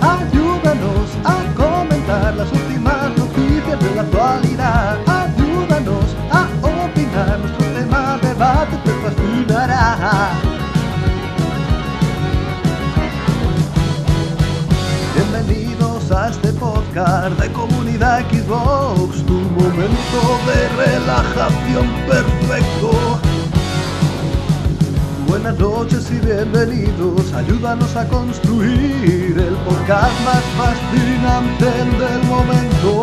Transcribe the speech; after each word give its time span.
Ayúdanos 0.00 1.10
a 1.24 1.42
comentar 1.56 2.36
las 2.36 2.52
últimas 2.52 3.18
noticias 3.18 3.80
de 3.80 3.94
la 3.96 4.02
actualidad. 4.02 4.96
Ayúdanos 5.08 6.04
a 6.30 6.46
opinar, 6.62 7.40
nuestro 7.40 7.66
tema 7.72 8.18
de 8.22 8.28
debate 8.28 8.76
te 8.84 8.92
fascinará. 9.02 10.30
Bienvenidos 15.16 16.12
a 16.12 16.28
este 16.28 16.52
podcast 16.52 17.36
de 17.40 17.50
comunidad 17.50 18.20
Xbox, 18.30 19.26
tu 19.26 19.32
momento 19.32 20.20
de 20.46 20.68
relajación 20.86 21.88
perfecto. 22.06 23.05
Buenas 25.38 25.58
noches 25.58 26.10
y 26.10 26.18
bienvenidos, 26.24 27.30
ayúdanos 27.34 27.94
a 27.94 28.08
construir 28.08 29.36
el 29.36 29.54
podcast 29.66 30.18
más 30.24 30.42
fascinante 30.56 31.66
del 31.66 32.22
momento. 32.22 33.02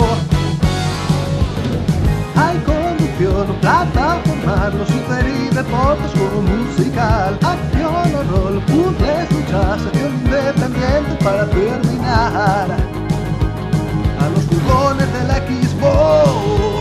Hay 2.35 2.57
conducción, 2.65 3.55
plataforma, 3.61 4.71
super 4.87 5.27
y 5.27 5.53
deportes 5.53 6.11
como 6.13 6.41
musical, 6.41 7.37
acción 7.43 8.15
o 8.15 8.23
rol, 8.23 8.59
puzzles, 8.65 9.31
luchas, 9.31 9.81
sección 9.83 10.13
independiente 10.25 11.23
para 11.23 11.45
terminar. 11.45 12.77
A 14.19 14.29
los 14.29 14.43
jugones 14.47 15.13
de 15.13 15.23
la 15.27 15.35
Xbox. 15.35 16.72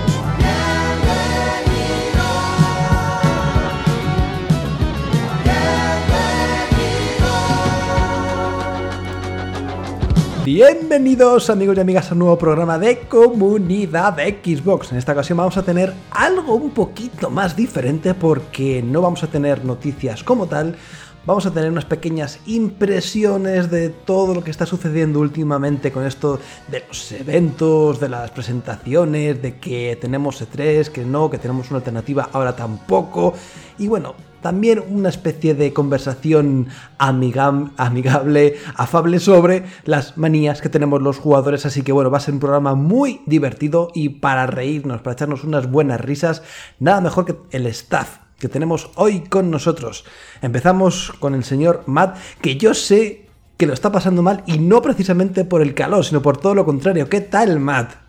Bienvenidos 10.55 11.48
amigos 11.48 11.78
y 11.78 11.81
amigas 11.81 12.11
a 12.11 12.12
un 12.12 12.19
nuevo 12.19 12.36
programa 12.36 12.78
de 12.78 12.98
comunidad 13.08 14.19
Xbox. 14.19 14.92
En 14.92 14.98
esta 14.98 15.12
ocasión 15.12 15.39
vamos 15.39 15.56
a 15.56 15.62
tener 15.62 15.95
algo 16.11 16.56
un 16.56 16.72
poquito 16.72 17.31
más 17.31 17.56
diferente 17.56 18.12
porque 18.12 18.83
no 18.83 19.00
vamos 19.00 19.23
a 19.23 19.28
tener 19.28 19.64
noticias 19.64 20.23
como 20.23 20.48
tal, 20.48 20.77
vamos 21.25 21.47
a 21.47 21.53
tener 21.53 21.70
unas 21.70 21.86
pequeñas 21.86 22.39
impresiones 22.45 23.70
de 23.70 23.89
todo 23.89 24.34
lo 24.34 24.45
que 24.45 24.50
está 24.50 24.67
sucediendo 24.67 25.20
últimamente 25.20 25.91
con 25.91 26.05
esto 26.05 26.39
de 26.69 26.84
los 26.86 27.12
eventos, 27.12 27.98
de 27.98 28.11
las 28.11 28.30
presentaciones, 28.30 29.41
de 29.41 29.56
que 29.56 29.97
tenemos 29.98 30.42
E3, 30.42 30.89
que 30.89 31.03
no, 31.03 31.30
que 31.30 31.39
tenemos 31.39 31.70
una 31.70 31.78
alternativa, 31.78 32.28
ahora 32.30 32.55
tampoco. 32.55 33.33
Y 33.78 33.89
bueno, 33.89 34.14
también 34.42 34.82
una 34.88 35.08
especie 35.08 35.54
de 35.54 35.72
conversación 35.72 36.68
amigable, 36.98 38.56
afable 38.74 39.20
sobre 39.20 39.64
las 39.84 40.18
manías 40.18 40.61
que 40.61 40.68
tenemos 40.68 41.00
los 41.00 41.18
jugadores. 41.18 41.64
Así 41.64 41.83
que 41.83 41.92
bueno, 41.92 42.11
va 42.11 42.18
a 42.18 42.20
ser 42.20 42.34
un 42.34 42.40
programa 42.40 42.74
muy 42.74 43.22
divertido 43.27 43.90
y 43.94 44.11
para 44.11 44.46
reírnos, 44.46 45.00
para 45.00 45.14
echarnos 45.14 45.44
unas 45.44 45.70
buenas 45.70 46.00
risas, 46.00 46.42
nada 46.78 47.00
mejor 47.00 47.24
que 47.24 47.36
el 47.56 47.67
staff 47.67 48.18
que 48.39 48.48
tenemos 48.48 48.90
hoy 48.96 49.20
con 49.20 49.50
nosotros. 49.50 50.05
Empezamos 50.42 51.12
con 51.20 51.34
el 51.34 51.44
señor 51.44 51.84
Matt, 51.86 52.17
que 52.40 52.56
yo 52.56 52.74
sé 52.74 53.28
que 53.56 53.67
lo 53.68 53.72
está 53.72 53.92
pasando 53.92 54.22
mal 54.22 54.42
y 54.46 54.58
no 54.58 54.83
precisamente 54.83 55.44
por 55.44 55.62
el 55.62 55.74
calor, 55.74 56.05
sino 56.05 56.20
por 56.20 56.38
todo 56.38 56.56
lo 56.56 56.64
contrario. 56.64 57.08
¿Qué 57.08 57.20
tal, 57.20 57.61
Matt? 57.61 58.02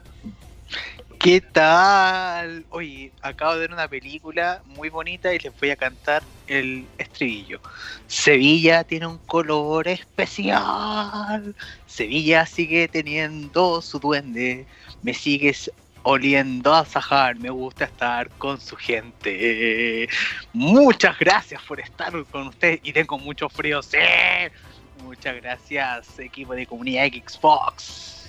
¿Qué 1.24 1.40
tal? 1.40 2.66
Oye, 2.70 3.14
acabo 3.22 3.54
de 3.54 3.62
ver 3.62 3.72
una 3.72 3.88
película 3.88 4.62
muy 4.66 4.90
bonita 4.90 5.34
y 5.34 5.40
les 5.40 5.58
voy 5.58 5.70
a 5.70 5.78
cantar 5.78 6.22
el 6.48 6.86
estribillo. 6.98 7.62
Sevilla 8.08 8.84
tiene 8.84 9.08
un 9.08 9.20
color 9.20 9.88
especial. 9.88 11.56
Sevilla 11.88 12.46
sigue 12.46 12.90
teniendo 12.90 13.82
su 13.82 14.00
duende. 14.00 14.68
Me 15.02 15.14
sigues 15.14 15.72
oliendo 16.02 16.74
a 16.74 16.84
Sahar. 16.84 17.40
Me 17.40 17.50
gusta 17.50 17.86
estar 17.86 18.30
con 18.32 18.60
su 18.60 18.76
gente. 18.76 20.10
Muchas 20.52 21.18
gracias 21.18 21.62
por 21.62 21.80
estar 21.80 22.12
con 22.26 22.48
ustedes. 22.48 22.82
Y 22.84 22.92
tengo 22.92 23.18
mucho 23.18 23.48
frío, 23.48 23.82
sí. 23.82 23.98
Muchas 25.02 25.38
gracias, 25.38 26.20
equipo 26.20 26.54
de 26.54 26.66
comunidad 26.66 27.08
Xbox. 27.08 28.23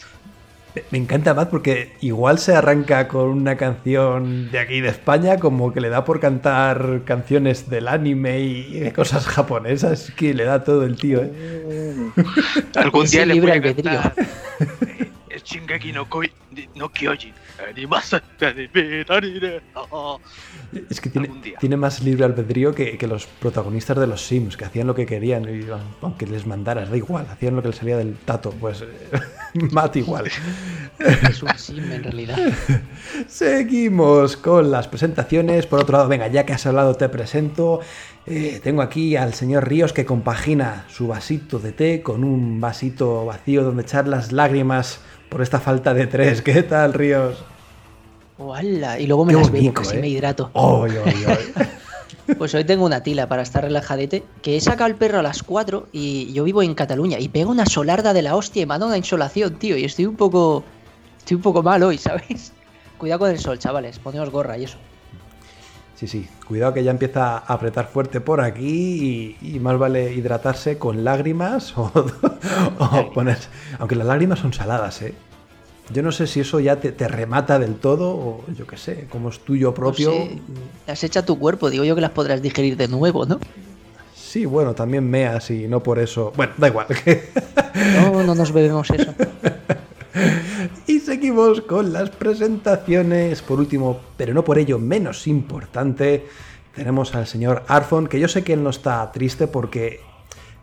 Me 0.90 0.98
encanta 0.98 1.34
Matt 1.34 1.50
porque 1.50 1.92
igual 2.00 2.38
se 2.38 2.54
arranca 2.54 3.06
con 3.06 3.28
una 3.28 3.56
canción 3.56 4.50
de 4.50 4.58
aquí 4.58 4.80
de 4.80 4.88
España, 4.88 5.38
como 5.38 5.72
que 5.72 5.80
le 5.80 5.88
da 5.88 6.04
por 6.04 6.18
cantar 6.18 7.02
canciones 7.04 7.70
del 7.70 7.86
anime 7.88 8.40
y 8.40 8.80
de 8.80 8.92
cosas 8.92 9.26
japonesas, 9.26 10.10
que 10.16 10.34
le 10.34 10.44
da 10.44 10.64
todo 10.64 10.84
el 10.84 10.96
tío. 10.96 11.20
¿eh? 11.22 12.10
Algún 12.74 13.06
día 13.06 13.22
el 13.22 13.28
les 13.28 13.36
libre 13.36 13.50
voy 13.60 13.68
a 13.68 13.70
albedrío. 13.70 14.00
cantar 14.00 14.14
el 15.30 15.42
Shingeki 15.42 15.92
no 15.92 16.08
Koi 16.08 16.30
no 16.74 16.88
Kyojin. 16.90 17.34
Es 20.90 21.00
que 21.00 21.10
tiene, 21.10 21.28
Algún 21.28 21.42
día. 21.42 21.58
tiene 21.58 21.76
más 21.76 22.02
libre 22.02 22.24
albedrío 22.24 22.74
que, 22.74 22.98
que 22.98 23.06
los 23.06 23.26
protagonistas 23.26 23.96
de 23.98 24.06
los 24.06 24.22
Sims, 24.26 24.56
que 24.56 24.64
hacían 24.64 24.86
lo 24.88 24.94
que 24.94 25.06
querían, 25.06 25.44
y 25.44 25.66
aunque 26.02 26.26
les 26.26 26.46
mandaras, 26.46 26.90
da 26.90 26.96
igual, 26.96 27.26
hacían 27.30 27.54
lo 27.56 27.62
que 27.62 27.68
les 27.68 27.76
salía 27.76 27.96
del 27.96 28.16
tato, 28.16 28.50
pues 28.60 28.82
eh, 28.82 28.86
Matt 29.72 29.96
igual. 29.96 30.26
Es 30.98 31.42
un 31.42 31.48
sim 31.56 31.92
en 31.92 32.02
realidad. 32.02 32.36
Seguimos 33.28 34.36
con 34.36 34.70
las 34.70 34.88
presentaciones. 34.88 35.66
Por 35.66 35.80
otro 35.80 35.96
lado, 35.96 36.08
venga, 36.08 36.28
ya 36.28 36.44
que 36.44 36.52
has 36.52 36.66
hablado, 36.66 36.94
te 36.94 37.08
presento. 37.08 37.80
Eh, 38.26 38.60
tengo 38.62 38.82
aquí 38.82 39.16
al 39.16 39.34
señor 39.34 39.68
Ríos 39.68 39.92
que 39.92 40.04
compagina 40.04 40.86
su 40.88 41.06
vasito 41.08 41.58
de 41.58 41.72
té 41.72 42.02
con 42.02 42.24
un 42.24 42.60
vasito 42.60 43.26
vacío 43.26 43.62
donde 43.62 43.82
echar 43.82 44.08
las 44.08 44.32
lágrimas 44.32 45.00
por 45.28 45.42
esta 45.42 45.60
falta 45.60 45.94
de 45.94 46.06
tres. 46.06 46.42
¿Qué 46.42 46.62
tal, 46.62 46.94
Ríos? 46.94 47.44
¡Hola! 48.38 48.98
Y 48.98 49.06
luego 49.06 49.24
me 49.24 49.32
Qué 49.32 49.38
las 49.38 49.50
bebo, 49.50 49.62
bonito, 49.62 49.82
casi 49.82 49.96
¿eh? 49.96 50.00
me 50.00 50.08
hidrato. 50.08 50.50
¡Oy, 50.54 50.90
oy, 50.90 51.24
oy! 51.26 51.64
Pues 52.38 52.54
hoy 52.54 52.64
tengo 52.64 52.86
una 52.86 53.02
tila 53.02 53.28
para 53.28 53.42
estar 53.42 53.62
relajadete, 53.62 54.24
que 54.42 54.56
he 54.56 54.60
sacado 54.60 54.88
el 54.88 54.96
perro 54.96 55.18
a 55.18 55.22
las 55.22 55.42
4 55.42 55.88
y 55.92 56.32
yo 56.32 56.44
vivo 56.44 56.62
en 56.62 56.74
Cataluña 56.74 57.18
y 57.18 57.28
pega 57.28 57.50
una 57.50 57.66
solarda 57.66 58.12
de 58.14 58.22
la 58.22 58.34
hostia 58.34 58.62
y 58.62 58.66
me 58.66 58.76
una 58.76 58.96
insolación, 58.96 59.56
tío, 59.58 59.76
y 59.76 59.84
estoy 59.84 60.06
un 60.06 60.16
poco... 60.16 60.64
Estoy 61.18 61.36
un 61.36 61.42
poco 61.42 61.62
mal 61.62 61.82
hoy, 61.82 61.98
¿sabéis? 61.98 62.52
Cuidado 62.98 63.20
con 63.20 63.30
el 63.30 63.38
sol, 63.38 63.58
chavales, 63.58 63.98
poneos 63.98 64.30
gorra 64.30 64.56
y 64.58 64.64
eso. 64.64 64.78
Sí, 65.96 66.08
sí, 66.08 66.28
cuidado 66.46 66.74
que 66.74 66.82
ya 66.82 66.90
empieza 66.90 67.38
a 67.38 67.38
apretar 67.38 67.86
fuerte 67.86 68.20
por 68.20 68.40
aquí 68.40 69.36
y, 69.40 69.54
y 69.56 69.60
más 69.60 69.78
vale 69.78 70.12
hidratarse 70.12 70.76
con 70.76 71.04
lágrimas 71.04 71.76
o, 71.78 71.92
o 72.78 73.12
ponerse... 73.12 73.48
Aunque 73.78 73.94
las 73.94 74.06
lágrimas 74.06 74.40
son 74.40 74.52
saladas, 74.52 75.00
¿eh? 75.02 75.14
Yo 75.92 76.02
no 76.02 76.12
sé 76.12 76.26
si 76.26 76.40
eso 76.40 76.60
ya 76.60 76.76
te, 76.80 76.92
te 76.92 77.08
remata 77.08 77.58
del 77.58 77.74
todo 77.74 78.10
o 78.10 78.44
yo 78.56 78.66
qué 78.66 78.76
sé, 78.76 79.06
como 79.10 79.28
es 79.28 79.40
tuyo 79.40 79.74
propio. 79.74 80.10
No 80.10 80.16
sé, 80.16 80.38
las 80.86 81.04
echa 81.04 81.24
tu 81.24 81.38
cuerpo, 81.38 81.68
digo 81.68 81.84
yo 81.84 81.94
que 81.94 82.00
las 82.00 82.10
podrás 82.10 82.40
digerir 82.40 82.76
de 82.76 82.88
nuevo, 82.88 83.26
¿no? 83.26 83.38
Sí, 84.14 84.46
bueno, 84.46 84.74
también 84.74 85.08
meas 85.08 85.50
y 85.50 85.68
no 85.68 85.82
por 85.82 85.98
eso. 85.98 86.32
Bueno, 86.36 86.54
da 86.56 86.68
igual. 86.68 86.86
No, 87.96 88.22
no 88.22 88.34
nos 88.34 88.52
bebemos 88.52 88.88
eso. 88.90 89.12
y 90.86 91.00
seguimos 91.00 91.60
con 91.60 91.92
las 91.92 92.10
presentaciones. 92.10 93.42
Por 93.42 93.58
último, 93.58 94.00
pero 94.16 94.32
no 94.32 94.44
por 94.44 94.58
ello 94.58 94.78
menos 94.78 95.26
importante, 95.26 96.26
tenemos 96.74 97.14
al 97.14 97.26
señor 97.26 97.64
Arfon, 97.68 98.06
que 98.06 98.18
yo 98.18 98.28
sé 98.28 98.42
que 98.42 98.52
él 98.52 98.62
no 98.62 98.70
está 98.70 99.10
triste 99.12 99.46
porque 99.46 100.00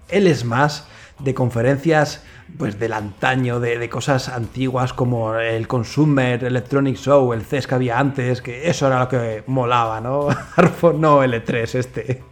él 0.10 0.28
es 0.28 0.44
más 0.46 0.86
de 1.20 1.34
conferencias 1.34 2.24
pues 2.58 2.80
del 2.80 2.94
antaño, 2.94 3.60
de, 3.60 3.78
de 3.78 3.90
cosas 3.90 4.30
antiguas 4.30 4.94
como 4.94 5.36
el 5.36 5.68
Consumer 5.68 6.44
Electronic 6.44 6.98
Show, 6.98 7.34
el 7.34 7.44
CES 7.44 7.68
que 7.68 7.76
había 7.76 8.00
antes, 8.00 8.42
que 8.42 8.70
eso 8.70 8.88
era 8.88 9.00
lo 9.00 9.08
que 9.10 9.44
molaba, 9.48 10.00
¿no? 10.02 10.28
No 10.98 11.24
L3 11.24 11.76
este. 11.76 12.24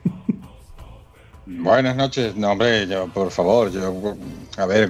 Buenas 1.51 1.95
noches, 1.95 2.35
no 2.35 2.51
hombre, 2.51 2.85
yo, 2.87 3.07
por 3.07 3.31
favor, 3.31 3.71
yo, 3.71 4.15
a 4.57 4.65
ver, 4.67 4.87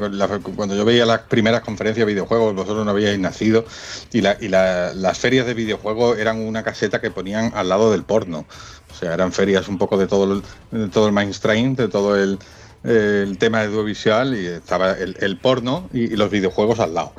cuando 0.57 0.75
yo 0.75 0.83
veía 0.83 1.05
las 1.05 1.21
primeras 1.21 1.61
conferencias 1.61 2.05
de 2.05 2.11
videojuegos, 2.13 2.53
vosotros 2.53 2.83
no 2.83 2.91
habíais 2.91 3.17
nacido, 3.17 3.63
y, 4.11 4.19
la- 4.19 4.35
y 4.41 4.49
la- 4.49 4.93
las 4.93 5.17
ferias 5.17 5.45
de 5.45 5.53
videojuegos 5.53 6.17
eran 6.17 6.37
una 6.45 6.61
caseta 6.61 6.99
que 6.99 7.11
ponían 7.11 7.53
al 7.55 7.69
lado 7.69 7.91
del 7.91 8.03
porno, 8.03 8.45
o 8.91 8.93
sea, 8.93 9.13
eran 9.13 9.31
ferias 9.31 9.69
un 9.69 9.77
poco 9.77 9.97
de 9.97 10.07
todo 10.07 10.33
el, 10.33 10.43
de 10.71 10.89
todo 10.89 11.07
el 11.07 11.13
mainstream, 11.13 11.75
de 11.75 11.87
todo 11.87 12.17
el, 12.21 12.37
el 12.83 13.37
tema 13.37 13.61
audiovisual, 13.63 14.35
y 14.35 14.45
estaba 14.47 14.91
el, 14.93 15.15
el 15.19 15.37
porno 15.37 15.89
y, 15.93 16.13
y 16.13 16.15
los 16.15 16.29
videojuegos 16.31 16.79
al 16.79 16.93
lado. 16.93 17.13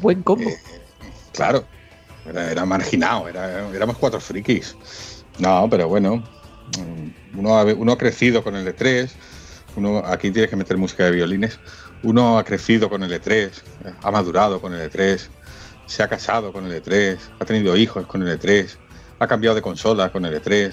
Buen 0.00 0.22
combo. 0.22 0.48
Eh, 0.48 0.56
Claro, 1.32 1.64
era, 2.28 2.50
era 2.50 2.64
marginado, 2.66 3.28
era- 3.28 3.68
éramos 3.74 3.96
cuatro 3.98 4.20
frikis. 4.20 4.76
No, 5.38 5.68
pero 5.70 5.86
bueno, 5.88 6.16
mm, 6.16 7.38
uno 7.38 7.58
ha, 7.58 7.64
uno 7.64 7.92
ha 7.92 7.98
crecido 7.98 8.42
con 8.42 8.56
el 8.56 8.66
E3, 8.66 9.08
uno, 9.76 9.98
aquí 10.04 10.30
tienes 10.32 10.50
que 10.50 10.56
meter 10.56 10.76
música 10.76 11.04
de 11.04 11.12
violines, 11.12 11.60
uno 12.02 12.38
ha 12.38 12.44
crecido 12.44 12.88
con 12.90 13.02
el 13.04 13.12
E3, 13.12 13.50
ha 14.02 14.10
madurado 14.10 14.60
con 14.60 14.74
el 14.74 14.90
E3, 14.90 15.28
se 15.86 16.02
ha 16.02 16.08
casado 16.08 16.52
con 16.52 16.66
el 16.66 16.82
E3, 16.82 17.18
ha 17.38 17.44
tenido 17.44 17.76
hijos 17.76 18.04
con 18.06 18.22
el 18.26 18.38
E3, 18.40 18.76
ha 19.20 19.26
cambiado 19.28 19.54
de 19.54 19.62
consola 19.62 20.10
con 20.10 20.24
el 20.24 20.34
E3. 20.42 20.72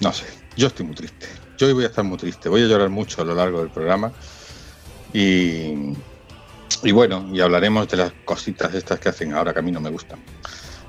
No 0.00 0.12
sé, 0.14 0.24
yo 0.56 0.68
estoy 0.68 0.86
muy 0.86 0.94
triste. 0.94 1.26
Yo 1.60 1.66
hoy 1.66 1.74
voy 1.74 1.84
a 1.84 1.88
estar 1.88 2.04
muy 2.04 2.16
triste, 2.16 2.48
voy 2.48 2.62
a 2.62 2.66
llorar 2.66 2.88
mucho 2.88 3.20
a 3.20 3.24
lo 3.26 3.34
largo 3.34 3.60
del 3.60 3.68
programa. 3.68 4.10
Y, 5.12 5.92
y 6.82 6.90
bueno, 6.90 7.28
y 7.30 7.42
hablaremos 7.42 7.86
de 7.86 7.98
las 7.98 8.12
cositas 8.24 8.72
estas 8.72 8.98
que 8.98 9.10
hacen 9.10 9.34
ahora 9.34 9.52
que 9.52 9.58
a 9.58 9.62
mí 9.62 9.70
no 9.70 9.78
me 9.78 9.90
gustan. 9.90 10.20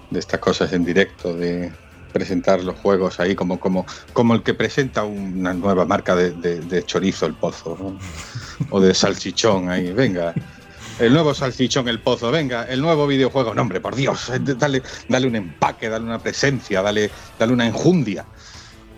De 0.09 0.17
estas 0.17 0.39
cosas 0.39 0.71
en 0.71 0.85
directo, 0.85 1.33
de 1.33 1.73
presentar 2.13 2.63
los 2.63 2.77
juegos 2.77 3.19
ahí 3.19 3.35
como, 3.35 3.59
como, 3.59 3.85
como 4.13 4.33
el 4.33 4.43
que 4.43 4.53
presenta 4.53 5.03
una 5.03 5.53
nueva 5.53 5.83
marca 5.83 6.15
de, 6.15 6.83
chorizo 6.85 7.25
el 7.25 7.33
pozo, 7.33 7.97
o 8.69 8.79
de 8.79 8.93
salchichón 8.93 9.67
ahí, 9.67 9.91
venga. 9.91 10.33
El 10.99 11.11
nuevo 11.11 11.33
salchichón 11.33 11.89
el 11.89 11.99
pozo, 11.99 12.31
venga, 12.31 12.63
el 12.63 12.79
nuevo 12.79 13.07
videojuego, 13.07 13.53
no 13.53 13.63
hombre, 13.63 13.81
por 13.81 13.93
Dios, 13.93 14.31
dale, 14.57 14.81
dale 15.09 15.27
un 15.27 15.35
empaque, 15.35 15.89
dale 15.89 16.05
una 16.05 16.19
presencia, 16.19 16.81
dale, 16.81 17.11
dale 17.37 17.51
una 17.51 17.67
enjundia, 17.67 18.25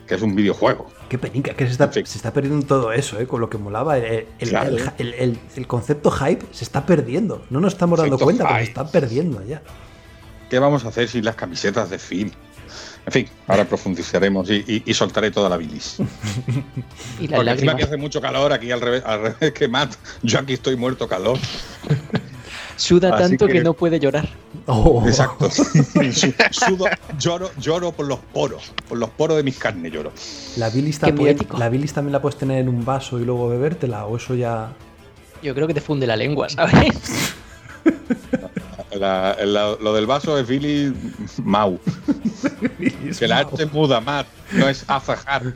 que 0.05 0.13
es 0.13 0.21
un 0.21 0.35
videojuego. 0.35 1.01
Qué 1.13 1.19
penica, 1.19 1.53
que 1.53 1.67
se 1.67 1.73
está, 1.73 1.93
Sí. 1.93 2.01
se 2.05 2.17
está 2.17 2.33
perdiendo 2.33 2.65
todo 2.65 2.91
eso, 2.91 3.19
¿eh? 3.19 3.27
con 3.27 3.39
lo 3.39 3.47
que 3.47 3.59
molaba. 3.59 3.99
El, 3.99 4.25
el- 4.39 4.49
Claro. 4.49 4.69
el- 4.75 4.81
el- 4.97 5.13
el- 5.13 5.39
el 5.55 5.67
concepto 5.67 6.09
hype 6.09 6.43
se 6.51 6.63
está 6.63 6.87
perdiendo. 6.87 7.45
No 7.51 7.59
nos 7.59 7.73
estamos 7.73 7.99
dando 7.99 8.17
cuenta, 8.17 8.45
pero 8.47 8.57
se 8.57 8.63
está 8.63 8.87
perdiendo 8.87 9.43
ya. 9.45 9.61
¿Qué 10.49 10.57
vamos 10.57 10.85
a 10.85 10.87
hacer 10.87 11.07
sin 11.07 11.23
las 11.23 11.35
camisetas 11.35 11.91
de 11.91 11.99
Phil? 11.99 12.33
En 13.05 13.13
fin, 13.13 13.27
ahora 13.47 13.65
profundizaremos 13.65 14.49
y, 14.49 14.63
y- 14.67 14.81
y 14.87 14.93
soltaré 14.95 15.29
toda 15.29 15.49
la 15.49 15.57
bilis. 15.57 15.97
Y 17.19 17.27
las 17.27 17.37
Porque 17.37 17.51
encima 17.51 17.75
que 17.75 17.83
hace 17.83 17.97
mucho 17.97 18.19
calor 18.19 18.51
aquí 18.51 18.71
al 18.71 18.81
revés, 18.81 19.03
al 19.05 19.21
revés 19.21 19.51
que 19.53 19.67
Matt, 19.67 19.93
yo 20.23 20.39
aquí 20.39 20.53
estoy 20.53 20.75
muerto 20.77 21.07
calor. 21.07 21.37
Suda 22.75 23.13
Así 23.13 23.23
tanto 23.29 23.45
que... 23.45 23.53
que- 23.53 23.63
no 23.63 23.75
puede 23.75 23.99
llorar. 23.99 24.27
Oh. 24.65 25.03
Exacto. 25.05 25.49
Su- 25.51 26.33
Sudo, 26.51 26.85
lloro, 27.19 27.51
lloro 27.59 27.91
por 27.91 28.07
los 28.07 28.19
poros, 28.19 28.71
por 28.87 28.97
los 28.97 29.09
poros 29.09 29.35
de 29.37 29.43
mis 29.43 29.57
carnes 29.57 29.91
lloro. 29.91 30.11
La 30.57 30.69
bilis, 30.69 30.99
también, 30.99 31.37
la 31.57 31.69
bilis 31.69 31.93
también 31.93 32.13
la 32.13 32.21
puedes 32.21 32.37
tener 32.39 32.59
en 32.59 32.69
un 32.69 32.85
vaso 32.85 33.19
y 33.19 33.25
luego 33.25 33.49
bebértela, 33.49 34.05
o 34.05 34.15
eso 34.17 34.35
ya. 34.35 34.71
Yo 35.41 35.53
creo 35.53 35.67
que 35.67 35.73
te 35.73 35.81
funde 35.81 36.07
la 36.07 36.15
lengua, 36.15 36.47
¿sabes? 36.49 37.35
La- 38.97 39.35
la- 39.43 39.75
lo 39.81 39.93
del 39.93 40.05
vaso 40.05 40.37
es 40.37 40.47
Billy 40.47 40.93
Mau. 41.43 41.79
Que 43.19 43.27
la 43.27 43.39
H 43.39 43.63
es 43.63 43.73
muda, 43.73 43.99
Matt, 43.99 44.27
no 44.51 44.69
es 44.69 44.85
azajar. 44.87 45.53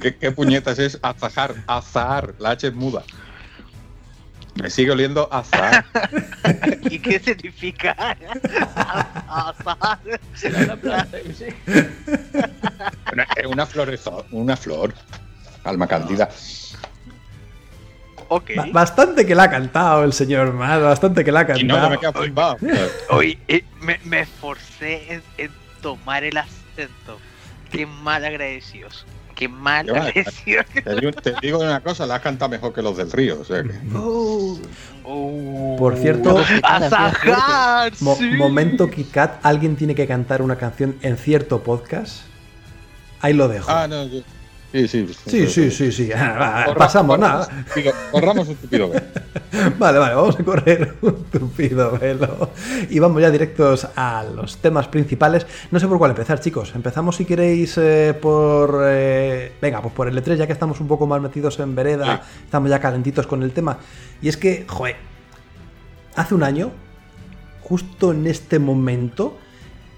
¿Qué, 0.00 0.14
qué 0.16 0.30
puñetas 0.30 0.78
es 0.78 0.98
azajar? 1.02 1.54
Azahar, 1.66 2.34
la 2.38 2.50
H 2.50 2.68
es 2.68 2.74
muda. 2.74 3.02
Me 4.60 4.70
sigue 4.70 4.92
oliendo 4.92 5.28
a 5.32 5.38
azahar. 5.40 5.84
¿Y 6.90 6.98
qué 7.00 7.18
significa? 7.18 7.92
Azar. 9.28 9.98
Una, 13.12 13.26
es 13.36 13.46
una 13.46 13.66
florezo- 13.66 14.24
una 14.30 14.56
flor. 14.56 14.94
Alma 15.64 15.86
cándida. 15.86 16.28
ok. 18.28 18.50
Ba- 18.56 18.66
Bastante 18.72 19.26
que 19.26 19.34
la 19.34 19.44
ha 19.44 19.50
cantado 19.50 20.04
el 20.04 20.12
señor 20.12 20.52
Matt, 20.52 20.82
bastante 20.82 21.24
que 21.24 21.32
la 21.32 21.40
ha 21.40 21.58
Y 21.58 21.64
no, 21.64 21.74
que 21.74 21.88
me 21.90 21.98
cantado. 21.98 21.98
queda 21.98 22.12
eh, 23.48 23.64
me, 23.80 23.98
me 24.04 24.20
esforcé 24.20 25.14
en, 25.14 25.22
en 25.38 25.50
tomar 25.82 26.22
el 26.24 26.36
acento. 26.36 27.18
Qué 27.70 27.86
mal 27.86 28.24
agradecidos. 28.24 29.04
Qué 29.34 29.48
mal 29.48 29.86
Qué 29.86 29.92
mal. 29.92 30.00
agradecidos. 30.08 30.66
Te 30.84 30.94
digo, 31.00 31.12
te 31.12 31.34
digo 31.42 31.58
una 31.60 31.80
cosa, 31.80 32.06
la 32.06 32.16
has 32.16 32.20
cantado 32.22 32.48
mejor 32.50 32.72
que 32.72 32.82
los 32.82 32.96
del 32.96 33.10
río. 33.10 33.40
O 33.40 33.44
sea 33.44 33.62
que- 33.62 33.70
Oh. 35.06 35.76
Por 35.78 35.96
cierto, 35.98 36.38
¡Azajar! 36.62 37.92
mo- 38.00 38.16
sí. 38.16 38.30
momento 38.36 38.90
Kit 38.90 39.10
Kat, 39.10 39.44
alguien 39.44 39.76
tiene 39.76 39.94
que 39.94 40.06
cantar 40.06 40.40
una 40.40 40.56
canción 40.56 40.96
en 41.02 41.16
cierto 41.18 41.62
podcast. 41.62 42.22
Ahí 43.20 43.32
lo 43.34 43.48
dejo. 43.48 43.70
Ah, 43.70 43.86
no, 43.88 44.04
yo- 44.06 44.22
sí, 44.74 45.06
sí. 45.06 45.14
sí, 45.26 45.46
sí, 45.46 45.70
sí, 45.70 45.92
sí. 45.92 46.10
Ah, 46.16 46.66
va, 46.68 46.74
pasamos 46.74 47.16
corramos 47.16 47.48
nada. 47.48 47.64
Corramos 48.10 48.48
un 48.48 48.56
tupido 48.56 48.88
velo. 48.88 49.04
Vale, 49.78 49.98
vale, 49.98 50.14
vamos 50.16 50.38
a 50.38 50.42
correr 50.42 50.96
un 51.02 51.24
tupido 51.24 51.96
velo. 51.96 52.50
Y 52.90 52.98
vamos 52.98 53.22
ya 53.22 53.30
directos 53.30 53.86
a 53.94 54.24
los 54.24 54.56
temas 54.56 54.88
principales. 54.88 55.46
No 55.70 55.78
sé 55.78 55.86
por 55.86 55.98
cuál 55.98 56.10
empezar, 56.10 56.40
chicos. 56.40 56.74
Empezamos, 56.74 57.16
si 57.16 57.24
queréis, 57.24 57.78
eh, 57.78 58.18
por. 58.20 58.82
eh, 58.86 59.52
venga, 59.62 59.80
pues 59.80 59.94
por 59.94 60.08
el 60.08 60.16
E3, 60.16 60.36
ya 60.36 60.46
que 60.46 60.52
estamos 60.52 60.80
un 60.80 60.88
poco 60.88 61.06
más 61.06 61.20
metidos 61.22 61.60
en 61.60 61.74
vereda, 61.74 62.22
estamos 62.44 62.68
ya 62.68 62.80
calentitos 62.80 63.26
con 63.28 63.44
el 63.44 63.52
tema. 63.52 63.78
Y 64.20 64.28
es 64.28 64.36
que, 64.36 64.64
joder, 64.68 64.96
hace 66.16 66.34
un 66.34 66.42
año, 66.42 66.72
justo 67.60 68.10
en 68.10 68.26
este 68.26 68.58
momento, 68.58 69.38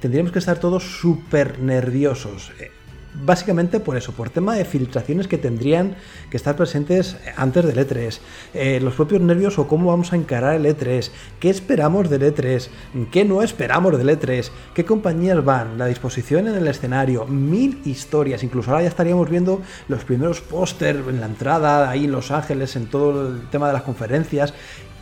tendríamos 0.01 0.33
que 0.33 0.39
estar 0.39 0.59
todos 0.59 0.83
súper 0.85 1.61
nerviosos. 1.61 2.53
Eh, 2.61 2.71
Básicamente 3.25 3.81
por 3.81 3.97
eso, 3.97 4.13
por 4.13 4.29
tema 4.29 4.55
de 4.55 4.65
filtraciones 4.67 5.27
que 5.27 5.39
tendrían 5.39 5.97
que 6.31 6.37
estar 6.37 6.55
presentes 6.55 7.17
antes 7.37 7.65
del 7.65 7.79
E3, 7.79 8.19
eh, 8.53 8.79
los 8.81 8.95
propios 8.95 9.23
nervios 9.23 9.59
o 9.59 9.67
cómo 9.67 9.89
vamos 9.89 10.13
a 10.13 10.17
encarar 10.17 10.55
el 10.55 10.67
E3, 10.67 11.11
qué 11.41 11.49
esperamos 11.49 12.11
del 12.11 12.23
E3, 12.23 12.69
qué 13.11 13.25
no 13.25 13.43
esperamos 13.43 13.97
del 13.97 14.11
E3, 14.11 14.51
qué 14.75 14.85
compañías 14.85 15.43
van, 15.43 15.79
la 15.79 15.87
disposición 15.87 16.47
en 16.47 16.57
el 16.57 16.69
escenario, 16.69 17.25
mil 17.27 17.81
historias, 17.87 18.43
incluso 18.43 18.71
ahora 18.71 18.83
ya 18.83 18.89
estaríamos 18.89 19.31
viendo 19.31 19.63
los 19.89 20.05
primeros 20.05 20.43
póster 20.43 20.97
en 21.09 21.21
la 21.21 21.27
entrada, 21.27 21.89
ahí 21.89 22.05
en 22.05 22.13
Los 22.13 22.31
Ángeles, 22.31 22.77
en 22.77 22.87
todo 22.87 23.29
el 23.29 23.49
tema 23.49 23.69
de 23.69 23.73
las 23.73 23.83
conferencias, 23.83 24.53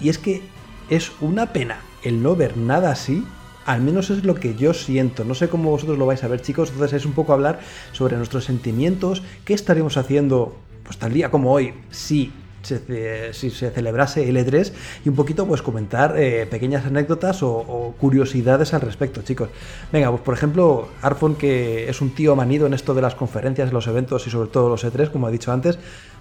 y 0.01 0.09
es 0.09 0.19
que 0.19 0.43
es 0.89 1.11
una 1.21 1.53
pena 1.53 1.79
el 2.05 2.23
no 2.23 2.37
ver 2.37 2.57
nada 2.57 2.93
así 2.93 3.25
al 3.65 3.81
menos 3.81 4.11
es 4.11 4.25
lo 4.25 4.35
que 4.35 4.55
yo 4.55 4.75
siento. 4.75 5.25
No 5.25 5.35
sé 5.35 5.49
cómo 5.49 5.71
vosotros 5.71 5.99
lo 5.99 6.07
vais 6.07 6.23
a 6.25 6.29
ver, 6.29 6.41
chicos. 6.41 6.71
Entonces 6.71 7.01
es 7.01 7.07
un 7.07 7.13
poco 7.13 7.33
hablar 7.33 7.61
sobre 7.93 8.17
nuestros 8.17 8.45
sentimientos, 8.45 9.23
qué 9.45 9.55
estaríamos 9.55 9.97
haciendo 9.97 10.57
pues 10.83 10.99
tal 10.99 11.13
día 11.15 11.31
como 11.31 11.51
hoy, 11.51 11.73
si 11.91 12.31
se, 12.63 13.33
si 13.33 13.51
se 13.51 13.71
celebrase 13.71 14.29
el 14.29 14.37
E3 14.37 14.73
y 15.05 15.09
un 15.09 15.15
poquito 15.15 15.47
pues 15.47 15.63
comentar 15.63 16.15
eh, 16.19 16.47
pequeñas 16.47 16.87
anécdotas 16.87 17.43
o, 17.43 17.57
o 17.57 17.95
curiosidades 17.99 18.75
al 18.75 18.81
respecto, 18.81 19.23
chicos. 19.23 19.51
Venga, 19.93 20.11
pues 20.11 20.23
por 20.23 20.35
ejemplo, 20.35 20.89
Arfon, 21.03 21.37
que 21.37 21.89
es 21.89 22.01
un 22.01 22.11
tío 22.11 22.37
manido 22.37 22.67
en 22.67 22.75
esto 22.75 22.95
de 22.95 23.03
las 23.03 23.15
conferencias, 23.15 23.73
los 23.73 23.87
eventos 23.87 24.27
y 24.27 24.31
sobre 24.31 24.51
todo 24.51 24.69
los 24.69 24.85
E3, 24.85 25.11
como 25.11 25.29
he 25.29 25.33
dicho 25.33 25.53
antes, 25.53 25.79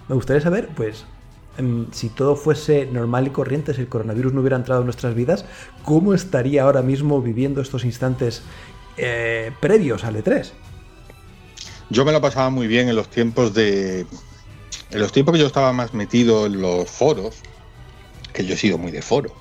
me 0.08 0.14
gustaría 0.14 0.40
saber, 0.40 0.68
pues, 0.74 1.06
si 1.92 2.08
todo 2.08 2.36
fuese 2.36 2.86
normal 2.86 3.26
y 3.26 3.30
corriente, 3.30 3.74
si 3.74 3.80
el 3.82 3.88
coronavirus 3.88 4.32
no 4.32 4.40
hubiera 4.40 4.56
entrado 4.56 4.80
en 4.80 4.86
nuestras 4.86 5.14
vidas, 5.14 5.44
¿cómo 5.84 6.14
estaría 6.14 6.62
ahora 6.64 6.82
mismo 6.82 7.20
viviendo 7.22 7.60
estos 7.60 7.84
instantes 7.84 8.42
eh, 8.96 9.52
previos 9.60 10.04
al 10.04 10.16
E3? 10.16 10.50
Yo 11.90 12.04
me 12.04 12.12
lo 12.12 12.20
pasaba 12.20 12.50
muy 12.50 12.66
bien 12.66 12.88
en 12.88 12.96
los 12.96 13.08
tiempos 13.08 13.54
de. 13.54 14.06
En 14.90 15.00
los 15.00 15.12
tiempos 15.12 15.34
que 15.34 15.40
yo 15.40 15.46
estaba 15.46 15.72
más 15.72 15.92
metido 15.94 16.46
en 16.46 16.60
los 16.60 16.88
foros, 16.90 17.36
que 18.32 18.44
yo 18.44 18.54
he 18.54 18.56
sido 18.56 18.78
muy 18.78 18.90
de 18.90 19.02
foro. 19.02 19.32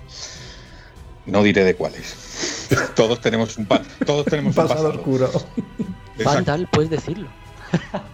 No 1.26 1.42
diré 1.42 1.64
de 1.64 1.76
cuáles. 1.76 2.68
todos 2.96 3.22
tenemos 3.22 3.58
un, 3.58 3.66
pa- 3.66 3.82
todos 4.06 4.26
tenemos 4.26 4.56
Un 4.58 4.62
un 4.64 4.68
pasado 4.68 4.84
pasado. 4.90 5.00
oscuro. 5.02 5.26
Exacto. 5.28 6.24
Vandal, 6.24 6.68
puedes 6.72 6.90
decirlo. 6.92 7.28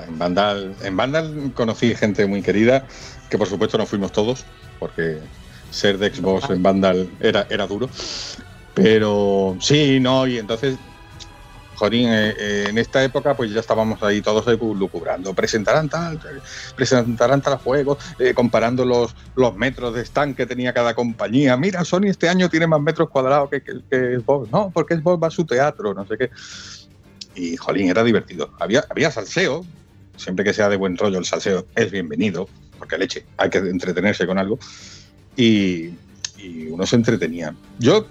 En 0.00 0.18
Vandal, 0.18 0.74
en 0.82 0.96
Vandal 0.96 1.52
conocí 1.54 1.94
gente 1.94 2.26
muy 2.26 2.42
querida, 2.42 2.86
que 3.30 3.38
por 3.38 3.48
supuesto 3.48 3.78
no 3.78 3.86
fuimos 3.86 4.12
todos, 4.12 4.44
porque 4.78 5.18
ser 5.70 5.98
de 5.98 6.14
Xbox 6.14 6.50
en 6.50 6.62
Vandal 6.62 7.10
era, 7.20 7.46
era 7.50 7.66
duro. 7.66 7.88
Pero 8.74 9.56
sí, 9.60 10.00
no, 10.00 10.26
y 10.26 10.38
entonces, 10.38 10.76
Jorín, 11.74 12.08
eh, 12.08 12.34
eh, 12.38 12.66
en 12.68 12.78
esta 12.78 13.02
época 13.04 13.36
pues 13.36 13.52
ya 13.52 13.60
estábamos 13.60 14.02
ahí 14.02 14.22
todos 14.22 14.46
ahí 14.48 14.58
lucubrando. 14.58 15.34
Presentarán 15.34 15.88
tal, 15.88 16.20
presentarán 16.74 17.42
tal 17.42 17.58
juego, 17.58 17.98
eh, 18.18 18.32
comparando 18.34 18.84
los, 18.84 19.14
los 19.34 19.54
metros 19.56 19.94
de 19.94 20.02
stand 20.02 20.36
que 20.36 20.46
tenía 20.46 20.72
cada 20.72 20.94
compañía. 20.94 21.56
Mira, 21.56 21.84
Sony 21.84 22.06
este 22.06 22.28
año 22.28 22.48
tiene 22.48 22.66
más 22.66 22.80
metros 22.80 23.10
cuadrados 23.10 23.50
que, 23.50 23.62
que, 23.62 23.80
que 23.90 24.18
Xbox. 24.18 24.50
No, 24.50 24.70
porque 24.70 24.96
Xbox 24.96 25.22
va 25.22 25.28
a 25.28 25.30
su 25.30 25.44
teatro, 25.44 25.92
no 25.92 26.06
sé 26.06 26.16
qué. 26.16 26.30
Y, 27.34 27.56
jolín, 27.56 27.88
era 27.88 28.04
divertido. 28.04 28.50
Había, 28.58 28.84
había 28.90 29.10
salseo, 29.10 29.64
siempre 30.22 30.44
que 30.44 30.52
sea 30.52 30.68
de 30.68 30.76
buen 30.76 30.96
rollo 30.96 31.18
el 31.18 31.24
salseo 31.24 31.66
es 31.74 31.90
bienvenido, 31.90 32.48
porque 32.78 32.98
leche, 32.98 33.24
hay 33.36 33.50
que 33.50 33.58
entretenerse 33.58 34.26
con 34.26 34.38
algo. 34.38 34.58
Y, 35.36 35.90
y 36.38 36.66
uno 36.70 36.86
se 36.86 36.96
entretenía. 36.96 37.54
Yo, 37.78 38.06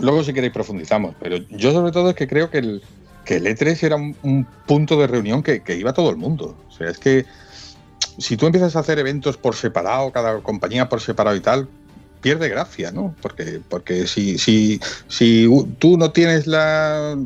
luego 0.00 0.24
si 0.24 0.32
queréis 0.32 0.52
profundizamos, 0.52 1.14
pero 1.20 1.36
yo 1.50 1.72
sobre 1.72 1.92
todo 1.92 2.10
es 2.10 2.16
que 2.16 2.28
creo 2.28 2.50
que 2.50 2.58
el, 2.58 2.82
que 3.24 3.36
el 3.36 3.46
E3 3.46 3.82
era 3.82 3.96
un, 3.96 4.16
un 4.22 4.46
punto 4.66 4.98
de 4.98 5.06
reunión 5.06 5.42
que, 5.42 5.62
que 5.62 5.76
iba 5.76 5.92
todo 5.92 6.10
el 6.10 6.16
mundo. 6.16 6.56
O 6.68 6.72
sea, 6.72 6.90
es 6.90 6.98
que 6.98 7.26
si 8.18 8.36
tú 8.36 8.46
empiezas 8.46 8.76
a 8.76 8.80
hacer 8.80 8.98
eventos 8.98 9.36
por 9.36 9.54
separado, 9.54 10.10
cada 10.12 10.40
compañía 10.40 10.88
por 10.88 11.00
separado 11.00 11.36
y 11.36 11.40
tal, 11.40 11.68
pierde 12.20 12.48
gracia, 12.48 12.90
¿no? 12.90 13.14
Porque, 13.22 13.60
porque 13.68 14.06
si, 14.06 14.38
si, 14.38 14.80
si 15.08 15.48
tú 15.78 15.96
no 15.96 16.10
tienes 16.10 16.46
la, 16.46 17.16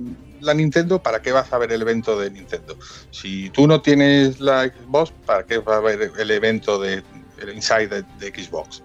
la 0.43 0.55
Nintendo, 0.55 1.03
¿para 1.03 1.23
qué 1.23 1.33
vas 1.33 1.53
a 1.53 1.59
ver 1.59 1.73
el 1.73 1.83
evento 1.83 2.19
de 2.19 2.31
Nintendo? 2.31 2.77
Si 3.11 3.51
tú 3.51 3.67
no 3.67 3.81
tienes 3.81 4.41
la 4.41 4.65
Xbox, 4.65 5.13
¿para 5.25 5.45
qué 5.45 5.59
vas 5.59 5.79
a 5.79 5.81
ver 5.81 6.13
el 6.19 6.31
evento 6.31 6.81
de 6.81 7.03
el 7.41 7.55
Inside 7.55 7.89
de, 7.89 8.05
de 8.19 8.45
Xbox? 8.45 8.83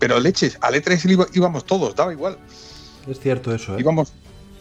pero 0.00 0.18
leches, 0.18 0.58
al 0.62 0.74
E3 0.74 1.28
íbamos 1.34 1.64
todos, 1.64 1.94
daba 1.94 2.12
igual. 2.12 2.38
Es 3.06 3.20
cierto 3.20 3.54
eso, 3.54 3.76
¿eh? 3.76 3.80
Íbamos, 3.80 4.12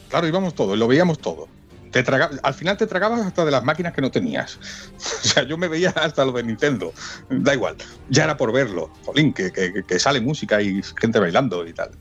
claro, 0.09 0.27
íbamos 0.27 0.53
todos, 0.53 0.77
lo 0.77 0.87
veíamos 0.87 1.17
todo. 1.17 1.47
Te 1.91 2.03
al 2.43 2.53
final 2.53 2.77
te 2.77 2.85
tragabas 2.85 3.21
hasta 3.21 3.45
de 3.45 3.49
las 3.49 3.63
máquinas 3.63 3.93
que 3.93 4.01
no 4.01 4.11
tenías. 4.11 4.59
O 4.99 5.27
sea, 5.29 5.43
yo 5.43 5.57
me 5.57 5.67
veía 5.67 5.89
hasta 5.89 6.23
lo 6.25 6.33
de 6.33 6.43
Nintendo. 6.43 6.93
Da 7.29 7.53
igual. 7.53 7.75
Ya 8.09 8.25
era 8.25 8.37
por 8.37 8.51
verlo. 8.51 8.89
Jolín, 9.05 9.33
que, 9.33 9.51
que, 9.51 9.99
sale 9.99 10.21
música 10.21 10.61
y 10.61 10.81
gente 10.99 11.19
bailando 11.19 11.65
y 11.67 11.73
tal. 11.73 11.91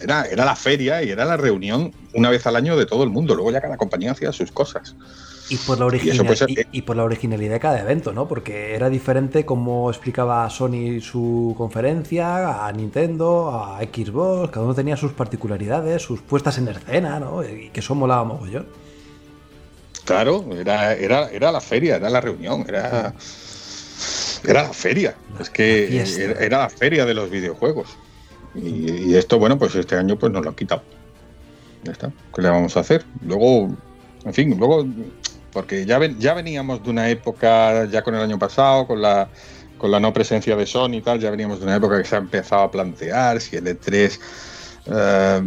Era, 0.00 0.24
era 0.24 0.44
la 0.44 0.56
feria 0.56 1.02
y 1.02 1.10
era 1.10 1.24
la 1.24 1.36
reunión 1.36 1.92
una 2.14 2.30
vez 2.30 2.46
al 2.46 2.56
año 2.56 2.76
de 2.76 2.86
todo 2.86 3.04
el 3.04 3.10
mundo. 3.10 3.34
Luego 3.34 3.50
ya 3.50 3.60
cada 3.60 3.76
compañía 3.76 4.12
hacía 4.12 4.32
sus 4.32 4.52
cosas. 4.52 4.94
Y 5.50 5.56
por, 5.56 5.78
la 5.78 5.88
y, 6.72 6.82
por 6.82 6.96
la 6.96 7.04
originalidad 7.04 7.54
de 7.54 7.60
cada 7.60 7.80
evento, 7.80 8.12
¿no? 8.12 8.28
Porque 8.28 8.74
era 8.74 8.90
diferente 8.90 9.46
como 9.46 9.88
explicaba 9.90 10.48
Sony 10.50 11.00
su 11.00 11.54
conferencia, 11.56 12.66
a 12.66 12.72
Nintendo, 12.72 13.50
a 13.50 13.80
Xbox, 13.80 14.50
cada 14.50 14.66
uno 14.66 14.74
tenía 14.74 14.98
sus 14.98 15.12
particularidades, 15.12 16.02
sus 16.02 16.20
puestas 16.20 16.58
en 16.58 16.68
escena, 16.68 17.18
¿no? 17.18 17.42
Y 17.42 17.70
que 17.70 17.80
eso 17.80 17.94
molaba 17.94 18.24
mogollón. 18.24 18.66
Claro, 20.04 20.44
era, 20.54 20.92
era, 20.94 21.30
era 21.30 21.50
la 21.50 21.60
feria, 21.62 21.96
era 21.96 22.10
la 22.10 22.20
reunión, 22.20 22.64
era, 22.68 23.14
era 24.44 24.62
la 24.62 24.72
feria. 24.72 25.14
es 25.40 25.50
que 25.50 26.02
era, 26.38 26.58
la 26.58 26.68
feria 26.68 27.06
de 27.06 27.14
los 27.14 27.30
videojuegos. 27.30 27.88
Y, 28.62 29.14
esto, 29.14 29.38
bueno, 29.38 29.58
pues 29.58 29.74
este 29.74 29.96
año 29.96 30.18
pues 30.18 30.32
nos 30.32 30.42
lo 30.42 30.50
han 30.50 30.56
quitado. 30.56 30.82
Ya 31.84 31.92
está. 31.92 32.12
¿Qué 32.34 32.42
le 32.42 32.48
vamos 32.48 32.76
a 32.76 32.80
hacer? 32.80 33.04
Luego, 33.24 33.70
en 34.24 34.34
fin, 34.34 34.56
luego 34.58 34.86
porque 35.52 35.86
ya, 35.86 35.98
ven, 35.98 36.18
ya 36.18 36.34
veníamos 36.34 36.82
de 36.82 36.90
una 36.90 37.08
época, 37.08 37.86
ya 37.86 38.02
con 38.02 38.14
el 38.14 38.20
año 38.20 38.38
pasado, 38.38 38.86
con 38.86 39.00
la, 39.00 39.28
con 39.78 39.90
la 39.90 40.00
no 40.00 40.12
presencia 40.12 40.56
de 40.56 40.66
Sony 40.66 40.94
y 40.94 41.00
tal, 41.00 41.20
ya 41.20 41.30
veníamos 41.30 41.58
de 41.58 41.66
una 41.66 41.76
época 41.76 41.98
que 41.98 42.08
se 42.08 42.16
ha 42.16 42.18
empezado 42.18 42.62
a 42.62 42.70
plantear 42.70 43.40
si 43.40 43.56
el 43.56 43.64
E3 43.64 44.18
eh, 44.86 45.42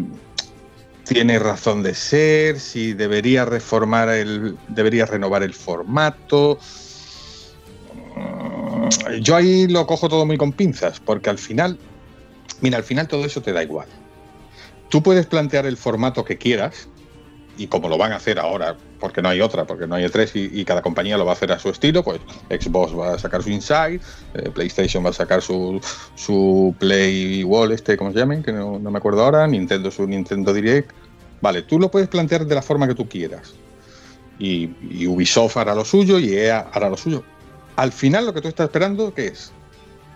tiene 1.05 1.39
razón 1.39 1.83
de 1.83 1.93
ser, 1.93 2.59
si 2.59 2.93
debería 2.93 3.45
reformar 3.45 4.09
el, 4.09 4.57
debería 4.69 5.05
renovar 5.05 5.43
el 5.43 5.53
formato. 5.53 6.59
Yo 9.21 9.35
ahí 9.35 9.67
lo 9.67 9.85
cojo 9.85 10.09
todo 10.09 10.25
muy 10.25 10.37
con 10.37 10.51
pinzas, 10.51 10.99
porque 10.99 11.29
al 11.29 11.37
final, 11.37 11.77
mira, 12.61 12.77
al 12.77 12.83
final 12.83 13.07
todo 13.07 13.25
eso 13.25 13.41
te 13.41 13.53
da 13.53 13.63
igual. 13.63 13.87
Tú 14.89 15.03
puedes 15.03 15.25
plantear 15.25 15.65
el 15.65 15.77
formato 15.77 16.25
que 16.25 16.37
quieras, 16.37 16.89
y 17.57 17.67
como 17.67 17.89
lo 17.89 17.97
van 17.97 18.11
a 18.11 18.15
hacer 18.15 18.39
ahora, 18.39 18.75
porque 18.99 19.21
no 19.21 19.29
hay 19.29 19.41
otra, 19.41 19.65
porque 19.65 19.87
no 19.87 19.95
hay 19.95 20.05
E3 20.05 20.51
y, 20.51 20.65
cada 20.65 20.81
compañía 20.81 21.17
lo 21.17 21.25
va 21.25 21.31
a 21.31 21.33
hacer 21.33 21.51
a 21.51 21.59
su 21.59 21.69
estilo, 21.69 22.03
pues 22.03 22.19
Xbox 22.49 22.97
va 22.97 23.13
a 23.13 23.19
sacar 23.19 23.43
su 23.43 23.49
Inside, 23.49 23.99
eh, 24.33 24.49
PlayStation 24.53 25.05
va 25.05 25.09
a 25.09 25.13
sacar 25.13 25.41
su, 25.41 25.81
su 26.15 26.73
Play 26.79 27.43
Wall, 27.43 27.71
este, 27.71 27.97
¿cómo 27.97 28.11
se 28.11 28.19
llamen? 28.19 28.41
Que 28.41 28.51
no, 28.51 28.79
me 28.79 28.97
acuerdo 28.97 29.23
ahora, 29.23 29.47
Nintendo 29.47 29.91
su 29.91 30.07
Nintendo 30.07 30.53
Direct. 30.53 30.91
Vale, 31.41 31.63
tú 31.63 31.79
lo 31.79 31.89
puedes 31.91 32.07
plantear 32.07 32.45
de 32.45 32.55
la 32.55 32.61
forma 32.61 32.87
que 32.87 32.95
tú 32.95 33.07
quieras. 33.07 33.53
Y, 34.39 35.05
Ubisoft 35.05 35.57
hará 35.57 35.75
lo 35.75 35.85
suyo 35.85 36.19
y 36.19 36.33
EA 36.33 36.69
hará 36.71 36.89
lo 36.89 36.97
suyo. 36.97 37.23
Al 37.75 37.91
final 37.91 38.25
lo 38.25 38.33
que 38.33 38.41
tú 38.41 38.47
estás 38.47 38.65
esperando, 38.65 39.13
¿qué 39.13 39.27
es? 39.27 39.51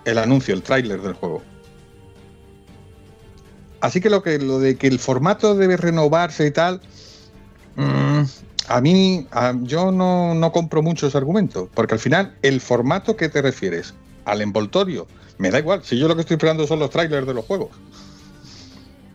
El 0.04 0.18
anuncio, 0.18 0.54
el 0.54 0.62
tráiler 0.62 1.02
del 1.02 1.14
juego. 1.14 1.44
Así 3.86 4.02
que 4.02 4.10
lo, 4.10 4.24
que 4.24 4.40
lo 4.40 4.60
de 4.60 4.76
que 4.76 4.88
el 4.88 5.00
formato 5.00 5.56
debe 5.56 5.78
renovarse 5.78 6.46
y 6.46 6.52
tal, 6.52 6.82
Mm, 7.76 8.22
a 8.68 8.82
mí, 8.82 9.28
yo 9.62 9.92
no, 9.92 10.52
compro 10.52 10.82
muchos 10.82 11.16
argumentos, 11.16 11.70
porque 11.74 11.96
al 11.96 12.00
final, 12.00 12.36
el 12.42 12.62
formato 12.62 13.16
que 13.16 13.30
te 13.30 13.42
refieres 13.42 13.94
al 14.26 14.42
envoltorio, 14.42 15.08
me 15.38 15.52
da 15.52 15.60
igual, 15.60 15.84
si 15.84 15.98
yo 15.98 16.08
lo 16.08 16.16
que 16.16 16.22
estoy 16.22 16.36
esperando 16.36 16.66
son 16.66 16.80
los 16.80 16.90
trailers 16.90 17.28
de 17.28 17.34
los 17.34 17.46
juegos. 17.46 17.70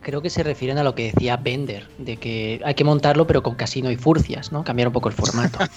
Creo 0.01 0.21
que 0.21 0.29
se 0.31 0.43
refieren 0.43 0.77
a 0.77 0.83
lo 0.83 0.95
que 0.95 1.11
decía 1.11 1.37
Bender, 1.37 1.87
de 1.99 2.17
que 2.17 2.59
hay 2.63 2.73
que 2.73 2.83
montarlo 2.83 3.27
pero 3.27 3.43
con 3.43 3.55
casino 3.55 3.91
y 3.91 3.97
furcias, 3.97 4.51
¿no? 4.51 4.63
Cambiar 4.63 4.87
un 4.87 4.93
poco 4.93 5.09
el 5.09 5.15
formato. 5.15 5.59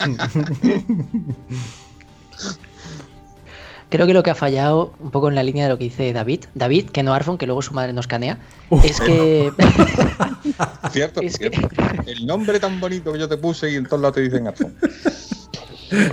Creo 3.91 4.07
que 4.07 4.14
lo 4.14 4.23
que 4.23 4.31
ha 4.31 4.35
fallado, 4.35 4.93
un 4.99 5.11
poco 5.11 5.29
en 5.29 5.35
la 5.35 5.43
línea 5.43 5.64
de 5.64 5.71
lo 5.71 5.79
que 5.79 5.85
dice 5.85 6.12
David, 6.12 6.45
David, 6.55 6.91
que 6.91 7.03
no 7.03 7.14
Arfon, 7.14 7.38
que 7.38 7.47
luego 7.47 7.62
su 7.62 7.75
madre 7.75 7.93
nos 7.93 8.07
canea, 8.07 8.38
es 8.83 9.00
que. 9.00 9.53
cierto, 10.91 11.21
cierto. 11.29 11.69
El 12.07 12.26
nombre 12.26 12.59
tan 12.59 12.81
bonito 12.81 13.12
que 13.12 13.19
yo 13.19 13.29
te 13.29 13.37
puse 13.37 13.71
y 13.71 13.76
en 13.76 13.85
todos 13.85 14.00
lados 14.00 14.17
te 14.17 14.23
dicen 14.23 14.49
Arfon. 14.49 14.75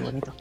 bonito. 0.04 0.34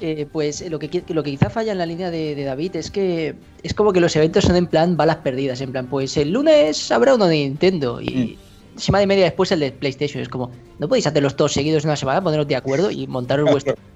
Eh, 0.00 0.26
pues 0.30 0.68
lo 0.68 0.78
que, 0.78 1.04
lo 1.08 1.22
que 1.22 1.30
quizá 1.30 1.48
falla 1.48 1.72
en 1.72 1.78
la 1.78 1.86
línea 1.86 2.10
de, 2.10 2.44
David 2.44 2.76
es 2.76 2.90
que 2.90 3.34
es 3.62 3.72
como 3.72 3.92
que 3.92 4.00
los 4.00 4.14
eventos 4.14 4.44
son 4.44 4.56
en 4.56 4.66
plan 4.66 4.96
balas 4.96 5.16
perdidas, 5.16 5.60
en 5.60 5.72
plan, 5.72 5.86
pues 5.86 6.16
el 6.16 6.32
lunes 6.32 6.90
habrá 6.92 7.14
uno 7.14 7.26
de 7.26 7.36
Nintendo 7.36 8.00
y 8.00 8.38
mm. 8.74 8.78
semana 8.78 9.04
y 9.04 9.06
media 9.06 9.24
después 9.24 9.52
el 9.52 9.60
de 9.60 9.72
PlayStation. 9.72 10.22
Es 10.22 10.28
como, 10.28 10.50
no 10.78 10.88
podéis 10.88 11.06
hacerlos 11.06 11.36
todos 11.36 11.52
seguidos 11.52 11.84
en 11.84 11.90
una 11.90 11.96
semana, 11.96 12.22
poneros 12.22 12.46
de 12.46 12.56
acuerdo 12.56 12.90
y 12.90 13.06
montaros 13.06 13.50
vuestro, 13.50 13.74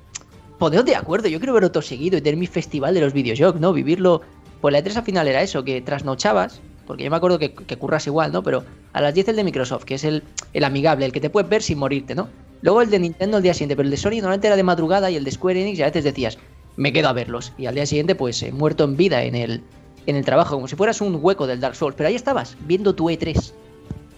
poneros 0.60 0.84
de 0.84 0.94
acuerdo, 0.94 1.26
yo 1.28 1.40
quiero 1.40 1.54
verlo 1.54 1.72
todo 1.72 1.82
seguido 1.82 2.18
y 2.18 2.20
tener 2.20 2.38
mi 2.38 2.46
festival 2.46 2.94
de 2.94 3.00
los 3.00 3.12
videojuegos, 3.12 3.60
¿no? 3.60 3.72
Vivirlo. 3.72 4.20
Pues 4.60 4.72
la 4.72 4.80
E3 4.80 4.96
al 4.96 5.04
final 5.04 5.26
era 5.26 5.40
eso, 5.40 5.64
que 5.64 5.80
trasnochabas, 5.80 6.60
porque 6.86 7.02
yo 7.02 7.10
me 7.10 7.16
acuerdo 7.16 7.38
que, 7.38 7.54
curras 7.54 8.06
igual, 8.06 8.30
¿no? 8.30 8.42
Pero 8.42 8.62
a 8.92 9.00
las 9.00 9.14
10 9.14 9.28
el 9.28 9.36
de 9.36 9.44
Microsoft, 9.44 9.84
que 9.84 9.94
es 9.94 10.04
el, 10.04 10.22
el 10.52 10.64
amigable, 10.64 11.06
el 11.06 11.12
que 11.12 11.20
te 11.20 11.30
puedes 11.30 11.48
ver 11.48 11.62
sin 11.62 11.78
morirte, 11.78 12.14
¿no? 12.14 12.28
Luego 12.60 12.82
el 12.82 12.90
de 12.90 12.98
Nintendo 12.98 13.38
el 13.38 13.42
día 13.42 13.54
siguiente, 13.54 13.74
pero 13.74 13.86
el 13.86 13.90
de 13.90 13.96
Sony 13.96 14.20
normalmente 14.20 14.48
era 14.48 14.56
de 14.56 14.62
madrugada 14.62 15.10
y 15.10 15.16
el 15.16 15.24
de 15.24 15.30
Square 15.30 15.62
Enix 15.62 15.78
y 15.78 15.82
a 15.82 15.86
veces 15.86 16.04
decías, 16.04 16.36
me 16.76 16.92
quedo 16.92 17.08
a 17.08 17.14
verlos. 17.14 17.54
Y 17.56 17.64
al 17.64 17.74
día 17.74 17.86
siguiente, 17.86 18.14
pues, 18.14 18.42
eh, 18.42 18.52
muerto 18.52 18.84
en 18.84 18.98
vida 18.98 19.22
en 19.22 19.34
el, 19.34 19.62
en 20.04 20.16
el 20.16 20.26
trabajo, 20.26 20.56
como 20.56 20.68
si 20.68 20.76
fueras 20.76 21.00
un 21.00 21.18
hueco 21.22 21.46
del 21.46 21.60
Dark 21.60 21.74
Souls. 21.74 21.94
Pero 21.96 22.10
ahí 22.10 22.16
estabas, 22.16 22.54
viendo 22.66 22.94
tu 22.94 23.08
E3. 23.08 23.52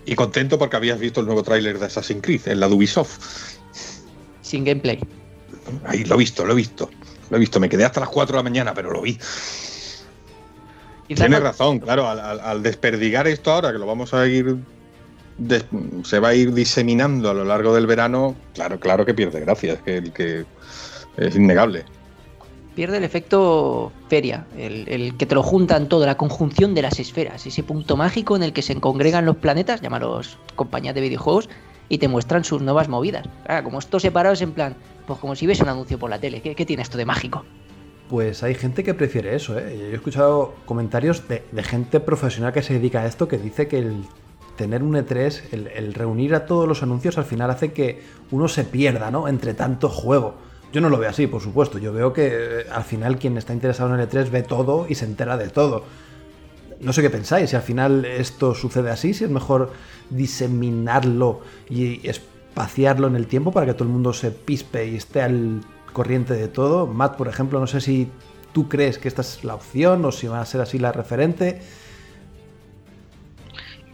Y 0.07 0.17
contento 0.17 0.59
porque 0.59 0.75
habías 0.75 0.99
visto 0.99 1.21
el 1.21 1.27
nuevo 1.27 1.45
tráiler 1.45 1.79
de 1.79 1.87
Assassin's 1.87 2.21
Creed, 2.21 2.49
en 2.49 2.59
la 2.59 2.67
de 2.67 2.75
Ubisoft. 2.75 3.59
Sin 4.41 4.65
gameplay. 4.65 4.99
Ahí 5.87 6.05
lo 6.05 6.15
he 6.15 6.19
visto, 6.19 6.45
lo 6.45 6.53
he 6.53 6.57
visto. 6.57 6.91
Lo 7.31 7.37
he 7.37 7.41
visto. 7.41 7.61
Me 7.61 7.69
quedé 7.69 7.85
hasta 7.85 8.01
las 8.01 8.09
4 8.09 8.35
de 8.35 8.39
la 8.39 8.43
mañana, 8.43 8.75
pero 8.75 8.91
lo 8.91 9.03
vi. 9.03 9.19
Tienes 11.07 11.43
razón, 11.43 11.81
claro. 11.81 12.09
Al, 12.09 12.63
desperdigar 12.63 13.27
esto 13.27 13.53
ahora, 13.53 13.73
que 13.73 13.79
lo 13.79 13.87
vamos 13.87 14.15
a 14.15 14.27
ir. 14.27 14.57
se 16.05 16.19
va 16.19 16.29
a 16.29 16.35
ir 16.35 16.53
diseminando 16.53 17.31
a 17.31 17.35
lo 17.35 17.45
largo 17.45 17.75
del 17.75 17.87
verano, 17.87 18.35
claro, 18.55 18.79
claro 18.81 19.05
que 19.05 19.15
pierde 19.15 19.41
gracia. 19.41 19.75
Es 19.75 19.81
que, 19.81 19.97
el 19.99 20.13
que 20.13 20.45
es 21.17 21.37
innegable. 21.37 21.85
Pierde 22.75 22.97
el 22.97 23.05
efecto 23.05 23.93
feria, 24.09 24.47
el, 24.57 24.89
el, 24.89 25.17
que 25.19 25.27
te 25.27 25.35
lo 25.35 25.43
juntan 25.43 25.91
todo, 25.91 26.07
la 26.07 26.17
conjunción 26.17 26.75
de 26.75 26.81
las 26.81 26.99
esferas, 26.99 27.45
ese 27.45 27.63
punto 27.63 27.99
mágico 27.99 28.35
en 28.35 28.43
el 28.43 28.55
que 28.55 28.63
se 28.63 28.75
congregan 28.81 29.27
los 29.27 29.37
planetas, 29.37 29.83
llámalos 29.83 30.39
compañías 30.57 30.95
de 30.95 31.03
videojuegos, 31.03 31.51
y 31.91 31.99
te 31.99 32.09
muestran 32.09 32.45
sus 32.45 32.63
nuevas 32.63 32.89
movidas. 32.89 33.29
como 33.63 33.79
estos 33.79 34.01
separados 34.01 34.41
en 34.41 34.53
plan, 34.53 34.75
pues 35.07 35.19
como 35.19 35.35
si 35.35 35.47
ves 35.47 35.61
un 35.61 35.69
anuncio 35.69 35.99
por 35.99 36.11
la 36.11 36.19
tele. 36.19 36.41
¿Qué, 36.41 36.67
tiene 36.67 36.83
esto 36.83 36.99
de 36.99 37.05
mágico? 37.05 37.45
Pues 38.09 38.43
hay 38.43 38.55
gente 38.55 38.85
que 38.85 38.95
prefiere 38.95 39.35
eso, 39.35 39.59
¿eh? 39.59 39.77
Yo 39.79 39.87
he 39.87 39.95
escuchado 39.95 40.55
comentarios 40.67 41.27
de, 41.29 41.43
gente 41.63 42.01
profesional 42.01 42.53
que 42.53 42.63
se 42.63 42.75
dedica 42.75 43.03
a 43.03 43.07
esto 43.07 43.27
que 43.29 43.39
dice 43.39 43.69
que 43.69 43.79
el 43.79 44.05
tener 44.57 44.83
un 44.83 44.95
E3, 44.95 45.53
el, 45.53 45.95
reunir 45.95 46.35
a 46.35 46.45
todos 46.45 46.69
los 46.69 46.83
anuncios 46.83 47.17
al 47.17 47.25
final 47.25 47.51
hace 47.51 47.73
que 47.73 48.03
uno 48.31 48.49
se 48.49 48.65
pierda, 48.65 49.11
¿no? 49.11 49.29
Entre 49.29 49.55
tanto 49.55 49.89
juego. 49.89 50.35
Yo 50.73 50.81
no 50.81 50.89
lo 50.89 50.99
veo 50.99 51.11
así, 51.11 51.27
por 51.27 51.41
supuesto. 51.41 51.79
Yo 51.79 51.93
veo 51.93 52.13
que 52.13 52.29
eh, 52.33 52.67
al 52.71 52.85
final 52.85 53.19
quien 53.19 53.37
está 53.39 53.53
interesado 53.53 53.95
en 53.95 54.01
el 54.01 54.09
E3 54.09 54.31
ve 54.31 54.43
todo 54.43 54.87
y 54.89 54.95
se 54.95 55.07
entera 55.07 55.37
de 55.37 55.49
todo. 55.49 55.85
No 56.81 56.93
sé 56.93 57.01
qué 57.01 57.11
pensáis, 57.11 57.51
si 57.51 57.57
al 57.57 57.63
final 57.63 58.05
esto 58.05 58.55
sucede 58.55 58.91
así, 58.91 59.15
si 59.15 59.25
es 59.25 59.31
mejor 59.31 59.73
diseminarlo 60.11 61.41
y 61.71 62.09
espaciarlo 62.53 63.07
en 63.07 63.17
el 63.17 63.27
tiempo 63.27 63.51
para 63.51 63.65
que 63.65 63.73
todo 63.73 63.85
el 63.85 63.91
mundo 63.91 64.13
se 64.13 64.31
pispe 64.31 64.87
y 64.87 64.97
esté 64.97 65.23
al 65.23 65.63
corriente 65.95 66.35
de 66.35 66.49
todo. 66.49 66.87
Matt, 66.87 67.17
por 67.17 67.29
ejemplo, 67.29 67.59
no 67.59 67.67
sé 67.67 67.81
si 67.81 68.09
tú 68.53 68.69
crees 68.69 68.99
que 68.99 69.09
esta 69.09 69.23
es 69.23 69.43
la 69.43 69.55
opción 69.55 70.05
o 70.05 70.13
si 70.13 70.27
va 70.27 70.43
a 70.43 70.45
ser 70.45 70.61
así 70.61 70.79
la 70.79 70.93
referente. 70.93 71.63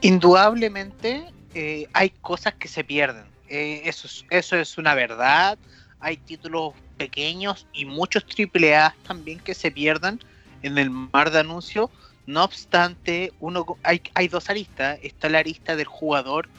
Indudablemente 0.00 1.33
eh, 1.55 1.87
hay 1.93 2.11
cosas 2.11 2.55
que 2.55 2.67
se 2.67 2.83
pierden. 2.83 3.27
Eh, 3.49 3.83
eso, 3.85 4.09
es, 4.31 4.79
una 4.79 4.95
verdad. 4.95 5.57
Hay 6.00 6.17
títulos 6.17 6.75
pequeños 6.97 7.69
y 7.73 7.85
muchos 7.85 8.25
AAA 8.25 8.93
también 9.07 9.38
que 9.38 9.55
se 9.55 9.71
pierdan 9.71 10.19
en 10.62 10.79
el 10.79 10.91
mar 10.91 11.31
de 11.31 11.38
anuncios 11.38 11.91
no 12.27 12.45
obstante, 12.45 13.33
uno 13.41 13.65
hay, 13.83 14.03
hay 14.12 14.29
dos 14.29 14.50
aristas. 14.50 14.99
Está 15.03 15.31
la 15.31 15.38
arista 15.38 15.77
del 15.77 15.87
jugador 15.87 16.50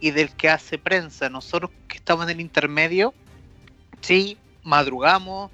y 0.00 0.10
del 0.10 0.34
que 0.34 0.48
hace 0.48 0.78
prensa. 0.78 1.28
Nosotros 1.28 1.70
que 1.88 1.96
estamos 1.96 2.24
en 2.24 2.30
el 2.30 2.40
intermedio, 2.40 3.14
sí, 4.00 4.38
madrugamos, 4.62 5.50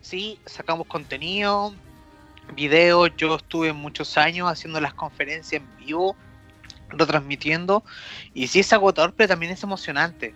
sí, 0.00 0.38
sacamos 0.46 0.86
contenido, 0.86 1.74
videos. 2.54 3.10
Yo 3.16 3.36
estuve 3.36 3.72
muchos 3.72 4.16
años 4.18 4.50
haciendo 4.50 4.80
las 4.80 4.94
conferencias 4.94 5.62
en 5.62 5.76
vivo, 5.78 6.16
retransmitiendo. 6.88 7.84
Y 8.34 8.48
sí 8.48 8.60
es 8.60 8.72
agotador, 8.72 9.14
pero 9.14 9.28
también 9.28 9.52
es 9.52 9.62
emocionante. 9.62 10.34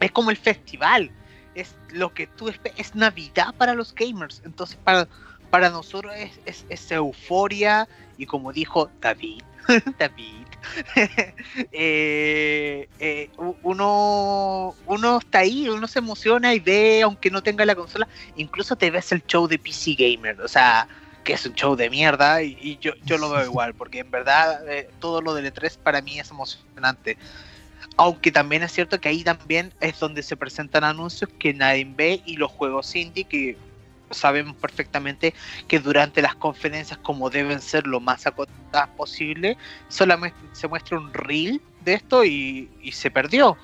Es 0.00 0.10
como 0.12 0.30
el 0.30 0.36
festival. 0.36 1.10
Es 1.54 1.74
lo 1.90 2.14
que 2.14 2.26
tú 2.28 2.48
es 2.48 2.94
Navidad 2.94 3.54
para 3.58 3.74
los 3.74 3.94
gamers. 3.94 4.40
Entonces, 4.44 4.78
para 4.84 5.08
para 5.50 5.68
nosotros 5.68 6.14
es, 6.46 6.64
es, 6.68 6.90
euforia 6.92 7.88
y 8.16 8.26
como 8.26 8.52
dijo 8.52 8.90
David, 9.00 9.42
David, 9.98 10.46
eh, 11.72 12.88
eh, 12.98 13.30
uno, 13.62 14.74
uno 14.86 15.18
está 15.18 15.40
ahí, 15.40 15.68
uno 15.68 15.86
se 15.86 15.98
emociona 15.98 16.54
y 16.54 16.60
ve, 16.60 17.02
aunque 17.02 17.30
no 17.30 17.42
tenga 17.42 17.64
la 17.64 17.74
consola, 17.74 18.08
incluso 18.36 18.76
te 18.76 18.90
ves 18.90 19.12
el 19.12 19.24
show 19.26 19.46
de 19.46 19.58
PC 19.58 19.94
Gamer, 19.94 20.40
o 20.40 20.48
sea, 20.48 20.88
que 21.24 21.34
es 21.34 21.46
un 21.46 21.54
show 21.54 21.76
de 21.76 21.90
mierda 21.90 22.42
y, 22.42 22.78
yo, 22.80 22.92
yo 23.04 23.18
lo 23.18 23.30
veo 23.30 23.44
igual, 23.46 23.74
porque 23.74 24.00
en 24.00 24.10
verdad 24.10 24.66
eh, 24.68 24.88
todo 25.00 25.20
lo 25.20 25.34
del 25.34 25.52
E3 25.52 25.78
para 25.78 26.00
mí 26.00 26.18
es 26.18 26.30
emocionante. 26.30 27.16
Aunque 27.96 28.30
también 28.30 28.62
es 28.62 28.72
cierto 28.72 29.00
que 29.00 29.08
ahí 29.08 29.24
también 29.24 29.72
es 29.80 29.98
donde 29.98 30.22
se 30.22 30.36
presentan 30.36 30.84
anuncios 30.84 31.30
que 31.38 31.52
nadie 31.52 31.84
ve 31.84 32.22
y 32.24 32.36
los 32.36 32.50
juegos 32.50 32.94
indie 32.94 33.24
que 33.24 33.56
sabemos 34.10 34.56
perfectamente 34.56 35.34
que 35.68 35.78
durante 35.78 36.22
las 36.22 36.34
conferencias, 36.34 36.98
como 36.98 37.30
deben 37.30 37.60
ser 37.60 37.86
lo 37.86 38.00
más 38.00 38.26
acotadas 38.26 38.88
posible, 38.96 39.56
solamente 39.88 40.38
se 40.52 40.68
muestra 40.68 40.98
un 40.98 41.12
reel 41.12 41.60
de 41.84 41.94
esto 41.94 42.24
y, 42.24 42.68
se 42.92 43.10
perdió. 43.10 43.56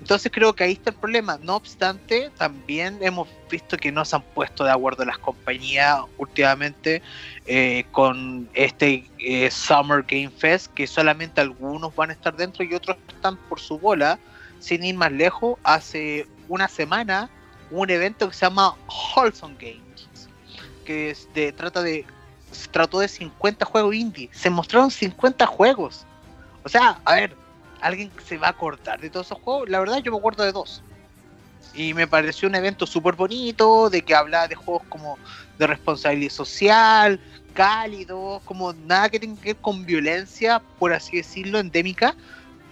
Entonces 0.00 0.30
creo 0.32 0.52
que 0.52 0.64
ahí 0.64 0.72
está 0.72 0.90
el 0.90 0.96
problema. 0.96 1.38
No 1.42 1.54
obstante, 1.54 2.30
también 2.36 2.98
hemos 3.00 3.28
visto 3.50 3.76
que 3.76 3.92
no 3.92 4.04
se 4.04 4.16
han 4.16 4.22
puesto 4.22 4.64
de 4.64 4.72
acuerdo 4.72 5.04
las 5.04 5.18
compañías 5.18 6.00
últimamente 6.18 7.00
eh, 7.46 7.84
con 7.92 8.48
este 8.54 9.08
eh, 9.18 9.50
Summer 9.50 10.02
Game 10.02 10.30
Fest, 10.30 10.72
que 10.74 10.86
solamente 10.86 11.40
algunos 11.40 11.94
van 11.94 12.10
a 12.10 12.12
estar 12.12 12.36
dentro 12.36 12.64
y 12.64 12.74
otros 12.74 12.96
están 13.08 13.36
por 13.48 13.60
su 13.60 13.78
bola. 13.78 14.18
Sin 14.58 14.82
ir 14.82 14.96
más 14.96 15.12
lejos, 15.12 15.58
hace 15.62 16.26
una 16.48 16.68
semana 16.68 17.30
un 17.70 17.90
evento 17.90 18.28
que 18.28 18.34
se 18.34 18.46
llama 18.46 18.74
Wholesome 18.88 19.56
Games, 19.58 19.82
que 20.84 21.16
trata 21.56 21.82
de, 21.82 22.04
trató 22.70 23.00
de 23.00 23.08
50 23.08 23.64
juegos 23.64 23.94
indie. 23.94 24.30
Se 24.32 24.50
mostraron 24.50 24.90
50 24.90 25.46
juegos. 25.46 26.06
O 26.62 26.68
sea, 26.68 27.00
a 27.04 27.14
ver, 27.14 27.36
¿alguien 27.80 28.10
se 28.24 28.38
va 28.38 28.48
a 28.48 28.50
acordar 28.50 29.00
de 29.00 29.10
todos 29.10 29.26
esos 29.26 29.38
juegos? 29.40 29.68
La 29.68 29.80
verdad 29.80 29.98
yo 29.98 30.12
me 30.12 30.18
acuerdo 30.18 30.44
de 30.44 30.52
dos. 30.52 30.82
Y 31.74 31.92
me 31.92 32.06
pareció 32.06 32.48
un 32.48 32.54
evento 32.54 32.86
súper 32.86 33.14
bonito, 33.14 33.90
de 33.90 34.02
que 34.02 34.14
hablaba 34.14 34.46
de 34.46 34.54
juegos 34.54 34.84
como 34.88 35.18
de 35.58 35.66
responsabilidad 35.66 36.32
social, 36.32 37.20
cálidos, 37.52 38.42
como 38.44 38.72
nada 38.72 39.08
que 39.08 39.18
tenga 39.18 39.40
que 39.40 39.54
ver 39.54 39.56
con 39.56 39.84
violencia, 39.84 40.60
por 40.78 40.92
así 40.92 41.16
decirlo, 41.16 41.58
endémica, 41.58 42.14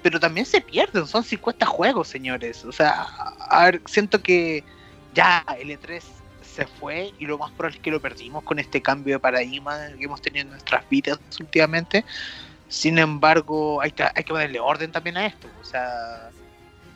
pero 0.02 0.20
también 0.20 0.46
se 0.46 0.60
pierden, 0.60 1.06
son 1.06 1.24
50 1.24 1.64
juegos, 1.66 2.08
señores. 2.08 2.64
O 2.64 2.72
sea, 2.72 3.02
a 3.02 3.64
ver, 3.64 3.82
siento 3.86 4.20
que 4.20 4.64
ya 5.14 5.44
el 5.58 5.70
E3 5.70 6.02
se 6.54 6.66
fue 6.66 7.12
y 7.18 7.26
lo 7.26 7.38
más 7.38 7.50
probable 7.52 7.76
es 7.76 7.82
que 7.82 7.90
lo 7.90 8.00
perdimos 8.00 8.44
con 8.44 8.58
este 8.58 8.82
cambio 8.82 9.14
de 9.14 9.20
paradigma 9.20 9.88
que 9.98 10.04
hemos 10.04 10.20
tenido 10.20 10.44
en 10.44 10.50
nuestras 10.50 10.88
vidas 10.88 11.18
últimamente. 11.40 12.04
Sin 12.68 12.98
embargo, 12.98 13.80
hay 13.82 13.92
que, 13.92 14.02
hay 14.02 14.24
que 14.24 14.32
ponerle 14.32 14.60
orden 14.60 14.92
también 14.92 15.16
a 15.16 15.26
esto. 15.26 15.48
O 15.60 15.64
sea, 15.64 16.30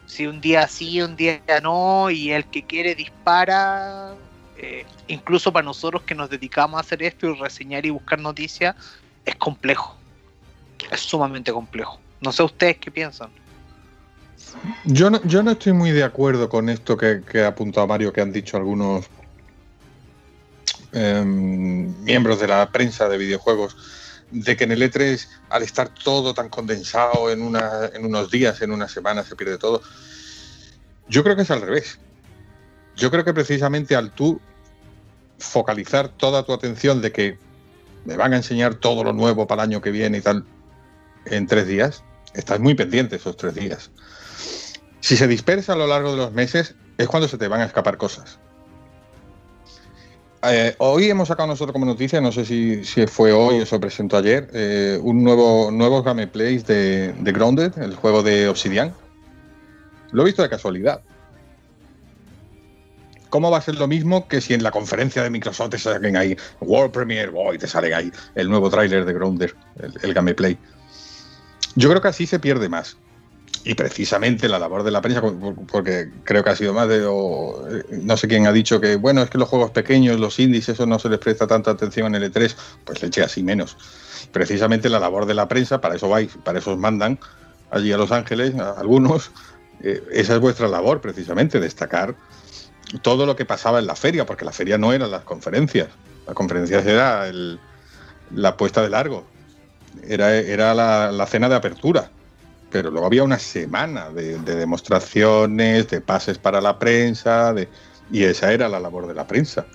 si 0.07 0.27
un 0.27 0.41
día 0.41 0.67
sí, 0.69 1.03
un 1.03 1.17
día 1.17 1.41
no, 1.63 2.11
y 2.11 2.33
el 2.33 2.45
que 2.47 2.63
quiere 2.63 2.95
dispara, 2.95 4.15
eh, 4.57 4.87
incluso 5.09 5.53
para 5.53 5.65
nosotros 5.65 6.03
que 6.03 6.15
nos 6.15 6.31
dedicamos 6.31 6.79
a 6.79 6.81
hacer 6.81 7.03
esto 7.03 7.27
y 7.27 7.35
reseñar 7.35 7.85
y 7.85 7.91
buscar 7.91 8.19
noticias, 8.19 8.75
es 9.25 9.37
complejo. 9.37 9.97
Es 10.91 11.01
sumamente 11.01 11.53
complejo. 11.53 11.99
No 12.21 12.33
sé 12.33 12.43
ustedes 12.43 12.79
qué 12.79 12.91
piensan. 12.91 13.31
Yo 14.85 15.11
no, 15.11 15.23
yo 15.25 15.43
no 15.43 15.53
estoy 15.53 15.73
muy 15.73 15.91
de 15.91 16.05
acuerdo 16.05 16.49
con 16.49 16.69
esto 16.69 16.97
que, 16.97 17.23
ha 17.43 17.49
apuntado 17.49 17.87
Mario, 17.87 18.13
que 18.13 18.21
han 18.21 18.33
dicho 18.33 18.57
algunos 18.57 19.07
em, 20.97 21.95
miembros 22.03 22.41
de 22.41 22.49
la 22.49 22.73
prensa 22.73 23.09
de 23.09 23.19
videojuegos, 23.19 23.77
de 24.31 24.57
que 24.57 24.65
en 24.65 24.73
el 24.73 24.83
E3, 24.83 25.29
al 25.51 25.63
estar 25.63 25.89
todo 25.89 26.33
tan 26.35 26.49
condensado 26.49 27.31
en, 27.31 27.43
una, 27.43 27.91
en 27.93 28.05
unos 28.05 28.31
días, 28.31 28.63
en 28.63 28.73
una 28.73 28.89
semana, 28.89 29.23
se 29.23 29.37
pierde 29.37 29.59
todo. 29.59 29.83
Yo 31.09 31.23
creo 31.23 31.37
que 31.37 31.43
es 31.43 31.51
al 31.51 31.61
revés. 31.61 31.99
Yo 32.97 33.11
creo 33.11 33.25
que 33.25 33.35
precisamente 33.35 33.95
al 33.95 34.11
tú 34.11 34.41
focalizar 35.39 36.09
toda 36.09 36.45
tu 36.45 36.55
atención 36.55 37.03
de 37.03 37.13
que 37.13 37.39
me 38.07 38.17
van 38.17 38.33
a 38.33 38.37
enseñar 38.37 38.77
todo 38.77 39.05
lo 39.05 39.13
nuevo 39.13 39.47
para 39.47 39.65
el 39.65 39.71
año 39.71 39.83
que 39.83 39.91
viene 39.91 40.19
y 40.19 40.21
tal 40.23 40.45
en 41.27 41.47
tres 41.47 41.67
días, 41.67 42.03
estás 42.35 42.59
muy 42.59 42.75
pendiente 42.75 43.17
esos 43.17 43.37
tres 43.37 43.55
días. 43.55 43.91
Si 45.01 45.17
se 45.17 45.29
dispersa 45.29 45.75
a 45.75 45.77
lo 45.77 45.87
largo 45.87 46.13
de 46.13 46.17
los 46.17 46.33
meses, 46.33 46.75
es 46.97 47.07
cuando 47.07 47.29
se 47.29 47.37
te 47.37 47.49
van 47.49 47.61
a 47.61 47.67
escapar 47.67 47.99
cosas. 47.99 48.39
Eh, 50.49 50.75
hoy 50.79 51.11
hemos 51.11 51.29
sacado 51.29 51.49
nosotros 51.49 51.73
como 51.73 51.87
noticia, 51.87 52.21
no 52.21 52.31
sé 52.31 52.45
si, 52.45 53.07
fue 53.07 53.33
hoy 53.33 53.61
o 53.61 53.67
se 53.67 53.79
presentó 53.79 54.17
ayer, 54.17 54.49
eh, 54.53 54.99
un 55.03 55.25
nuevo 55.25 55.71
nuevos 55.71 56.05
gameplays 56.05 56.67
de, 56.67 57.13
de 57.13 57.33
Grounded, 57.33 57.77
el 57.79 57.95
juego 57.95 58.23
de 58.23 58.49
Obsidian. 58.49 58.93
Lo 60.13 60.23
he 60.23 60.27
visto 60.27 60.43
de 60.43 60.49
casualidad. 60.49 61.03
¿Cómo 63.31 63.51
va 63.51 63.59
a 63.59 63.63
ser 63.63 63.75
lo 63.75 63.89
mismo 63.89 64.29
que 64.29 64.41
si 64.41 64.55
en 64.55 64.63
la 64.63 64.71
conferencia 64.71 65.23
de 65.23 65.31
Microsoft 65.31 65.71
te 65.71 65.79
salen 65.79 66.17
ahí 66.17 66.37
World 66.61 66.93
Premiere, 66.93 67.33
y 67.53 67.59
te 67.59 67.67
sale 67.67 67.95
ahí 67.95 68.13
el 68.35 68.49
nuevo 68.49 68.71
tráiler 68.71 69.05
de 69.05 69.13
Grounded, 69.13 69.51
el 70.03 70.15
gameplay? 70.15 70.57
Yo 71.75 71.89
creo 71.89 72.01
que 72.01 72.09
así 72.09 72.27
se 72.27 72.39
pierde 72.39 72.69
más 72.69 72.97
y 73.67 73.75
precisamente 73.75 74.49
la 74.49 74.61
labor 74.61 74.85
de 74.85 74.93
la 74.93 75.03
prensa, 75.03 75.21
porque 75.73 76.09
creo 76.23 76.45
que 76.45 76.51
ha 76.51 76.55
sido 76.55 76.73
más 76.73 76.89
de, 76.89 77.01
no 77.01 78.17
sé 78.17 78.29
quién 78.29 78.47
ha 78.47 78.53
dicho 78.53 78.81
que, 78.81 78.95
bueno, 78.95 79.23
es 79.23 79.29
que 79.29 79.39
los 79.39 79.49
juegos 79.49 79.73
pequeños, 79.73 80.21
los 80.21 80.39
indies, 80.39 80.69
eso 80.69 80.87
no 80.87 81.01
se 81.01 81.09
les 81.09 81.19
presta 81.19 81.49
tanta 81.49 81.73
atención 81.73 82.15
en 82.15 82.23
el 82.23 82.33
E3, 82.33 82.55
pues 82.85 83.03
le 83.03 83.09
eché 83.09 83.25
así 83.25 83.43
menos. 83.43 83.77
Precisamente 84.31 84.89
la 84.89 85.01
labor 85.01 85.27
de 85.27 85.35
la 85.35 85.49
prensa, 85.49 85.81
para 85.81 85.97
eso 85.97 86.09
vais, 86.09 86.31
para 86.45 86.61
eso 86.61 86.75
os 86.75 86.79
mandan 86.79 87.19
allí 87.73 87.91
a 87.91 87.97
Los 87.97 88.13
Ángeles, 88.13 88.55
algunos, 88.55 89.33
eh, 89.83 90.01
esa 90.13 90.35
es 90.35 90.41
vuestra 90.41 90.69
labor, 90.69 91.01
precisamente, 91.01 91.59
destacar 91.59 92.15
todo 93.03 93.27
lo 93.27 93.35
que 93.35 93.47
pasaba 93.47 93.81
en 93.81 93.89
la 93.89 93.97
feria, 93.97 94.27
porque 94.27 94.45
la 94.45 94.53
feria 94.53 94.79
no 94.79 94.93
eran 94.93 95.11
las 95.11 95.25
conferencias, 95.25 95.89
las 96.25 96.37
conferencias 96.37 96.87
era 96.87 97.29
la 98.33 98.57
puesta 98.57 98.81
de 98.81 98.91
largo, 98.91 99.27
era, 100.07 100.37
era 100.37 100.73
la 100.73 101.27
cena 101.27 101.49
de 101.49 101.57
apertura 101.57 102.13
pero 102.71 102.91
luego 102.91 103.07
había 103.07 103.23
una 103.23 103.39
semana 103.39 104.11
de, 104.11 104.39
demostraciones, 104.39 105.89
de 105.89 106.01
pases 106.01 106.39
para 106.39 106.61
la 106.61 106.79
prensa, 106.79 107.53
de, 107.53 107.69
y 108.11 108.25
esa 108.25 108.53
era 108.53 108.69
la 108.69 108.81
labor 108.81 109.07
de 109.07 109.15
la 109.15 109.27
prensa. 109.27 109.67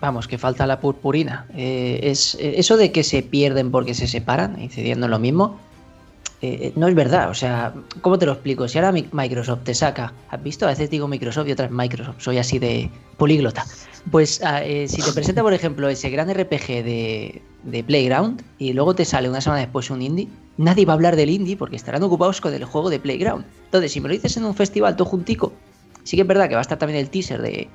Vamos, 0.00 0.28
que 0.28 0.38
falta 0.38 0.66
la 0.66 0.80
purpurina. 0.80 1.46
Eh, 1.54 2.00
es, 2.02 2.36
eh, 2.36 2.54
eso 2.56 2.76
de 2.76 2.92
que 2.92 3.02
se 3.02 3.22
pierden 3.22 3.70
porque 3.70 3.94
se 3.94 4.06
separan, 4.06 4.60
incidiendo 4.60 5.08
lo 5.08 5.18
mismo, 5.18 5.58
eh, 6.40 6.72
no 6.76 6.86
es 6.86 6.94
verdad. 6.94 7.30
O 7.30 7.34
sea, 7.34 7.74
¿cómo 8.00 8.18
te 8.18 8.24
lo 8.24 8.32
explico? 8.32 8.68
Si 8.68 8.78
ahora 8.78 8.92
Microsoft 8.92 9.64
te 9.64 9.74
saca, 9.74 10.12
¿has 10.30 10.42
visto? 10.42 10.66
A 10.66 10.68
veces 10.68 10.88
digo 10.88 11.08
Microsoft 11.08 11.48
y 11.48 11.52
otras 11.52 11.70
Microsoft, 11.72 12.16
soy 12.18 12.38
así 12.38 12.60
de 12.60 12.90
políglota. 13.16 13.66
Pues 14.10 14.40
ah, 14.44 14.62
si 14.86 15.02
te 15.02 15.12
presenta, 15.12 15.42
por 15.42 15.52
ejemplo, 15.52 15.88
ese 15.88 16.08
gran 16.10 16.32
RPG 16.32 16.84
de 16.84 17.84
Playground 17.84 18.42
y 18.58 18.72
luego 18.72 18.94
te 18.94 19.04
sale 19.04 19.28
una 19.28 19.40
semana 19.40 19.62
después 19.62 19.90
un 19.90 20.00
indie, 20.00 20.28
nadie 20.58 20.84
va 20.84 20.92
a 20.92 20.96
hablar 20.96 21.16
del 21.16 21.30
indie 21.30 21.56
porque 21.56 21.76
estarán 21.76 22.02
ocupados 22.02 22.40
con 22.40 22.52
el 22.52 22.64
juego 22.64 22.90
de 22.90 23.00
Playground. 23.00 23.46
Entonces, 23.64 23.92
si 23.92 24.00
me 24.00 24.08
lo 24.08 24.14
dices 24.14 24.36
en 24.36 24.44
un 24.44 24.54
festival 24.54 24.96
todo 24.96 25.08
juntico, 25.08 25.52
sí 26.04 26.16
que 26.16 26.22
es 26.22 26.28
verdad 26.28 26.48
que 26.48 26.54
va 26.54 26.60
a 26.60 26.62
estar 26.62 26.78
también 26.78 27.00
el 27.00 27.08
teaser 27.08 27.40
de, 27.40 27.68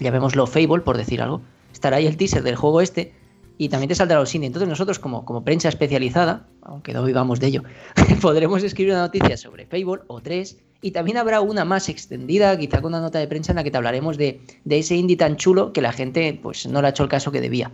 llamémoslo 0.00 0.46
Fable, 0.46 0.80
por 0.80 0.96
decir 0.96 1.22
algo, 1.22 1.40
estará 1.72 1.98
ahí 1.98 2.06
el 2.06 2.16
teaser 2.16 2.42
del 2.42 2.56
juego 2.56 2.80
este 2.80 3.12
y 3.58 3.68
también 3.68 3.88
te 3.88 3.94
saldrá 3.94 4.18
los 4.18 4.34
indie. 4.34 4.46
Entonces 4.46 4.68
nosotros 4.68 4.98
como, 4.98 5.24
como 5.24 5.44
prensa 5.44 5.68
especializada, 5.68 6.48
aunque 6.62 6.92
no 6.92 7.04
vivamos 7.04 7.40
de 7.40 7.48
ello, 7.48 7.62
podremos 8.20 8.62
escribir 8.62 8.94
una 8.94 9.02
noticia 9.02 9.36
sobre 9.36 9.66
Fable 9.66 10.02
o 10.06 10.20
tres 10.20 10.58
y 10.80 10.92
también 10.92 11.18
habrá 11.18 11.40
una 11.40 11.64
más 11.64 11.88
extendida, 11.88 12.56
quizá 12.56 12.80
con 12.80 12.92
una 12.92 13.00
nota 13.00 13.18
de 13.18 13.26
prensa 13.26 13.52
en 13.52 13.56
la 13.56 13.64
que 13.64 13.70
te 13.70 13.76
hablaremos 13.76 14.16
de, 14.16 14.40
de 14.64 14.78
ese 14.78 14.94
indie 14.96 15.16
tan 15.16 15.36
chulo 15.36 15.72
que 15.72 15.82
la 15.82 15.92
gente 15.92 16.38
pues 16.40 16.66
no 16.66 16.80
le 16.80 16.86
ha 16.86 16.90
hecho 16.90 17.02
el 17.02 17.08
caso 17.08 17.32
que 17.32 17.40
debía 17.40 17.70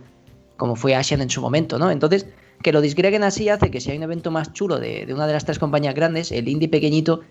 como 0.57 0.75
fue 0.75 0.95
Asian 0.95 1.21
en 1.21 1.29
su 1.29 1.41
momento, 1.41 1.77
¿no? 1.77 1.91
Entonces, 1.91 2.27
que 2.61 2.71
lo 2.71 2.81
disgreguen 2.81 3.23
así 3.23 3.49
hace 3.49 3.71
que 3.71 3.81
si 3.81 3.91
hay 3.91 3.97
un 3.97 4.03
evento 4.03 4.31
más 4.31 4.53
chulo 4.53 4.79
de, 4.79 5.07
una 5.13 5.27
de 5.27 5.33
las 5.33 5.45
tres 5.45 5.59
compañías 5.59 5.95
grandes, 5.95 6.31
el 6.31 6.47
indie 6.47 6.69
pequeñito, 6.69 7.21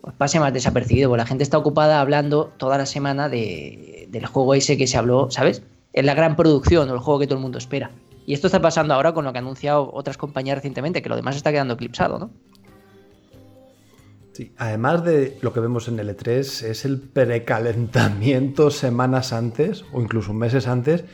pues 0.00 0.14
pase 0.16 0.40
más 0.40 0.52
desapercibido, 0.52 1.08
porque 1.08 1.22
la 1.22 1.26
gente 1.26 1.44
está 1.44 1.58
ocupada 1.58 2.00
hablando 2.00 2.52
toda 2.58 2.78
la 2.78 2.86
semana 2.86 3.28
de, 3.28 4.08
del 4.10 4.26
juego 4.26 4.54
ese 4.54 4.76
que 4.76 4.86
se 4.86 4.98
habló, 4.98 5.30
¿sabes? 5.30 5.62
Es 5.92 6.04
la 6.04 6.14
gran 6.14 6.36
producción 6.36 6.90
o 6.90 6.94
el 6.94 7.00
juego 7.00 7.20
que 7.20 7.26
todo 7.26 7.38
el 7.38 7.42
mundo 7.42 7.58
espera. 7.58 7.90
Y 8.26 8.34
esto 8.34 8.46
está 8.46 8.60
pasando 8.60 8.94
ahora 8.94 9.12
con 9.12 9.24
lo 9.24 9.32
que 9.32 9.38
han 9.38 9.44
anunciado 9.44 9.90
otras 9.92 10.16
compañías 10.16 10.56
recientemente, 10.56 11.02
que 11.02 11.08
lo 11.08 11.16
demás 11.16 11.36
está 11.36 11.52
quedando 11.52 11.74
eclipsado, 11.74 12.18
¿no? 12.18 12.30
Sí, 14.32 14.52
además 14.58 15.04
de 15.04 15.38
lo 15.42 15.52
que 15.52 15.60
vemos 15.60 15.86
en 15.86 15.98
el 16.00 16.08
E3, 16.08 16.64
es 16.64 16.84
el 16.84 17.00
precalentamiento 17.00 18.72
semanas 18.72 19.32
antes 19.32 19.84
o 19.92 20.00
incluso 20.00 20.32
meses 20.32 20.66
antes 20.66 21.04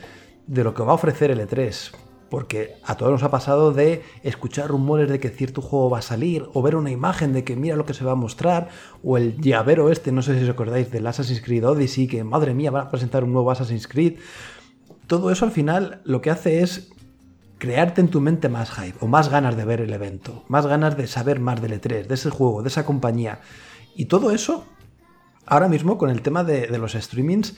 de 0.47 0.63
lo 0.63 0.73
que 0.73 0.81
va 0.81 0.93
a 0.93 0.95
ofrecer 0.95 1.29
el 1.29 1.39
E3. 1.39 1.91
Porque 2.31 2.77
a 2.85 2.95
todos 2.95 3.11
nos 3.11 3.23
ha 3.23 3.29
pasado 3.29 3.73
de 3.73 4.03
escuchar 4.23 4.69
rumores 4.69 5.09
de 5.09 5.19
que 5.19 5.29
cierto 5.29 5.61
juego 5.61 5.89
va 5.89 5.99
a 5.99 6.01
salir, 6.01 6.47
o 6.53 6.61
ver 6.61 6.77
una 6.77 6.89
imagen 6.89 7.33
de 7.33 7.43
que 7.43 7.57
mira 7.57 7.75
lo 7.75 7.85
que 7.85 7.93
se 7.93 8.05
va 8.05 8.13
a 8.13 8.15
mostrar, 8.15 8.69
o 9.03 9.17
el 9.17 9.41
llavero 9.41 9.91
este, 9.91 10.13
no 10.13 10.21
sé 10.21 10.37
si 10.37 10.45
os 10.45 10.49
acordáis 10.49 10.89
del 10.89 11.05
Assassin's 11.05 11.41
Creed 11.41 11.67
Odyssey, 11.67 12.07
que 12.07 12.23
madre 12.23 12.53
mía, 12.53 12.71
van 12.71 12.87
a 12.87 12.89
presentar 12.89 13.25
un 13.25 13.33
nuevo 13.33 13.51
Assassin's 13.51 13.85
Creed. 13.85 14.13
todo 15.07 15.29
eso 15.29 15.43
al 15.43 15.51
final 15.51 15.99
lo 16.05 16.21
que 16.21 16.29
hace 16.29 16.61
es 16.61 16.89
crearte 17.57 17.99
en 17.99 18.07
tu 18.07 18.21
mente 18.21 18.47
más 18.47 18.71
hype 18.71 18.97
o 19.01 19.07
más 19.07 19.27
ganas 19.27 19.57
de 19.57 19.65
ver 19.65 19.81
el 19.81 19.91
evento, 19.91 20.45
más 20.47 20.65
ganas 20.65 20.95
de 20.95 21.07
saber 21.07 21.41
más 21.41 21.61
del 21.61 21.73
E3, 21.81 22.07
de 22.07 22.13
ese 22.13 22.29
juego, 22.29 22.61
de 22.61 22.69
esa 22.69 22.85
compañía. 22.85 23.41
Y 23.93 24.05
todo 24.05 24.31
eso, 24.31 24.63
ahora 25.45 25.67
mismo 25.67 25.97
con 25.97 26.09
el 26.09 26.21
tema 26.21 26.45
de, 26.45 26.67
de 26.67 26.77
los 26.77 26.93
streamings, 26.93 27.57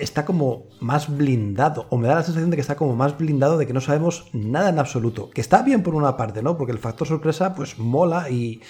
está 0.00 0.24
como 0.24 0.64
más 0.80 1.14
blindado, 1.16 1.86
o 1.90 1.96
me 1.98 2.08
da 2.08 2.16
la 2.16 2.22
sensación 2.22 2.50
de 2.50 2.56
que 2.56 2.60
está 2.62 2.76
como 2.76 2.96
más 2.96 3.16
blindado 3.18 3.58
de 3.58 3.66
que 3.66 3.72
no 3.72 3.80
sabemos 3.80 4.26
nada 4.32 4.70
en 4.70 4.78
absoluto. 4.78 5.30
Que 5.30 5.40
está 5.40 5.62
bien 5.62 5.82
por 5.82 5.94
una 5.94 6.16
parte, 6.16 6.42
¿no? 6.42 6.56
Porque 6.56 6.72
el 6.72 6.78
factor 6.78 7.06
sorpresa, 7.06 7.54
pues 7.54 7.78
mola 7.78 8.30
y, 8.30 8.60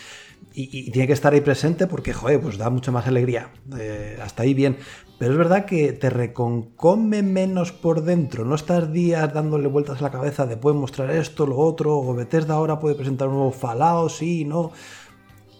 y- 0.55 0.90
tiene 0.90 1.07
que 1.07 1.12
estar 1.12 1.33
ahí 1.33 1.40
presente 1.40 1.87
porque, 1.87 2.12
joder, 2.12 2.40
pues 2.40 2.59
da 2.59 2.71
mucha 2.71 2.90
más 2.93 3.07
alegría. 3.07 3.51
Eh, 3.79 4.19
hasta 4.23 4.43
ahí 4.43 4.55
bien. 4.55 4.77
Pero 5.19 5.33
es 5.33 5.38
verdad 5.38 5.64
que 5.66 5.93
te 5.93 6.09
reconcome 6.11 7.23
menos 7.23 7.73
por 7.73 8.03
dentro. 8.03 8.45
No 8.45 8.55
estás 8.55 8.90
días 8.93 9.33
dándole 9.35 9.69
vueltas 9.69 10.01
a 10.01 10.03
la 10.03 10.11
cabeza 10.11 10.47
de 10.47 10.57
puede 10.57 10.77
mostrar 10.77 11.11
esto, 11.11 11.47
lo 11.47 11.59
otro, 11.59 11.99
o 11.99 12.14
Bethesda 12.14 12.55
ahora 12.55 12.81
puede 12.81 12.95
presentar 12.95 13.29
un 13.29 13.35
nuevo 13.35 13.51
Fallout, 13.53 14.11
sí, 14.11 14.45
no. 14.45 14.73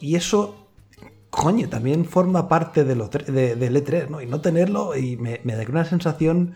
Y 0.01 0.17
eso 0.17 0.70
coño, 1.31 1.69
también 1.69 2.05
forma 2.05 2.49
parte 2.49 2.85
de 2.85 2.97
lo 2.97 3.09
de- 3.09 3.57
del 3.57 3.77
E3, 3.77 4.09
¿no? 4.09 4.21
Y 4.21 4.27
no 4.27 4.41
tenerlo, 4.41 4.97
y 4.97 5.17
me, 5.17 5.41
me 5.45 5.57
da 5.57 5.65
una 5.69 5.85
sensación 5.85 6.55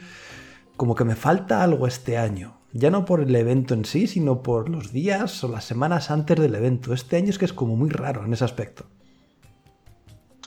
como 0.76 0.94
que 0.94 1.04
me 1.04 1.16
falta 1.16 1.62
algo 1.62 1.86
este 1.86 2.18
año. 2.18 2.60
Ya 2.72 2.90
no 2.90 3.04
por 3.04 3.20
el 3.20 3.34
evento 3.36 3.74
en 3.74 3.84
sí, 3.84 4.06
sino 4.08 4.42
por 4.42 4.68
los 4.68 4.92
días 4.92 5.44
o 5.44 5.48
las 5.48 5.64
semanas 5.64 6.10
antes 6.10 6.38
del 6.40 6.54
evento. 6.56 6.92
Este 6.92 7.16
año 7.16 7.30
es 7.30 7.38
que 7.38 7.44
es 7.44 7.52
como 7.52 7.76
muy 7.76 7.90
raro 7.90 8.24
en 8.24 8.32
ese 8.32 8.44
aspecto. 8.44 8.86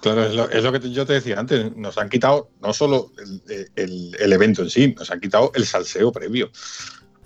Claro, 0.02 0.26
es 0.26 0.64
lo, 0.64 0.72
que 0.72 0.92
yo 0.92 1.06
te 1.06 1.14
decía 1.14 1.40
antes. 1.40 1.76
Nos 1.76 1.98
han 1.98 2.10
quitado 2.10 2.52
no 2.62 2.72
solo 2.74 3.12
el 3.76 4.34
evento 4.34 4.62
en 4.62 4.70
sí, 4.70 4.94
nos 4.98 5.10
han 5.10 5.20
quitado 5.20 5.52
el 5.56 5.66
salseo 5.66 6.12
previo. 6.12 6.52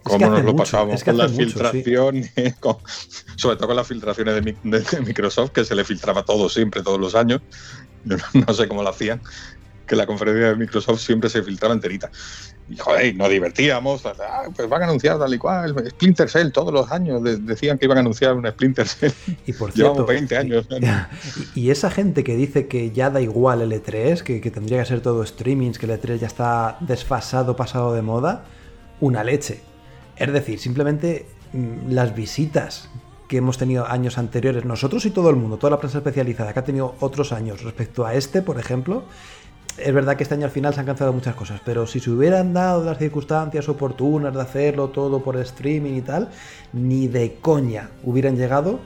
Que 0.04 0.10
Cómo 0.10 0.26
nos 0.28 0.34
hace 0.38 0.44
lo 0.48 0.52
mucho, 0.54 0.64
pasamos 0.64 0.96
es 0.96 1.04
que 1.04 1.12
con 1.12 1.18
las 1.20 1.32
mucho, 1.32 1.44
sí. 1.44 1.52
filtraciones, 1.54 2.32
con- 2.60 2.78
sobre 3.36 3.56
todo 3.58 3.68
con 3.68 3.76
las 3.76 3.88
filtraciones 3.88 4.36
de, 4.36 4.42
de- 4.64 4.80
de 4.80 5.02
Microsoft, 5.02 5.52
que 5.52 5.64
se 5.64 5.76
le 5.76 5.84
filtraba 5.84 6.24
todo 6.24 6.50
siempre, 6.50 6.82
todos 6.84 7.00
los 7.00 7.16
años. 7.16 7.42
No, 8.04 8.16
no 8.48 8.52
sé 8.56 8.68
cómo 8.68 8.82
lo 8.82 8.90
hacían, 8.90 9.22
que 9.86 9.96
la 9.96 10.08
conferencia 10.08 10.48
de 10.50 10.56
Microsoft 10.56 11.02
siempre 11.02 11.30
se 11.30 11.44
filtraba 11.44 11.76
enterita. 11.76 12.10
Y 12.68 12.76
joder, 12.76 13.16
nos 13.16 13.30
divertíamos. 13.30 14.04
ah, 14.08 14.46
pues 14.56 14.68
van 14.68 14.82
a 14.82 14.86
anunciar 14.86 15.20
tal 15.20 15.32
y 15.32 15.38
cual. 15.38 15.76
Splinter 15.92 16.28
Cell 16.28 16.50
todos 16.52 16.74
los 16.74 16.92
años 16.92 17.22
de- 17.22 17.38
decían 17.38 17.78
que 17.78 17.86
iban 17.86 17.98
a 17.98 18.02
anunciar 18.02 18.34
un 18.34 18.48
Splinter 18.50 18.88
Cell. 18.88 19.12
Y 19.46 19.54
por 19.54 19.72
Llevamos 19.72 19.98
cierto, 19.98 20.06
20 20.12 20.36
años. 20.38 20.68
Y, 21.54 21.60
y 21.66 21.70
esa 21.70 21.92
gente 21.92 22.24
que 22.24 22.36
dice 22.36 22.66
que 22.68 22.90
ya 22.90 23.12
da 23.12 23.22
igual 23.22 23.62
el 23.62 23.72
E3, 23.72 24.24
que, 24.24 24.42
que 24.42 24.50
tendría 24.50 24.80
que 24.80 24.86
ser 24.88 25.02
todo 25.02 25.24
streamings, 25.24 25.78
que 25.78 25.86
el 25.86 25.92
E3 25.92 26.18
ya 26.18 26.26
está 26.28 26.78
desfasado, 26.80 27.56
pasado 27.56 27.94
de 27.94 28.02
moda, 28.02 28.46
una 29.00 29.24
leche. 29.24 29.62
Es 30.16 30.32
decir, 30.32 30.60
simplemente 30.60 31.26
mm, 31.54 31.92
las 31.92 32.16
visitas 32.16 32.90
que 33.28 33.38
hemos 33.38 33.58
tenido 33.58 33.88
años 33.88 34.18
anteriores, 34.18 34.66
nosotros 34.66 35.06
y 35.06 35.12
todo 35.12 35.30
el 35.30 35.38
mundo, 35.38 35.58
toda 35.58 35.72
la 35.72 35.80
prensa 35.80 36.00
especializada 36.00 36.52
que 36.52 36.60
ha 36.60 36.66
tenido 36.66 36.96
otros 37.00 37.32
años 37.32 37.64
respecto 37.64 38.06
a 38.06 38.14
este, 38.14 38.42
por 38.42 38.60
ejemplo, 38.60 39.04
es 39.78 39.94
verdad 39.94 40.18
que 40.18 40.24
este 40.24 40.36
año 40.36 40.46
al 40.46 40.52
final 40.52 40.74
se 40.74 40.82
han 40.82 40.86
cancelado 40.86 41.14
muchas 41.14 41.36
cosas, 41.36 41.62
pero 41.64 41.88
si 41.88 42.00
se 42.00 42.12
hubieran 42.12 42.54
dado 42.54 42.84
las 42.84 42.98
circunstancias 42.98 43.70
oportunas 43.70 44.34
de 44.34 44.42
hacerlo 44.42 44.90
todo 44.90 45.24
por 45.24 45.38
streaming 45.38 45.94
y 45.94 46.02
tal, 46.02 46.30
ni 46.74 47.08
de 47.08 47.36
coña 47.42 47.90
hubieran 48.04 48.36
llegado 48.36 48.80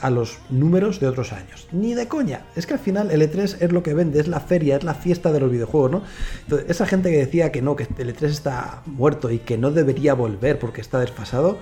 a 0.00 0.10
los 0.10 0.38
números 0.50 1.00
de 1.00 1.08
otros 1.08 1.32
años. 1.32 1.66
Ni 1.72 1.94
de 1.94 2.08
coña. 2.08 2.42
Es 2.56 2.66
que 2.66 2.74
al 2.74 2.78
final 2.78 3.10
el 3.10 3.22
E3 3.22 3.56
es 3.60 3.72
lo 3.72 3.82
que 3.82 3.94
vende, 3.94 4.20
es 4.20 4.28
la 4.28 4.40
feria, 4.40 4.76
es 4.76 4.84
la 4.84 4.94
fiesta 4.94 5.32
de 5.32 5.40
los 5.40 5.50
videojuegos, 5.50 5.90
¿no? 5.90 6.02
Entonces, 6.42 6.70
esa 6.70 6.86
gente 6.86 7.10
que 7.10 7.18
decía 7.18 7.52
que 7.52 7.62
no, 7.62 7.76
que 7.76 7.84
el 7.98 8.16
E3 8.16 8.24
está 8.24 8.82
muerto 8.86 9.30
y 9.30 9.38
que 9.38 9.58
no 9.58 9.70
debería 9.70 10.14
volver 10.14 10.58
porque 10.58 10.80
está 10.80 11.00
desfasado, 11.00 11.58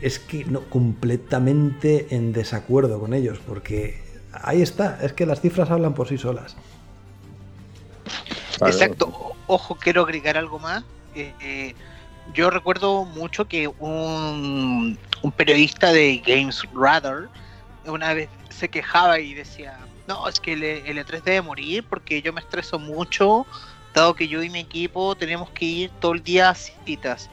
es 0.00 0.18
que 0.18 0.44
no, 0.44 0.60
completamente 0.68 2.08
en 2.10 2.32
desacuerdo 2.32 3.00
con 3.00 3.14
ellos, 3.14 3.40
porque 3.46 4.02
ahí 4.32 4.62
está, 4.62 4.98
es 5.02 5.12
que 5.12 5.26
las 5.26 5.40
cifras 5.40 5.70
hablan 5.70 5.94
por 5.94 6.08
sí 6.08 6.18
solas. 6.18 6.56
Exacto. 8.60 9.34
Ojo, 9.46 9.74
quiero 9.74 10.02
agregar 10.02 10.36
algo 10.36 10.58
más. 10.58 10.84
Eh, 11.14 11.32
eh, 11.40 11.74
yo 12.34 12.50
recuerdo 12.50 13.04
mucho 13.04 13.46
que 13.46 13.66
un, 13.66 14.98
un 15.22 15.32
periodista 15.32 15.92
de 15.92 16.22
Games 16.24 16.62
Radar 16.74 17.28
una 17.86 18.14
vez 18.14 18.28
se 18.50 18.68
quejaba 18.68 19.20
y 19.20 19.34
decía, 19.34 19.78
no, 20.06 20.28
es 20.28 20.40
que 20.40 20.54
el, 20.54 20.62
el 20.62 20.98
E3 20.98 21.22
debe 21.22 21.42
morir 21.42 21.84
porque 21.88 22.22
yo 22.22 22.32
me 22.32 22.40
estreso 22.40 22.78
mucho, 22.78 23.46
dado 23.94 24.14
que 24.14 24.28
yo 24.28 24.42
y 24.42 24.50
mi 24.50 24.60
equipo 24.60 25.14
tenemos 25.14 25.50
que 25.50 25.64
ir 25.64 25.90
todo 26.00 26.12
el 26.12 26.22
día 26.22 26.50
a 26.50 26.54
citas. 26.54 27.30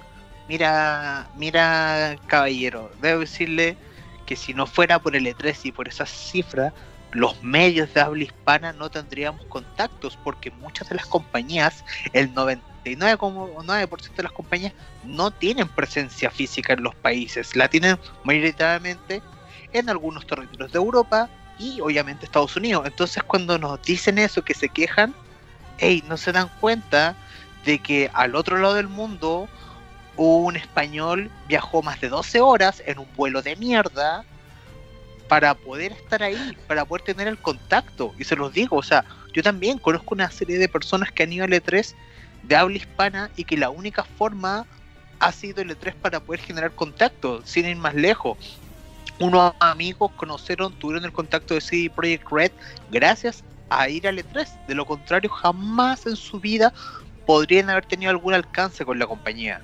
Mira, 0.48 1.28
mira, 1.36 2.16
caballero, 2.28 2.92
debo 3.02 3.20
decirle 3.22 3.78
que 4.26 4.36
si 4.36 4.54
no 4.54 4.66
fuera 4.66 5.00
por 5.00 5.16
el 5.16 5.26
E3 5.26 5.58
y 5.64 5.72
por 5.72 5.88
esas 5.88 6.10
cifras, 6.10 6.74
los 7.12 7.42
medios 7.42 7.94
de 7.94 8.02
habla 8.02 8.24
hispana 8.24 8.74
no 8.74 8.90
tendríamos 8.90 9.46
contactos 9.46 10.18
porque 10.24 10.52
muchas 10.52 10.90
de 10.90 10.96
las 10.96 11.06
compañías, 11.06 11.84
el 12.14 12.34
99,9% 12.34 14.16
de 14.16 14.24
las 14.24 14.32
compañías 14.32 14.74
no 15.04 15.32
tienen 15.32 15.68
presencia 15.68 16.30
física 16.30 16.74
en 16.74 16.84
los 16.84 16.96
países, 16.96 17.56
la 17.56 17.70
tienen 17.70 17.98
mayoritariamente 18.24 19.22
en 19.74 19.90
algunos 19.90 20.26
territorios 20.26 20.72
de 20.72 20.78
Europa 20.78 21.30
y 21.60 21.82
obviamente 21.82 22.26
Estados 22.26 22.56
Unidos. 22.56 22.86
Entonces 22.86 23.24
cuando 23.24 23.58
nos 23.58 23.82
dicen 23.82 24.18
eso, 24.18 24.44
que 24.44 24.54
se 24.54 24.70
quejan, 24.70 25.14
hey, 25.78 26.04
no 26.08 26.18
se 26.18 26.32
dan 26.32 26.50
cuenta 26.60 27.16
de 27.66 27.80
que 27.80 28.10
al 28.14 28.36
otro 28.36 28.58
lado 28.58 28.76
del 28.76 28.88
mundo 28.88 29.48
un 30.16 30.56
español 30.56 31.30
viajó 31.48 31.84
más 31.84 32.02
de 32.02 32.10
12 32.10 32.42
horas 32.42 32.82
en 32.86 33.00
un 33.00 33.08
vuelo 33.16 33.42
de 33.42 33.56
mierda 33.56 34.26
para 35.28 35.54
poder 35.54 35.92
estar 35.92 36.24
ahí, 36.24 36.58
para 36.68 36.86
poder 36.86 37.04
tener 37.04 37.28
el 37.28 37.38
contacto. 37.38 38.14
Y 38.18 38.24
se 38.24 38.36
los 38.36 38.54
digo, 38.54 38.78
o 38.78 38.84
sea, 38.84 39.06
yo 39.34 39.44
también 39.44 39.78
conozco 39.78 40.16
una 40.16 40.32
serie 40.32 40.58
de 40.58 40.70
personas 40.70 41.12
que 41.12 41.24
han 41.24 41.34
ido 41.34 41.46
al 41.46 41.52
E3 41.52 41.94
de 42.44 42.56
habla 42.56 42.78
hispana 42.78 43.30
y 43.36 43.44
que 43.44 43.58
la 43.58 43.70
única 43.70 44.04
forma 44.04 44.66
ha 45.20 45.32
sido 45.32 45.62
el 45.62 45.78
E3 45.78 45.96
para 45.96 46.20
poder 46.20 46.42
generar 46.42 46.74
contacto, 46.74 47.42
sin 47.46 47.66
ir 47.68 47.76
más 47.76 47.94
lejos. 47.94 48.62
Unos 49.20 49.54
amigos 49.60 50.12
conocieron, 50.16 50.74
tuvieron 50.78 51.06
el 51.06 51.12
contacto 51.12 51.54
de 51.56 51.62
CD 51.62 51.90
Projekt 51.90 52.28
Red 52.32 52.52
gracias 52.90 53.44
a 53.70 53.90
ir 53.90 54.08
al 54.08 54.20
E3. 54.20 54.60
De 54.68 54.76
lo 54.76 54.86
contrario, 54.86 55.30
jamás 55.30 56.06
en 56.06 56.16
su 56.16 56.40
vida 56.40 56.74
podrían 57.26 57.70
haber 57.70 57.86
tenido 57.86 58.12
algún 58.12 58.34
alcance 58.34 58.86
con 58.86 59.00
la 59.00 59.08
compañía. 59.08 59.62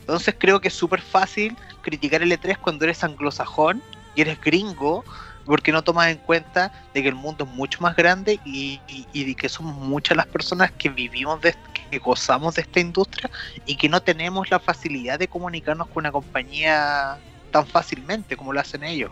Entonces 0.00 0.36
creo 0.38 0.60
que 0.60 0.68
es 0.68 0.74
súper 0.74 1.00
fácil 1.02 1.56
criticar 1.82 2.22
el 2.22 2.32
E3 2.32 2.58
cuando 2.58 2.84
eres 2.84 3.02
anglosajón 3.02 3.82
y 4.14 4.22
eres 4.22 4.40
gringo, 4.40 5.04
porque 5.44 5.72
no 5.72 5.82
tomas 5.82 6.08
en 6.08 6.18
cuenta 6.18 6.72
de 6.94 7.02
que 7.02 7.08
el 7.08 7.14
mundo 7.14 7.44
es 7.44 7.50
mucho 7.50 7.78
más 7.80 7.94
grande 7.96 8.40
y, 8.44 8.80
y- 8.86 9.34
que 9.34 9.48
somos 9.48 9.74
muchas 9.76 10.16
las 10.16 10.26
personas 10.26 10.72
que 10.72 10.88
vivimos, 10.88 11.40
de, 11.40 11.54
que 11.90 11.98
gozamos 11.98 12.54
de 12.54 12.62
esta 12.62 12.80
industria 12.80 13.30
y 13.66 13.76
que 13.76 13.88
no 13.88 14.00
tenemos 14.00 14.50
la 14.50 14.58
facilidad 14.60 15.18
de 15.18 15.28
comunicarnos 15.28 15.88
con 15.88 16.02
una 16.02 16.12
compañía 16.12 17.20
tan 17.56 17.66
fácilmente 17.66 18.36
como 18.36 18.52
lo 18.52 18.60
hacen 18.60 18.84
ellos. 18.84 19.10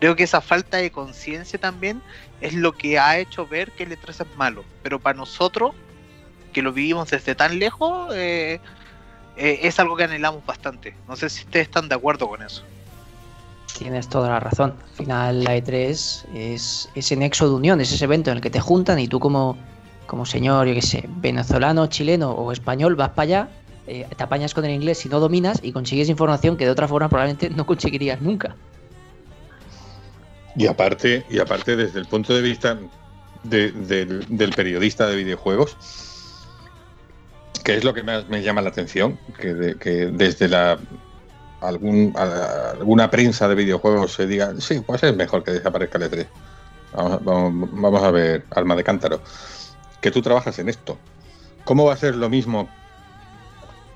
Creo 0.00 0.16
que 0.16 0.24
esa 0.24 0.40
falta 0.40 0.78
de 0.78 0.90
conciencia 0.90 1.60
también 1.60 2.02
es 2.40 2.54
lo 2.54 2.72
que 2.72 2.98
ha 2.98 3.18
hecho 3.18 3.46
ver 3.46 3.70
que 3.72 3.84
el 3.84 3.92
E3 3.92 4.08
es 4.08 4.36
malo, 4.36 4.64
pero 4.82 4.98
para 4.98 5.16
nosotros, 5.16 5.72
que 6.52 6.60
lo 6.60 6.72
vivimos 6.72 7.08
desde 7.08 7.36
tan 7.36 7.60
lejos, 7.60 8.12
eh, 8.14 8.60
eh, 9.36 9.60
es 9.62 9.78
algo 9.78 9.96
que 9.96 10.04
anhelamos 10.04 10.44
bastante. 10.44 10.94
No 11.06 11.14
sé 11.14 11.30
si 11.30 11.44
ustedes 11.44 11.68
están 11.68 11.88
de 11.88 11.94
acuerdo 11.94 12.28
con 12.28 12.42
eso. 12.42 12.64
Tienes 13.78 14.08
toda 14.08 14.28
la 14.28 14.40
razón. 14.40 14.74
Al 14.82 14.96
final 14.96 15.44
la 15.44 15.56
E3 15.56 16.24
es 16.34 16.88
ese 16.96 17.16
nexo 17.16 17.48
de 17.48 17.54
unión, 17.54 17.80
es 17.80 17.92
ese 17.92 18.04
evento 18.06 18.30
en 18.30 18.38
el 18.38 18.42
que 18.42 18.50
te 18.50 18.58
juntan 18.58 18.98
y 18.98 19.06
tú 19.06 19.20
como, 19.20 19.56
como 20.08 20.26
señor, 20.26 20.66
yo 20.66 20.74
qué 20.74 20.82
sé, 20.82 21.04
venezolano, 21.06 21.86
chileno 21.86 22.32
o 22.32 22.50
español 22.50 22.96
vas 22.96 23.10
para 23.10 23.22
allá, 23.22 23.48
eh, 23.86 24.06
te 24.16 24.22
apañas 24.24 24.54
con 24.54 24.64
el 24.64 24.72
inglés 24.72 24.98
si 24.98 25.08
no 25.08 25.20
dominas 25.20 25.60
y 25.62 25.72
consigues 25.72 26.08
información 26.08 26.56
que 26.56 26.64
de 26.64 26.70
otra 26.70 26.88
forma 26.88 27.08
probablemente 27.08 27.50
no 27.50 27.66
conseguirías 27.66 28.20
nunca. 28.20 28.56
Y 30.56 30.66
aparte, 30.66 31.24
y 31.28 31.38
aparte 31.38 31.76
desde 31.76 31.98
el 31.98 32.06
punto 32.06 32.34
de 32.34 32.40
vista 32.42 32.78
de- 33.42 33.72
del, 33.72 34.52
periodista 34.54 35.06
de 35.06 35.16
videojuegos, 35.16 35.76
que 37.64 37.76
es 37.76 37.84
lo 37.84 37.92
que 37.94 38.02
más 38.02 38.28
me 38.28 38.42
llama 38.42 38.62
la 38.62 38.70
atención, 38.70 39.18
que, 39.38 39.54
de- 39.54 39.74
que 39.76 40.06
desde 40.06 40.48
la 40.48 40.78
algún, 41.60 42.12
alguna 42.16 43.10
prensa 43.10 43.48
de 43.48 43.54
videojuegos 43.54 44.12
se 44.12 44.26
diga, 44.26 44.52
sí, 44.60 44.80
pues 44.86 45.02
es 45.02 45.16
mejor 45.16 45.42
que 45.42 45.52
desaparezca 45.52 45.98
el 45.98 46.04
E3. 46.10 46.26
Vamos, 46.94 47.24
vamos- 47.24 47.68
vamos 47.72 48.02
a 48.02 48.10
ver, 48.10 48.44
alma 48.50 48.76
de 48.76 48.84
cántaro, 48.84 49.20
que 50.00 50.10
tú 50.10 50.22
trabajas 50.22 50.58
en 50.58 50.68
esto. 50.68 50.98
¿Cómo 51.64 51.84
va 51.84 51.94
a 51.94 51.96
ser 51.96 52.14
lo 52.14 52.28
mismo 52.30 52.68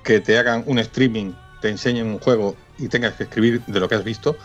que 0.03 0.19
te 0.19 0.37
hagan 0.37 0.63
un 0.67 0.79
streaming, 0.79 1.33
te 1.61 1.69
enseñen 1.69 2.07
un 2.07 2.19
juego 2.19 2.55
y 2.77 2.87
tengas 2.87 3.13
que 3.15 3.23
escribir 3.23 3.61
de 3.65 3.79
lo 3.79 3.87
que 3.87 3.95
has 3.95 4.03
visto? 4.03 4.35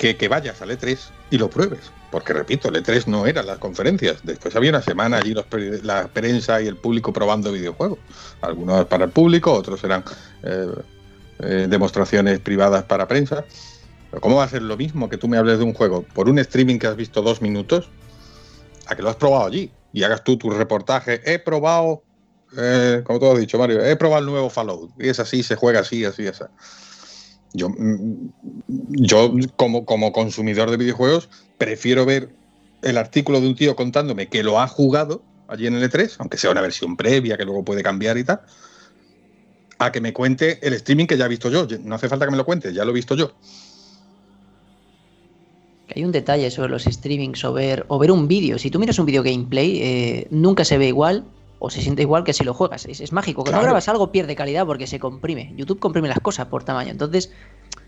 que, 0.00 0.16
que 0.16 0.28
vayas 0.28 0.60
al 0.62 0.70
E3 0.70 0.98
y 1.30 1.38
lo 1.38 1.50
pruebes. 1.50 1.92
Porque 2.10 2.32
repito, 2.32 2.68
el 2.68 2.82
E3 2.82 3.06
no 3.06 3.26
eran 3.26 3.46
las 3.46 3.58
conferencias. 3.58 4.20
Después 4.24 4.56
había 4.56 4.70
una 4.70 4.82
semana 4.82 5.18
allí 5.18 5.34
la 5.82 6.08
prensa 6.08 6.60
y 6.60 6.66
el 6.66 6.76
público 6.76 7.12
probando 7.12 7.52
videojuegos. 7.52 7.98
Algunos 8.40 8.86
para 8.86 9.04
el 9.04 9.10
público, 9.10 9.52
otros 9.52 9.84
eran 9.84 10.02
eh, 10.42 10.66
eh, 11.40 11.66
demostraciones 11.68 12.40
privadas 12.40 12.84
para 12.84 13.06
prensa. 13.06 13.44
Pero 14.10 14.22
¿cómo 14.22 14.36
va 14.36 14.44
a 14.44 14.48
ser 14.48 14.62
lo 14.62 14.76
mismo 14.76 15.08
que 15.10 15.18
tú 15.18 15.28
me 15.28 15.36
hables 15.36 15.58
de 15.58 15.64
un 15.64 15.74
juego 15.74 16.02
por 16.02 16.28
un 16.30 16.38
streaming 16.38 16.78
que 16.78 16.86
has 16.86 16.96
visto 16.96 17.20
dos 17.20 17.42
minutos 17.42 17.90
a 18.86 18.96
que 18.96 19.02
lo 19.02 19.10
has 19.10 19.16
probado 19.16 19.46
allí 19.46 19.70
y 19.92 20.02
hagas 20.02 20.24
tú 20.24 20.38
tu 20.38 20.50
reportaje? 20.50 21.20
He 21.30 21.38
probado, 21.38 22.02
eh, 22.56 23.02
como 23.04 23.18
tú 23.18 23.30
has 23.30 23.38
dicho, 23.38 23.58
Mario, 23.58 23.84
he 23.84 23.96
probado 23.96 24.20
el 24.20 24.30
nuevo 24.30 24.50
Fallout. 24.50 24.90
Y 24.98 25.08
es 25.08 25.20
así, 25.20 25.42
se 25.42 25.56
juega 25.56 25.80
así, 25.80 26.04
así, 26.04 26.26
así. 26.26 26.44
Yo, 27.52 27.68
mm, 27.68 28.32
yo 28.90 29.32
como, 29.56 29.84
como 29.84 30.12
consumidor 30.12 30.70
de 30.70 30.76
videojuegos, 30.76 31.28
prefiero 31.58 32.06
ver 32.06 32.30
el 32.82 32.96
artículo 32.96 33.40
de 33.40 33.48
un 33.48 33.54
tío 33.54 33.76
contándome 33.76 34.28
que 34.28 34.42
lo 34.42 34.60
ha 34.60 34.66
jugado 34.66 35.22
allí 35.48 35.66
en 35.66 35.74
el 35.74 35.90
E3, 35.90 36.16
aunque 36.18 36.38
sea 36.38 36.50
una 36.50 36.60
versión 36.60 36.96
previa 36.96 37.36
que 37.36 37.44
luego 37.44 37.64
puede 37.64 37.82
cambiar 37.82 38.18
y 38.18 38.24
tal, 38.24 38.40
a 39.78 39.90
que 39.90 40.00
me 40.00 40.12
cuente 40.12 40.58
el 40.62 40.74
streaming 40.74 41.06
que 41.06 41.16
ya 41.16 41.26
he 41.26 41.28
visto 41.28 41.50
yo. 41.50 41.66
No 41.82 41.94
hace 41.94 42.08
falta 42.08 42.24
que 42.24 42.30
me 42.30 42.36
lo 42.36 42.44
cuente, 42.44 42.72
ya 42.72 42.84
lo 42.84 42.90
he 42.90 42.94
visto 42.94 43.16
yo. 43.16 43.32
Hay 45.94 46.04
un 46.04 46.12
detalle 46.12 46.48
sobre 46.52 46.70
los 46.70 46.84
streamings 46.84 47.44
o 47.44 47.52
ver, 47.52 47.84
o 47.88 47.98
ver 47.98 48.12
un 48.12 48.28
vídeo. 48.28 48.58
Si 48.58 48.70
tú 48.70 48.78
miras 48.78 49.00
un 49.00 49.06
vídeo 49.06 49.24
gameplay, 49.24 49.82
eh, 49.82 50.28
nunca 50.30 50.64
se 50.64 50.78
ve 50.78 50.86
igual 50.86 51.24
o 51.60 51.68
se 51.68 51.82
siente 51.82 52.02
igual 52.02 52.24
que 52.24 52.32
si 52.32 52.42
lo 52.42 52.54
juegas. 52.54 52.86
Es, 52.86 53.12
mágico. 53.12 53.44
Cuando 53.44 53.60
grabas 53.60 53.88
algo 53.88 54.10
pierde 54.10 54.34
calidad 54.34 54.66
porque 54.66 54.86
se 54.86 54.98
comprime. 54.98 55.52
YouTube 55.56 55.78
comprime 55.78 56.08
las 56.08 56.18
cosas 56.18 56.46
por 56.46 56.64
tamaño. 56.64 56.90
Entonces, 56.90 57.30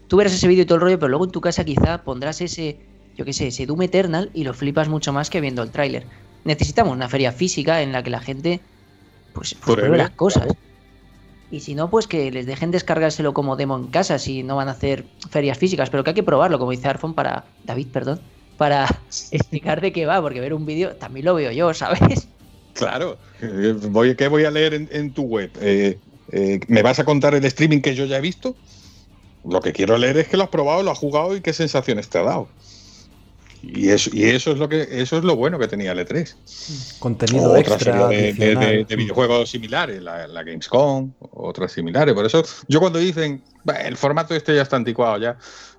tú 0.09 0.19
verás 0.19 0.35
ese 0.35 0.47
vídeo 0.47 0.63
y 0.63 0.67
todo 0.67 0.77
el 0.77 0.83
rollo, 0.83 0.99
pero 0.99 1.09
luego 1.09 1.25
en 1.25 1.31
tu 1.31 1.41
casa 1.41 1.65
quizá 1.65 2.05
pondrás 2.05 2.43
ese, 2.43 2.79
yo 3.17 3.25
qué 3.25 3.33
sé, 3.33 3.49
ese 3.49 3.65
Doom 3.65 3.83
Eternal 3.83 4.31
y 4.35 4.45
lo 4.45 4.53
flipas 4.53 4.89
mucho 4.89 5.15
más 5.15 5.31
que 5.31 5.41
viendo 5.41 5.63
el 5.63 5.71
tráiler. 5.71 6.07
Necesitamos 6.45 6.93
una 6.93 7.09
feria 7.09 7.33
física 7.33 7.81
en 7.81 7.93
la 7.93 8.03
que 8.03 8.11
la 8.11 8.21
gente 8.21 8.61
pues, 9.33 9.55
pues 9.55 9.79
pruebe 9.79 9.97
las 9.97 10.11
cosas. 10.11 10.49
Y 11.51 11.61
si 11.61 11.75
no, 11.75 11.89
pues 11.89 12.07
que 12.07 12.31
les 12.31 12.45
dejen 12.45 12.71
descargárselo 12.71 13.33
como 13.33 13.57
demo 13.57 13.77
en 13.77 13.87
casa 13.87 14.19
si 14.19 14.43
no 14.43 14.57
van 14.57 14.69
a 14.69 14.73
hacer 14.73 15.07
ferias 15.31 15.57
físicas, 15.57 15.89
pero 15.89 16.05
que 16.05 16.11
hay 16.11 16.15
que 16.15 16.23
probarlo, 16.23 16.59
como 16.59 16.73
dice 16.73 16.89
Arfon, 16.89 17.15
para. 17.15 17.47
David, 17.65 17.89
perdón. 17.91 18.21
Para 18.59 18.87
explicar 19.31 19.81
de 19.81 19.93
qué 19.93 20.05
va, 20.05 20.21
porque 20.21 20.41
ver 20.41 20.53
un 20.53 20.67
vídeo 20.67 20.97
también 20.97 21.25
lo 21.25 21.35
veo 21.35 21.53
yo, 21.53 21.73
¿sabes? 21.73 22.29
Claro. 22.75 23.19
Voy, 23.91 24.15
¿Qué 24.15 24.29
voy 24.29 24.45
a 24.45 24.51
leer 24.51 24.75
en, 24.75 25.13
tu 25.13 25.23
web? 25.23 25.51
Eh, 25.61 25.99
eh, 26.31 26.61
¿Me 26.69 26.83
vas 26.83 26.99
a 26.99 27.05
contar 27.05 27.35
el 27.35 27.45
streaming 27.45 27.81
que 27.81 27.95
yo 27.95 28.05
ya 28.07 28.19
he 28.19 28.21
visto? 28.21 28.57
Lo 29.45 29.61
que 29.61 29.73
quiero 29.73 29.99
leer 29.99 30.19
es 30.19 30.29
que 30.29 30.37
lo 30.37 30.45
has 30.45 30.49
probado, 30.49 30.83
lo 30.83 30.91
has 30.91 30.99
jugado 30.99 31.37
y 31.37 31.41
qué 31.41 31.53
sensaciones 31.53 32.09
te 32.09 32.19
ha 32.19 32.23
dado. 32.23 32.49
Y 33.63 33.91
eso, 33.91 34.11
y 34.13 34.25
eso 34.25 34.51
es 34.51 34.59
lo 34.59 34.69
que 34.69 34.89
eso 34.91 35.19
es 35.19 35.25
lo 35.25 35.37
bueno 35.37 35.57
que 35.59 35.69
tenía 35.69 35.93
el 35.93 35.99
E3. 35.99 36.99
Contenido 36.99 37.57
extra 37.57 38.09
de, 38.09 38.85
videojuegos 38.97 39.51
similares, 39.51 40.03
la, 40.03 40.27
Gamescom, 40.43 41.13
otras 41.21 41.71
similares. 41.71 42.13
Por 42.13 42.27
eso, 42.27 42.43
yo 42.67 42.81
cuando 42.81 42.99
dicen 42.99 43.43
el 43.85 43.97
formato 43.97 44.35
este 44.35 44.55
ya 44.57 44.63
está 44.63 44.77
anticuado, 44.77 45.19
ya 45.19 45.37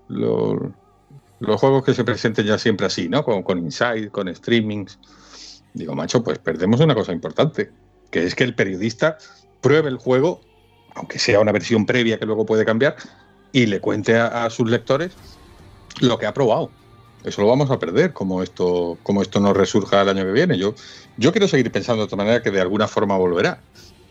los, 0.07 0.71
juegos 1.59 1.83
que 1.83 1.93
se 1.93 2.05
presenten 2.05 2.45
ya 2.45 2.57
siempre 2.57 2.85
así, 2.85 3.09
¿no? 3.09 3.25
Con, 3.25 3.43
con 3.43 3.59
Inside, 3.59 4.09
con 4.11 4.33
streamings 4.33 4.97
Digo, 5.73 5.95
macho, 5.95 6.23
pues 6.23 6.39
perdemos 6.39 6.79
una 6.79 6.95
cosa 6.95 7.11
importante, 7.11 7.71
que 8.11 8.25
es 8.25 8.35
que 8.35 8.43
el 8.43 8.53
periodista 8.53 9.17
pruebe 9.61 9.89
el 9.89 9.97
juego, 9.97 10.41
aunque 10.95 11.19
sea 11.19 11.39
una 11.39 11.51
versión 11.51 11.85
previa 11.85 12.19
que 12.19 12.25
luego 12.25 12.45
puede 12.45 12.65
cambiar, 12.65 12.95
y 13.51 13.65
le 13.65 13.79
cuente 13.79 14.17
a, 14.17 14.49
sus 14.49 14.69
lectores 14.69 15.13
lo 15.99 16.17
que 16.17 16.25
ha 16.25 16.33
probado. 16.33 16.71
Eso 17.23 17.41
lo 17.41 17.47
vamos 17.47 17.71
a 17.71 17.79
perder, 17.79 18.11
como 18.13 18.43
esto, 18.43 18.97
como 19.03 19.21
esto 19.21 19.39
no 19.39 19.53
resurja 19.53 20.01
el 20.01 20.09
año 20.09 20.25
que 20.25 20.31
viene. 20.31 20.57
Yo, 20.57 20.75
yo 21.17 21.31
quiero 21.31 21.47
seguir 21.47 21.71
pensando 21.71 22.01
de 22.01 22.05
otra 22.05 22.17
manera 22.17 22.41
que 22.41 22.51
de 22.51 22.59
alguna 22.59 22.87
forma 22.87 23.15
volverá. 23.17 23.61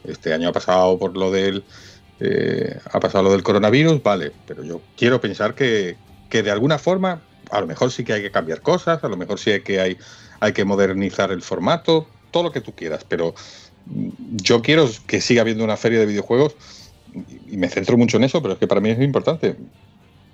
Este 0.05 0.33
año 0.33 0.49
ha 0.49 0.53
pasado 0.53 0.99
por 0.99 1.17
lo 1.17 1.31
del 1.31 1.65
eh, 2.21 2.79
ha 2.93 3.01
pasado 3.01 3.25
lo 3.25 3.33
del 3.33 3.43
coronavirus, 3.43 4.01
vale, 4.03 4.33
pero 4.47 4.63
yo 4.63 4.81
quiero 4.97 5.21
pensar 5.21 5.55
que, 5.57 5.97
que 6.31 6.45
de 6.45 6.53
alguna 6.53 6.79
forma, 6.79 7.21
a 7.51 7.61
lo 7.61 7.67
mejor 7.67 7.91
sí 7.91 8.05
que 8.05 8.13
hay 8.13 8.23
que 8.23 8.31
cambiar 8.31 8.61
cosas, 8.61 9.03
a 9.03 9.09
lo 9.09 9.17
mejor 9.17 9.41
sí 9.41 9.61
que 9.61 9.81
hay 9.81 9.99
hay 10.43 10.53
que 10.53 10.65
modernizar 10.65 11.31
el 11.31 11.41
formato, 11.41 12.09
todo 12.33 12.43
lo 12.43 12.51
que 12.51 12.61
tú 12.61 12.73
quieras, 12.73 13.07
pero 13.09 13.33
yo 14.33 14.61
quiero 14.61 14.89
que 15.07 15.21
siga 15.21 15.43
habiendo 15.43 15.63
una 15.63 15.77
feria 15.77 16.01
de 16.01 16.07
videojuegos 16.07 16.57
y 17.49 17.57
me 17.57 17.69
centro 17.69 17.97
mucho 17.97 18.17
en 18.17 18.25
eso, 18.25 18.43
pero 18.43 18.55
es 18.55 18.59
que 18.59 18.67
para 18.67 18.81
mí 18.81 18.91
es 18.91 19.01
importante. 19.01 19.55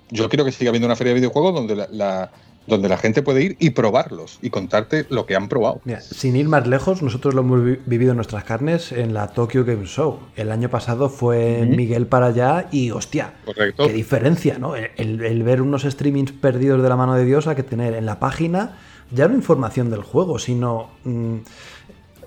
Yo 0.09 0.27
quiero 0.27 0.45
que 0.45 0.51
siga 0.51 0.69
habiendo 0.69 0.87
una 0.87 0.95
feria 0.95 1.13
de 1.13 1.19
videojuegos 1.19 1.53
donde 1.53 1.75
la, 1.75 2.31
donde 2.65 2.89
la 2.89 2.97
gente 2.97 3.21
puede 3.21 3.43
ir 3.43 3.57
y 3.59 3.69
probarlos 3.69 4.39
y 4.41 4.49
contarte 4.49 5.05
lo 5.09 5.27
que 5.27 5.35
han 5.35 5.47
probado. 5.47 5.79
sin 5.99 6.35
ir 6.35 6.47
más 6.47 6.65
lejos, 6.65 7.03
nosotros 7.03 7.35
lo 7.35 7.41
hemos 7.41 7.61
vivido 7.85 8.11
en 8.11 8.15
nuestras 8.15 8.45
carnes 8.45 8.91
en 8.91 9.13
la 9.13 9.27
Tokyo 9.27 9.63
Game 9.63 9.85
Show. 9.85 10.21
El 10.35 10.51
año 10.51 10.69
pasado 10.69 11.09
fue 11.09 11.67
Miguel 11.67 12.07
para 12.07 12.27
allá 12.27 12.67
y 12.71 12.89
hostia, 12.89 13.35
qué 13.77 13.93
diferencia, 13.93 14.57
¿no? 14.57 14.73
El, 14.75 15.43
ver 15.43 15.61
unos 15.61 15.83
streamings 15.83 16.31
perdidos 16.31 16.81
de 16.81 16.89
la 16.89 16.95
mano 16.95 17.13
de 17.13 17.25
Dios 17.25 17.45
a 17.45 17.53
que 17.53 17.61
tener 17.61 17.93
en 17.93 18.07
la 18.07 18.19
página 18.19 18.75
ya 19.11 19.27
no 19.27 19.35
información 19.35 19.89
del 19.89 20.03
juego, 20.03 20.39
sino 20.39 20.89
mm, 21.03 21.37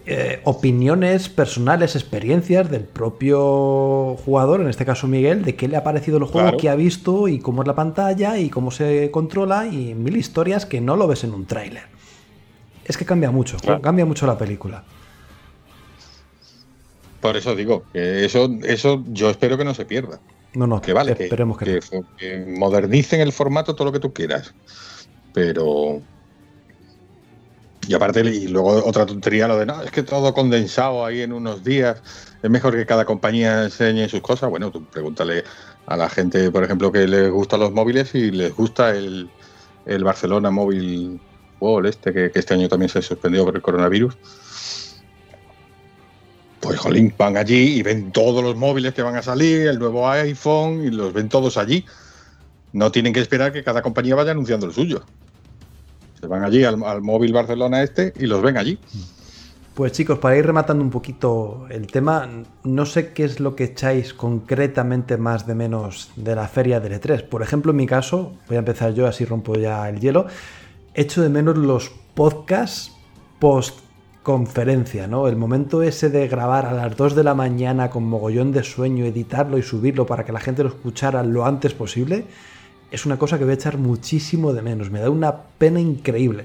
eh, 0.05 0.41
opiniones 0.45 1.29
personales, 1.29 1.95
experiencias 1.95 2.69
del 2.69 2.83
propio 2.83 4.17
jugador, 4.17 4.61
en 4.61 4.69
este 4.69 4.85
caso 4.85 5.07
Miguel, 5.07 5.45
de 5.45 5.55
qué 5.55 5.69
le 5.69 5.77
ha 5.77 5.85
parecido 5.85 6.19
el 6.19 6.25
juego, 6.25 6.57
qué 6.57 6.69
ha 6.69 6.75
visto 6.75 7.29
y 7.29 7.39
cómo 7.39 7.63
es 7.63 7.69
la 7.69 7.77
pantalla 7.77 8.37
y 8.37 8.51
cómo 8.51 8.73
se 8.73 9.13
controla 9.13 9.67
y 9.67 9.95
mil 9.95 10.17
historias 10.17 10.67
que 10.67 10.81
no 10.81 10.97
lo 10.97 11.07
ves 11.07 11.23
en 11.23 11.35
un 11.35 11.47
tráiler. 11.47 11.85
Es 12.85 12.97
que 12.97 13.05
cambia 13.05 13.31
mucho, 13.31 13.57
cambia 13.81 14.05
mucho 14.05 14.27
la 14.27 14.37
película. 14.37 14.83
Por 17.21 17.37
eso 17.37 17.55
digo, 17.55 17.85
que 17.93 18.25
eso, 18.25 18.51
eso 18.65 19.05
yo 19.07 19.31
espero 19.31 19.57
que 19.57 19.65
no 19.65 19.73
se 19.73 19.85
pierda. 19.85 20.19
No, 20.55 20.67
no, 20.67 20.83
que 20.83 20.93
vale, 20.93 21.13
esperemos 21.13 21.57
que, 21.57 21.79
que 22.19 22.45
modernicen 22.59 23.21
el 23.21 23.31
formato 23.31 23.77
todo 23.77 23.87
lo 23.87 23.93
que 23.93 24.01
tú 24.01 24.13
quieras. 24.13 24.53
Pero, 25.33 26.03
y 27.89 27.95
aparte, 27.95 28.21
y 28.21 28.47
luego 28.47 28.85
otra 28.85 29.07
tontería, 29.07 29.49
lo 29.49 29.59
de 29.59 29.67
no, 29.67 29.83
es 29.83 29.91
que 29.91 30.03
todo 30.03 30.33
condensado 30.33 31.05
ahí 31.05 31.23
en 31.23 31.33
unos 31.33 31.65
días. 31.65 32.01
Es 32.43 32.49
mejor 32.51 32.77
que 32.77 32.87
cada 32.87 33.05
compañía 33.05 33.65
enseñe 33.65 34.09
sus 34.09 34.21
cosas. 34.21 34.51
Bueno, 34.51 34.71
tú 34.71 34.85
pregúntale 34.85 35.43
a 35.87 35.97
la 35.97 36.09
gente, 36.09 36.51
por 36.51 36.63
ejemplo, 36.63 36.93
que 36.93 37.09
les 37.09 37.31
gustan 37.31 37.61
los 37.61 37.73
móviles 37.73 38.15
y 38.15 38.31
les 38.31 38.55
gusta 38.55 38.91
el, 38.91 39.29
Barcelona 40.05 40.51
Móvil 40.51 41.21
World, 41.59 41.89
este, 41.89 42.13
que, 42.13 42.31
este 42.33 42.55
año 42.55 42.69
también 42.69 42.89
se 42.89 43.03
suspendió 43.03 43.45
por 43.45 43.57
el 43.57 43.63
coronavirus. 43.63 44.17
Pues, 46.61 46.79
jolín, 46.79 47.13
van 47.19 47.37
allí 47.37 47.79
y 47.79 47.83
ven 47.83 48.13
todos 48.13 48.45
los 48.45 48.55
móviles 48.55 48.95
que 48.95 49.03
van 49.03 49.17
a 49.17 49.23
salir, 49.23 49.67
el 49.67 49.81
nuevo 49.81 50.09
iPhone, 50.09 50.85
y 50.85 50.91
los 50.91 51.13
ven 51.13 51.29
todos 51.29 51.57
allí. 51.57 51.85
No 52.73 52.93
tienen 52.93 53.13
que 53.13 53.21
esperar 53.21 53.53
que 53.53 53.65
cada 53.65 53.83
compañía 53.83 54.15
vaya 54.15 54.31
anunciando 54.31 54.67
el 54.67 54.73
suyo. 54.73 55.05
Se 56.23 56.29
van 56.29 56.45
allí 56.45 56.63
al, 56.63 56.77
móvil 57.03 57.33
Barcelona 57.33 57.83
este 57.83 58.13
y 58.17 58.27
los 58.27 58.41
ven 58.43 58.57
allí. 58.57 58.79
Pues 59.75 59.91
chicos, 59.91 60.21
para 60.21 60.37
ir 60.37 60.47
rematando 60.47 60.85
un 60.85 60.91
poquito 60.91 61.67
el 61.69 61.89
tema, 61.89 62.29
no 62.63 62.87
sé 62.87 63.13
qué 63.13 63.25
es 63.25 63.41
lo 63.41 63.57
que 63.57 63.65
echáis 63.65 64.15
concretamente 64.15 65.17
más 65.17 65.49
de 65.49 65.57
menos 65.57 66.13
de 66.15 66.37
la 66.37 66.47
feria 66.47 66.79
de 66.79 67.01
E3. 67.01 67.29
Por 67.29 67.43
ejemplo, 67.43 67.73
en 67.73 67.79
mi 67.79 67.87
caso, 67.87 68.35
voy 68.47 68.55
a 68.55 68.61
empezar 68.61 68.95
yo, 68.95 69.09
así 69.09 69.25
rompo 69.25 69.57
ya 69.57 69.89
el 69.89 69.99
hielo, 69.99 70.27
echo 70.95 71.23
de 71.23 71.29
menos 71.29 71.59
los 71.59 71.91
podcasts 72.15 72.93
post 73.41 73.81
conferencia, 74.23 75.09
¿no? 75.09 75.27
El 75.27 75.35
momento 75.35 75.83
ese 75.83 76.09
de 76.09 76.29
grabar 76.29 76.67
a 76.67 76.73
las 76.73 76.97
2 76.97 77.17
de 77.17 77.25
la 77.25 77.35
mañana 77.35 77.91
con 77.91 78.05
mogollón 78.05 78.53
de 78.53 78.63
sueño, 78.63 79.05
editarlo 79.07 79.59
y 79.59 79.63
subirlo 79.63 80.07
para 80.07 80.25
que 80.25 80.31
la 80.31 80.39
gente 80.39 80.63
lo 80.63 80.69
escuchara 80.69 81.25
lo 81.25 81.45
antes 81.45 81.75
posible 81.75 82.27
es 82.93 83.07
una 83.07 83.19
cosa 83.19 83.39
que 83.39 83.45
voy 83.45 83.53
a 83.53 83.55
echar 83.55 83.79
muchísimo 83.79 84.53
de 84.53 84.63
menos. 84.63 84.91
Me 84.91 85.01
da 85.01 85.11
una 85.11 85.35
pena 85.59 85.81
increíble. 85.81 86.45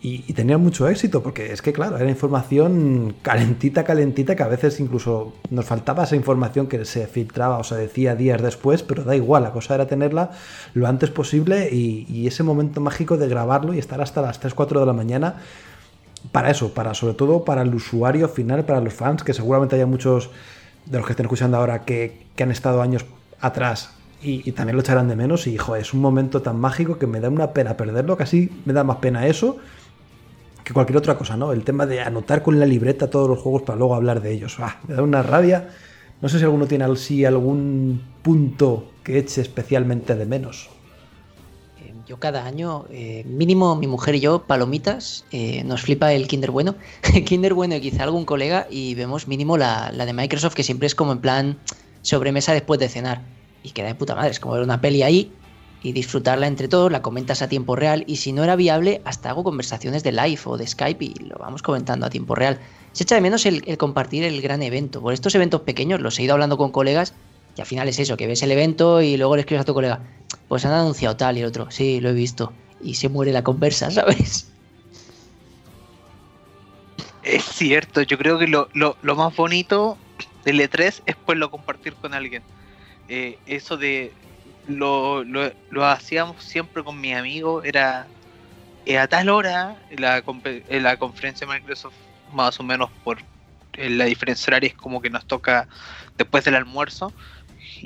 Y, 0.00 0.32
tenía 0.32 0.56
mucho 0.58 0.88
éxito, 0.88 1.22
porque 1.22 1.52
es 1.52 1.60
que, 1.60 1.72
claro, 1.72 1.98
era 1.98 2.08
información 2.08 3.14
calentita, 3.22 3.84
calentita, 3.84 4.34
que 4.34 4.42
a 4.42 4.48
veces 4.48 4.80
incluso 4.80 5.34
nos 5.50 5.66
faltaba 5.66 6.04
esa 6.04 6.16
información 6.16 6.66
que 6.66 6.84
se 6.84 7.06
filtraba 7.06 7.58
o 7.58 7.64
se 7.64 7.76
decía 7.76 8.16
días 8.16 8.40
después, 8.40 8.82
pero 8.82 9.04
da 9.04 9.14
igual, 9.14 9.42
la 9.42 9.52
cosa 9.52 9.74
era 9.74 9.86
tenerla 9.86 10.30
lo 10.74 10.88
antes 10.88 11.10
posible 11.10 11.68
y, 11.70 12.26
ese 12.26 12.42
momento 12.42 12.80
mágico 12.80 13.16
de 13.16 13.28
grabarlo 13.28 13.74
y 13.74 13.78
estar 13.78 14.00
hasta 14.00 14.22
las 14.22 14.40
3, 14.40 14.54
4 14.54 14.80
de 14.80 14.86
la 14.86 14.92
mañana 14.92 15.36
para 16.32 16.50
eso, 16.50 16.72
para 16.72 16.94
sobre 16.94 17.14
todo 17.14 17.44
para 17.44 17.62
el 17.62 17.74
usuario 17.74 18.28
final, 18.28 18.64
para 18.64 18.80
los 18.80 18.94
fans, 18.94 19.22
que 19.22 19.34
seguramente 19.34 19.76
haya 19.76 19.86
muchos 19.86 20.30
de 20.86 20.98
los 20.98 21.06
que 21.06 21.12
estén 21.12 21.26
escuchando 21.26 21.58
ahora 21.58 21.82
que, 21.82 22.22
que 22.34 22.42
han 22.42 22.50
estado 22.50 22.80
años 22.80 23.04
atrás 23.40 23.90
y, 24.22 24.52
también 24.52 24.76
lo 24.76 24.82
echarán 24.82 25.08
de 25.08 25.16
menos. 25.16 25.46
Y, 25.46 25.54
hijo, 25.54 25.76
es 25.76 25.92
un 25.92 26.00
momento 26.00 26.42
tan 26.42 26.58
mágico 26.58 26.98
que 26.98 27.06
me 27.06 27.20
da 27.20 27.28
una 27.28 27.52
pena 27.52 27.76
perderlo. 27.76 28.16
Casi 28.16 28.50
me 28.64 28.72
da 28.72 28.84
más 28.84 28.98
pena 28.98 29.26
eso 29.26 29.58
que 30.64 30.72
cualquier 30.72 30.96
otra 30.96 31.18
cosa, 31.18 31.36
¿no? 31.36 31.52
El 31.52 31.64
tema 31.64 31.86
de 31.86 32.00
anotar 32.00 32.42
con 32.42 32.58
la 32.58 32.66
libreta 32.66 33.10
todos 33.10 33.28
los 33.28 33.38
juegos 33.38 33.62
para 33.62 33.78
luego 33.78 33.94
hablar 33.94 34.20
de 34.22 34.32
ellos. 34.32 34.56
Ah, 34.60 34.80
me 34.86 34.94
da 34.94 35.02
una 35.02 35.22
rabia. 35.22 35.70
No 36.20 36.28
sé 36.28 36.38
si 36.38 36.44
alguno 36.44 36.66
tiene 36.66 36.84
algún 36.84 38.02
punto 38.22 38.92
que 39.02 39.18
eche 39.18 39.40
especialmente 39.40 40.14
de 40.14 40.24
menos. 40.24 40.70
yo 42.06 42.20
cada 42.20 42.46
año, 42.46 42.84
eh, 42.90 43.24
mínimo 43.26 43.74
mi 43.74 43.88
mujer 43.88 44.14
y 44.14 44.20
yo, 44.20 44.44
palomitas, 44.44 45.24
eh, 45.32 45.64
nos 45.64 45.82
flipa 45.82 46.12
el 46.12 46.28
Kinder 46.28 46.52
Bueno. 46.52 46.76
Kinder 47.26 47.54
Bueno 47.54 47.74
y 47.74 47.80
quizá 47.80 48.04
algún 48.04 48.24
colega 48.24 48.68
y 48.70 48.94
vemos 48.94 49.26
mínimo 49.26 49.56
la, 49.56 49.90
la, 49.90 50.06
de 50.06 50.12
Microsoft, 50.12 50.54
que 50.54 50.62
siempre 50.62 50.86
es 50.86 50.94
como 50.94 51.12
en 51.12 51.20
plan 51.20 51.58
sobremesa 52.02 52.52
después 52.52 52.78
de 52.78 52.88
cenar. 52.88 53.22
Y 53.62 53.70
queda 53.70 53.88
de 53.88 53.94
puta 53.94 54.14
madre, 54.14 54.30
es 54.30 54.40
como 54.40 54.54
ver 54.54 54.62
una 54.62 54.80
peli 54.80 55.02
ahí 55.02 55.32
y 55.82 55.92
disfrutarla 55.92 56.46
entre 56.46 56.68
todos, 56.68 56.92
la 56.92 57.02
comentas 57.02 57.42
a 57.42 57.48
tiempo 57.48 57.74
real 57.74 58.04
y 58.06 58.16
si 58.16 58.32
no 58.32 58.44
era 58.44 58.56
viable, 58.56 59.02
hasta 59.04 59.30
hago 59.30 59.42
conversaciones 59.42 60.02
de 60.02 60.12
live 60.12 60.40
o 60.44 60.56
de 60.56 60.66
Skype 60.66 61.04
y 61.04 61.14
lo 61.24 61.36
vamos 61.36 61.62
comentando 61.62 62.06
a 62.06 62.10
tiempo 62.10 62.34
real. 62.34 62.60
Se 62.92 63.02
echa 63.02 63.16
de 63.16 63.20
menos 63.20 63.46
el, 63.46 63.76
compartir 63.78 64.22
el 64.24 64.40
gran 64.42 64.62
evento. 64.62 65.00
Por 65.00 65.12
estos 65.12 65.34
eventos 65.34 65.62
pequeños 65.62 66.00
los 66.00 66.18
he 66.18 66.22
ido 66.22 66.34
hablando 66.34 66.56
con 66.56 66.70
colegas 66.70 67.14
y 67.56 67.60
al 67.60 67.66
final 67.66 67.88
es 67.88 67.98
eso, 67.98 68.16
que 68.16 68.26
ves 68.26 68.42
el 68.42 68.52
evento 68.52 69.02
y 69.02 69.16
luego 69.16 69.34
le 69.34 69.40
escribes 69.40 69.62
a 69.62 69.64
tu 69.64 69.74
colega, 69.74 70.00
pues 70.48 70.64
han 70.64 70.72
anunciado 70.72 71.16
tal 71.16 71.36
y 71.36 71.40
el 71.40 71.46
otro, 71.46 71.70
sí, 71.70 72.00
lo 72.00 72.10
he 72.10 72.14
visto. 72.14 72.52
Y 72.80 72.94
se 72.94 73.08
muere 73.08 73.32
la 73.32 73.42
conversa, 73.42 73.90
¿sabes? 73.92 74.48
Es 77.24 77.44
cierto, 77.44 78.02
yo 78.02 78.18
creo 78.18 78.38
que 78.38 78.46
lo, 78.46 78.68
lo, 78.72 78.96
lo 79.02 79.16
más 79.16 79.34
bonito 79.34 79.96
del 80.44 80.60
E3 80.60 81.02
es 81.06 81.16
poderlo 81.16 81.50
compartir 81.50 81.94
con 81.94 82.14
alguien. 82.14 82.42
Eh, 83.08 83.38
eso 83.46 83.76
de 83.76 84.12
lo, 84.66 85.24
lo, 85.24 85.84
hacíamos 85.86 86.42
siempre 86.42 86.82
con 86.84 87.00
mis 87.00 87.14
amigos, 87.14 87.64
era 87.64 88.08
eh, 88.86 88.98
a 88.98 89.08
tal 89.08 89.28
hora 89.28 89.76
la, 89.90 90.22
la 90.68 90.96
conferencia 90.96 91.46
de 91.46 91.52
Microsoft, 91.52 91.94
más 92.32 92.58
o 92.60 92.62
menos 92.62 92.90
por 93.04 93.18
eh, 93.74 93.90
la 93.90 94.04
diferencia 94.04 94.50
horaria 94.50 94.68
es 94.68 94.74
como 94.74 95.00
que 95.00 95.10
nos 95.10 95.26
toca 95.26 95.68
después 96.18 96.44
del 96.44 96.56
almuerzo 96.56 97.12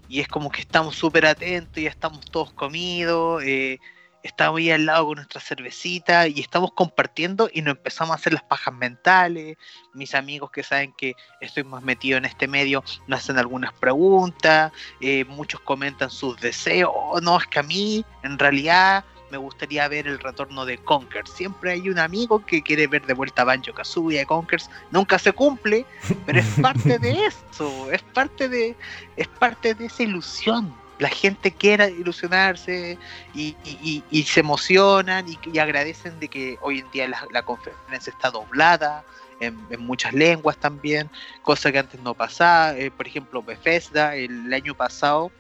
y 0.08 0.20
es 0.20 0.28
como 0.28 0.50
que 0.50 0.60
estamos 0.62 0.96
súper 0.96 1.26
atentos, 1.26 1.82
ya 1.82 1.90
estamos 1.90 2.24
todos 2.26 2.52
comidos, 2.54 3.42
eh, 3.44 3.80
estamos 4.26 4.58
ahí 4.58 4.70
al 4.70 4.86
lado 4.86 5.06
con 5.06 5.16
nuestra 5.16 5.40
cervecita 5.40 6.28
y 6.28 6.40
estamos 6.40 6.72
compartiendo 6.72 7.48
y 7.52 7.62
nos 7.62 7.76
empezamos 7.76 8.12
a 8.12 8.16
hacer 8.16 8.32
las 8.32 8.42
pajas 8.42 8.74
mentales. 8.74 9.56
Mis 9.94 10.14
amigos 10.14 10.50
que 10.50 10.62
saben 10.62 10.92
que 10.92 11.14
estoy 11.40 11.64
más 11.64 11.82
metido 11.82 12.18
en 12.18 12.24
este 12.24 12.48
medio 12.48 12.82
nos 13.06 13.20
hacen 13.20 13.38
algunas 13.38 13.72
preguntas, 13.72 14.72
eh, 15.00 15.24
muchos 15.24 15.60
comentan 15.60 16.10
sus 16.10 16.38
deseos, 16.40 16.90
oh, 16.94 17.20
no, 17.20 17.38
es 17.38 17.46
que 17.46 17.60
a 17.60 17.62
mí 17.62 18.04
en 18.22 18.38
realidad 18.38 19.04
me 19.30 19.38
gustaría 19.38 19.88
ver 19.88 20.06
el 20.06 20.18
retorno 20.18 20.64
de 20.64 20.78
Conker. 20.78 21.26
Siempre 21.26 21.72
hay 21.72 21.88
un 21.88 21.98
amigo 21.98 22.44
que 22.44 22.62
quiere 22.62 22.86
ver 22.86 23.04
de 23.06 23.14
vuelta 23.14 23.42
a 23.42 23.46
Banjo 23.46 23.72
Kazooie 23.74 24.18
de 24.18 24.26
Conkers. 24.26 24.70
Nunca 24.90 25.18
se 25.18 25.32
cumple, 25.32 25.84
pero 26.24 26.38
es 26.38 26.46
parte 26.60 26.98
de 26.98 27.26
eso, 27.26 27.90
es 27.90 28.02
parte 28.02 28.48
de, 28.48 28.76
es 29.16 29.28
parte 29.28 29.74
de 29.74 29.86
esa 29.86 30.02
ilusión. 30.04 30.85
La 30.98 31.08
gente 31.08 31.52
quiere 31.52 31.90
ilusionarse 31.90 32.98
y, 33.34 33.56
y, 33.64 34.02
y 34.10 34.22
se 34.24 34.40
emocionan 34.40 35.26
y, 35.28 35.58
agradecen 35.58 36.18
de 36.20 36.28
que 36.28 36.58
hoy 36.62 36.80
en 36.80 36.90
día 36.90 37.08
la, 37.08 37.26
la 37.30 37.42
conferencia 37.42 38.10
está 38.10 38.30
doblada 38.30 39.04
en, 39.40 39.58
en, 39.70 39.80
muchas 39.80 40.14
lenguas 40.14 40.56
también, 40.56 41.10
cosa 41.42 41.70
que 41.70 41.78
antes 41.78 42.00
no 42.00 42.14
pasaba. 42.14 42.76
Eh, 42.76 42.90
por 42.90 43.06
ejemplo, 43.06 43.42
Bethesda 43.42 44.16
el 44.16 44.52
año 44.52 44.74
pasado 44.74 45.30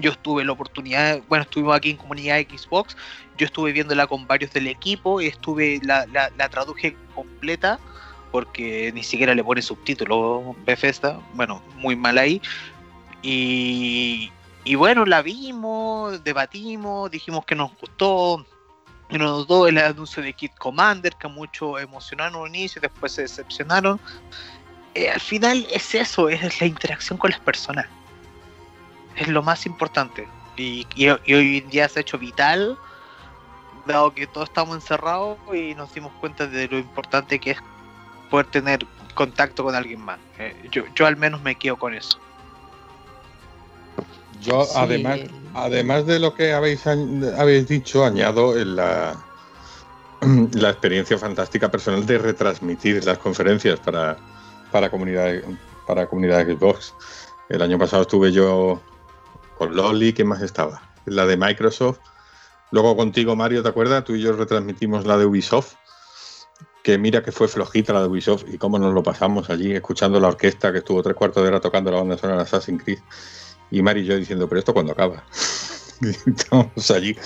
yo 0.00 0.10
estuve 0.10 0.44
la 0.44 0.52
oportunidad, 0.52 1.20
bueno, 1.28 1.42
estuvimos 1.42 1.76
aquí 1.76 1.90
en 1.90 1.96
comunidad 1.96 2.40
Xbox, 2.40 2.96
yo 3.38 3.46
estuve 3.46 3.72
viéndola 3.72 4.06
con 4.06 4.26
varios 4.26 4.52
del 4.52 4.66
equipo, 4.66 5.20
y 5.20 5.26
estuve, 5.26 5.80
la, 5.82 6.06
la, 6.06 6.30
la 6.36 6.48
traduje 6.48 6.96
completa, 7.14 7.78
porque 8.32 8.90
ni 8.92 9.02
siquiera 9.02 9.34
le 9.34 9.44
pone 9.44 9.62
subtítulo 9.62 10.56
Bethesda, 10.64 11.20
bueno, 11.34 11.62
muy 11.76 11.94
mal 11.96 12.18
ahí, 12.18 12.42
y, 13.22 14.32
y 14.64 14.74
bueno, 14.74 15.04
la 15.04 15.22
vimos, 15.22 16.22
debatimos, 16.24 17.10
dijimos 17.10 17.44
que 17.44 17.54
nos 17.54 17.70
gustó, 17.78 18.44
nos 19.10 19.38
gustó 19.38 19.68
el 19.68 19.78
anuncio 19.78 20.22
de 20.22 20.32
Kid 20.32 20.52
Commander, 20.58 21.14
que 21.16 21.28
muchos 21.28 21.80
emocionaron 21.80 22.42
al 22.42 22.48
inicio, 22.48 22.80
después 22.80 23.12
se 23.12 23.22
decepcionaron, 23.22 24.00
eh, 24.94 25.10
al 25.10 25.20
final 25.20 25.66
es 25.70 25.94
eso, 25.94 26.28
es 26.28 26.60
la 26.60 26.66
interacción 26.66 27.18
con 27.18 27.30
las 27.30 27.40
personas 27.40 27.86
es 29.16 29.28
lo 29.28 29.42
más 29.42 29.66
importante. 29.66 30.26
Y, 30.56 30.86
y, 30.94 31.06
y, 31.06 31.34
hoy 31.34 31.58
en 31.58 31.70
día 31.70 31.88
se 31.88 31.98
ha 31.98 32.02
hecho 32.02 32.18
vital, 32.18 32.78
dado 33.86 34.14
que 34.14 34.26
todos 34.26 34.48
estamos 34.48 34.76
encerrados 34.76 35.38
y 35.52 35.74
nos 35.74 35.92
dimos 35.92 36.12
cuenta 36.20 36.46
de 36.46 36.68
lo 36.68 36.78
importante 36.78 37.38
que 37.38 37.52
es 37.52 37.58
poder 38.30 38.46
tener 38.46 38.86
contacto 39.14 39.64
con 39.64 39.74
alguien 39.74 40.00
más. 40.00 40.18
Eh, 40.38 40.68
yo, 40.70 40.84
yo 40.94 41.06
al 41.06 41.16
menos 41.16 41.42
me 41.42 41.54
quedo 41.54 41.76
con 41.76 41.94
eso. 41.94 42.18
Yo, 44.44 44.64
sí. 44.64 44.72
además, 44.76 45.20
además 45.54 46.06
de 46.06 46.18
lo 46.18 46.34
que 46.34 46.52
habéis, 46.52 46.86
habéis 46.86 47.66
dicho, 47.68 48.04
añado 48.04 48.58
en 48.58 48.76
la, 48.76 49.16
la 50.52 50.70
experiencia 50.70 51.18
fantástica 51.18 51.70
personal 51.70 52.06
de 52.06 52.18
retransmitir 52.18 53.04
las 53.04 53.18
conferencias 53.18 53.80
para, 53.80 54.16
para 54.70 54.90
comunidad 54.90 55.34
para 55.86 56.06
comunidad 56.06 56.46
Xbox. 56.46 56.94
El 57.48 57.62
año 57.62 57.78
pasado 57.78 58.02
estuve 58.02 58.32
yo 58.32 58.80
con 59.58 59.76
Loli, 59.76 60.12
¿quién 60.12 60.28
más 60.28 60.42
estaba? 60.42 60.82
La 61.04 61.26
de 61.26 61.36
Microsoft. 61.36 61.98
Luego 62.70 62.96
contigo, 62.96 63.36
Mario, 63.36 63.62
¿te 63.62 63.68
acuerdas? 63.68 64.04
Tú 64.04 64.14
y 64.14 64.22
yo 64.22 64.32
retransmitimos 64.32 65.06
la 65.06 65.18
de 65.18 65.26
Ubisoft. 65.26 65.74
Que 66.82 66.98
mira 66.98 67.22
que 67.22 67.32
fue 67.32 67.48
flojita 67.48 67.92
la 67.92 68.02
de 68.02 68.08
Ubisoft 68.08 68.44
y 68.48 68.58
cómo 68.58 68.78
nos 68.78 68.92
lo 68.92 69.02
pasamos 69.02 69.48
allí 69.48 69.72
escuchando 69.72 70.20
la 70.20 70.28
orquesta 70.28 70.72
que 70.72 70.78
estuvo 70.78 71.02
tres 71.02 71.16
cuartos 71.16 71.42
de 71.42 71.48
hora 71.48 71.60
tocando 71.60 71.90
la 71.90 71.98
banda 71.98 72.18
sonora 72.18 72.38
de 72.38 72.42
Assassin's 72.44 72.82
Creed. 72.82 72.98
Y 73.70 73.82
Mario 73.82 74.02
y 74.02 74.06
yo 74.06 74.16
diciendo, 74.16 74.48
pero 74.48 74.58
esto 74.58 74.72
cuando 74.72 74.92
acaba. 74.92 75.24
y 76.00 76.30
estamos 76.30 76.90
allí, 76.90 77.16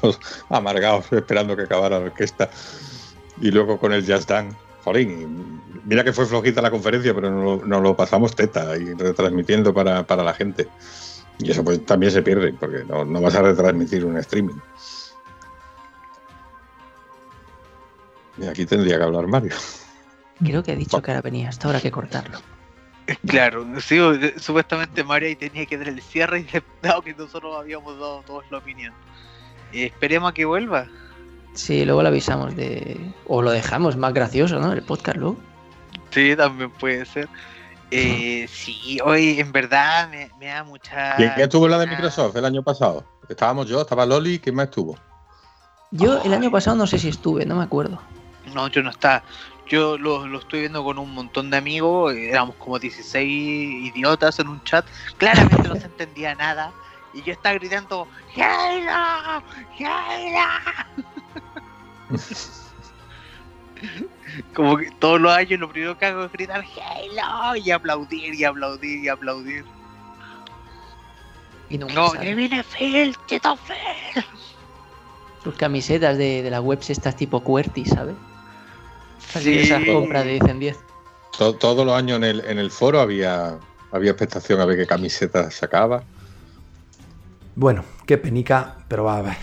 todos 0.00 0.20
amargados, 0.48 1.12
esperando 1.12 1.56
que 1.56 1.62
acabara 1.62 1.98
la 1.98 2.06
orquesta. 2.06 2.50
Y 3.40 3.50
luego 3.50 3.78
con 3.78 3.92
el 3.92 4.04
Jazz 4.04 4.26
Dance. 4.26 4.56
Jolín, 4.84 5.60
mira 5.84 6.04
que 6.04 6.12
fue 6.12 6.24
flojita 6.24 6.62
la 6.62 6.70
conferencia, 6.70 7.14
pero 7.14 7.30
nos 7.30 7.66
no 7.66 7.80
lo 7.80 7.96
pasamos 7.96 8.34
teta 8.34 8.76
y 8.76 8.94
retransmitiendo 8.94 9.74
para, 9.74 10.06
para 10.06 10.22
la 10.22 10.32
gente. 10.32 10.68
Y 11.38 11.50
eso 11.50 11.62
pues 11.64 11.84
también 11.84 12.12
se 12.12 12.22
pierde, 12.22 12.52
porque 12.52 12.84
no, 12.84 13.04
no, 13.04 13.20
vas 13.20 13.34
a 13.34 13.42
retransmitir 13.42 14.04
un 14.04 14.16
streaming. 14.18 14.56
Y 18.38 18.46
aquí 18.46 18.66
tendría 18.66 18.98
que 18.98 19.04
hablar 19.04 19.26
Mario. 19.26 19.52
Creo 20.40 20.62
que 20.62 20.72
he 20.72 20.76
dicho 20.76 21.02
que 21.02 21.10
ahora 21.10 21.22
venía, 21.22 21.48
hasta 21.48 21.66
ahora 21.66 21.80
que 21.80 21.90
cortarlo. 21.90 22.38
Claro, 23.26 23.66
sí, 23.80 23.98
supuestamente 24.36 25.02
Mario 25.02 25.28
ahí 25.28 25.36
tenía 25.36 25.64
que 25.66 25.78
dar 25.78 25.88
el 25.88 26.02
cierre 26.02 26.40
y 26.40 26.46
dado 26.82 27.02
que 27.02 27.14
nosotros 27.14 27.56
habíamos 27.58 27.98
dado 27.98 28.22
todos 28.26 28.44
la 28.50 28.58
opinión. 28.58 28.92
Eh, 29.72 29.86
esperemos 29.86 30.30
a 30.30 30.34
que 30.34 30.44
vuelva. 30.44 30.86
Sí, 31.54 31.84
luego 31.84 32.02
lo 32.02 32.08
avisamos 32.08 32.54
de. 32.54 32.98
O 33.26 33.42
lo 33.42 33.50
dejamos 33.50 33.96
más 33.96 34.12
gracioso, 34.12 34.60
¿no? 34.60 34.72
El 34.72 34.82
podcast 34.82 35.16
luego. 35.16 35.36
Sí, 36.10 36.34
también 36.36 36.70
puede 36.70 37.04
ser. 37.04 37.28
Eh, 37.90 38.46
sí, 38.50 38.98
hoy 39.02 39.40
en 39.40 39.50
verdad 39.50 40.08
me, 40.10 40.30
me 40.38 40.46
da 40.46 40.62
mucha. 40.62 41.16
¿Quién 41.16 41.32
estuvo 41.36 41.66
la 41.66 41.78
de 41.78 41.86
Microsoft 41.86 42.36
el 42.36 42.44
año 42.44 42.62
pasado? 42.62 43.04
Estábamos 43.28 43.66
yo, 43.66 43.80
estaba 43.80 44.04
Loli, 44.04 44.38
¿quién 44.38 44.54
más 44.54 44.66
estuvo? 44.66 44.98
Yo 45.90 46.22
el 46.22 46.34
año 46.34 46.50
pasado 46.50 46.76
no 46.76 46.86
sé 46.86 46.98
si 46.98 47.08
estuve, 47.08 47.46
no 47.46 47.56
me 47.56 47.64
acuerdo. 47.64 47.98
No, 48.54 48.68
yo 48.68 48.82
no 48.82 48.90
estaba. 48.90 49.22
Yo 49.68 49.98
lo, 49.98 50.26
lo 50.26 50.38
estoy 50.38 50.60
viendo 50.60 50.82
con 50.82 50.98
un 50.98 51.12
montón 51.12 51.50
de 51.50 51.58
amigos, 51.58 52.14
éramos 52.14 52.56
como 52.56 52.78
16 52.78 53.94
idiotas 53.94 54.38
en 54.38 54.48
un 54.48 54.64
chat, 54.64 54.86
claramente 55.18 55.68
no 55.68 55.76
se 55.76 55.84
entendía 55.84 56.34
nada, 56.34 56.72
y 57.12 57.22
yo 57.22 57.32
estaba 57.32 57.56
gritando, 57.56 58.08
¡Halo! 58.34 59.44
¡Halo! 59.78 60.48
como 64.54 64.78
que 64.78 64.90
todos 64.92 65.20
los 65.20 65.32
años 65.32 65.60
lo 65.60 65.68
primero 65.68 65.98
que 65.98 66.06
hago 66.06 66.24
es 66.24 66.32
gritar 66.32 66.64
Halo 66.64 67.56
y 67.56 67.70
aplaudir 67.70 68.34
y 68.34 68.44
aplaudir 68.44 69.04
y 69.04 69.08
aplaudir. 69.08 69.66
Y 71.68 71.76
nunca 71.76 71.94
no, 71.94 72.12
que 72.12 72.34
viene 72.34 72.64
Phil, 72.64 73.14
Tito 73.26 73.54
Phil. 73.56 74.24
Sus 75.44 75.54
camisetas 75.56 76.16
de, 76.16 76.42
de 76.42 76.50
las 76.50 76.60
webs 76.60 76.88
estas 76.88 77.16
tipo 77.16 77.40
QWERTY, 77.40 77.84
¿sabes? 77.84 78.16
Sí. 79.40 79.58
Esas 79.58 79.84
compras 79.84 80.24
de 80.24 80.32
10 80.32 80.44
en 80.48 80.58
10. 80.58 80.76
Todo, 81.36 81.54
todos 81.54 81.86
los 81.86 81.94
años 81.94 82.16
en 82.16 82.24
el, 82.24 82.44
en 82.46 82.58
el 82.58 82.70
foro 82.70 83.00
había, 83.00 83.58
había 83.92 84.10
expectación 84.10 84.60
a 84.60 84.64
ver 84.64 84.76
qué 84.76 84.86
camisetas 84.86 85.54
sacaba. 85.54 86.02
Bueno, 87.54 87.84
qué 88.06 88.18
penica, 88.18 88.76
pero 88.88 89.04
va 89.04 89.18
a 89.18 89.22
ver. 89.22 89.36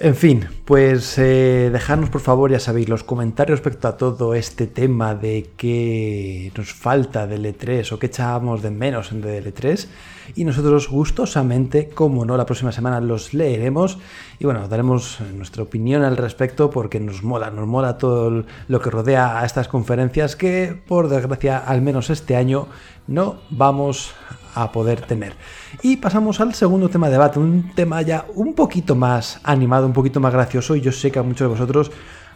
En 0.00 0.14
fin, 0.14 0.46
pues 0.64 1.18
eh, 1.18 1.70
dejadnos 1.72 2.08
por 2.08 2.20
favor, 2.20 2.52
ya 2.52 2.60
sabéis, 2.60 2.88
los 2.88 3.02
comentarios 3.02 3.58
respecto 3.58 3.88
a 3.88 3.96
todo 3.96 4.32
este 4.34 4.68
tema 4.68 5.16
de 5.16 5.50
qué 5.56 6.52
nos 6.56 6.72
falta 6.72 7.26
del 7.26 7.44
E3 7.44 7.90
o 7.90 7.98
qué 7.98 8.06
echábamos 8.06 8.62
de 8.62 8.70
menos 8.70 9.10
en 9.10 9.22
del 9.22 9.52
E3 9.52 9.88
y 10.36 10.44
nosotros 10.44 10.88
gustosamente, 10.88 11.88
como 11.88 12.24
no, 12.24 12.36
la 12.36 12.46
próxima 12.46 12.70
semana 12.70 13.00
los 13.00 13.34
leeremos. 13.34 13.98
Y 14.38 14.44
bueno, 14.44 14.68
daremos 14.68 15.18
nuestra 15.34 15.64
opinión 15.64 16.04
al 16.04 16.16
respecto 16.16 16.70
porque 16.70 17.00
nos 17.00 17.24
mola, 17.24 17.50
nos 17.50 17.66
mola 17.66 17.98
todo 17.98 18.44
lo 18.68 18.80
que 18.80 18.90
rodea 18.90 19.40
a 19.40 19.46
estas 19.46 19.66
conferencias 19.66 20.36
que 20.36 20.80
por 20.86 21.08
desgracia, 21.08 21.58
al 21.58 21.82
menos 21.82 22.08
este 22.10 22.36
año, 22.36 22.68
no 23.08 23.40
vamos 23.50 24.14
a 24.62 24.72
poder 24.72 25.00
tener. 25.02 25.34
Y 25.82 25.96
pasamos 25.96 26.40
al 26.40 26.54
segundo 26.54 26.88
tema 26.88 27.06
de 27.06 27.12
debate, 27.12 27.38
un 27.38 27.72
tema 27.74 28.02
ya 28.02 28.26
un 28.34 28.54
poquito 28.54 28.94
más 28.94 29.40
animado, 29.44 29.86
un 29.86 29.92
poquito 29.92 30.20
más 30.20 30.32
gracioso 30.32 30.76
y 30.76 30.80
yo 30.80 30.92
sé 30.92 31.10
que 31.10 31.18
a 31.18 31.22
muchos 31.22 31.46
de 31.46 31.48
vosotros 31.48 31.90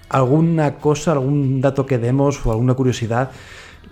alguna 0.08 0.76
cosa, 0.76 1.12
algún 1.12 1.60
dato 1.60 1.86
que 1.86 1.98
demos 1.98 2.44
o 2.44 2.52
alguna 2.52 2.74
curiosidad 2.74 3.30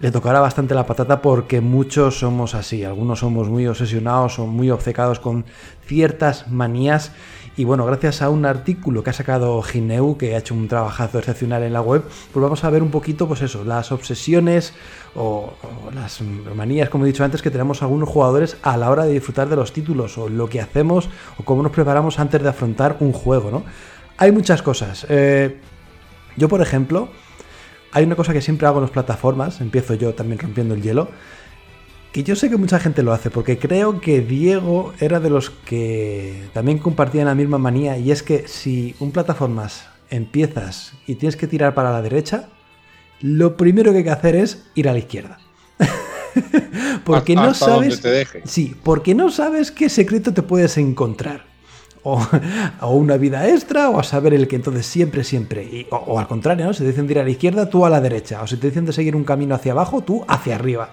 le 0.00 0.10
tocará 0.10 0.40
bastante 0.40 0.74
la 0.74 0.86
patata 0.86 1.20
porque 1.20 1.60
muchos 1.60 2.18
somos 2.18 2.54
así, 2.54 2.84
algunos 2.84 3.18
somos 3.18 3.48
muy 3.48 3.66
obsesionados 3.66 4.38
o 4.38 4.46
muy 4.46 4.70
obcecados 4.70 5.20
con 5.20 5.44
ciertas 5.84 6.48
manías 6.48 7.12
y 7.60 7.64
bueno, 7.64 7.84
gracias 7.84 8.22
a 8.22 8.30
un 8.30 8.46
artículo 8.46 9.04
que 9.04 9.10
ha 9.10 9.12
sacado 9.12 9.60
Gineu, 9.60 10.16
que 10.16 10.34
ha 10.34 10.38
hecho 10.38 10.54
un 10.54 10.66
trabajazo 10.66 11.18
excepcional 11.18 11.62
en 11.62 11.74
la 11.74 11.82
web, 11.82 12.02
pues 12.32 12.42
vamos 12.42 12.64
a 12.64 12.70
ver 12.70 12.82
un 12.82 12.90
poquito, 12.90 13.28
pues 13.28 13.42
eso, 13.42 13.64
las 13.64 13.92
obsesiones 13.92 14.72
o, 15.14 15.52
las 15.94 16.22
manías, 16.56 16.88
como 16.88 17.04
he 17.04 17.08
dicho 17.08 17.22
antes, 17.22 17.42
que 17.42 17.50
tenemos 17.50 17.82
algunos 17.82 18.08
jugadores 18.08 18.56
a 18.62 18.78
la 18.78 18.88
hora 18.88 19.04
de 19.04 19.12
disfrutar 19.12 19.50
de 19.50 19.56
los 19.56 19.74
títulos, 19.74 20.16
o 20.16 20.30
lo 20.30 20.48
que 20.48 20.58
hacemos, 20.58 21.10
o 21.36 21.44
cómo 21.44 21.62
nos 21.62 21.72
preparamos 21.72 22.18
antes 22.18 22.42
de 22.42 22.48
afrontar 22.48 22.96
un 23.00 23.12
juego, 23.12 23.50
¿no? 23.50 23.62
Hay 24.16 24.32
muchas 24.32 24.62
cosas. 24.62 25.04
Eh, 25.10 25.60
yo, 26.38 26.48
por 26.48 26.62
ejemplo, 26.62 27.10
hay 27.92 28.04
una 28.04 28.16
cosa 28.16 28.32
que 28.32 28.40
siempre 28.40 28.68
hago 28.68 28.78
en 28.78 28.84
las 28.84 28.90
plataformas, 28.90 29.60
empiezo 29.60 29.92
yo 29.92 30.14
también 30.14 30.38
rompiendo 30.38 30.72
el 30.72 30.80
hielo, 30.80 31.10
que 32.12 32.24
yo 32.24 32.34
sé 32.34 32.50
que 32.50 32.56
mucha 32.56 32.80
gente 32.80 33.02
lo 33.02 33.12
hace, 33.12 33.30
porque 33.30 33.58
creo 33.58 34.00
que 34.00 34.20
Diego 34.20 34.92
era 34.98 35.20
de 35.20 35.30
los 35.30 35.50
que 35.50 36.48
también 36.52 36.78
compartían 36.78 37.26
la 37.26 37.34
misma 37.34 37.58
manía, 37.58 37.98
y 37.98 38.10
es 38.10 38.22
que 38.22 38.48
si 38.48 38.94
un 38.98 39.12
plataformas 39.12 39.88
empiezas 40.10 40.92
y 41.06 41.14
tienes 41.14 41.36
que 41.36 41.46
tirar 41.46 41.74
para 41.74 41.92
la 41.92 42.02
derecha, 42.02 42.48
lo 43.20 43.56
primero 43.56 43.92
que 43.92 43.98
hay 43.98 44.04
que 44.04 44.10
hacer 44.10 44.36
es 44.36 44.64
ir 44.74 44.88
a 44.88 44.92
la 44.92 44.98
izquierda. 44.98 45.38
porque 47.04 47.34
no 47.34 47.54
sabes. 47.54 48.02
Sí, 48.44 48.74
porque 48.82 49.14
no 49.14 49.30
sabes 49.30 49.70
qué 49.70 49.88
secreto 49.88 50.34
te 50.34 50.42
puedes 50.42 50.76
encontrar. 50.78 51.49
O, 52.82 52.94
una 52.94 53.18
vida 53.18 53.46
extra, 53.48 53.90
o 53.90 54.00
a 54.00 54.02
saber 54.02 54.32
el 54.32 54.48
que 54.48 54.56
entonces 54.56 54.86
siempre, 54.86 55.22
siempre. 55.22 55.86
o, 55.90 56.18
al 56.18 56.26
contrario, 56.26 56.64
¿no? 56.64 56.72
Si 56.72 56.80
te 56.82 56.88
dicen 56.88 57.06
de 57.06 57.12
ir 57.12 57.18
a 57.18 57.24
la 57.24 57.30
izquierda, 57.30 57.68
tú 57.68 57.84
a 57.84 57.90
la 57.90 58.00
derecha. 58.00 58.42
O 58.42 58.46
si 58.46 58.56
te 58.56 58.68
dicen 58.68 58.86
de 58.86 58.92
seguir 58.92 59.14
un 59.14 59.24
camino 59.24 59.54
hacia 59.54 59.72
abajo, 59.72 60.00
tú 60.00 60.24
hacia 60.26 60.54
arriba 60.54 60.90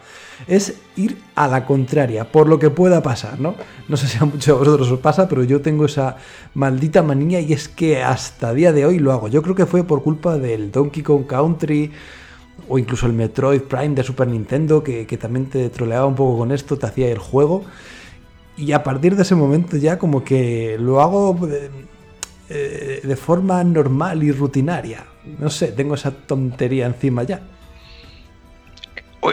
es 0.48 0.80
ir 0.96 1.18
a 1.36 1.48
la 1.48 1.66
contraria, 1.66 2.32
por 2.32 2.48
lo 2.48 2.60
que 2.60 2.70
pueda 2.70 3.02
pasar, 3.02 3.40
¿no? 3.40 3.56
No 3.88 3.98
sé 3.98 4.08
si 4.08 4.18
a 4.18 4.26
muchos 4.26 4.46
de 4.46 4.54
vosotros 4.54 4.92
os 4.92 5.00
pasa, 5.00 5.28
pero 5.28 5.44
yo 5.44 5.62
tengo 5.62 5.86
esa 5.86 6.18
maldita 6.54 7.02
manía 7.02 7.40
y 7.40 7.54
es 7.54 7.68
que 7.68 8.04
hasta 8.04 8.54
día 8.54 8.72
de 8.72 8.86
hoy 8.86 9.00
lo 9.00 9.12
hago. 9.12 9.28
Yo 9.28 9.42
creo 9.42 9.56
que 9.56 9.66
fue 9.66 9.84
por 9.84 10.04
culpa 10.04 10.38
del 10.38 10.72
Donkey 10.72 11.02
Kong 11.02 11.26
Country 11.26 11.92
o 12.70 12.78
incluso 12.78 13.06
el 13.08 13.14
Metroid 13.14 13.62
Prime 13.62 13.96
de 13.96 14.04
Super 14.04 14.28
Nintendo, 14.28 14.84
que, 14.84 15.06
también 15.20 15.48
te 15.48 15.70
troleaba 15.70 16.06
un 16.06 16.16
poco 16.16 16.40
con 16.40 16.52
esto, 16.52 16.78
te 16.78 16.86
hacía 16.86 17.10
el 17.10 17.20
juego. 17.20 17.64
Y 18.58 18.72
a 18.72 18.84
partir 18.84 19.16
de 19.16 19.22
ese 19.22 19.36
momento 19.36 19.78
ya 19.78 20.00
como 20.00 20.24
que 20.24 20.78
lo 20.80 21.00
hago 21.00 21.34
de, 21.46 21.70
eh, 22.50 23.02
de 23.04 23.16
forma 23.16 23.64
normal 23.64 24.24
y 24.24 24.32
rutinaria. 24.32 25.06
No 25.40 25.50
sé, 25.50 25.72
tengo 25.72 25.96
esa 25.96 26.12
tontería 26.12 26.86
encima 26.86 27.24
ya. 27.24 27.42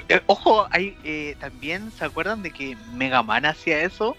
Eh, 0.09 0.21
ojo, 0.27 0.67
hay, 0.71 0.97
eh, 1.05 1.37
también 1.39 1.91
se 1.93 2.05
acuerdan 2.05 2.43
de 2.43 2.51
que 2.51 2.77
Mega 2.93 3.23
Man 3.23 3.47
hacía 3.47 3.81
eso 3.83 4.17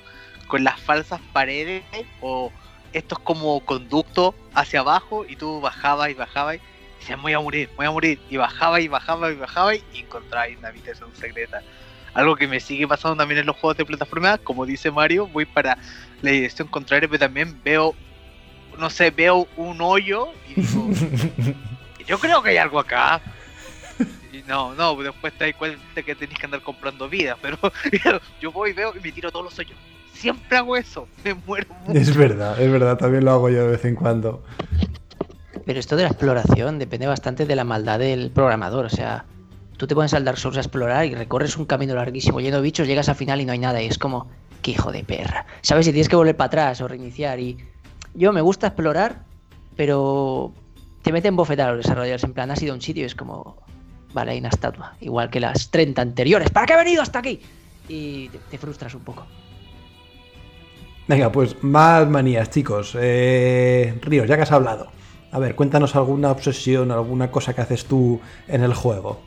con 0.48 0.64
las 0.64 0.80
falsas 0.80 1.20
paredes 1.34 1.84
o 2.22 2.52
estos 2.94 3.20
como 3.20 3.60
conductos 3.60 4.34
hacia 4.54 4.80
abajo 4.80 5.26
y 5.28 5.36
tú 5.36 5.60
bajabas 5.60 6.10
y 6.10 6.14
bajabas 6.14 6.56
y 6.56 6.60
decías 7.00 7.22
voy 7.22 7.34
a 7.34 7.40
morir, 7.40 7.70
voy 7.76 7.86
a 7.88 7.92
morir 7.92 8.20
y 8.30 8.38
bajaba 8.38 8.80
y 8.80 8.88
bajaba 8.88 9.32
y 9.32 9.36
bajaba 9.36 9.76
y 9.76 9.84
encontrabas 9.94 10.50
una 10.58 10.70
habitación 10.70 11.14
secreta. 11.16 11.62
Algo 12.16 12.36
que 12.36 12.48
me 12.48 12.60
sigue 12.60 12.88
pasando 12.88 13.18
también 13.18 13.42
en 13.42 13.46
los 13.46 13.56
juegos 13.58 13.78
de 13.78 13.86
plataforma, 13.86 14.40
como 14.40 14.66
dice 14.66 14.90
Mario, 14.90 15.28
voy 15.28 15.46
para 15.46 15.78
la 16.22 16.32
dirección 16.32 16.68
contraria, 16.68 17.08
pero 17.08 17.20
también 17.20 17.60
veo, 17.64 17.94
no 18.80 18.90
sé, 18.90 19.12
veo 19.12 19.48
un 19.58 19.80
hoyo 19.82 20.30
y 20.50 20.62
digo, 20.62 20.90
yo 22.08 22.18
creo 22.18 22.42
que 22.42 22.52
hay 22.52 22.58
algo 22.58 22.80
acá, 22.80 23.22
no, 24.48 24.74
no, 24.76 24.96
después 24.96 25.34
te 25.38 25.46
das 25.46 25.56
cuenta 25.56 26.02
que 26.02 26.16
tenés 26.16 26.38
que 26.38 26.46
andar 26.46 26.62
comprando 26.62 27.10
vidas, 27.10 27.38
pero 27.42 27.58
yo 28.42 28.52
voy, 28.52 28.74
veo 28.74 28.94
y 28.96 29.00
me 29.00 29.12
tiro 29.12 29.32
todos 29.32 29.46
los 29.46 29.60
hoyos. 29.60 29.78
Siempre 30.14 30.58
hago 30.58 30.78
eso, 30.78 31.08
me 31.24 31.34
muero. 31.34 31.68
Es 31.94 32.16
verdad, 32.16 32.60
es 32.60 32.72
verdad, 32.72 32.98
también 32.98 33.26
lo 33.26 33.32
hago 33.32 33.50
yo 33.50 33.66
de 33.66 33.72
vez 33.72 33.86
en 33.86 33.96
cuando. 33.96 34.44
Pero 35.66 35.80
esto 35.80 35.96
de 35.96 36.04
la 36.04 36.10
exploración 36.10 36.80
depende 36.80 37.08
bastante 37.08 37.46
de 37.46 37.56
la 37.56 37.64
maldad 37.64 38.00
del 38.00 38.32
programador, 38.32 38.86
o 38.86 38.90
sea, 38.90 39.26
tú 39.78 39.88
te 39.88 39.96
pones 39.96 40.14
al 40.14 40.26
Dark 40.26 40.38
Souls 40.38 40.58
a 40.58 40.62
explorar 40.62 41.06
y 41.06 41.16
recorres 41.16 41.58
un 41.58 41.66
camino 41.66 41.96
larguísimo 41.96 42.40
lleno 42.40 42.58
de 42.58 42.64
bichos, 42.64 42.88
llegas 42.88 43.10
al 43.10 43.16
final 43.16 43.42
y 43.42 43.46
no 43.46 43.52
hay 43.52 43.60
nada 43.60 43.82
y 43.82 43.88
es 43.88 43.98
como, 43.98 44.28
qué 44.62 44.72
hijo 44.72 44.92
de 44.92 45.04
perra. 45.04 45.46
¿Sabes? 45.62 45.86
Si 45.86 45.92
tienes 45.92 46.10
que 46.10 46.16
volver 46.16 46.36
para 46.36 46.48
atrás 46.48 46.82
o 46.82 46.88
reiniciar 46.88 47.40
y... 47.40 47.58
Yo 48.14 48.32
me 48.32 48.40
gusta 48.40 48.68
explorar, 48.68 49.24
pero 49.76 50.54
te 51.02 51.12
meten 51.12 51.36
bofetar 51.36 51.70
a 51.70 51.72
los 51.74 51.84
desarrolladores 51.84 52.24
en 52.24 52.34
plan, 52.34 52.50
ha 52.50 52.56
sido 52.56 52.74
un 52.74 52.82
sitio 52.82 53.04
y 53.04 53.08
es 53.08 53.14
como, 53.14 53.58
Vale, 54.16 54.32
hay 54.32 54.40
una 54.40 54.48
estatua, 54.48 54.94
igual 55.02 55.30
que 55.30 55.42
las 55.42 55.70
30 55.72 56.02
anteriores. 56.02 56.50
¿Para 56.50 56.66
qué 56.66 56.74
he 56.74 56.78
venido 56.78 57.02
hasta 57.02 57.20
aquí? 57.20 57.42
Y 57.90 58.30
te, 58.50 58.58
frustras 58.58 58.96
un 58.96 59.02
poco. 59.02 59.26
Venga, 61.06 61.30
pues 61.30 61.62
más 61.62 62.08
manías, 62.08 62.50
chicos. 62.50 62.96
Eh, 62.98 64.00
Ríos, 64.02 64.26
ya 64.26 64.38
que 64.38 64.44
has 64.44 64.54
hablado. 64.54 64.88
A 65.34 65.40
ver, 65.40 65.56
cuéntanos 65.56 65.98
alguna 65.98 66.32
obsesión, 66.32 66.94
alguna 66.94 67.30
cosa 67.30 67.54
que 67.54 67.60
haces 67.60 67.84
tú 67.84 68.22
en 68.48 68.64
el 68.64 68.74
juego. 68.74 69.20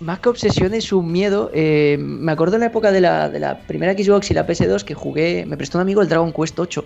Más 0.00 0.18
que 0.18 0.28
obsesión 0.28 0.74
es 0.74 0.92
un 0.92 1.10
miedo. 1.10 1.50
Eh, 1.54 1.96
me 1.98 2.32
acuerdo 2.32 2.56
en 2.56 2.60
la 2.60 2.66
época 2.66 2.92
de 2.92 3.00
la, 3.00 3.28
de 3.30 3.40
la, 3.40 3.60
primera 3.60 3.94
Xbox 3.94 4.30
y 4.30 4.34
la 4.34 4.46
PS2 4.46 4.84
que 4.84 4.94
jugué, 4.94 5.46
me 5.46 5.56
prestó 5.56 5.78
un 5.78 5.82
amigo 5.82 6.02
el 6.02 6.08
Dragon 6.08 6.32
Quest 6.32 6.58
8. 6.58 6.84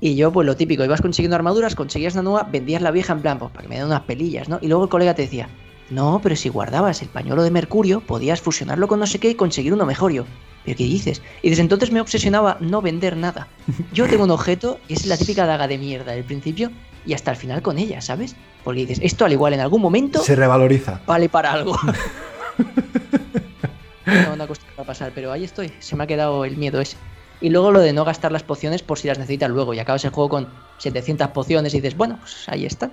Y 0.00 0.14
yo, 0.14 0.30
pues 0.30 0.46
lo 0.46 0.56
típico, 0.56 0.84
ibas 0.84 1.00
consiguiendo 1.00 1.36
armaduras, 1.36 1.74
conseguías 1.74 2.14
una 2.14 2.22
nueva, 2.22 2.48
vendías 2.50 2.82
la 2.82 2.90
vieja 2.90 3.14
en 3.14 3.22
plan, 3.22 3.38
pues 3.38 3.50
para 3.50 3.62
que 3.62 3.68
me 3.68 3.76
den 3.76 3.86
unas 3.86 4.02
pelillas, 4.02 4.48
¿no? 4.48 4.58
Y 4.60 4.68
luego 4.68 4.84
el 4.84 4.90
colega 4.90 5.14
te 5.14 5.22
decía, 5.22 5.48
no, 5.90 6.20
pero 6.22 6.36
si 6.36 6.48
guardabas 6.48 7.00
el 7.02 7.08
pañuelo 7.08 7.42
de 7.42 7.50
mercurio, 7.50 8.00
podías 8.00 8.40
fusionarlo 8.40 8.88
con 8.88 9.00
no 9.00 9.06
sé 9.06 9.18
qué 9.18 9.30
y 9.30 9.34
conseguir 9.34 9.72
uno 9.72 9.86
mejor 9.86 10.12
yo. 10.12 10.24
¿Pero 10.64 10.76
qué 10.76 10.84
dices? 10.84 11.22
Y 11.42 11.50
desde 11.50 11.62
entonces 11.62 11.92
me 11.92 12.00
obsesionaba 12.00 12.58
no 12.60 12.82
vender 12.82 13.16
nada. 13.16 13.48
Yo 13.92 14.06
tengo 14.08 14.24
un 14.24 14.32
objeto 14.32 14.78
y 14.88 14.94
es 14.94 15.06
la 15.06 15.16
típica 15.16 15.46
daga 15.46 15.68
de 15.68 15.78
mierda 15.78 16.12
del 16.12 16.24
principio 16.24 16.70
y 17.06 17.14
hasta 17.14 17.30
el 17.30 17.36
final 17.36 17.62
con 17.62 17.78
ella, 17.78 18.00
¿sabes? 18.00 18.34
Porque 18.64 18.80
dices, 18.80 18.98
esto 19.00 19.24
al 19.24 19.32
igual 19.32 19.54
en 19.54 19.60
algún 19.60 19.80
momento... 19.80 20.22
Se 20.22 20.34
revaloriza. 20.34 21.00
Vale 21.06 21.28
para 21.28 21.52
algo. 21.52 21.78
no, 24.36 24.46
va 24.46 24.82
a 24.82 24.84
pasar, 24.84 25.12
pero 25.14 25.32
ahí 25.32 25.44
estoy. 25.44 25.72
Se 25.78 25.96
me 25.96 26.04
ha 26.04 26.06
quedado 26.06 26.44
el 26.44 26.56
miedo 26.56 26.80
ese. 26.80 26.96
Y 27.40 27.50
luego 27.50 27.70
lo 27.70 27.80
de 27.80 27.92
no 27.92 28.04
gastar 28.04 28.32
las 28.32 28.42
pociones 28.42 28.82
por 28.82 28.98
si 28.98 29.08
las 29.08 29.18
necesitas 29.18 29.50
luego 29.50 29.74
y 29.74 29.78
acabas 29.78 30.04
el 30.04 30.10
juego 30.10 30.30
con 30.30 30.48
700 30.78 31.28
pociones 31.28 31.74
y 31.74 31.78
dices, 31.78 31.96
bueno, 31.96 32.18
pues 32.20 32.48
ahí 32.48 32.64
están 32.64 32.92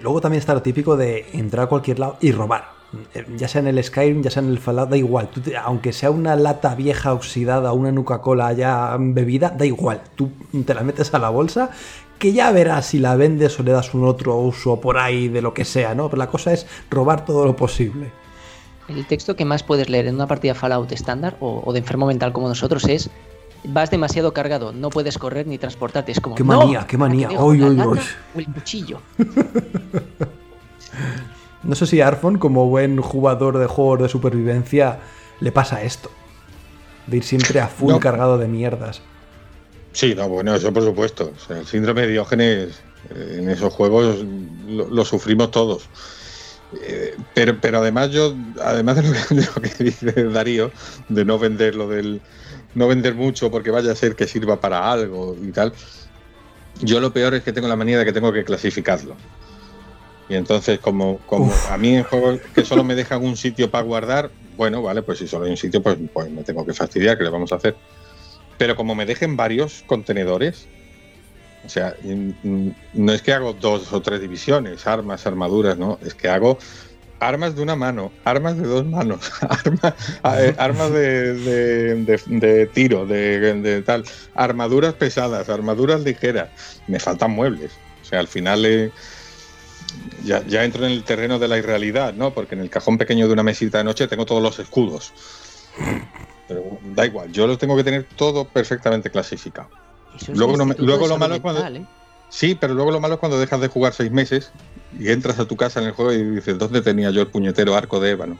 luego 0.00 0.20
también 0.20 0.40
está 0.40 0.54
lo 0.54 0.62
típico 0.62 0.96
de 0.96 1.26
entrar 1.32 1.64
a 1.64 1.68
cualquier 1.68 1.98
lado 1.98 2.16
y 2.20 2.32
robar. 2.32 2.74
Eh, 3.14 3.26
ya 3.36 3.48
sea 3.48 3.60
en 3.60 3.68
el 3.68 3.82
Skyrim, 3.82 4.22
ya 4.22 4.30
sea 4.30 4.42
en 4.42 4.50
el 4.50 4.58
Fallout, 4.58 4.88
da 4.88 4.96
igual. 4.96 5.28
aunque 5.64 5.92
sea 5.92 6.10
una 6.10 6.36
lata 6.36 6.74
vieja 6.74 7.12
oxidada, 7.12 7.72
una 7.72 7.90
Nuca-Cola 7.90 8.52
ya 8.52 8.96
bebida, 8.98 9.50
da 9.50 9.66
igual. 9.66 10.02
Tú 10.14 10.30
te 10.64 10.74
la 10.74 10.82
metes 10.82 11.12
a 11.12 11.18
la 11.18 11.30
bolsa, 11.30 11.70
que 12.24 12.32
ya 12.32 12.50
verás 12.52 12.86
si 12.86 13.00
la 13.00 13.16
vendes 13.16 13.60
o 13.60 13.62
le 13.62 13.72
das 13.72 13.92
un 13.92 14.06
otro 14.06 14.36
uso 14.36 14.80
por 14.80 14.96
ahí 14.96 15.28
de 15.28 15.42
lo 15.42 15.52
que 15.52 15.66
sea, 15.66 15.94
¿no? 15.94 16.08
Pero 16.08 16.20
la 16.20 16.30
cosa 16.30 16.54
es 16.54 16.66
robar 16.88 17.26
todo 17.26 17.44
lo 17.44 17.54
posible. 17.54 18.12
El 18.88 19.06
texto 19.06 19.36
que 19.36 19.44
más 19.44 19.62
puedes 19.62 19.90
leer 19.90 20.06
en 20.06 20.14
una 20.14 20.26
partida 20.26 20.54
Fallout 20.54 20.90
estándar 20.92 21.36
o 21.40 21.70
de 21.74 21.80
enfermo 21.80 22.06
mental 22.06 22.32
como 22.32 22.48
nosotros 22.48 22.84
es 22.84 23.10
vas 23.64 23.90
demasiado 23.90 24.32
cargado, 24.32 24.72
no 24.72 24.88
puedes 24.88 25.18
correr 25.18 25.46
ni 25.46 25.58
transportarte. 25.58 26.12
Es 26.12 26.20
como. 26.20 26.34
¡Qué 26.34 26.44
manía, 26.44 26.86
qué 26.86 26.96
manía! 26.96 27.28
¡Uy, 27.30 27.62
uy, 27.62 27.78
uy! 27.78 28.00
el 28.36 28.46
cuchillo. 28.46 29.00
no 31.62 31.74
sé 31.74 31.86
si 31.86 32.00
Arfon, 32.00 32.38
como 32.38 32.70
buen 32.70 33.02
jugador 33.02 33.58
de 33.58 33.66
juegos 33.66 34.00
de 34.00 34.08
supervivencia, 34.08 35.00
le 35.40 35.52
pasa 35.52 35.82
esto. 35.82 36.10
De 37.06 37.18
ir 37.18 37.24
siempre 37.24 37.60
a 37.60 37.68
full 37.68 37.98
cargado 37.98 38.38
de 38.38 38.48
mierdas. 38.48 39.02
Sí, 39.94 40.12
no, 40.14 40.28
bueno, 40.28 40.54
eso 40.56 40.72
por 40.72 40.82
supuesto. 40.82 41.32
el 41.48 41.66
síndrome 41.66 42.02
de 42.02 42.08
Diógenes 42.08 42.82
eh, 43.14 43.36
en 43.38 43.48
esos 43.48 43.72
juegos 43.72 44.24
lo, 44.66 45.04
sufrimos 45.04 45.52
todos. 45.52 45.88
Eh, 46.82 47.16
pero, 47.32 47.60
pero 47.60 47.78
además 47.78 48.10
yo, 48.10 48.34
además 48.60 48.96
de 48.96 49.02
lo, 49.04 49.12
que, 49.12 49.34
de 49.36 49.46
lo, 49.46 49.62
que, 49.62 49.84
dice 49.84 50.24
Darío, 50.24 50.72
de 51.08 51.24
no 51.24 51.38
vender 51.38 51.76
lo 51.76 51.88
del, 51.88 52.20
no 52.74 52.88
vender 52.88 53.14
mucho 53.14 53.52
porque 53.52 53.70
vaya 53.70 53.92
a 53.92 53.94
ser 53.94 54.16
que 54.16 54.26
sirva 54.26 54.60
para 54.60 54.90
algo 54.90 55.36
y 55.40 55.52
tal. 55.52 55.72
Yo 56.80 56.98
lo 56.98 57.12
peor 57.12 57.34
es 57.34 57.44
que 57.44 57.52
tengo 57.52 57.68
la 57.68 57.76
manía 57.76 57.96
de 57.96 58.04
que 58.04 58.12
tengo 58.12 58.32
que 58.32 58.42
clasificarlo. 58.42 59.14
Y 60.28 60.34
entonces, 60.34 60.80
como, 60.80 61.18
como 61.18 61.52
a 61.70 61.78
mí 61.78 61.94
en 61.94 62.02
juegos 62.02 62.40
que 62.52 62.64
solo 62.64 62.82
me 62.82 62.96
dejan 62.96 63.22
un 63.22 63.36
sitio 63.36 63.70
para 63.70 63.84
guardar, 63.84 64.30
bueno, 64.56 64.82
vale, 64.82 65.02
pues 65.02 65.18
si 65.18 65.28
solo 65.28 65.44
hay 65.44 65.52
un 65.52 65.56
sitio, 65.56 65.80
pues, 65.80 65.96
pues 66.12 66.28
me 66.32 66.42
tengo 66.42 66.66
que 66.66 66.74
fastidiar, 66.74 67.16
¿qué 67.16 67.22
le 67.22 67.30
vamos 67.30 67.52
a 67.52 67.56
hacer? 67.56 67.76
Pero 68.58 68.76
como 68.76 68.94
me 68.94 69.06
dejen 69.06 69.36
varios 69.36 69.84
contenedores, 69.86 70.66
o 71.64 71.68
sea, 71.68 71.94
no 72.02 73.12
es 73.12 73.22
que 73.22 73.32
hago 73.32 73.54
dos 73.54 73.92
o 73.92 74.02
tres 74.02 74.20
divisiones, 74.20 74.86
armas, 74.86 75.26
armaduras, 75.26 75.78
no, 75.78 75.98
es 76.02 76.14
que 76.14 76.28
hago 76.28 76.58
armas 77.20 77.56
de 77.56 77.62
una 77.62 77.74
mano, 77.74 78.12
armas 78.24 78.56
de 78.56 78.66
dos 78.66 78.84
manos, 78.84 79.30
armas, 79.40 79.94
eh, 80.38 80.54
armas 80.58 80.92
de, 80.92 82.70
tiro, 82.72 83.06
de 83.06 83.82
tal, 83.84 84.04
armaduras 84.34 84.94
pesadas, 84.94 85.48
armaduras 85.48 86.02
ligeras. 86.02 86.50
Me 86.86 87.00
faltan 87.00 87.30
muebles. 87.30 87.72
O 88.02 88.04
sea, 88.04 88.20
al 88.20 88.28
final 88.28 88.66
eh, 88.66 88.90
ya, 90.22 90.46
ya 90.46 90.64
entro 90.64 90.84
en 90.84 90.92
el 90.92 91.04
terreno 91.04 91.38
de 91.38 91.48
la 91.48 91.58
irrealidad, 91.58 92.12
¿no? 92.14 92.32
Porque 92.34 92.54
en 92.54 92.60
el 92.60 92.70
cajón 92.70 92.98
pequeño 92.98 93.26
de 93.26 93.32
una 93.32 93.42
mesita 93.42 93.78
de 93.78 93.84
noche 93.84 94.08
tengo 94.08 94.26
todos 94.26 94.42
los 94.42 94.58
escudos. 94.58 95.12
Pero 96.46 96.78
da 96.82 97.06
igual, 97.06 97.32
yo 97.32 97.46
los 97.46 97.58
tengo 97.58 97.76
que 97.76 97.84
tener 97.84 98.08
todo 98.16 98.48
perfectamente 98.48 99.10
clasificado. 99.10 99.70
Eso 100.14 100.32
es 100.32 100.38
Luego 100.38 100.56
no 100.56 100.66
me- 100.66 100.74
luego 100.78 101.08
lo 101.08 101.16
malo 101.18 101.34
es 101.36 101.40
cuando- 101.40 101.66
¿eh? 101.66 101.86
Sí, 102.28 102.54
pero 102.56 102.74
luego 102.74 102.90
lo 102.90 103.00
malo 103.00 103.14
es 103.14 103.20
cuando 103.20 103.38
dejas 103.38 103.60
de 103.60 103.68
jugar 103.68 103.92
seis 103.92 104.10
meses 104.10 104.52
y 104.98 105.10
entras 105.10 105.38
a 105.38 105.46
tu 105.46 105.56
casa 105.56 105.80
en 105.80 105.86
el 105.86 105.92
juego 105.92 106.12
y 106.12 106.22
dices, 106.36 106.58
¿dónde 106.58 106.80
tenía 106.82 107.10
yo 107.10 107.20
el 107.20 107.28
puñetero 107.28 107.76
arco 107.76 108.00
de 108.00 108.10
ébano? 108.10 108.38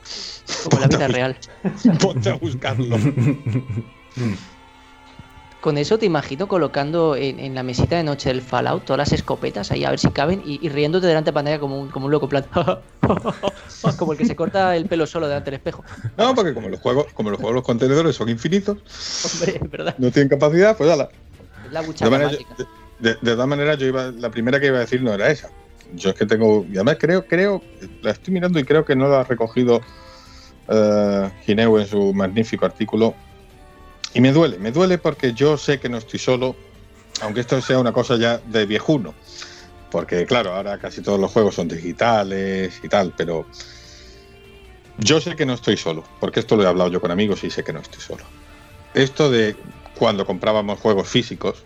Como 0.63 0.79
la 0.79 0.87
vida 0.87 1.07
real. 1.07 1.37
Ponte 2.01 2.29
a 2.29 2.33
buscarlo. 2.35 2.97
Con 5.65 5.79
eso 5.79 5.97
te 5.97 6.05
imagino 6.05 6.47
colocando 6.47 7.15
en, 7.15 7.39
en 7.39 7.55
la 7.55 7.63
mesita 7.63 7.95
de 7.97 8.03
noche 8.03 8.29
del 8.29 8.43
Fallout 8.43 8.85
todas 8.85 8.99
las 8.99 9.13
escopetas 9.13 9.71
ahí 9.71 9.83
a 9.83 9.89
ver 9.89 9.97
si 9.97 10.11
caben 10.11 10.43
y, 10.45 10.63
y 10.63 10.69
riéndote 10.69 11.07
delante 11.07 11.31
de 11.31 11.33
pantalla 11.33 11.59
como 11.59 11.81
un, 11.81 11.89
como 11.89 12.05
un 12.05 12.11
loco, 12.11 12.29
plan. 12.29 12.45
como 13.97 14.11
el 14.11 14.17
que 14.19 14.25
se 14.25 14.35
corta 14.35 14.75
el 14.75 14.85
pelo 14.85 15.07
solo 15.07 15.27
delante 15.27 15.49
del 15.49 15.57
espejo. 15.57 15.83
No, 16.17 16.35
porque 16.35 16.53
como 16.53 16.69
los 16.69 16.79
juegos, 16.79 17.07
como 17.15 17.31
los 17.31 17.39
juegos 17.39 17.55
los 17.55 17.63
contenedores 17.63 18.15
son 18.15 18.29
infinitos, 18.29 18.77
Hombre, 19.33 19.59
¿verdad? 19.71 19.95
no 19.97 20.11
tienen 20.11 20.29
capacidad, 20.29 20.77
pues 20.77 20.87
ala. 20.91 21.09
Es 21.65 21.71
la 21.71 21.81
De, 21.81 22.09
manera- 22.11 22.29
de- 22.29 22.45
de- 22.99 23.17
de 23.19 23.31
todas 23.31 23.47
maneras, 23.47 23.79
yo 23.79 23.87
iba, 23.87 24.11
la 24.11 24.29
primera 24.29 24.59
que 24.59 24.67
iba 24.67 24.77
a 24.77 24.81
decir 24.81 25.01
no 25.01 25.15
era 25.15 25.31
esa. 25.31 25.49
Yo 25.95 26.11
es 26.11 26.15
que 26.15 26.27
tengo, 26.27 26.63
y 26.71 26.75
además 26.75 26.97
creo, 26.99 27.25
creo, 27.25 27.63
la 28.03 28.11
estoy 28.11 28.35
mirando 28.35 28.59
y 28.59 28.65
creo 28.65 28.85
que 28.85 28.95
no 28.95 29.07
la 29.07 29.21
ha 29.21 29.23
recogido 29.23 29.81
eh, 30.67 31.31
Gineu 31.43 31.79
en 31.79 31.87
su 31.87 32.13
magnífico 32.13 32.67
artículo. 32.67 33.15
Y 34.15 34.21
me 34.21 34.31
duele, 34.31 34.57
me 34.59 34.71
duele 34.71 34.97
porque 34.97 35.33
yo 35.33 35.57
sé 35.57 35.77
que 35.77 35.89
no 35.89 35.97
estoy 35.97 36.19
solo, 36.19 36.55
aunque 37.21 37.41
esto 37.41 37.61
sea 37.61 37.79
una 37.79 37.91
cosa 37.91 38.15
ya 38.15 38.37
de 38.37 38.65
viejuno. 38.65 39.13
Porque 39.91 40.25
claro, 40.25 40.53
ahora 40.53 40.79
casi 40.79 41.01
todos 41.01 41.19
los 41.19 41.29
juegos 41.29 41.55
son 41.55 41.67
digitales 41.67 42.79
y 42.81 42.87
tal, 42.87 43.13
pero 43.15 43.45
yo 44.99 45.19
sé 45.19 45.35
que 45.35 45.45
no 45.45 45.53
estoy 45.53 45.75
solo, 45.75 46.05
porque 46.21 46.39
esto 46.39 46.55
lo 46.55 46.63
he 46.63 46.67
hablado 46.67 46.89
yo 46.89 47.01
con 47.01 47.11
amigos 47.11 47.43
y 47.43 47.49
sé 47.49 47.65
que 47.65 47.73
no 47.73 47.81
estoy 47.81 47.99
solo. 47.99 48.23
Esto 48.93 49.29
de 49.29 49.57
cuando 49.99 50.25
comprábamos 50.25 50.79
juegos 50.79 51.09
físicos, 51.09 51.65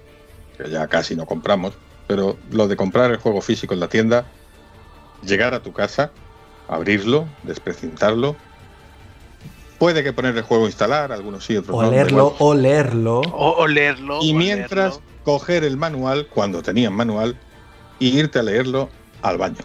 que 0.57 0.71
ya 0.71 0.87
casi 0.87 1.15
no 1.15 1.27
compramos, 1.27 1.73
pero 2.07 2.39
lo 2.49 2.67
de 2.67 2.75
comprar 2.75 3.11
el 3.11 3.17
juego 3.17 3.41
físico 3.41 3.75
en 3.75 3.79
la 3.79 3.89
tienda, 3.89 4.25
llegar 5.21 5.53
a 5.53 5.61
tu 5.61 5.71
casa, 5.71 6.11
abrirlo, 6.67 7.27
desprecintarlo, 7.43 8.37
puede 9.79 10.03
que 10.03 10.13
poner 10.13 10.35
el 10.37 10.43
juego 10.43 10.65
a 10.65 10.67
instalar, 10.67 11.11
algunos 11.11 11.45
sí, 11.45 11.55
otros 11.57 11.75
no, 11.81 11.87
Olerlo, 11.87 12.35
igual. 12.35 12.57
olerlo. 12.59 13.19
O, 13.21 13.51
o 13.63 13.67
leerlo. 13.67 14.19
Y 14.21 14.33
mientras 14.33 14.95
leerlo. 14.95 15.01
coger 15.23 15.63
el 15.63 15.77
manual, 15.77 16.27
cuando 16.27 16.61
tenían 16.61 16.93
manual, 16.93 17.35
y 17.97 18.17
irte 18.19 18.39
a 18.39 18.43
leerlo 18.43 18.89
al 19.21 19.37
baño. 19.37 19.57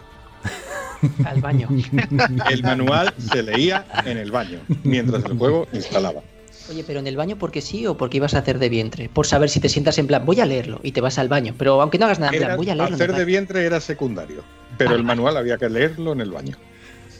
Al 1.25 1.39
baño. 1.41 1.67
El 2.49 2.63
manual 2.63 3.13
se 3.17 3.43
leía 3.43 3.85
en 4.05 4.17
el 4.17 4.31
baño, 4.31 4.59
mientras 4.83 5.23
el 5.25 5.37
juego 5.37 5.67
instalaba. 5.71 6.21
Oye, 6.69 6.83
pero 6.87 6.99
en 6.99 7.05
el 7.05 7.15
baño 7.15 7.35
porque 7.37 7.61
sí 7.61 7.85
o 7.85 7.95
porque 7.95 8.17
ibas 8.17 8.33
a 8.33 8.39
hacer 8.39 8.57
de 8.57 8.69
vientre. 8.69 9.07
Por 9.09 9.27
saber 9.27 9.49
si 9.49 9.59
te 9.59 9.69
sientas 9.69 9.99
en 9.99 10.07
plan, 10.07 10.25
voy 10.25 10.39
a 10.39 10.47
leerlo 10.47 10.79
y 10.81 10.93
te 10.93 11.01
vas 11.01 11.19
al 11.19 11.27
baño. 11.27 11.53
Pero 11.59 11.79
aunque 11.81 11.99
no 11.99 12.05
hagas 12.05 12.19
nada, 12.19 12.31
en 12.33 12.39
plan, 12.39 12.57
voy 12.57 12.69
a 12.71 12.75
leerlo. 12.75 12.87
en 12.87 12.93
hacer 12.95 13.09
el 13.11 13.17
de 13.17 13.25
vientre 13.25 13.65
era 13.65 13.79
secundario, 13.81 14.41
pero 14.79 14.91
el 14.91 14.97
vale. 15.03 15.03
manual 15.03 15.37
había 15.37 15.57
que 15.57 15.69
leerlo 15.69 16.13
en 16.13 16.21
el 16.21 16.31
baño. 16.31 16.57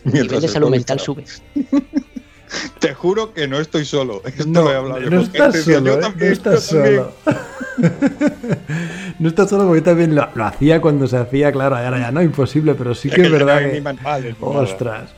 El 0.06 0.14
nivel 0.14 0.14
Mientras 0.14 0.42
de 0.42 0.48
salud 0.48 0.70
mental 0.72 0.98
instalaba. 0.98 1.28
sube. 1.28 1.86
Te 2.80 2.94
juro 2.94 3.34
que 3.34 3.48
no 3.48 3.60
estoy 3.60 3.86
solo. 3.86 4.22
Esto 4.26 4.46
No, 4.48 4.64
lo 4.64 4.72
he 4.72 4.76
hablado 4.76 5.02
yo 5.02 5.10
no 5.10 5.22
estás 5.22 5.64
solo, 5.64 5.86
yo 5.86 5.94
¿eh? 5.94 5.98
también, 5.98 6.30
no 6.30 6.34
estás 6.34 6.64
solo. 6.64 7.14
no 9.20 9.30
estás 9.30 9.50
solo 9.50 9.66
porque 9.66 9.82
yo 9.82 9.84
también 9.84 10.16
lo, 10.16 10.28
lo 10.34 10.46
hacía 10.46 10.82
cuando 10.82 11.08
se 11.08 11.18
hacía, 11.18 11.52
claro, 11.52 11.76
ahora 11.76 12.00
ya 12.00 12.12
no, 12.12 12.22
imposible, 12.22 12.76
pero 12.76 12.96
sí 12.96 13.10
Es 13.10 13.16
que 13.16 13.22
es 13.22 13.30
no 13.30 13.38
verdad 13.38 13.60
que... 13.72 13.82
manuales. 13.82 14.36
Ostras. 14.40 15.10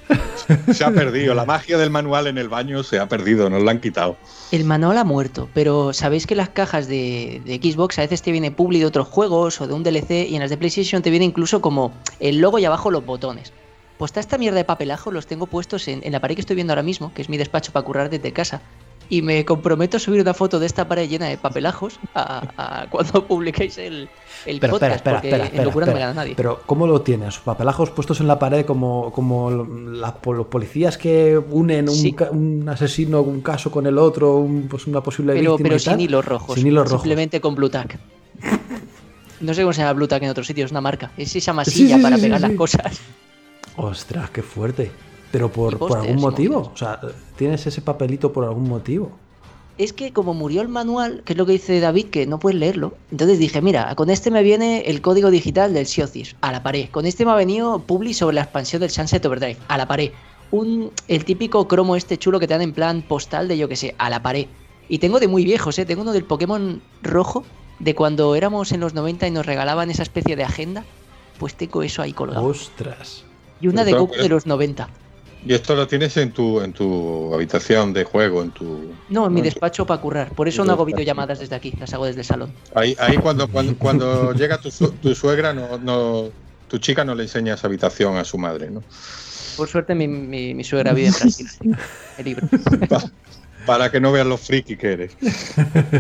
Se 0.72 0.84
ha 0.84 0.92
perdido. 0.92 1.34
La 1.34 1.46
magia 1.46 1.78
del 1.78 1.90
manual 1.90 2.28
en 2.28 2.38
el 2.38 2.48
baño 2.48 2.84
se 2.84 3.00
ha 3.00 3.08
perdido, 3.08 3.50
nos 3.50 3.64
la 3.64 3.72
han 3.72 3.82
quitado. 3.82 4.18
El 4.52 4.64
manual 4.64 4.98
ha 4.98 5.04
muerto, 5.04 5.50
pero 5.54 5.94
sabéis 5.94 6.26
que 6.26 6.36
las 6.36 6.50
cajas 6.50 6.88
de, 6.88 7.42
de 7.46 7.58
Xbox 7.58 8.00
a 8.00 8.04
veces 8.04 8.22
te 8.22 8.32
viene 8.32 8.52
publi 8.52 8.80
de 8.80 8.86
otros 8.86 9.08
juegos 9.08 9.60
o 9.60 9.68
de 9.68 9.74
un 9.74 9.84
DLC 9.84 10.30
y 10.30 10.36
en 10.36 10.42
las 10.42 10.50
de 10.50 10.58
PlayStation 10.58 11.02
te 11.02 11.10
viene 11.10 11.26
incluso 11.26 11.62
como 11.62 11.92
el 12.20 12.38
logo 12.40 12.60
y 12.60 12.66
abajo 12.66 12.92
los 12.92 13.06
botones. 13.06 13.52
Pues 13.98 14.10
está 14.10 14.20
esta 14.20 14.38
mierda 14.38 14.58
de 14.58 14.64
papelajo, 14.66 15.12
los 15.12 15.26
tengo 15.28 15.48
puestos 15.48 15.88
en, 15.88 16.02
en 16.04 16.12
la 16.12 16.20
pared 16.20 16.36
que 16.36 16.42
estoy 16.42 16.56
viendo 16.56 16.74
ahora 16.74 16.84
mismo, 16.84 17.12
que 17.14 17.22
es 17.24 17.30
mi 17.30 17.38
despacho 17.38 17.72
para 17.72 17.84
currar 17.86 18.10
desde 18.10 18.32
casa. 18.32 18.62
Y 19.10 19.22
me 19.22 19.46
comprometo 19.46 19.96
a 19.98 20.00
subir 20.02 20.20
una 20.22 20.34
foto 20.34 20.60
de 20.60 20.66
esta 20.66 20.86
pared 20.88 21.08
llena 21.10 21.28
de 21.28 21.38
papelajos 21.38 21.98
a, 22.14 22.44
a 22.58 22.90
cuando 22.90 23.26
publiquéis 23.26 23.78
el, 23.78 24.10
el 24.46 24.60
Pero 24.60 24.74
espera, 24.76 24.96
podcast, 24.96 24.96
espera, 24.96 25.16
porque 25.16 25.28
espera, 25.30 25.44
en 25.46 25.68
espera, 25.70 25.86
no 25.86 25.94
me 25.94 26.00
gana 26.00 26.14
nadie. 26.14 26.34
Pero 26.36 26.62
¿cómo 26.66 26.86
lo 26.86 27.02
tienes? 27.02 27.38
¿Papelajos 27.40 27.90
puestos 27.92 28.20
en 28.20 28.28
la 28.28 28.38
pared 28.38 28.66
como, 28.66 29.12
como 29.14 29.50
la- 29.50 30.18
los 30.26 30.48
policías 30.48 30.98
que 30.98 31.38
unen 31.52 31.88
un, 31.88 31.96
Sí. 31.96 32.14
un 32.32 32.68
asesino, 32.68 33.22
un 33.22 33.40
caso 33.42 33.72
con 33.72 33.88
el 33.88 33.98
otro, 33.98 34.36
un- 34.36 34.68
pues 34.68 34.86
una 34.88 35.02
posible 35.02 35.34
Pero, 35.34 35.52
víctima 35.54 35.70
pero 35.70 35.82
y 35.82 35.84
tal? 35.86 35.94
sin 35.96 36.02
hilos 36.02 36.26
rojos. 36.26 36.56
Sin 36.56 36.68
hilos 36.68 36.84
rojos. 36.90 37.02
Simplemente 37.02 37.40
con 37.42 37.56
Blue 37.56 37.70
Tack. 37.70 37.98
No 39.40 39.54
sé 39.54 39.62
cómo 39.62 39.72
se 39.72 39.82
llama 39.82 39.94
Blue 39.94 40.08
Tack 40.08 40.24
en 40.24 40.30
otros 40.32 40.48
sitios, 40.48 40.66
es 40.66 40.72
una 40.72 40.82
marca. 40.82 41.12
Es 41.16 41.36
esa 41.36 41.54
masilla 41.54 41.98
sí, 41.98 42.02
para 42.02 42.18
pegar 42.18 42.42
las 42.42 42.52
cosas. 42.54 43.00
Ostras, 43.78 44.30
qué 44.32 44.42
fuerte. 44.42 44.92
Pero 45.32 45.52
por, 45.52 45.78
por 45.78 45.98
algún 45.98 46.20
motivo. 46.20 46.72
O 46.74 46.78
sea, 46.78 47.00
tienes 47.36 47.66
ese 47.68 47.82
papelito 47.82 48.34
por 48.34 48.44
algún 48.44 48.68
motivo. 48.68 49.12
Es 49.78 49.94
que 49.94 50.12
como 50.12 50.34
murió 50.34 50.64
el 50.64 50.70
manual, 50.70 51.22
que 51.24 51.34
es 51.34 51.38
lo 51.38 51.46
que 51.46 51.52
dice 51.52 51.80
David, 51.80 52.08
que 52.08 52.26
no 52.26 52.40
puedes 52.40 52.60
leerlo, 52.60 52.96
entonces 53.12 53.38
dije, 53.38 53.62
mira, 53.62 53.94
con 53.96 54.10
este 54.10 54.32
me 54.32 54.42
viene 54.42 54.82
el 54.88 55.02
código 55.02 55.30
digital 55.30 55.72
del 55.74 55.86
Siocis, 55.86 56.36
a 56.42 56.52
la 56.52 56.64
pared. 56.64 56.90
Con 56.90 57.06
este 57.06 57.26
me 57.26 57.32
ha 57.32 57.36
venido 57.36 57.78
Publi 57.80 58.16
sobre 58.16 58.36
la 58.36 58.42
expansión 58.42 58.80
del 58.80 58.90
Sunset 58.90 59.24
Overdrive, 59.24 59.58
a 59.68 59.78
la 59.78 59.88
pared. 59.88 60.12
Un, 60.50 60.92
el 61.08 61.26
típico 61.26 61.68
cromo 61.68 61.96
este 61.96 62.18
chulo 62.18 62.40
que 62.40 62.48
te 62.48 62.56
dan 62.56 62.64
en 62.64 62.74
plan 62.74 63.04
postal 63.04 63.48
de 63.48 63.58
yo 63.58 63.68
que 63.68 63.76
sé, 63.76 63.94
a 64.00 64.10
la 64.10 64.24
pared. 64.24 64.48
Y 64.90 64.98
tengo 64.98 65.20
de 65.20 65.28
muy 65.28 65.44
viejos, 65.44 65.78
¿eh? 65.78 65.86
Tengo 65.86 66.02
uno 66.02 66.14
del 66.14 66.24
Pokémon 66.24 66.82
rojo, 67.04 67.44
de 67.78 67.94
cuando 67.94 68.34
éramos 68.34 68.72
en 68.72 68.80
los 68.80 68.96
90 68.96 69.28
y 69.28 69.32
nos 69.32 69.46
regalaban 69.46 69.92
esa 69.92 70.02
especie 70.02 70.36
de 70.36 70.44
agenda. 70.44 70.86
Pues 71.38 71.54
tengo 71.54 71.84
eso 71.84 72.02
ahí 72.02 72.14
colgado. 72.14 72.44
Ostras. 72.44 73.27
Y 73.60 73.68
una 73.68 73.84
de 73.84 73.94
Goku 73.94 74.16
de 74.16 74.30
los 74.30 74.46
90. 74.46 74.90
Y 75.46 75.54
esto 75.54 75.76
lo 75.76 75.88
tienes 75.88 76.18
en 76.18 76.32
tu, 76.34 76.60
en 76.62 76.74
tu 76.74 77.34
habitación 77.34 77.94
de 77.94 78.04
juego, 78.04 78.42
en 78.42 78.52
tu. 78.52 78.94
No, 79.10 79.28
en 79.28 79.34
mi 79.34 79.42
despacho 79.42 79.86
para 79.86 80.02
currar. 80.02 80.34
Por 80.34 80.48
eso 80.48 80.66
no 80.66 80.74
hago 80.74 80.86
videollamadas 80.86 81.40
desde 81.40 81.56
aquí, 81.56 81.72
las 81.80 81.94
hago 81.94 82.06
desde 82.06 82.22
el 82.22 82.26
salón. 82.26 82.54
Ahí, 82.76 82.96
ahí 83.00 83.18
cuando, 83.18 83.48
cuando, 83.48 83.78
cuando 83.78 84.34
llega 84.34 84.60
tu, 84.60 84.70
tu 84.70 85.16
suegra, 85.16 85.54
no, 85.54 85.78
no, 85.78 86.30
tu 86.68 86.78
chica 86.80 87.06
no 87.06 87.16
le 87.16 87.24
enseña 87.24 87.54
esa 87.54 87.68
habitación 87.68 88.18
a 88.18 88.24
su 88.26 88.38
madre, 88.38 88.70
¿no? 88.70 88.84
Por 89.56 89.68
suerte 89.68 89.96
mi, 89.96 90.08
mi, 90.08 90.54
mi 90.54 90.64
suegra 90.64 90.94
vive 90.94 91.08
en 91.08 91.14
Brasil. 91.14 91.48
El 92.18 92.26
libro. 92.26 92.48
Pa- 92.90 93.04
para 93.66 93.92
que 93.92 94.00
no 94.00 94.12
veas 94.12 94.26
lo 94.26 94.38
friki 94.38 94.76
que 94.78 94.94
eres. 94.94 95.16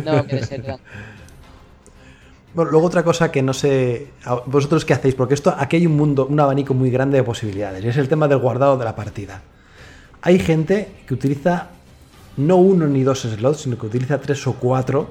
No, 0.05 0.25
que 0.25 0.35
desertan. 0.35 0.77
Bueno, 2.57 2.71
luego 2.71 2.87
otra 2.87 3.03
cosa 3.03 3.31
que 3.31 3.43
no 3.43 3.53
sé. 3.53 4.07
¿Vosotros 4.47 4.83
qué 4.83 4.95
hacéis? 4.95 5.13
Porque 5.13 5.35
esto 5.35 5.53
aquí 5.55 5.75
hay 5.75 5.85
un 5.85 5.95
mundo, 5.95 6.25
un 6.25 6.39
abanico 6.39 6.73
muy 6.73 6.89
grande 6.89 7.19
de 7.19 7.23
posibilidades. 7.23 7.85
Y 7.85 7.87
es 7.87 7.97
el 7.97 8.09
tema 8.09 8.27
del 8.27 8.39
guardado 8.39 8.79
de 8.79 8.83
la 8.83 8.95
partida. 8.95 9.43
Hay 10.23 10.39
gente 10.39 11.03
que 11.05 11.13
utiliza 11.13 11.67
no 12.37 12.55
uno 12.55 12.87
ni 12.87 13.03
dos 13.03 13.19
slots, 13.21 13.61
sino 13.61 13.77
que 13.77 13.85
utiliza 13.85 14.19
tres 14.19 14.47
o 14.47 14.53
cuatro 14.53 15.07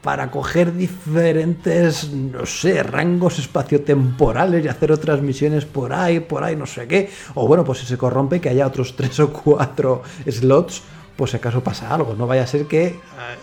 para 0.00 0.30
coger 0.30 0.74
diferentes, 0.74 2.10
no 2.10 2.46
sé, 2.46 2.82
rangos 2.82 3.38
espaciotemporales 3.38 4.64
y 4.64 4.68
hacer 4.68 4.92
otras 4.92 5.20
misiones 5.20 5.66
por 5.66 5.92
ahí, 5.92 6.20
por 6.20 6.42
ahí, 6.42 6.56
no 6.56 6.64
sé 6.64 6.88
qué. 6.88 7.10
O 7.34 7.46
bueno, 7.46 7.64
pues 7.64 7.80
si 7.80 7.86
se 7.86 7.98
corrompe, 7.98 8.40
que 8.40 8.48
haya 8.48 8.66
otros 8.66 8.96
tres 8.96 9.20
o 9.20 9.30
cuatro 9.30 10.00
slots, 10.26 10.82
pues 11.16 11.32
si 11.32 11.36
acaso 11.38 11.62
pasa 11.62 11.92
algo. 11.92 12.14
No 12.14 12.26
vaya 12.26 12.44
a 12.44 12.46
ser 12.46 12.66
que 12.66 12.86
eh, 12.86 12.96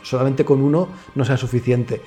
solamente 0.04 0.46
con 0.46 0.62
uno 0.62 0.88
no 1.16 1.26
sea 1.26 1.38
suficiente. 1.38 2.02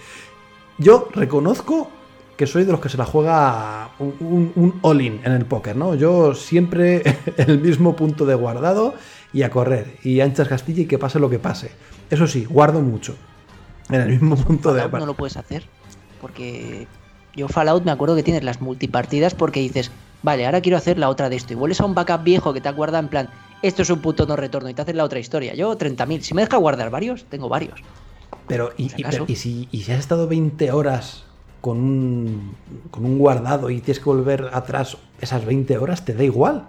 Yo 0.78 1.08
reconozco 1.14 1.90
que 2.36 2.46
soy 2.46 2.64
de 2.64 2.72
los 2.72 2.80
que 2.80 2.88
se 2.90 2.98
la 2.98 3.06
juega 3.06 3.90
un, 3.98 4.14
un- 4.20 4.52
un 4.56 4.78
all-in 4.82 5.20
en 5.24 5.32
el 5.32 5.46
póker, 5.46 5.74
¿no? 5.76 5.94
Yo 5.94 6.34
siempre 6.34 7.02
en 7.06 7.16
el 7.50 7.58
mismo 7.60 7.96
punto 7.96 8.26
de 8.26 8.34
guardado 8.34 8.94
y 9.32 9.42
a 9.42 9.50
correr. 9.50 9.96
Y 10.02 10.20
anchas 10.20 10.48
Castilla 10.48 10.82
y 10.82 10.86
que 10.86 10.98
pase 10.98 11.18
lo 11.18 11.30
que 11.30 11.38
pase. 11.38 11.70
Eso 12.10 12.26
sí, 12.26 12.44
guardo 12.44 12.80
mucho. 12.80 13.16
En 13.88 14.00
el 14.02 14.08
mismo 14.10 14.36
punto 14.36 14.74
de 14.74 14.80
Fallout 14.82 15.00
no 15.00 15.06
lo 15.06 15.14
puedes 15.14 15.36
hacer. 15.36 15.64
Porque 16.20 16.86
yo 17.34 17.48
Fallout 17.48 17.84
me 17.84 17.90
acuerdo 17.90 18.14
que 18.16 18.22
tienes 18.22 18.44
las 18.44 18.60
multipartidas 18.60 19.34
porque 19.34 19.60
dices, 19.60 19.90
vale, 20.22 20.44
ahora 20.44 20.60
quiero 20.60 20.76
hacer 20.76 20.98
la 20.98 21.08
otra 21.08 21.28
de 21.30 21.36
esto. 21.36 21.52
Y 21.54 21.56
vuelves 21.56 21.80
a 21.80 21.84
un 21.86 21.94
backup 21.94 22.22
viejo 22.22 22.52
que 22.52 22.60
te 22.60 22.68
ha 22.68 22.72
guardado 22.72 23.02
en 23.02 23.08
plan, 23.08 23.30
esto 23.62 23.80
es 23.82 23.90
un 23.90 24.00
puto 24.00 24.26
no 24.26 24.36
retorno 24.36 24.68
y 24.68 24.74
te 24.74 24.82
haces 24.82 24.94
la 24.94 25.04
otra 25.04 25.18
historia. 25.18 25.54
Yo 25.54 25.76
30.000. 25.78 26.20
Si 26.20 26.34
me 26.34 26.42
deja 26.42 26.56
guardar 26.58 26.90
varios, 26.90 27.24
tengo 27.24 27.48
varios. 27.48 27.80
Pero, 28.46 28.72
y, 28.76 28.88
si 28.90 29.00
y- 29.00 29.04
acaso. 29.04 29.18
pero, 29.24 29.32
¿y 29.32 29.36
si, 29.36 29.68
y 29.72 29.82
si 29.82 29.92
has 29.92 29.98
estado 29.98 30.28
20 30.28 30.70
horas 30.72 31.24
con 31.60 31.78
un, 31.78 32.54
con 32.90 33.04
un 33.04 33.18
guardado 33.18 33.70
y 33.70 33.80
tienes 33.80 33.98
que 33.98 34.04
volver 34.04 34.50
atrás 34.52 34.96
esas 35.20 35.44
20 35.44 35.76
horas, 35.78 36.04
¿te 36.04 36.14
da 36.14 36.24
igual? 36.24 36.66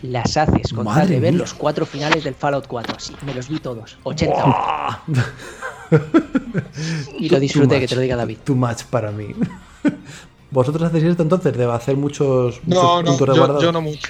las 0.00 0.36
haces 0.36 0.72
con 0.72 0.86
tal 0.86 1.08
de 1.08 1.18
ver 1.18 1.32
mía. 1.32 1.40
los 1.42 1.54
cuatro 1.54 1.84
finales 1.84 2.22
del 2.22 2.34
Fallout 2.36 2.68
4. 2.68 2.94
Así, 2.96 3.16
me 3.26 3.34
los 3.34 3.48
vi 3.48 3.58
todos. 3.58 3.98
80. 4.04 5.02
y 7.18 7.28
lo 7.28 7.40
disfruté, 7.40 7.74
Too 7.74 7.80
que 7.80 7.88
te 7.88 7.94
lo 7.96 8.00
much. 8.00 8.04
diga 8.04 8.16
David. 8.16 8.38
Too 8.44 8.54
much 8.54 8.84
para 8.84 9.10
mí. 9.10 9.34
¿Vosotros 10.52 10.84
hacéis 10.84 11.02
esto 11.04 11.24
entonces? 11.24 11.56
¿De 11.56 11.64
hacer 11.64 11.96
muchos, 11.96 12.60
No, 12.66 12.76
muchos 12.76 12.82
no, 12.82 13.04
puntos 13.10 13.28
de 13.28 13.34
yo, 13.34 13.40
guardado? 13.40 13.60
yo 13.62 13.72
no 13.72 13.80
mucho. 13.80 14.08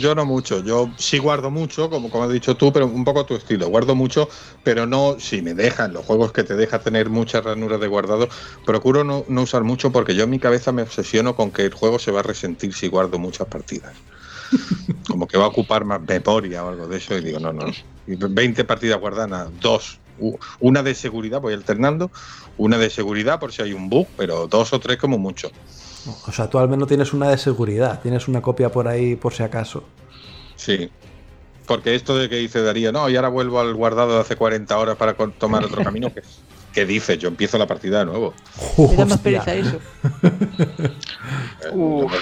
Yo 0.00 0.14
no 0.14 0.24
mucho. 0.24 0.62
Yo 0.62 0.90
sí 0.98 1.18
guardo 1.18 1.50
mucho, 1.50 1.90
como, 1.90 2.10
como 2.10 2.24
has 2.24 2.32
dicho 2.32 2.56
tú, 2.56 2.72
pero 2.72 2.86
un 2.86 3.04
poco 3.04 3.20
a 3.20 3.26
tu 3.26 3.34
estilo. 3.34 3.68
Guardo 3.68 3.94
mucho, 3.94 4.28
pero 4.62 4.86
no, 4.86 5.16
si 5.18 5.42
me 5.42 5.54
dejan, 5.54 5.92
los 5.92 6.04
juegos 6.04 6.32
que 6.32 6.44
te 6.44 6.54
deja 6.54 6.80
tener 6.80 7.10
muchas 7.10 7.44
ranuras 7.44 7.80
de 7.80 7.88
guardado, 7.88 8.28
procuro 8.64 9.04
no, 9.04 9.24
no 9.28 9.42
usar 9.42 9.64
mucho 9.64 9.92
porque 9.92 10.14
yo 10.14 10.24
en 10.24 10.30
mi 10.30 10.38
cabeza 10.38 10.72
me 10.72 10.82
obsesiono 10.82 11.34
con 11.34 11.50
que 11.50 11.62
el 11.62 11.74
juego 11.74 11.98
se 11.98 12.10
va 12.10 12.20
a 12.20 12.22
resentir 12.22 12.74
si 12.74 12.88
guardo 12.88 13.18
muchas 13.18 13.46
partidas. 13.48 13.94
Como 15.08 15.26
que 15.26 15.38
va 15.38 15.44
a 15.44 15.48
ocupar 15.48 15.84
más 15.84 16.00
memoria 16.02 16.64
o 16.64 16.68
algo 16.68 16.86
de 16.86 16.98
eso 16.98 17.16
y 17.16 17.22
digo, 17.22 17.38
no, 17.40 17.52
no. 17.52 17.66
Y 18.06 18.16
20 18.16 18.64
partidas 18.64 19.00
guardadas, 19.00 19.48
dos. 19.60 20.00
Una 20.60 20.82
de 20.82 20.94
seguridad, 20.94 21.40
voy 21.40 21.54
alternando, 21.54 22.10
una 22.56 22.78
de 22.78 22.88
seguridad 22.88 23.40
por 23.40 23.52
si 23.52 23.62
hay 23.62 23.72
un 23.72 23.88
bug, 23.88 24.06
pero 24.16 24.46
dos 24.46 24.72
o 24.72 24.78
tres 24.78 24.96
como 24.96 25.18
mucho. 25.18 25.50
O 26.26 26.32
sea, 26.32 26.48
tú 26.48 26.58
al 26.58 26.68
menos 26.68 26.88
tienes 26.88 27.12
una 27.12 27.28
de 27.28 27.38
seguridad, 27.38 28.00
tienes 28.00 28.28
una 28.28 28.42
copia 28.42 28.70
por 28.70 28.88
ahí 28.88 29.16
por 29.16 29.32
si 29.32 29.42
acaso. 29.42 29.84
Sí. 30.56 30.90
Porque 31.66 31.94
esto 31.94 32.16
de 32.16 32.28
que 32.28 32.36
dice 32.36 32.62
Darío, 32.62 32.92
no, 32.92 33.08
y 33.08 33.16
ahora 33.16 33.28
vuelvo 33.28 33.60
al 33.60 33.74
guardado 33.74 34.14
de 34.14 34.20
hace 34.20 34.36
40 34.36 34.76
horas 34.76 34.96
para 34.96 35.14
tomar 35.14 35.64
otro 35.64 35.82
camino, 35.84 36.12
¿qué, 36.12 36.22
¿qué 36.72 36.84
dices? 36.84 37.18
Yo 37.18 37.28
empiezo 37.28 37.56
la 37.56 37.66
partida 37.66 38.00
de 38.00 38.06
nuevo. 38.06 38.34
Me 38.76 38.96
da 38.96 39.06
más 39.06 39.18
pereza 39.20 39.54
eso. 39.54 39.78
Eh, 41.64 41.70
Uf. 41.72 42.12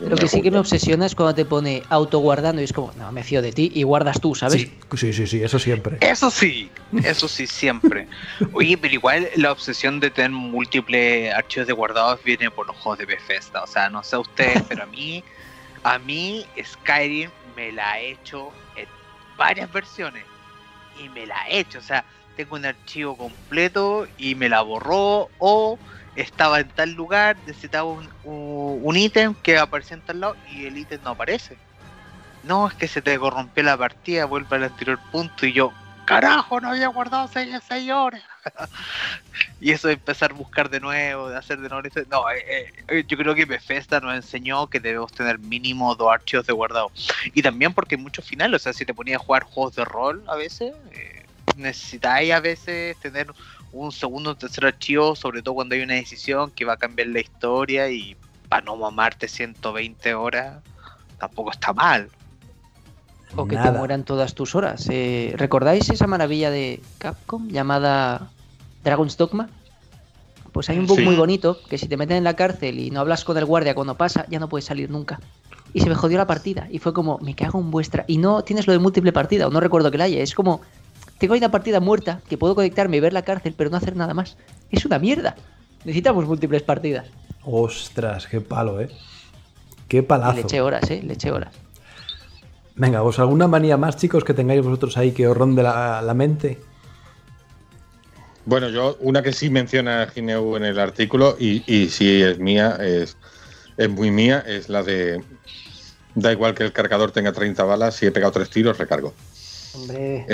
Lo 0.00 0.16
que 0.16 0.28
sí 0.28 0.40
que 0.40 0.50
me 0.50 0.58
obsesiona 0.58 1.06
es 1.06 1.14
cuando 1.14 1.34
te 1.34 1.44
pone 1.44 1.82
autoguardando 1.88 2.60
y 2.60 2.64
es 2.64 2.72
como, 2.72 2.92
no, 2.96 3.12
me 3.12 3.22
fío 3.22 3.42
de 3.42 3.52
ti 3.52 3.70
y 3.74 3.82
guardas 3.82 4.20
tú, 4.20 4.34
¿sabes? 4.34 4.62
Sí, 4.62 4.72
sí, 4.96 5.12
sí, 5.12 5.26
sí, 5.26 5.42
eso 5.42 5.58
siempre. 5.58 5.98
Eso 6.00 6.30
sí, 6.30 6.70
eso 7.04 7.28
sí, 7.28 7.46
siempre. 7.46 8.08
Oye, 8.52 8.78
pero 8.78 8.94
igual 8.94 9.28
la 9.36 9.52
obsesión 9.52 10.00
de 10.00 10.10
tener 10.10 10.30
múltiples 10.30 11.34
archivos 11.34 11.66
de 11.66 11.72
guardados 11.72 12.22
viene 12.24 12.50
por 12.50 12.66
los 12.66 12.76
juegos 12.76 12.98
de 12.98 13.06
Bethesda. 13.06 13.62
O 13.62 13.66
sea, 13.66 13.90
no 13.90 14.02
sé 14.02 14.16
ustedes, 14.16 14.62
pero 14.68 14.84
a 14.84 14.86
mí, 14.86 15.22
a 15.82 15.98
mí 15.98 16.46
Skyrim 16.62 17.30
me 17.54 17.72
la 17.72 17.92
ha 17.92 18.00
hecho 18.00 18.50
en 18.76 18.86
varias 19.36 19.72
versiones. 19.72 20.24
Y 20.98 21.08
me 21.10 21.26
la 21.26 21.42
ha 21.42 21.48
hecho. 21.50 21.78
O 21.78 21.82
sea, 21.82 22.04
tengo 22.36 22.56
un 22.56 22.64
archivo 22.64 23.16
completo 23.16 24.06
y 24.16 24.34
me 24.34 24.48
la 24.48 24.62
borró 24.62 25.28
o 25.38 25.78
estaba 26.14 26.60
en 26.60 26.70
tal 26.72 26.92
lugar, 26.92 27.38
necesitaba 27.46 27.84
un, 27.92 28.10
un- 28.22 28.80
un 28.82 28.96
ítem 28.96 29.34
que 29.42 29.58
aparecía 29.58 29.96
en 29.96 30.02
tal 30.02 30.20
lado 30.20 30.38
y 30.44 30.66
el 30.66 30.78
ítem 30.78 31.02
no 31.02 31.10
aparece. 31.10 31.60
No, 32.42 32.68
es 32.68 32.74
que 32.74 32.88
se 32.88 33.02
te 33.02 33.18
corrompió 33.18 33.62
la 33.62 33.76
partida, 33.78 34.24
vuelve 34.26 34.56
al 34.56 34.64
anterior 34.64 35.00
punto 35.10 35.46
y 35.46 35.52
yo, 35.52 35.78
carajo, 36.04 36.60
no 36.60 36.70
había 36.70 36.88
guardado 36.88 37.28
6 37.28 37.90
horas. 37.92 38.22
y 39.58 39.72
eso 39.72 39.88
de 39.88 39.94
empezar 39.94 40.30
a 40.32 40.34
buscar 40.34 40.70
de 40.70 40.80
nuevo, 40.80 41.28
de 41.28 41.36
hacer 41.36 41.60
de 41.60 41.68
nuevo. 41.68 41.86
No, 42.08 42.30
eh, 42.30 42.72
eh, 42.88 43.04
yo 43.06 43.16
creo 43.16 43.34
que 43.34 43.44
Bethesda 43.44 44.00
nos 44.00 44.14
enseñó 44.14 44.68
que 44.68 44.80
debemos 44.80 45.12
tener 45.12 45.38
mínimo 45.38 45.94
dos 45.96 46.10
archivos 46.12 46.46
de 46.46 46.52
guardado. 46.52 46.92
Y 47.34 47.42
también 47.42 47.74
porque 47.74 47.96
muchos 47.96 48.26
finales, 48.26 48.62
o 48.62 48.64
sea, 48.64 48.72
si 48.72 48.84
te 48.86 48.94
ponías 48.94 49.20
a 49.20 49.24
jugar 49.24 49.44
juegos 49.44 49.74
de 49.74 49.84
rol 49.84 50.24
a 50.28 50.36
veces, 50.36 50.72
eh, 50.92 51.26
necesitáis 51.54 52.32
a 52.32 52.40
veces 52.40 52.98
tener 52.98 53.26
un 53.72 53.92
segundo 53.92 54.30
o 54.30 54.34
tercer 54.34 54.66
archivo, 54.66 55.14
sobre 55.14 55.42
todo 55.42 55.54
cuando 55.54 55.74
hay 55.74 55.82
una 55.82 55.94
decisión 55.94 56.50
que 56.50 56.64
va 56.64 56.74
a 56.74 56.76
cambiar 56.76 57.08
la 57.08 57.20
historia 57.20 57.90
y 57.90 58.16
para 58.48 58.64
no 58.64 58.76
mamarte 58.76 59.28
120 59.28 60.14
horas, 60.14 60.62
tampoco 61.18 61.52
está 61.52 61.72
mal. 61.72 62.08
O 63.36 63.46
que 63.46 63.56
te 63.56 63.70
mueran 63.70 64.04
todas 64.04 64.34
tus 64.34 64.56
horas. 64.56 64.88
Eh, 64.90 65.32
¿Recordáis 65.36 65.88
esa 65.88 66.08
maravilla 66.08 66.50
de 66.50 66.80
Capcom 66.98 67.48
llamada 67.48 68.28
Dragon's 68.82 69.16
Dogma? 69.16 69.48
Pues 70.50 70.68
hay 70.68 70.80
un 70.80 70.86
bug 70.88 70.98
Sí. 70.98 71.04
muy 71.04 71.14
bonito 71.14 71.60
que 71.68 71.78
si 71.78 71.86
te 71.86 71.96
meten 71.96 72.16
en 72.16 72.24
la 72.24 72.34
cárcel 72.34 72.80
y 72.80 72.90
no 72.90 72.98
hablas 72.98 73.24
con 73.24 73.38
el 73.38 73.44
guardia 73.44 73.76
cuando 73.76 73.96
pasa, 73.96 74.26
ya 74.28 74.40
no 74.40 74.48
puedes 74.48 74.64
salir 74.64 74.90
nunca. 74.90 75.20
Y 75.72 75.80
se 75.80 75.88
me 75.88 75.94
jodió 75.94 76.18
la 76.18 76.26
partida. 76.26 76.66
Y 76.72 76.80
fue 76.80 76.92
como, 76.92 77.18
me 77.18 77.36
cago 77.36 77.60
en 77.60 77.70
vuestra. 77.70 78.04
Y 78.08 78.18
no 78.18 78.42
tienes 78.42 78.66
lo 78.66 78.72
de 78.72 78.80
múltiple 78.80 79.12
partida, 79.12 79.46
o 79.46 79.50
no 79.50 79.60
recuerdo 79.60 79.92
que 79.92 79.98
la 79.98 80.04
haya. 80.04 80.20
Es 80.20 80.34
como, 80.34 80.60
tengo 81.20 81.34
ahí 81.34 81.38
una 81.38 81.50
partida 81.50 81.80
muerta 81.80 82.22
que 82.28 82.38
puedo 82.38 82.54
conectarme 82.54 82.96
y 82.96 83.00
ver 83.00 83.12
la 83.12 83.22
cárcel, 83.22 83.54
pero 83.56 83.68
no 83.68 83.76
hacer 83.76 83.94
nada 83.94 84.14
más. 84.14 84.38
Es 84.70 84.86
una 84.86 84.98
mierda. 84.98 85.36
Necesitamos 85.84 86.24
múltiples 86.26 86.62
partidas. 86.62 87.08
Ostras, 87.44 88.26
qué 88.26 88.40
palo, 88.40 88.80
¿eh? 88.80 88.88
Qué 89.86 90.02
palazo. 90.02 90.36
le 90.36 90.40
eché 90.40 90.60
horas, 90.62 90.90
¿eh? 90.90 91.02
Le 91.04 91.12
eché 91.12 91.30
horas. 91.30 91.54
Venga, 92.74 93.02
¿vos 93.02 93.18
alguna 93.18 93.48
manía 93.48 93.76
más, 93.76 93.98
chicos, 93.98 94.24
que 94.24 94.32
tengáis 94.32 94.62
vosotros 94.62 94.96
ahí 94.96 95.12
que 95.12 95.28
os 95.28 95.36
ronde 95.36 95.62
la, 95.62 96.00
la 96.00 96.14
mente? 96.14 96.58
Bueno, 98.46 98.70
yo, 98.70 98.96
una 99.00 99.22
que 99.22 99.34
sí 99.34 99.50
menciona 99.50 100.06
Gineu 100.06 100.56
en 100.56 100.64
el 100.64 100.78
artículo, 100.78 101.36
y, 101.38 101.62
y 101.66 101.88
sí 101.90 102.22
es 102.22 102.38
mía, 102.38 102.78
es, 102.80 103.18
es 103.76 103.90
muy 103.90 104.10
mía, 104.10 104.42
es 104.46 104.70
la 104.70 104.82
de. 104.82 105.22
Da 106.14 106.32
igual 106.32 106.54
que 106.54 106.64
el 106.64 106.72
cargador 106.72 107.12
tenga 107.12 107.32
30 107.32 107.62
balas, 107.64 107.94
si 107.96 108.06
he 108.06 108.10
pegado 108.10 108.32
tres 108.32 108.48
tiros, 108.48 108.78
recargo. 108.78 109.12
Hombre, 109.74 110.26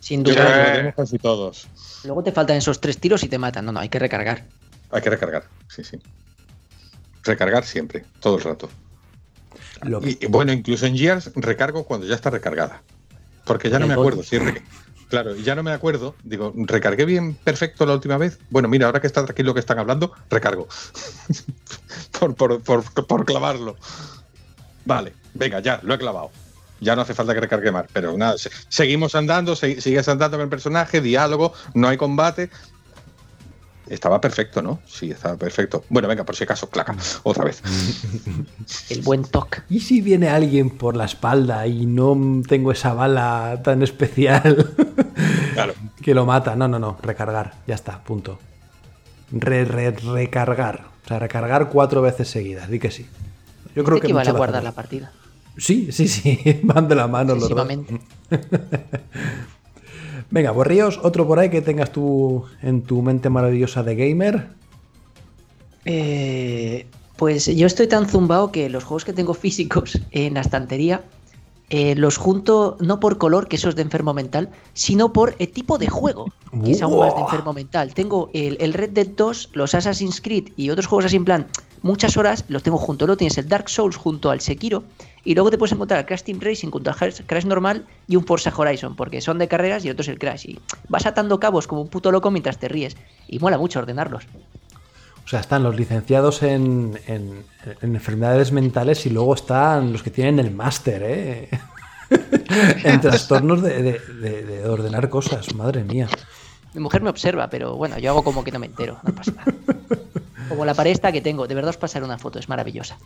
sin 0.00 0.22
duda. 0.22 0.92
casi 0.96 1.18
todos. 1.18 1.66
Luego 2.04 2.22
te 2.22 2.32
faltan 2.32 2.56
esos 2.56 2.80
tres 2.80 2.98
tiros 2.98 3.22
y 3.24 3.28
te 3.28 3.38
matan. 3.38 3.64
No, 3.66 3.72
no, 3.72 3.80
hay 3.80 3.88
que 3.88 3.98
recargar. 3.98 4.44
Hay 4.90 5.02
que 5.02 5.10
recargar, 5.10 5.44
sí, 5.68 5.82
sí. 5.84 5.98
Recargar 7.24 7.64
siempre, 7.64 8.04
todo 8.20 8.36
el 8.36 8.42
rato. 8.44 8.68
Lo 9.82 10.00
que- 10.00 10.18
Y, 10.20 10.26
bueno, 10.26 10.52
incluso 10.52 10.86
en 10.86 10.96
Gears 10.96 11.30
recargo 11.34 11.84
cuando 11.84 12.06
ya 12.06 12.14
está 12.14 12.30
recargada. 12.30 12.82
Porque 13.44 13.70
ya 13.70 13.78
no 13.78 13.86
me 13.86 13.94
acuerdo. 13.94 14.22
Si 14.22 14.38
reca- 14.38 14.62
claro, 15.08 15.34
ya 15.36 15.54
no 15.54 15.62
me 15.62 15.72
acuerdo. 15.72 16.14
Digo, 16.22 16.52
¿recargué 16.54 17.04
bien 17.04 17.34
perfecto 17.34 17.84
la 17.86 17.94
última 17.94 18.16
vez? 18.18 18.38
Bueno, 18.50 18.68
mira, 18.68 18.86
ahora 18.86 19.00
que 19.00 19.06
está 19.08 19.24
tranquilo 19.24 19.54
que 19.54 19.60
están 19.60 19.78
hablando, 19.78 20.12
recargo. 20.30 20.68
por, 22.20 22.34
por, 22.36 22.62
por, 22.62 23.06
por 23.06 23.24
clavarlo. 23.24 23.76
Vale, 24.84 25.14
venga, 25.34 25.60
ya, 25.60 25.80
lo 25.82 25.94
he 25.94 25.98
clavado. 25.98 26.30
Ya 26.82 26.96
no 26.96 27.02
hace 27.02 27.14
falta 27.14 27.32
que 27.32 27.40
recargue 27.40 27.70
más. 27.70 27.86
Pero 27.92 28.16
nada, 28.18 28.36
se- 28.38 28.50
seguimos 28.68 29.14
andando, 29.14 29.54
se- 29.56 29.80
sigues 29.80 30.08
andando 30.08 30.36
con 30.36 30.44
el 30.44 30.50
personaje, 30.50 31.00
diálogo, 31.00 31.52
no 31.74 31.88
hay 31.88 31.96
combate. 31.96 32.50
Estaba 33.88 34.20
perfecto, 34.20 34.62
¿no? 34.62 34.80
Sí, 34.86 35.10
estaba 35.10 35.36
perfecto. 35.36 35.84
Bueno, 35.90 36.08
venga, 36.08 36.24
por 36.24 36.34
si 36.34 36.44
acaso, 36.44 36.70
claca, 36.70 36.96
otra 37.24 37.44
vez. 37.44 37.62
El 38.88 39.02
buen 39.02 39.22
toque. 39.24 39.60
¿Y 39.68 39.80
si 39.80 40.00
viene 40.00 40.28
alguien 40.30 40.70
por 40.70 40.96
la 40.96 41.04
espalda 41.04 41.66
y 41.66 41.84
no 41.86 42.16
tengo 42.48 42.72
esa 42.72 42.94
bala 42.94 43.60
tan 43.62 43.82
especial 43.82 44.72
Claro. 45.54 45.74
que 46.00 46.14
lo 46.14 46.24
mata? 46.24 46.56
No, 46.56 46.68
no, 46.68 46.78
no, 46.78 46.96
recargar, 47.02 47.54
ya 47.66 47.74
está, 47.74 48.02
punto. 48.02 48.38
Re, 49.30 49.64
re- 49.64 49.90
recargar. 49.90 50.86
O 51.04 51.08
sea, 51.08 51.18
recargar 51.18 51.68
cuatro 51.68 52.00
veces 52.02 52.28
seguidas, 52.28 52.68
di 52.70 52.78
que 52.78 52.90
sí. 52.90 53.06
Yo 53.74 53.84
creo 53.84 53.98
¿De 54.00 54.06
que 54.06 54.12
vale 54.12 54.30
lo 54.30 54.36
guardar 54.38 54.62
la 54.62 54.72
partida? 54.72 55.12
Sí, 55.56 55.92
sí, 55.92 56.08
sí, 56.08 56.60
van 56.62 56.88
de 56.88 56.94
la 56.94 57.06
mano 57.08 57.34
los 57.34 57.48
dos. 57.48 57.68
Venga, 60.30 60.50
Borríos, 60.50 60.98
otro 61.02 61.26
por 61.26 61.38
ahí 61.38 61.50
que 61.50 61.60
tengas 61.60 61.92
tú 61.92 62.44
en 62.62 62.82
tu 62.82 63.02
mente 63.02 63.28
maravillosa 63.28 63.82
de 63.82 63.96
gamer. 63.96 64.48
Eh, 65.84 66.86
pues 67.16 67.46
yo 67.46 67.66
estoy 67.66 67.86
tan 67.86 68.08
zumbado 68.08 68.50
que 68.50 68.70
los 68.70 68.84
juegos 68.84 69.04
que 69.04 69.12
tengo 69.12 69.34
físicos 69.44 70.00
en 70.10 70.34
la 70.34 70.40
estantería 70.40 71.02
eh, 71.68 71.94
los 71.94 72.18
junto 72.18 72.76
no 72.80 73.00
por 73.00 73.16
color, 73.16 73.48
que 73.48 73.56
eso 73.56 73.70
es 73.70 73.76
de 73.76 73.80
enfermo 73.80 74.12
mental, 74.12 74.50
sino 74.74 75.14
por 75.14 75.34
el 75.38 75.48
tipo 75.48 75.78
de 75.78 75.88
juego, 75.88 76.26
que 76.62 76.72
es 76.72 76.82
aún 76.82 76.98
más 76.98 77.14
de 77.14 77.22
enfermo 77.22 77.54
mental. 77.54 77.94
Tengo 77.94 78.28
el, 78.34 78.58
el 78.60 78.74
Red 78.74 78.90
Dead 78.90 79.06
2, 79.06 79.50
los 79.54 79.74
Assassin's 79.74 80.20
Creed 80.20 80.50
y 80.56 80.68
otros 80.68 80.86
juegos 80.86 81.06
así 81.06 81.16
en 81.16 81.24
plan, 81.24 81.46
muchas 81.82 82.16
horas 82.16 82.44
los 82.48 82.62
tengo 82.62 82.78
junto. 82.78 83.06
Luego 83.06 83.16
tienes 83.18 83.36
el 83.38 83.48
Dark 83.48 83.68
Souls 83.68 83.96
junto 83.96 84.30
al 84.30 84.40
Sekiro 84.40 84.84
y 85.24 85.34
luego 85.34 85.50
te 85.50 85.58
puedes 85.58 85.72
encontrar 85.72 86.00
el 86.00 86.06
Crash 86.06 86.22
Team 86.22 86.40
Racing 86.40 86.70
junto 86.70 86.90
al 86.90 86.96
Crash 86.96 87.44
normal 87.44 87.86
y 88.08 88.16
un 88.16 88.24
Forza 88.24 88.52
Horizon, 88.56 88.96
porque 88.96 89.20
son 89.20 89.38
de 89.38 89.48
carreras 89.48 89.84
y 89.84 89.90
otro 89.90 90.02
es 90.02 90.08
el 90.08 90.18
Crash. 90.18 90.46
Y 90.46 90.60
vas 90.88 91.06
atando 91.06 91.38
cabos 91.40 91.66
como 91.66 91.82
un 91.82 91.88
puto 91.88 92.10
loco 92.12 92.30
mientras 92.30 92.58
te 92.58 92.68
ríes. 92.68 92.96
Y 93.28 93.38
mola 93.38 93.58
mucho 93.58 93.78
ordenarlos. 93.78 94.24
O 95.24 95.28
sea, 95.28 95.38
están 95.40 95.62
los 95.62 95.76
licenciados 95.76 96.42
en, 96.42 96.98
en- 97.06 97.44
en 97.80 97.94
enfermedades 97.94 98.50
mentales 98.52 99.06
y 99.06 99.10
luego 99.10 99.34
están 99.34 99.92
los 99.92 100.02
que 100.02 100.10
tienen 100.10 100.40
el 100.40 100.50
máster, 100.50 101.02
¿eh? 101.04 101.48
en 102.84 103.00
trastornos 103.00 103.62
de, 103.62 103.82
de- 103.82 103.98
de- 103.98 104.42
de 104.44 104.68
ordenar 104.68 105.08
cosas, 105.08 105.54
madre 105.54 105.84
mía. 105.84 106.08
Mi 106.74 106.80
mujer 106.80 107.02
me 107.02 107.10
observa, 107.10 107.48
pero 107.48 107.76
bueno, 107.76 107.98
yo 107.98 108.10
hago 108.10 108.24
como 108.24 108.42
que 108.42 108.50
no 108.50 108.58
me 108.58 108.66
entero, 108.66 108.98
no 109.04 109.14
pasa 109.14 109.32
nada. 109.32 109.52
Como 110.52 110.64
la 110.64 110.74
pared 110.74 110.90
esta 110.92 111.10
que 111.12 111.20
tengo, 111.20 111.46
de 111.46 111.54
verdad 111.54 111.70
os 111.70 111.76
pasaré 111.76 112.04
una 112.04 112.18
foto, 112.18 112.38
es 112.38 112.48
maravillosa. 112.48 112.96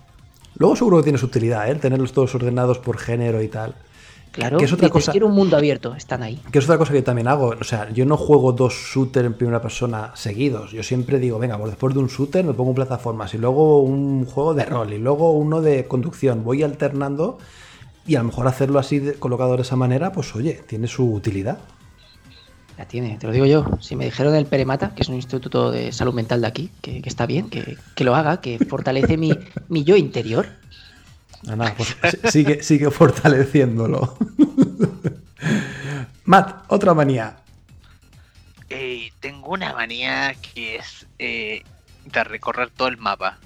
Luego 0.59 0.77
seguro 0.77 0.99
que 0.99 1.03
tiene 1.05 1.19
su 1.19 1.27
utilidad, 1.27 1.71
¿eh? 1.71 1.75
Tenerlos 1.77 2.13
todos 2.13 2.35
ordenados 2.35 2.79
por 2.79 2.99
género 2.99 3.43
y 3.43 3.49
tal. 3.49 3.75
Claro, 4.33 4.59
Que 4.59 4.67
es 4.67 4.73
otra 4.73 4.89
dices, 4.89 4.93
cosa- 4.93 5.13
quiero 5.13 5.29
un 5.29 5.35
mundo 5.35 5.57
abierto, 5.57 5.95
están 5.95 6.23
ahí. 6.23 6.41
Que 6.53 6.59
es 6.59 6.65
otra 6.65 6.77
cosa 6.77 6.93
que 6.93 7.01
también 7.01 7.27
hago. 7.29 7.55
O 7.59 7.65
sea, 7.65 7.89
yo 7.91 8.05
no 8.05 8.17
juego 8.19 8.53
dos 8.53 8.75
shooters 8.75 9.27
en 9.27 9.35
primera 9.35 9.63
persona 9.63 10.13
seguidos. 10.15 10.73
Yo 10.73 10.83
siempre 10.83 11.19
digo, 11.19 11.39
venga, 11.39 11.57
pues 11.57 11.71
después 11.71 11.95
de 11.95 12.01
un 12.01 12.09
shooter 12.09 12.45
me 12.45 12.53
pongo 12.53 12.71
en 12.71 12.75
plataformas 12.77 13.33
y 13.33 13.39
luego 13.39 13.81
un 13.81 14.27
juego 14.27 14.53
de 14.53 14.65
rol 14.67 14.93
y 14.93 14.99
luego 14.99 15.33
uno 15.33 15.63
de 15.63 15.87
conducción. 15.87 16.45
Voy 16.45 16.63
alternando 16.63 17.39
Y 18.07 18.15
a 18.15 18.21
lo 18.21 18.27
mejor 18.27 18.47
hacerlo 18.47 18.79
así, 18.79 19.01
colocado 19.19 19.57
de 19.57 19.63
esa 19.63 19.75
manera, 19.75 20.13
pues 20.13 20.35
oye, 20.37 20.63
tiene 20.67 20.87
su 20.87 21.13
utilidad. 21.13 21.59
La 22.79 22.87
tiene, 22.87 23.17
te 23.19 23.27
lo 23.27 23.33
digo 23.33 23.47
yo. 23.47 23.65
Si 23.81 23.97
me 23.97 24.05
dijeron 24.05 24.35
el 24.35 24.47
Peremata, 24.47 24.95
que 24.95 25.03
es 25.03 25.09
un 25.09 25.15
instituto 25.15 25.71
de 25.71 25.93
salud 25.93 26.13
mental 26.13 26.41
de 26.43 26.47
aquí, 26.47 26.71
que, 26.83 27.01
que 27.01 27.09
está 27.09 27.25
bien, 27.27 27.49
que, 27.49 27.77
que 27.95 28.05
lo 28.05 28.15
haga, 28.15 28.41
que 28.41 28.59
fortalece 28.69 29.17
mi, 29.17 29.33
mi 29.69 29.85
yo 29.85 29.97
interior. 29.97 30.47
Ah, 31.49 31.57
nada, 31.57 31.75
pues 31.77 31.97
sí- 32.11 32.19
sigue, 32.31 32.63
sigue 32.63 32.91
fortaleciéndolo. 32.91 34.17
Matt, 36.25 36.65
otra 36.69 36.93
manía. 36.93 37.37
Eh, 38.69 39.11
tengo 39.21 39.53
una 39.53 39.73
manía 39.73 40.35
que 40.35 40.77
es 40.77 41.07
eh, 41.19 41.63
de 42.05 42.25
recorrer 42.25 42.71
todo 42.71 42.89
el 42.89 42.99
mapa. 42.99 43.39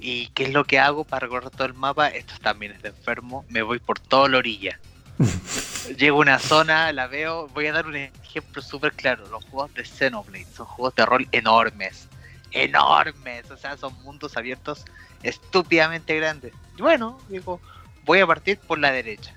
¿Y 0.00 0.28
qué 0.28 0.44
es 0.44 0.52
lo 0.52 0.64
que 0.64 0.78
hago 0.78 1.04
para 1.04 1.26
recorrer 1.26 1.50
todo 1.50 1.66
el 1.66 1.74
mapa? 1.74 2.08
Esto 2.08 2.34
también 2.42 2.72
es 2.72 2.82
de 2.82 2.88
enfermo. 2.88 3.44
Me 3.48 3.62
voy 3.62 3.78
por 3.78 4.00
toda 4.00 4.28
la 4.28 4.38
orilla. 4.38 4.80
Llego 5.96 6.18
a 6.18 6.20
una 6.20 6.38
zona, 6.38 6.92
la 6.92 7.06
veo. 7.06 7.48
Voy 7.48 7.66
a 7.66 7.72
dar 7.72 7.86
un 7.86 7.96
ejemplo 7.96 8.60
súper 8.62 8.92
claro. 8.92 9.26
Los 9.28 9.44
juegos 9.44 9.72
de 9.74 9.84
Xenoblade 9.84 10.46
son 10.52 10.66
juegos 10.66 10.94
de 10.94 11.06
rol 11.06 11.28
enormes. 11.32 12.08
Enormes. 12.50 13.50
O 13.50 13.56
sea, 13.56 13.76
son 13.76 13.94
mundos 14.02 14.36
abiertos 14.36 14.84
estúpidamente 15.22 16.16
grandes. 16.16 16.52
Y 16.76 16.82
bueno, 16.82 17.18
digo, 17.28 17.60
voy 18.04 18.20
a 18.20 18.26
partir 18.26 18.58
por 18.58 18.78
la 18.78 18.90
derecha. 18.90 19.32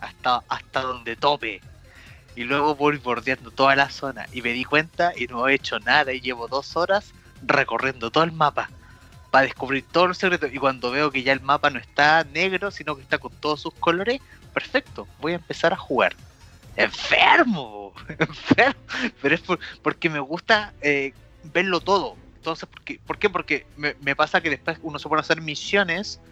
Hasta, 0.00 0.42
hasta 0.48 0.82
donde 0.82 1.16
tope 1.16 1.60
y 2.36 2.44
luego 2.44 2.76
voy 2.76 2.98
bordeando 2.98 3.50
toda 3.50 3.74
la 3.74 3.88
zona 3.88 4.26
y 4.30 4.42
me 4.42 4.52
di 4.52 4.64
cuenta 4.64 5.12
y 5.16 5.26
no 5.26 5.48
he 5.48 5.54
hecho 5.54 5.80
nada 5.80 6.12
y 6.12 6.20
llevo 6.20 6.46
dos 6.46 6.76
horas 6.76 7.12
recorriendo 7.42 8.10
todo 8.10 8.24
el 8.24 8.32
mapa 8.32 8.68
para 9.30 9.46
descubrir 9.46 9.84
todos 9.90 10.08
los 10.08 10.18
secretos 10.18 10.52
y 10.52 10.58
cuando 10.58 10.90
veo 10.90 11.10
que 11.10 11.22
ya 11.22 11.32
el 11.32 11.40
mapa 11.40 11.70
no 11.70 11.78
está 11.78 12.24
negro 12.24 12.70
sino 12.70 12.94
que 12.94 13.02
está 13.02 13.16
con 13.18 13.32
todos 13.32 13.62
sus 13.62 13.74
colores 13.74 14.20
perfecto 14.56 15.08
voy 15.18 15.32
a 15.32 15.36
empezar 15.36 15.72
a 15.74 15.76
jugar 15.76 16.16
enfermo 16.76 17.92
enfermo 18.18 18.80
pero 19.22 19.34
es 19.34 19.42
por- 19.42 19.60
porque 19.82 20.10
me 20.10 20.20
gusta 20.20 20.74
eh, 20.80 21.12
verlo 21.42 21.80
todo 21.80 22.16
entonces 22.36 22.68
¿por 22.68 22.82
qué? 22.84 23.00
¿por 23.06 23.18
qué? 23.18 23.30
porque 23.30 23.66
me, 23.76 24.16
pasa 24.16 24.40
que 24.40 24.50
después 24.50 24.78
uno 24.82 24.98
se 24.98 25.08
pone 25.10 25.20
a 25.20 25.22
hacer 25.22 25.42
misiones 25.42 26.22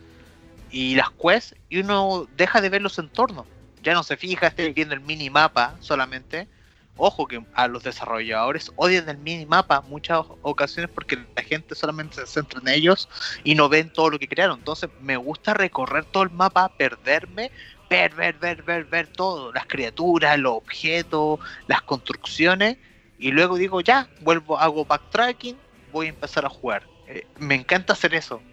y 0.68 0.96
las 0.96 1.08
quests 1.12 1.56
y 1.68 1.80
uno 1.80 2.28
deja 2.30 2.60
de 2.62 2.70
ver 2.70 2.82
los 2.82 2.98
entornos 2.98 3.48
ya 3.82 3.94
no 3.94 4.02
se 4.02 4.16
fija, 4.16 4.46
esté 4.48 4.72
viendo 4.72 4.94
el 4.94 5.00
minimapa 5.02 5.78
solamente. 5.80 6.48
Ojo 6.96 7.26
que 7.26 7.44
a 7.52 7.68
los 7.68 7.82
desarrolladores 7.82 8.70
odian 8.76 9.08
el 9.08 9.18
minimapa 9.18 9.82
muchas 9.82 10.20
ocasiones 10.42 10.90
porque 10.94 11.16
la 11.36 11.42
gente 11.42 11.74
solamente 11.74 12.20
se 12.20 12.26
centra 12.28 12.60
en 12.60 12.68
ellos 12.68 13.08
y 13.42 13.56
no 13.56 13.68
ven 13.68 13.90
todo 13.90 14.10
lo 14.10 14.18
que 14.18 14.28
crearon. 14.28 14.58
Entonces 14.58 14.90
me 14.98 15.16
gusta 15.16 15.54
recorrer 15.54 16.06
todo 16.06 16.22
el 16.22 16.30
mapa, 16.30 16.74
perderme, 16.76 17.52
ver, 17.94 18.14
ver, 18.14 18.38
ver, 18.38 18.62
ver, 18.62 18.84
ver 18.86 19.08
todo, 19.08 19.52
las 19.52 19.66
criaturas, 19.66 20.38
los 20.38 20.52
objetos, 20.54 21.38
las 21.66 21.82
construcciones 21.82 22.78
y 23.16 23.30
luego 23.32 23.56
digo 23.56 23.80
ya, 23.80 24.12
vuelvo, 24.18 24.58
hago 24.58 24.86
backtracking, 24.86 25.62
voy 25.86 26.06
a 26.06 26.08
empezar 26.10 26.44
a 26.46 26.48
jugar. 26.50 26.90
Eh, 27.06 27.28
me 27.36 27.54
encanta 27.54 27.92
hacer 27.94 28.14
eso 28.14 28.46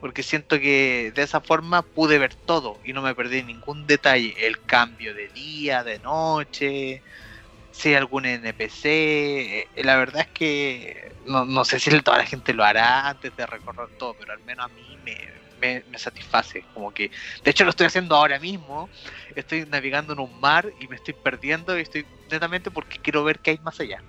porque 0.00 0.22
siento 0.22 0.58
que 0.60 1.12
de 1.14 1.22
esa 1.22 1.40
forma 1.40 1.82
pude 1.92 2.18
ver 2.18 2.34
todo 2.36 2.80
y 2.84 2.92
no 2.92 3.02
me 3.02 3.14
perdí 3.14 3.42
ningún 3.42 3.86
detalle. 3.86 4.46
El 4.46 4.62
cambio 4.64 5.14
de 5.14 5.30
día, 5.30 5.84
de 5.84 6.00
noche, 6.00 7.02
si 7.70 7.90
hay 7.90 7.94
algún 7.96 8.26
NPC. 8.26 9.70
eh, 9.74 9.84
La 9.84 9.96
verdad 9.96 10.22
es 10.22 10.28
que 10.32 11.16
no, 11.24 11.44
no 11.44 11.64
sé 11.64 11.80
si 11.80 11.90
toda 12.02 12.18
la 12.18 12.26
gente 12.26 12.54
lo 12.54 12.64
hará 12.64 13.08
antes 13.08 13.34
de 13.36 13.46
recorrer 13.46 13.90
todo, 13.96 14.16
pero 14.16 14.32
al 14.32 14.40
menos 14.40 14.66
a 14.66 14.68
mí 14.68 14.96
me, 14.98 15.16
me, 15.60 15.82
me 15.90 15.98
satisface. 15.98 16.64
Como 16.74 16.92
que, 16.92 17.10
de 17.44 17.50
hecho, 17.50 17.64
lo 17.64 17.70
estoy 17.70 17.86
haciendo 17.86 18.16
ahora 18.16 18.38
mismo. 18.38 18.88
Estoy 19.34 19.66
navegando 19.66 20.12
en 20.12 20.20
un 20.20 20.40
mar 20.40 20.70
y 20.80 20.88
me 20.88 20.96
estoy 20.96 21.14
perdiendo 21.14 21.78
y 21.78 21.82
estoy 21.82 22.06
netamente 22.30 22.70
porque 22.70 22.98
quiero 22.98 23.24
ver 23.24 23.38
qué 23.38 23.52
hay 23.52 23.58
más 23.62 23.78
allá. 23.80 24.02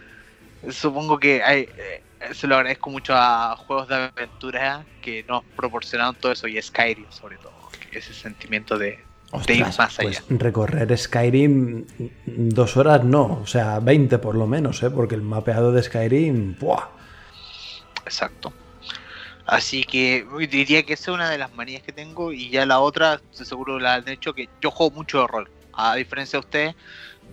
Supongo 0.70 1.18
que 1.18 1.42
hay, 1.42 1.68
eh, 1.76 2.02
se 2.32 2.46
lo 2.46 2.56
agradezco 2.56 2.90
mucho 2.90 3.14
a 3.14 3.56
juegos 3.56 3.88
de 3.88 3.94
aventura 3.94 4.84
que 5.00 5.24
nos 5.28 5.44
proporcionaron 5.56 6.14
todo 6.16 6.32
eso 6.32 6.48
y 6.48 6.60
Skyrim 6.60 7.10
sobre 7.10 7.36
todo, 7.36 7.52
ese 7.92 8.12
sentimiento 8.12 8.76
de, 8.76 8.98
de 9.46 9.54
ir 9.54 9.62
más 9.62 9.78
allá. 9.78 10.22
pues 10.28 10.40
recorrer 10.40 10.96
Skyrim 10.98 11.84
mm, 11.86 12.08
dos 12.48 12.76
horas 12.76 13.04
no, 13.04 13.40
o 13.42 13.46
sea, 13.46 13.78
20 13.78 14.18
por 14.18 14.34
lo 14.34 14.46
menos, 14.46 14.82
¿eh? 14.82 14.90
porque 14.90 15.14
el 15.14 15.22
mapeado 15.22 15.72
de 15.72 15.82
Skyrim, 15.82 16.58
¡buah! 16.58 16.88
Exacto. 18.04 18.52
Así 19.48 19.82
que 19.82 20.26
diría 20.50 20.82
que 20.82 20.92
esa 20.92 21.10
es 21.10 21.14
una 21.14 21.30
de 21.30 21.38
las 21.38 21.54
manías 21.54 21.82
que 21.82 21.90
tengo 21.90 22.32
y 22.32 22.50
ya 22.50 22.66
la 22.66 22.80
otra, 22.80 23.22
seguro 23.30 23.78
la 23.78 23.94
han 23.94 24.06
hecho, 24.06 24.34
que 24.34 24.46
yo 24.60 24.70
juego 24.70 24.94
mucho 24.94 25.22
de 25.22 25.26
rol. 25.26 25.50
A 25.72 25.94
diferencia 25.94 26.36
de 26.36 26.40
ustedes, 26.40 26.76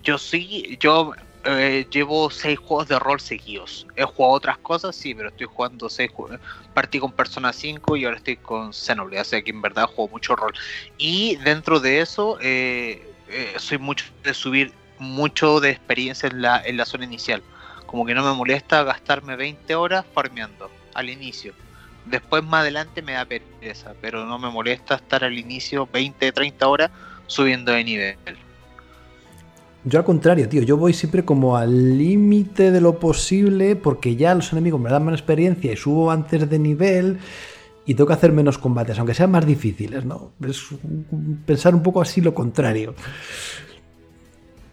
yo 0.02 0.16
sí, 0.16 0.78
yo 0.80 1.12
eh, 1.44 1.86
llevo 1.90 2.30
seis 2.30 2.58
juegos 2.58 2.88
de 2.88 2.98
rol 2.98 3.20
seguidos. 3.20 3.86
He 3.96 4.04
jugado 4.04 4.32
otras 4.32 4.56
cosas, 4.56 4.96
sí, 4.96 5.14
pero 5.14 5.28
estoy 5.28 5.46
jugando 5.46 5.90
seis 5.90 6.10
juegos. 6.10 6.40
Partí 6.72 6.98
con 6.98 7.12
Persona 7.12 7.52
5 7.52 7.98
y 7.98 8.06
ahora 8.06 8.16
estoy 8.16 8.38
con 8.38 8.72
Xenoblade, 8.72 9.20
o 9.20 9.24
sea 9.24 9.42
que 9.42 9.50
en 9.50 9.60
verdad 9.60 9.84
juego 9.84 10.08
mucho 10.08 10.34
rol. 10.36 10.54
Y 10.96 11.36
dentro 11.36 11.80
de 11.80 12.00
eso, 12.00 12.38
eh, 12.40 13.12
eh, 13.28 13.54
soy 13.58 13.76
mucho 13.76 14.06
de 14.24 14.32
subir 14.32 14.72
mucho 14.98 15.60
de 15.60 15.68
experiencia 15.68 16.30
en 16.30 16.40
la, 16.40 16.62
en 16.64 16.78
la 16.78 16.86
zona 16.86 17.04
inicial. 17.04 17.42
Como 17.84 18.06
que 18.06 18.14
no 18.14 18.24
me 18.24 18.34
molesta 18.34 18.84
gastarme 18.84 19.36
20 19.36 19.74
horas 19.74 20.06
farmeando 20.14 20.70
al 20.94 21.10
inicio. 21.10 21.52
Después 22.06 22.44
más 22.44 22.60
adelante 22.62 23.02
me 23.02 23.12
da 23.12 23.24
pereza, 23.24 23.94
pero 24.00 24.24
no 24.24 24.38
me 24.38 24.50
molesta 24.50 24.94
estar 24.94 25.24
al 25.24 25.38
inicio 25.38 25.88
20, 25.92 26.32
30 26.32 26.68
horas 26.68 26.90
subiendo 27.26 27.72
de 27.72 27.84
nivel. 27.84 28.16
Yo 29.84 30.00
al 30.00 30.04
contrario, 30.04 30.48
tío, 30.48 30.62
yo 30.62 30.76
voy 30.76 30.92
siempre 30.92 31.24
como 31.24 31.56
al 31.56 31.96
límite 31.96 32.72
de 32.72 32.80
lo 32.80 32.98
posible 32.98 33.76
porque 33.76 34.16
ya 34.16 34.34
los 34.34 34.52
enemigos 34.52 34.80
me 34.80 34.90
dan 34.90 35.04
menos 35.04 35.20
experiencia 35.20 35.72
y 35.72 35.76
subo 35.76 36.10
antes 36.10 36.50
de 36.50 36.58
nivel 36.58 37.18
y 37.86 37.94
tengo 37.94 38.08
que 38.08 38.14
hacer 38.14 38.32
menos 38.32 38.58
combates, 38.58 38.98
aunque 38.98 39.14
sean 39.14 39.30
más 39.30 39.46
difíciles, 39.46 40.04
¿no? 40.04 40.32
Es 40.44 40.66
pensar 41.46 41.72
un 41.72 41.84
poco 41.84 42.00
así 42.00 42.20
lo 42.20 42.34
contrario. 42.34 42.96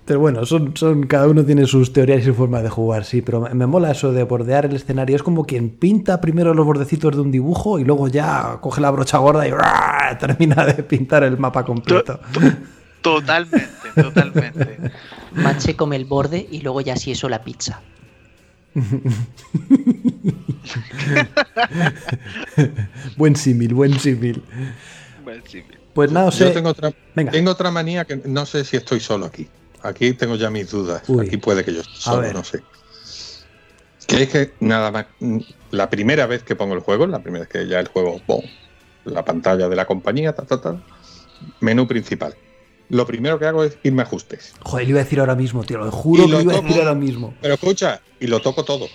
Pero 0.06 0.20
bueno, 0.20 0.46
son, 0.46 0.76
son, 0.76 1.08
cada 1.08 1.30
uno 1.30 1.46
tiene 1.46 1.66
sus 1.66 1.94
teorías 1.94 2.22
y 2.22 2.26
su 2.26 2.34
forma 2.34 2.62
de 2.62 2.70
jugar, 2.70 3.06
sí, 3.06 3.22
pero 3.22 3.40
me, 3.40 3.54
me 3.54 3.66
mola 3.68 3.92
eso 3.92 4.12
de 4.12 4.24
bordear 4.24 4.66
el 4.66 4.76
escenario. 4.76 5.16
Es 5.16 5.24
como 5.24 5.46
quien 5.46 5.70
pinta 5.70 6.20
primero 6.20 6.54
los 6.54 6.66
bordecitos 6.66 7.16
de 7.16 7.22
un 7.22 7.32
dibujo 7.32 7.80
y 7.80 7.86
luego 7.86 8.10
ya 8.10 8.58
coge 8.60 8.82
la 8.82 8.92
brocha 8.92 9.18
gorda 9.20 9.48
y 9.48 9.52
termina 10.20 10.66
de 10.66 10.84
pintar 10.84 11.24
el 11.24 11.38
mapa 11.38 11.64
completo. 11.64 12.20
Totalmente, 13.02 13.68
totalmente. 14.02 14.78
Manche 15.32 15.76
come 15.76 15.96
el 15.96 16.06
borde 16.06 16.46
y 16.52 16.60
luego 16.60 16.82
ya 16.82 16.98
si 16.98 17.12
eso 17.12 17.30
la 17.30 17.44
pizza. 17.44 17.82
buen 23.18 23.36
símil, 23.36 23.74
buen 23.74 24.00
símil. 24.00 24.44
Bueno, 25.24 25.44
sí. 25.48 25.64
Pues 25.94 26.12
nada, 26.12 26.28
o 26.28 26.32
Yo 26.32 26.38
sea, 26.38 26.54
tengo 26.54 26.70
otra, 26.70 26.92
Venga. 27.16 27.32
tengo 27.32 27.52
otra 27.52 27.72
manía 27.72 28.06
que 28.06 28.18
no 28.26 28.46
sé 28.46 28.64
si 28.66 28.78
estoy 28.78 29.00
solo 29.00 29.26
aquí. 29.28 29.48
Aquí 29.84 30.14
tengo 30.14 30.36
ya 30.36 30.50
mis 30.50 30.72
dudas. 30.72 31.04
Uy. 31.08 31.28
Aquí 31.28 31.38
puede 31.38 31.64
que 31.64 31.74
yo 31.74 31.84
solo, 31.84 32.32
no 32.34 32.44
sé. 32.44 32.64
Que 34.08 34.24
es 34.24 34.30
que 34.30 34.54
nada 34.60 34.92
más, 34.92 35.06
la 35.72 35.90
primera 35.90 36.26
vez 36.26 36.44
que 36.44 36.56
pongo 36.56 36.74
el 36.74 36.80
juego, 36.80 37.06
la 37.08 37.22
primera 37.22 37.46
vez 37.46 37.50
que 37.50 37.68
ya 37.68 37.80
el 37.80 37.88
juego, 37.88 38.20
¡pum! 38.26 38.42
la 39.06 39.26
pantalla 39.26 39.68
de 39.68 39.76
la 39.76 39.86
compañía, 39.86 40.34
ta, 40.34 40.44
ta, 40.44 40.62
ta, 40.62 40.82
menú 41.60 41.88
principal. 41.88 42.36
Lo 42.90 43.06
primero 43.06 43.40
que 43.40 43.46
hago 43.46 43.64
es 43.64 43.78
irme 43.84 44.02
a 44.02 44.06
ajustes. 44.06 44.54
Joder, 44.62 44.86
le 44.86 44.92
iba 44.92 45.00
a 45.00 45.04
decir 45.04 45.20
ahora 45.20 45.36
mismo, 45.36 45.64
tío, 45.64 45.78
lo 45.78 45.92
juro 45.92 46.24
Y 46.24 46.26
que 46.26 46.32
lo 46.32 46.38
lo 46.38 46.44
iba 46.44 46.54
a 46.54 46.62
decir 46.62 46.80
ahora 46.80 46.96
mismo. 46.96 47.34
Pero 47.42 47.54
escucha, 47.56 48.02
y 48.20 48.28
lo 48.28 48.42
toco 48.42 48.64
todo. 48.64 48.88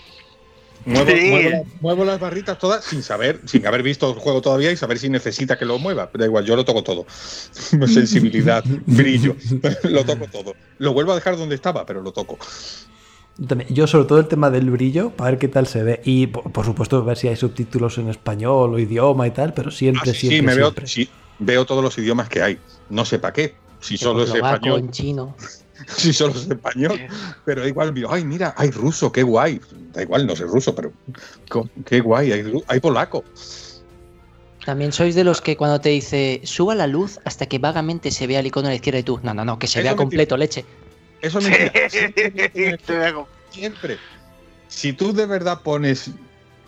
Muevo, 0.89 1.11
Sí. 1.11 1.28
muevo 1.30 1.51
la- 1.51 1.62
muevo 1.80 2.05
las 2.05 2.18
barritas 2.20 2.59
todas 2.59 2.84
sin 2.84 3.03
saber, 3.03 3.41
sin 3.45 3.66
haber 3.66 3.82
visto 3.82 4.09
el 4.11 4.18
juego 4.18 4.41
todavía 4.41 4.72
y 4.72 4.76
saber 4.76 4.99
si 4.99 5.09
necesita 5.09 5.59
que 5.59 5.64
lo 5.66 5.78
mueva. 5.78 6.11
Da 6.14 6.24
igual, 6.24 6.45
yo 6.45 6.57
lo 6.57 6.64
toco 6.64 6.82
todo. 6.82 7.07
Sensibilidad, 7.86 8.64
brillo, 8.86 9.36
lo 9.84 10.05
toco 10.05 10.26
todo. 10.32 10.55
Lo 10.78 10.93
vuelvo 10.93 11.12
a 11.12 11.14
dejar 11.16 11.36
donde 11.36 11.55
estaba, 11.55 11.84
pero 11.86 12.01
lo 12.03 12.12
toco. 12.12 12.39
Yo 13.68 13.86
sobre 13.86 14.07
todo 14.07 14.18
el 14.18 14.26
tema 14.26 14.51
del 14.51 14.68
brillo, 14.70 15.11
para 15.11 15.30
ver 15.30 15.39
qué 15.39 15.47
tal 15.47 15.66
se 15.68 15.82
ve. 15.84 16.01
Y 16.05 16.26
por, 16.26 16.64
supuesto 16.64 17.05
ver 17.05 17.16
si 17.16 17.28
hay 17.28 17.36
subtítulos 17.36 17.97
en 17.99 18.09
español 18.09 18.74
o 18.74 18.78
idioma 18.80 19.28
y 19.28 19.30
tal, 19.30 19.55
pero 19.55 19.70
siempre, 19.70 20.11
Ah, 20.11 20.14
sí, 20.14 20.20
sí, 20.22 20.28
siempre, 20.28 20.55
me 20.55 20.57
veo, 20.57 20.66
siempre. 20.66 20.86
sí, 20.89 21.09
veo 21.39 21.64
todos 21.64 21.84
los 21.84 21.97
idiomas 21.99 22.28
que 22.28 22.43
hay. 22.43 22.59
No 22.91 23.05
sé 23.05 23.20
para 23.20 23.32
qué. 23.32 23.55
Si 23.80 23.97
solo 23.97 24.22
es 24.24 24.30
Checoslovaco, 24.32 24.57
español, 24.57 24.80
en 24.80 24.91
chino. 24.91 25.36
si 25.97 26.12
solo 26.12 26.35
es 26.35 26.49
español, 26.49 27.01
pero 27.45 27.62
da 27.62 27.68
igual, 27.68 27.95
digo, 27.95 28.12
ay, 28.12 28.24
mira, 28.24 28.55
hay 28.57 28.70
ruso, 28.70 29.12
qué 29.12 29.22
guay. 29.22 29.61
Da 29.93 30.03
igual, 30.03 30.26
no 30.26 30.35
sé 30.37 30.45
ruso, 30.45 30.74
pero 30.74 30.93
qué 31.85 32.01
guay, 32.01 32.33
hay, 32.66 32.81
polaco. 32.81 33.24
También 34.64 34.93
sois 34.93 35.14
de 35.14 35.24
los 35.24 35.41
que 35.41 35.57
cuando 35.57 35.81
te 35.81 35.89
dice 35.89 36.43
suba 36.45 36.74
la 36.74 36.87
luz 36.87 37.20
hasta 37.24 37.47
que 37.47 37.59
vagamente 37.59 38.11
se 38.11 38.26
vea 38.26 38.41
el 38.41 38.47
icono 38.47 38.68
a 38.68 38.70
la 38.70 38.74
izquierda 38.74 38.99
y 38.99 39.03
tú, 39.03 39.18
no, 39.22 39.33
no, 39.33 39.45
no, 39.45 39.59
que 39.59 39.66
se 39.66 39.79
Eso 39.79 39.85
vea 39.85 39.97
completo, 39.97 40.37
leche. 40.37 40.64
Eso 41.22 41.39
como- 43.14 43.29
siempre. 43.51 43.99
Si 44.68 44.93
tú 44.93 45.14
de 45.14 45.26
verdad 45.26 45.62
pones 45.62 46.11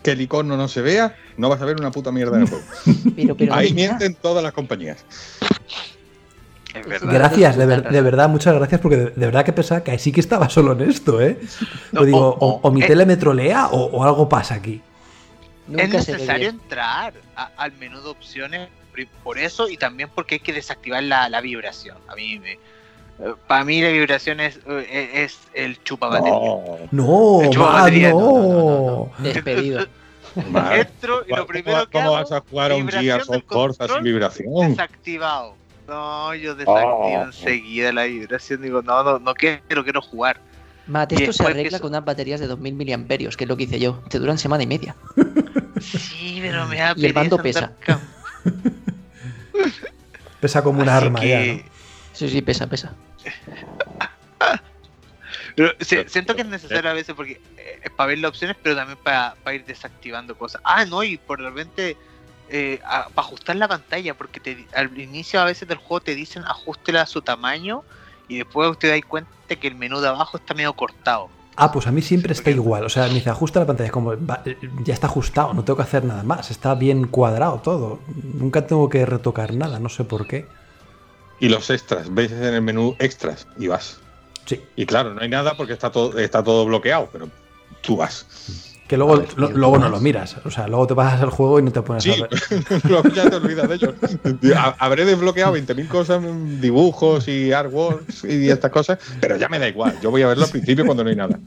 que 0.01 0.11
el 0.11 0.21
icono 0.21 0.57
no 0.57 0.67
se 0.67 0.81
vea, 0.81 1.15
no 1.37 1.47
vas 1.49 1.61
a 1.61 1.65
ver 1.65 1.77
una 1.79 1.91
puta 1.91 2.11
mierda 2.11 2.39
de 2.39 2.47
juego. 2.47 2.63
Pero, 3.15 3.35
pero 3.35 3.53
Ahí 3.53 3.71
mienten 3.73 4.15
todas 4.15 4.43
las 4.43 4.53
compañías. 4.53 5.05
Es 6.73 6.85
verdad. 6.87 7.13
Gracias, 7.13 7.57
de, 7.57 7.65
ver- 7.65 7.89
de 7.89 8.01
verdad, 8.01 8.29
muchas 8.29 8.53
gracias, 8.55 8.79
porque 8.81 8.97
de, 8.97 9.05
de 9.11 9.25
verdad 9.25 9.43
que 9.45 9.53
pensaba 9.53 9.83
que 9.83 9.91
ahí 9.91 9.99
sí 9.99 10.11
que 10.11 10.19
estaba 10.21 10.49
solo 10.49 10.71
en 10.73 10.89
esto, 10.89 11.21
¿eh? 11.21 11.37
No, 11.91 12.01
Yo 12.01 12.05
digo, 12.05 12.29
o- 12.29 12.45
o, 12.47 12.59
o 12.63 12.71
mi 12.71 12.81
eh. 12.81 12.87
tele 12.87 13.05
me 13.05 13.17
trolea 13.17 13.67
o, 13.67 13.85
o 13.85 14.03
algo 14.03 14.27
pasa 14.29 14.55
aquí. 14.55 14.81
Nunca 15.67 15.83
es 15.83 16.07
necesario 16.07 16.49
entrar 16.49 17.13
a- 17.35 17.51
al 17.57 17.71
menú 17.73 18.01
de 18.01 18.09
opciones 18.09 18.69
por 19.23 19.37
eso 19.37 19.69
y 19.69 19.77
también 19.77 20.09
porque 20.13 20.35
hay 20.35 20.39
que 20.41 20.53
desactivar 20.53 21.01
la, 21.03 21.29
la 21.29 21.41
vibración. 21.41 21.97
A 22.07 22.15
mí 22.15 22.39
me- 22.39 22.59
para 23.47 23.63
mí 23.63 23.81
la 23.81 23.89
vibración 23.89 24.39
es, 24.39 24.59
eh, 24.67 25.11
es 25.23 25.37
el 25.53 25.81
chupa 25.83 26.07
batería. 26.07 26.33
No, 26.33 26.77
No, 26.91 27.41
El 27.43 27.49
chupa 27.51 27.65
va, 27.67 27.73
batería, 27.81 28.09
no. 28.11 28.19
no, 28.19 28.31
no, 28.41 29.11
no, 29.17 29.23
Despedido. 29.23 29.85
Entro 30.73 31.23
y 31.27 31.29
lo 31.29 31.35
¿Cómo, 31.35 31.45
primero 31.47 31.85
que 31.85 31.91
cómo 31.91 32.05
hago, 32.05 32.13
vas 32.15 32.31
a 32.31 32.39
jugar 32.49 32.71
a 32.71 32.75
un 32.75 32.87
Gears 32.87 33.29
of 33.29 33.43
Forza 33.47 33.87
sin 33.87 34.03
vibración? 34.03 34.69
desactivado. 34.71 35.55
No, 35.87 36.33
yo 36.35 36.55
desactivo 36.55 36.99
Oh. 37.01 37.23
enseguida 37.23 37.91
la 37.91 38.03
vibración. 38.03 38.61
Digo, 38.61 38.81
no, 38.81 39.03
no, 39.03 39.19
no 39.19 39.33
quiero, 39.33 39.83
quiero 39.83 40.01
jugar. 40.01 40.39
Mate, 40.87 41.15
esto 41.15 41.33
se 41.33 41.43
arregla 41.45 41.77
eso- 41.77 41.81
con 41.81 41.89
unas 41.91 42.03
baterías 42.05 42.39
de 42.39 42.47
2000 42.47 42.73
miliamperios, 42.75 43.37
que 43.37 43.43
es 43.45 43.47
lo 43.49 43.55
que 43.57 43.63
hice 43.63 43.79
yo. 43.79 44.01
Te 44.09 44.19
duran 44.19 44.37
semana 44.37 44.63
y 44.63 44.67
media. 44.67 44.95
Sí, 45.79 46.39
pero 46.41 46.67
me 46.67 46.77
da 46.77 46.93
Y 46.97 47.05
el 47.05 47.13
pereza 47.13 47.41
pesa. 47.41 47.71
Pesa 50.39 50.63
como 50.63 50.81
un 50.81 50.89
arma 50.89 51.23
ya, 51.23 51.39
¿no? 51.45 51.59
Sí, 52.13 52.27
sí, 52.29 52.41
pesa, 52.41 52.67
pesa. 52.67 52.95
Pero 55.55 55.73
se- 55.81 56.07
siento 56.09 56.33
que 56.35 56.41
es 56.41 56.47
necesario 56.47 56.89
a 56.89 56.93
veces 56.93 57.13
porque 57.13 57.33
eh, 57.57 57.79
es 57.83 57.91
para 57.91 58.07
ver 58.07 58.19
las 58.19 58.29
opciones, 58.29 58.55
pero 58.63 58.75
también 58.75 58.97
para, 59.03 59.35
para 59.43 59.55
ir 59.55 59.65
desactivando 59.65 60.35
cosas. 60.37 60.61
Ah, 60.63 60.85
no, 60.85 61.03
y 61.03 61.17
por 61.17 61.39
de 61.41 61.49
repente 61.49 61.97
eh, 62.51 62.79
a- 62.85 63.07
para 63.09 63.27
ajustar 63.27 63.55
la 63.55 63.67
pantalla, 63.67 64.13
porque 64.15 64.39
te, 64.39 64.55
di- 64.55 64.67
al 64.75 64.97
inicio 64.99 65.39
a 65.41 65.45
veces 65.45 65.67
del 65.67 65.77
juego 65.77 66.01
te 66.01 66.13
dicen 66.15 66.43
ajustela 66.43 67.01
a 67.01 67.05
su 67.05 67.21
tamaño 67.21 67.83
y 68.27 68.37
después 68.37 68.69
usted 68.69 68.89
da 68.95 69.07
cuenta 69.07 69.29
que 69.59 69.67
el 69.67 69.75
menú 69.75 69.99
de 69.99 70.09
abajo 70.09 70.37
está 70.37 70.53
medio 70.53 70.73
cortado. 70.73 71.29
Ah, 71.57 71.71
pues 71.71 71.85
a 71.87 71.91
mí 71.91 72.01
siempre 72.01 72.31
está 72.33 72.43
porque- 72.45 72.55
igual. 72.55 72.85
O 72.85 72.89
sea, 72.89 73.07
me 73.07 73.13
dice 73.15 73.29
ajusta 73.29 73.59
la 73.59 73.65
pantalla, 73.67 73.87
es 73.87 73.91
como 73.91 74.11
va, 74.25 74.41
ya 74.83 74.93
está 74.93 75.07
ajustado, 75.07 75.53
no 75.53 75.63
tengo 75.63 75.77
que 75.77 75.83
hacer 75.83 76.03
nada 76.05 76.23
más. 76.23 76.49
Está 76.51 76.75
bien 76.75 77.07
cuadrado 77.07 77.59
todo. 77.59 77.99
Nunca 78.33 78.65
tengo 78.67 78.87
que 78.89 79.05
retocar 79.05 79.53
nada, 79.53 79.79
no 79.79 79.89
sé 79.89 80.03
por 80.05 80.27
qué. 80.27 80.47
Y 81.39 81.49
los 81.49 81.69
extras, 81.69 82.13
ves 82.13 82.31
en 82.31 82.43
el 82.53 82.61
menú 82.61 82.95
extras 82.99 83.47
y 83.57 83.67
vas. 83.67 83.99
Sí, 84.45 84.61
Y 84.75 84.85
claro, 84.85 85.13
no 85.13 85.21
hay 85.21 85.29
nada 85.29 85.55
porque 85.55 85.73
está 85.73 85.91
todo, 85.91 86.17
está 86.19 86.43
todo 86.43 86.65
bloqueado, 86.65 87.09
pero 87.11 87.27
tú 87.81 87.97
vas. 87.97 88.25
Que 88.91 88.97
luego, 88.97 89.23
lo- 89.37 89.51
luego 89.51 89.77
no 89.79 89.87
lo 89.87 90.01
miras. 90.01 90.35
O 90.43 90.51
sea, 90.51 90.67
luego 90.67 90.85
te 90.85 90.95
pasas 90.95 91.21
el 91.21 91.29
juego 91.29 91.59
y 91.59 91.63
no 91.63 91.71
te 91.71 91.81
pones 91.81 92.03
Sí, 92.03 92.11
a 92.11 92.27
ver. 92.27 92.81
luego 92.89 93.07
ya 93.07 93.29
te 93.29 93.37
olvidas 93.37 93.69
de 93.69 93.75
ello. 93.75 93.95
Ha- 94.53 94.75
Habré 94.79 95.05
desbloqueado 95.05 95.53
20.000 95.53 95.87
cosas, 95.87 96.21
mm, 96.21 96.59
dibujos 96.59 97.25
y 97.29 97.53
artworks 97.53 98.25
y 98.25 98.49
estas 98.49 98.69
cosas, 98.69 98.99
pero 99.21 99.37
ya 99.37 99.47
me 99.47 99.59
da 99.59 99.69
igual. 99.69 99.97
Yo 100.01 100.11
voy 100.11 100.23
a 100.23 100.27
verlo 100.27 100.43
al 100.43 100.51
principio 100.51 100.85
cuando 100.85 101.05
no 101.05 101.09
hay 101.09 101.15
nada. 101.15 101.39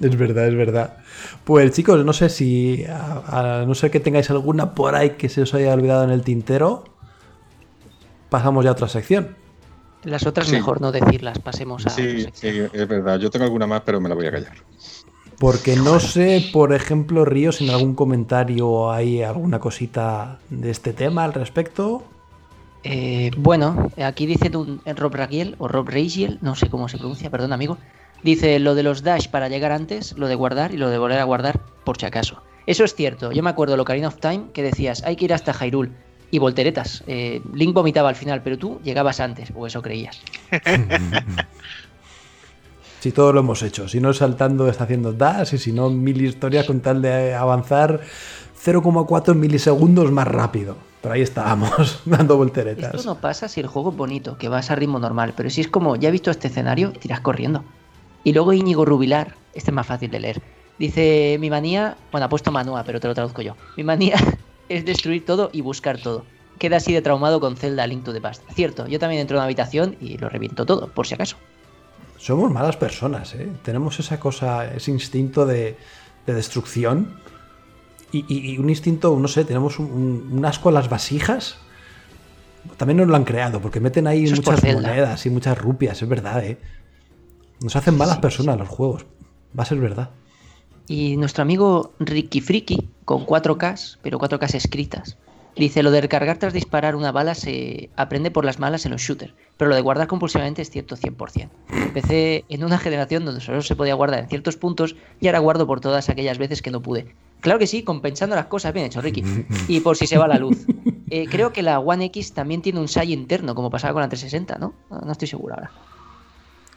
Es 0.00 0.16
verdad, 0.16 0.48
es 0.48 0.54
verdad. 0.56 0.96
Pues 1.44 1.70
chicos, 1.72 2.02
no 2.02 2.14
sé 2.14 2.30
si, 2.30 2.86
a, 2.86 3.60
a 3.60 3.66
no 3.66 3.74
ser 3.74 3.90
que 3.90 4.00
tengáis 4.00 4.30
alguna 4.30 4.74
por 4.74 4.94
ahí 4.94 5.10
que 5.10 5.28
se 5.28 5.42
os 5.42 5.52
haya 5.52 5.74
olvidado 5.74 6.04
en 6.04 6.10
el 6.12 6.22
tintero, 6.22 6.84
pasamos 8.30 8.64
ya 8.64 8.70
a 8.70 8.72
otra 8.72 8.88
sección. 8.88 9.36
Las 10.04 10.26
otras 10.26 10.46
Sí. 10.48 10.54
mejor 10.54 10.80
no 10.80 10.92
decirlas, 10.92 11.38
pasemos 11.40 11.84
a. 11.86 11.90
otra 11.92 12.02
Sí, 12.04 12.22
sección. 12.22 12.70
sí, 12.72 12.78
es 12.78 12.88
verdad. 12.88 13.18
Yo 13.20 13.28
tengo 13.30 13.44
alguna 13.44 13.66
más, 13.66 13.82
pero 13.84 14.00
me 14.00 14.08
la 14.08 14.14
voy 14.14 14.26
a 14.26 14.30
callar. 14.32 14.56
Porque 15.42 15.74
no 15.74 15.98
sé, 15.98 16.50
por 16.52 16.72
ejemplo, 16.72 17.24
Ríos, 17.24 17.60
en 17.60 17.70
algún 17.70 17.96
comentario 17.96 18.92
hay 18.92 19.24
alguna 19.24 19.58
cosita 19.58 20.38
de 20.50 20.70
este 20.70 20.92
tema 20.92 21.24
al 21.24 21.34
respecto. 21.34 22.04
Eh, 22.84 23.32
bueno, 23.36 23.90
aquí 24.00 24.26
dice 24.26 24.56
un, 24.56 24.80
eh, 24.84 24.94
Rob 24.94 25.12
Ragiel 25.16 25.56
o 25.58 25.66
Rob 25.66 25.88
Ragiel, 25.88 26.38
no 26.42 26.54
sé 26.54 26.70
cómo 26.70 26.88
se 26.88 26.96
pronuncia, 26.96 27.28
perdón 27.28 27.52
amigo. 27.52 27.76
Dice 28.22 28.60
lo 28.60 28.76
de 28.76 28.84
los 28.84 29.02
dash 29.02 29.26
para 29.30 29.48
llegar 29.48 29.72
antes, 29.72 30.16
lo 30.16 30.28
de 30.28 30.36
guardar 30.36 30.74
y 30.74 30.76
lo 30.76 30.90
de 30.90 30.98
volver 30.98 31.18
a 31.18 31.24
guardar 31.24 31.58
por 31.82 31.98
si 31.98 32.06
acaso. 32.06 32.40
Eso 32.66 32.84
es 32.84 32.94
cierto. 32.94 33.32
Yo 33.32 33.42
me 33.42 33.50
acuerdo 33.50 33.76
lo 33.76 33.82
Ocarina 33.82 34.06
of 34.06 34.20
Time 34.20 34.44
que 34.52 34.62
decías 34.62 35.02
hay 35.02 35.16
que 35.16 35.24
ir 35.24 35.34
hasta 35.34 35.52
Hyrule 35.52 35.90
y 36.30 36.38
volteretas. 36.38 37.02
Eh, 37.08 37.42
Link 37.52 37.74
vomitaba 37.74 38.10
al 38.10 38.14
final, 38.14 38.42
pero 38.44 38.58
tú 38.58 38.80
llegabas 38.84 39.18
antes, 39.18 39.52
o 39.56 39.66
eso 39.66 39.82
creías. 39.82 40.20
Si 43.02 43.10
todo 43.10 43.32
lo 43.32 43.40
hemos 43.40 43.64
hecho, 43.64 43.88
si 43.88 43.98
no 43.98 44.12
saltando 44.12 44.68
está 44.68 44.84
haciendo 44.84 45.12
dash 45.12 45.54
y 45.54 45.58
si 45.58 45.72
no 45.72 45.90
mil 45.90 46.22
historias 46.22 46.66
con 46.66 46.78
tal 46.78 47.02
de 47.02 47.34
avanzar 47.34 48.00
0,4 48.64 49.34
milisegundos 49.34 50.12
más 50.12 50.28
rápido. 50.28 50.76
Pero 51.00 51.14
ahí 51.14 51.20
estábamos, 51.20 51.98
dando 52.04 52.36
volteretas. 52.36 52.94
Esto 52.94 53.12
no 53.12 53.20
pasa 53.20 53.48
si 53.48 53.58
el 53.58 53.66
juego 53.66 53.90
es 53.90 53.96
bonito, 53.96 54.38
que 54.38 54.48
vas 54.48 54.70
a 54.70 54.76
ritmo 54.76 55.00
normal, 55.00 55.34
pero 55.36 55.50
si 55.50 55.62
es 55.62 55.66
como, 55.66 55.96
ya 55.96 56.10
he 56.10 56.12
visto 56.12 56.30
este 56.30 56.46
escenario, 56.46 56.92
tiras 56.92 57.18
corriendo. 57.18 57.64
Y 58.22 58.34
luego 58.34 58.52
Íñigo 58.52 58.84
Rubilar, 58.84 59.34
este 59.52 59.72
es 59.72 59.74
más 59.74 59.88
fácil 59.88 60.08
de 60.12 60.20
leer. 60.20 60.42
Dice, 60.78 61.38
mi 61.40 61.50
manía, 61.50 61.96
bueno, 62.12 62.26
ha 62.26 62.28
puesto 62.28 62.52
manúa, 62.52 62.84
pero 62.84 63.00
te 63.00 63.08
lo 63.08 63.14
traduzco 63.14 63.42
yo. 63.42 63.56
Mi 63.76 63.82
manía 63.82 64.14
es 64.68 64.84
destruir 64.84 65.26
todo 65.26 65.50
y 65.52 65.60
buscar 65.60 65.98
todo. 65.98 66.24
Queda 66.60 66.76
así 66.76 66.92
de 66.92 67.02
traumado 67.02 67.40
con 67.40 67.56
Zelda 67.56 67.84
Link 67.84 68.04
to 68.04 68.12
the 68.12 68.20
Past. 68.20 68.44
Cierto, 68.54 68.86
yo 68.86 69.00
también 69.00 69.22
entro 69.22 69.38
en 69.38 69.38
una 69.38 69.46
habitación 69.46 69.96
y 70.00 70.18
lo 70.18 70.28
reviento 70.28 70.64
todo, 70.64 70.86
por 70.86 71.08
si 71.08 71.14
acaso. 71.14 71.36
Somos 72.22 72.52
malas 72.52 72.76
personas, 72.76 73.34
¿eh? 73.34 73.50
Tenemos 73.64 73.98
esa 73.98 74.20
cosa, 74.20 74.72
ese 74.72 74.92
instinto 74.92 75.44
de, 75.44 75.76
de 76.26 76.34
destrucción. 76.34 77.16
Y, 78.12 78.24
y- 78.28 78.52
y 78.52 78.58
un 78.58 78.70
instinto, 78.70 79.18
no 79.18 79.26
sé, 79.26 79.44
tenemos 79.44 79.78
un, 79.80 79.86
un- 79.86 80.28
un 80.38 80.44
asco 80.44 80.68
a 80.68 80.72
las 80.72 80.88
vasijas. 80.88 81.56
También 82.76 82.98
nos 82.98 83.08
lo 83.08 83.16
han 83.16 83.24
creado, 83.24 83.60
porque 83.60 83.80
meten 83.80 84.06
ahí 84.06 84.24
Eso 84.24 84.36
muchas 84.36 84.62
monedas 84.62 85.26
y 85.26 85.30
muchas 85.30 85.58
rupias, 85.58 86.00
es 86.00 86.08
verdad, 86.08 86.44
¿eh? 86.44 86.58
Nos 87.60 87.74
hacen 87.74 87.96
malas 87.98 88.18
personas 88.18 88.56
los 88.56 88.68
juegos. 88.68 89.04
Va 89.58 89.64
a 89.64 89.66
ser 89.66 89.78
verdad. 89.78 90.10
Y 90.86 91.16
nuestro 91.16 91.42
amigo 91.42 91.92
Ricky 91.98 92.40
Friki, 92.40 92.88
con 93.04 93.26
4Ks, 93.26 93.98
pero 94.02 94.18
4Ks 94.20 94.54
escritas, 94.54 95.16
dice: 95.56 95.82
Lo 95.82 95.90
de 95.90 96.00
recargar 96.00 96.38
tras 96.38 96.52
disparar 96.52 96.96
una 96.96 97.12
bala 97.12 97.34
se 97.34 97.90
aprende 97.96 98.30
por 98.30 98.44
las 98.44 98.58
malas 98.58 98.84
en 98.86 98.92
los 98.92 99.02
shooters, 99.02 99.34
pero 99.56 99.68
lo 99.68 99.74
de 99.74 99.82
guardar 99.82 100.06
compulsivamente 100.06 100.62
es 100.62 100.70
cierto 100.70 100.96
100%. 100.96 101.50
Empecé 101.72 102.44
en 102.48 102.64
una 102.64 102.78
generación 102.78 103.24
donde 103.24 103.40
solo 103.40 103.62
se 103.62 103.76
podía 103.76 103.94
guardar 103.94 104.20
en 104.20 104.28
ciertos 104.28 104.56
puntos 104.56 104.96
y 105.20 105.26
ahora 105.26 105.38
guardo 105.40 105.66
por 105.66 105.80
todas 105.80 106.08
aquellas 106.08 106.38
veces 106.38 106.62
que 106.62 106.70
no 106.70 106.80
pude. 106.80 107.14
Claro 107.40 107.58
que 107.58 107.66
sí, 107.66 107.82
compensando 107.82 108.36
las 108.36 108.46
cosas, 108.46 108.72
bien 108.72 108.86
hecho, 108.86 109.00
Ricky. 109.00 109.24
Y 109.66 109.80
por 109.80 109.96
si 109.96 110.06
se 110.06 110.16
va 110.16 110.28
la 110.28 110.38
luz. 110.38 110.64
Eh, 111.10 111.26
creo 111.28 111.52
que 111.52 111.62
la 111.62 111.78
One 111.78 112.06
X 112.06 112.32
también 112.32 112.62
tiene 112.62 112.80
un 112.80 112.88
SAI 112.88 113.12
interno, 113.12 113.54
como 113.54 113.68
pasaba 113.68 113.92
con 113.92 114.00
la 114.00 114.08
360, 114.08 114.58
¿no? 114.58 114.74
No, 114.88 115.00
no 115.00 115.12
estoy 115.12 115.28
seguro 115.28 115.54
ahora. 115.54 115.70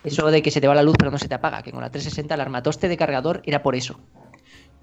Eso 0.04 0.30
de 0.30 0.42
que 0.42 0.52
se 0.52 0.60
te 0.60 0.68
va 0.68 0.76
la 0.76 0.84
luz 0.84 0.96
pero 0.98 1.10
no 1.10 1.18
se 1.18 1.28
te 1.28 1.36
apaga, 1.36 1.62
que 1.64 1.72
con 1.72 1.82
la 1.82 1.90
360 1.90 2.36
el 2.36 2.42
armatoste 2.42 2.88
de 2.88 2.98
cargador 2.98 3.42
era 3.46 3.64
por 3.64 3.76
eso. 3.76 4.00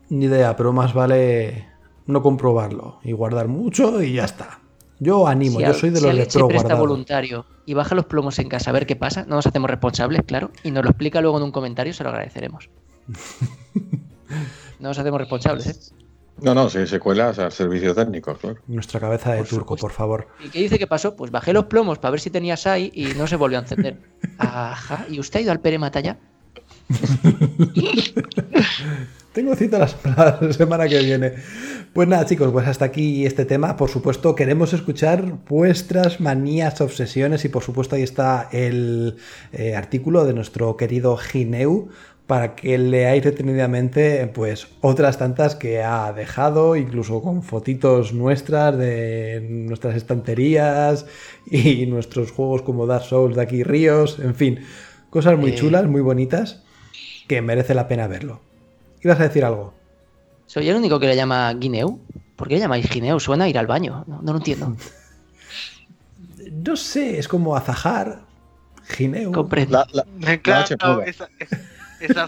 Ni 0.08 0.24
idea, 0.24 0.56
pero 0.56 0.72
más 0.72 0.94
vale 0.94 1.71
no 2.06 2.22
comprobarlo 2.22 2.98
y 3.02 3.12
guardar 3.12 3.48
mucho 3.48 4.02
y 4.02 4.14
ya 4.14 4.24
está. 4.24 4.60
Yo 4.98 5.26
animo, 5.26 5.58
Si 5.58 5.64
yo 5.64 5.74
soy 5.74 5.90
de 5.90 5.96
si 5.98 6.06
los 6.06 6.16
de 6.16 6.26
pro 6.26 6.46
guardado. 6.48 6.78
voluntario 6.80 7.44
y 7.66 7.74
baja 7.74 7.94
los 7.96 8.06
plomos 8.06 8.38
en 8.38 8.48
casa 8.48 8.70
a 8.70 8.72
ver 8.72 8.86
qué 8.86 8.94
pasa, 8.94 9.24
no 9.26 9.34
nos 9.36 9.46
hacemos 9.46 9.68
responsables, 9.68 10.22
claro, 10.24 10.50
y 10.62 10.70
nos 10.70 10.84
lo 10.84 10.90
explica 10.90 11.20
luego 11.20 11.38
en 11.38 11.44
un 11.44 11.50
comentario, 11.52 11.92
se 11.92 12.04
lo 12.04 12.10
agradeceremos. 12.10 12.70
no 14.78 14.88
nos 14.88 14.98
hacemos 14.98 15.20
responsables, 15.20 15.66
¿eh? 15.66 15.94
No, 16.40 16.54
no, 16.54 16.68
sí, 16.70 16.86
secuelas 16.86 17.38
al 17.38 17.52
servicio 17.52 17.94
técnico, 17.94 18.34
claro. 18.34 18.58
Nuestra 18.66 18.98
cabeza 18.98 19.32
de 19.32 19.38
Por 19.38 19.46
turco, 19.48 19.76
supuesto. 19.76 19.86
por 19.86 19.92
favor. 19.92 20.28
¿Y 20.44 20.48
qué 20.48 20.60
dice 20.60 20.78
que 20.78 20.86
pasó? 20.86 21.14
Pues 21.14 21.30
bajé 21.30 21.52
los 21.52 21.66
plomos 21.66 21.98
para 21.98 22.12
ver 22.12 22.20
si 22.20 22.30
tenía 22.30 22.56
SAI 22.56 22.90
y 22.94 23.04
no 23.16 23.26
se 23.26 23.36
volvió 23.36 23.58
a 23.58 23.62
encender. 23.62 23.98
Ajá, 24.38 25.06
¿y 25.10 25.20
usted 25.20 25.40
ha 25.40 25.42
ido 25.42 25.52
al 25.52 25.60
Pere 25.60 25.78
Matalla? 25.78 26.18
Tengo 29.32 29.54
cita 29.56 29.78
la, 29.78 30.38
la 30.40 30.52
semana 30.52 30.88
que 30.88 30.98
viene. 31.00 31.32
Pues 31.92 32.08
nada, 32.08 32.26
chicos, 32.26 32.52
pues 32.52 32.66
hasta 32.66 32.84
aquí 32.86 33.24
este 33.26 33.44
tema. 33.44 33.76
Por 33.76 33.88
supuesto, 33.88 34.34
queremos 34.34 34.72
escuchar 34.72 35.38
vuestras 35.48 36.20
manías, 36.20 36.80
obsesiones 36.80 37.44
y 37.44 37.48
por 37.48 37.62
supuesto 37.62 37.96
ahí 37.96 38.02
está 38.02 38.48
el 38.52 39.16
eh, 39.52 39.74
artículo 39.74 40.24
de 40.24 40.34
nuestro 40.34 40.76
querido 40.76 41.16
Gineu 41.16 41.88
para 42.26 42.54
que 42.54 42.78
leáis 42.78 43.24
detenidamente 43.24 44.26
pues 44.28 44.68
otras 44.80 45.18
tantas 45.18 45.54
que 45.54 45.82
ha 45.82 46.12
dejado, 46.12 46.76
incluso 46.76 47.20
con 47.20 47.42
fotitos 47.42 48.12
nuestras 48.14 48.76
de 48.78 49.46
nuestras 49.50 49.96
estanterías 49.96 51.04
y 51.50 51.86
nuestros 51.86 52.30
juegos 52.30 52.62
como 52.62 52.86
Dark 52.86 53.04
Souls 53.04 53.36
de 53.36 53.42
aquí 53.42 53.62
Ríos, 53.64 54.18
en 54.18 54.34
fin, 54.34 54.60
cosas 55.10 55.36
muy 55.38 55.50
Eh. 55.50 55.54
chulas, 55.56 55.86
muy 55.86 56.00
bonitas 56.00 56.62
que 57.28 57.42
merece 57.42 57.74
la 57.74 57.88
pena 57.88 58.06
verlo. 58.06 58.51
¿Ibas 59.02 59.20
a 59.20 59.24
decir 59.24 59.44
algo? 59.44 59.74
¿Soy 60.46 60.68
el 60.68 60.76
único 60.76 60.98
que 61.00 61.06
le 61.06 61.16
llama 61.16 61.52
Guineu? 61.54 62.00
¿Por 62.36 62.48
qué 62.48 62.54
le 62.54 62.60
llamáis 62.60 62.88
Guineu? 62.90 63.18
Suena 63.20 63.44
a 63.44 63.48
ir 63.48 63.58
al 63.58 63.66
baño. 63.66 64.04
No, 64.06 64.20
no 64.22 64.32
lo 64.32 64.38
entiendo. 64.38 64.76
No 66.50 66.76
sé, 66.76 67.18
es 67.18 67.28
como 67.28 67.56
azajar, 67.56 68.20
gineo. 68.84 69.32
Comprendo. 69.32 69.84
La, 69.92 70.04
la- 70.20 70.36
Claro, 70.38 71.02
es- 71.02 71.16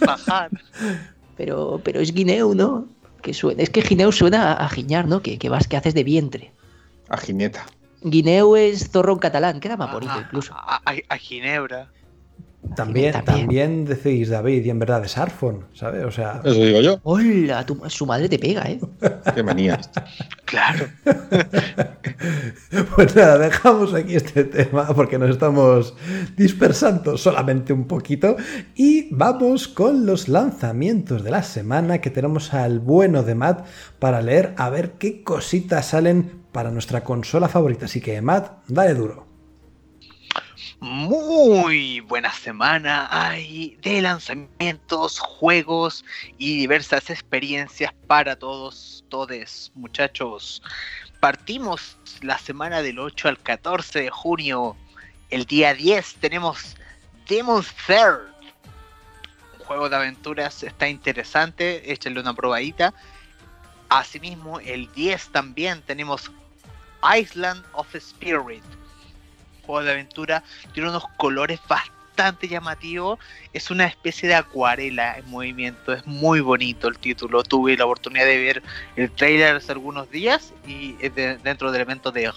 sajar. 0.01 0.51
Pero, 1.37 1.81
pero 1.83 1.99
es 2.01 2.15
guineo, 2.15 2.55
¿no? 2.55 2.87
Que 3.21 3.35
suena, 3.35 3.61
es 3.65 3.69
que 3.71 3.83
gineu 3.83 4.13
suena 4.13 4.53
a, 4.53 4.65
a 4.65 4.69
giñar, 4.69 5.09
¿no? 5.09 5.21
Que, 5.21 5.37
que 5.37 5.49
vas, 5.49 5.67
que 5.67 5.77
haces 5.77 5.93
de 5.95 6.05
vientre. 6.05 6.53
A 7.09 7.17
Gineta. 7.17 7.67
Guineu 8.03 8.55
es 8.55 8.89
zorro 8.91 9.15
en 9.15 9.19
catalán, 9.19 9.59
queda 9.59 9.77
más 9.77 9.93
bonito 9.93 10.13
incluso. 10.21 10.55
A, 10.55 10.77
a- 10.85 10.95
a 11.09 11.17
Ginebra. 11.19 11.89
También, 12.77 13.13
También. 13.13 13.25
también 13.47 13.85
decís 13.85 14.31
David, 14.31 14.65
y 14.65 14.71
en 14.71 14.79
verdad 14.81 15.05
es 15.05 15.17
Arfon, 15.17 15.67
¿sabes? 15.75 16.05
O 16.05 16.11
sea, 16.11 16.41
Eso 16.45 16.55
digo 16.55 16.81
yo. 16.81 16.99
Hola, 17.05 17.65
tu- 17.65 17.81
su 17.89 18.05
madre 18.07 18.29
te 18.29 18.39
pega, 18.39 18.63
¿eh? 18.69 18.81
Qué 19.35 19.43
manía. 19.43 19.79
Claro. 20.45 20.87
Pues 22.97 23.15
nada, 23.15 23.39
dejamos 23.39 23.95
aquí 23.95 24.15
este 24.17 24.45
tema 24.45 24.87
porque 24.95 25.19
nos 25.19 25.31
estamos 25.31 25.95
dispersando 26.37 27.17
solamente 27.17 27.73
un 27.73 27.87
poquito 27.87 28.37
y 28.75 29.09
vamos 29.15 29.69
con 29.69 30.07
los 30.07 30.29
lanzamientos 30.29 31.23
de 31.25 31.31
la 31.31 31.43
semana 31.43 32.01
que 32.01 32.11
tenemos 32.11 32.53
al 32.55 32.81
bueno 32.81 33.23
de 33.23 33.35
Matt 33.35 33.67
para 33.99 34.23
leer 34.23 34.55
a 34.57 34.71
ver 34.71 34.93
qué 34.93 35.23
cositas 35.23 35.87
salen 35.87 36.43
para 36.53 36.71
nuestra 36.71 37.03
consola 37.05 37.49
favorita. 37.49 37.87
Así 37.87 38.01
que 38.01 38.21
Matt, 38.23 38.63
dale 38.69 38.95
duro. 38.95 39.24
Muy 40.85 42.01
buena 42.01 42.31
semana 42.31 43.09
hay 43.11 43.79
de 43.81 44.03
lanzamientos, 44.03 45.19
juegos 45.19 46.05
y 46.37 46.59
diversas 46.59 47.09
experiencias 47.09 47.95
para 48.07 48.37
todos, 48.37 49.03
todes, 49.09 49.73
muchachos. 49.75 50.63
Partimos 51.21 51.97
la 52.21 52.37
semana 52.37 52.83
del 52.83 52.99
8 52.99 53.29
al 53.29 53.39
14 53.39 54.03
de 54.03 54.11
junio. 54.11 54.77
El 55.31 55.47
día 55.47 55.73
10 55.73 56.17
tenemos 56.17 56.77
Demon's 57.27 57.73
Third. 57.87 58.29
Un 59.59 59.65
juego 59.65 59.89
de 59.89 59.97
aventuras 59.97 60.63
está 60.63 60.87
interesante, 60.87 61.91
échenle 61.95 62.21
una 62.21 62.35
probadita. 62.35 62.93
Asimismo, 63.89 64.61
el 64.61 64.93
10 64.93 65.31
también 65.31 65.81
tenemos 65.81 66.31
Island 67.03 67.65
of 67.73 67.95
Spirit 67.95 68.63
juego 69.65 69.83
de 69.83 69.93
aventura, 69.93 70.43
tiene 70.73 70.89
unos 70.89 71.05
colores 71.17 71.61
bastante 71.69 72.47
llamativos, 72.49 73.19
es 73.53 73.71
una 73.71 73.87
especie 73.87 74.29
de 74.29 74.37
acuarela 74.37 75.19
en 75.19 75.29
movimiento, 75.29 75.93
es 75.93 76.07
muy 76.07 76.41
bonito 76.41 76.87
el 76.89 76.99
título, 76.99 77.43
tuve 77.43 77.77
la 77.77 77.85
oportunidad 77.87 78.25
de 78.27 78.39
ver 78.39 78.63
el 78.97 79.11
trailer 79.11 79.57
hace 79.57 79.73
algunos 79.73 80.09
días 80.11 80.53
y 80.67 80.95
es 81.01 81.15
de- 81.15 81.39
dentro 81.39 81.73
del 81.73 81.83
evento 81.83 82.13
de 82.13 82.31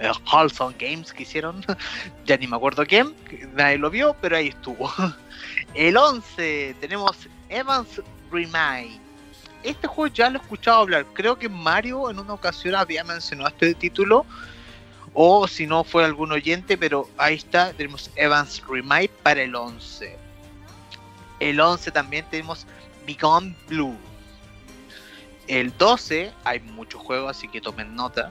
eh, 0.00 0.10
Halson 0.30 0.74
Games 0.78 1.12
que 1.12 1.24
hicieron, 1.24 1.64
ya 2.26 2.36
ni 2.36 2.46
me 2.46 2.54
acuerdo 2.56 2.86
quién, 2.86 3.12
nadie 3.54 3.78
lo 3.78 3.90
vio, 3.90 4.14
pero 4.20 4.36
ahí 4.36 4.48
estuvo. 4.48 4.92
El 5.74 5.96
11 5.96 6.76
tenemos 6.80 7.16
Evans 7.48 8.00
Remake. 8.30 9.00
Este 9.64 9.88
juego 9.88 10.14
ya 10.14 10.30
lo 10.30 10.38
he 10.38 10.42
escuchado 10.42 10.78
hablar, 10.78 11.04
creo 11.14 11.36
que 11.36 11.48
Mario 11.48 12.08
en 12.10 12.20
una 12.20 12.34
ocasión 12.34 12.76
había 12.76 13.02
mencionado 13.02 13.48
este 13.48 13.74
título, 13.74 14.24
o 15.14 15.46
si 15.48 15.66
no 15.66 15.84
fue 15.84 16.04
algún 16.04 16.32
oyente, 16.32 16.76
pero 16.76 17.08
ahí 17.16 17.34
está, 17.34 17.72
tenemos 17.72 18.10
Evans 18.16 18.62
Remake 18.68 19.10
para 19.22 19.42
el 19.42 19.54
11. 19.54 20.16
El 21.40 21.60
11 21.60 21.90
también 21.90 22.26
tenemos 22.30 22.66
Become 23.06 23.54
Blue. 23.68 23.96
El 25.46 25.76
12 25.76 26.32
hay 26.44 26.60
muchos 26.60 27.00
juegos, 27.00 27.36
así 27.36 27.48
que 27.48 27.60
tomen 27.60 27.94
nota. 27.94 28.30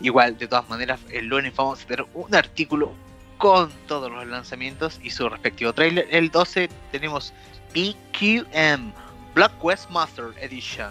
Igual, 0.00 0.36
de 0.38 0.48
todas 0.48 0.68
maneras, 0.68 1.00
el 1.10 1.26
lunes 1.26 1.54
vamos 1.54 1.82
a 1.82 1.86
tener 1.86 2.06
un 2.14 2.34
artículo 2.34 2.92
con 3.38 3.70
todos 3.86 4.10
los 4.10 4.26
lanzamientos 4.26 4.98
y 5.02 5.10
su 5.10 5.28
respectivo 5.28 5.72
trailer. 5.72 6.06
El 6.10 6.30
12 6.30 6.68
tenemos 6.90 7.32
BQM, 7.74 8.92
Black 9.34 9.52
Quest 9.62 9.90
Master 9.90 10.26
Edition. 10.40 10.90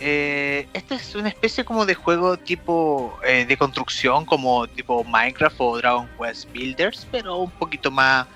Eh, 0.00 0.68
esta 0.74 0.94
es 0.94 1.14
una 1.16 1.28
especie 1.28 1.64
como 1.64 1.84
de 1.84 1.94
juego 1.94 2.36
tipo 2.36 3.18
eh, 3.24 3.44
de 3.46 3.56
construcción, 3.56 4.24
como 4.24 4.68
tipo 4.68 5.02
Minecraft 5.02 5.56
o 5.58 5.78
Dragon 5.78 6.08
Quest 6.18 6.50
Builders, 6.52 7.06
pero 7.10 7.38
un 7.38 7.50
poquito 7.50 7.90
más 7.90 8.26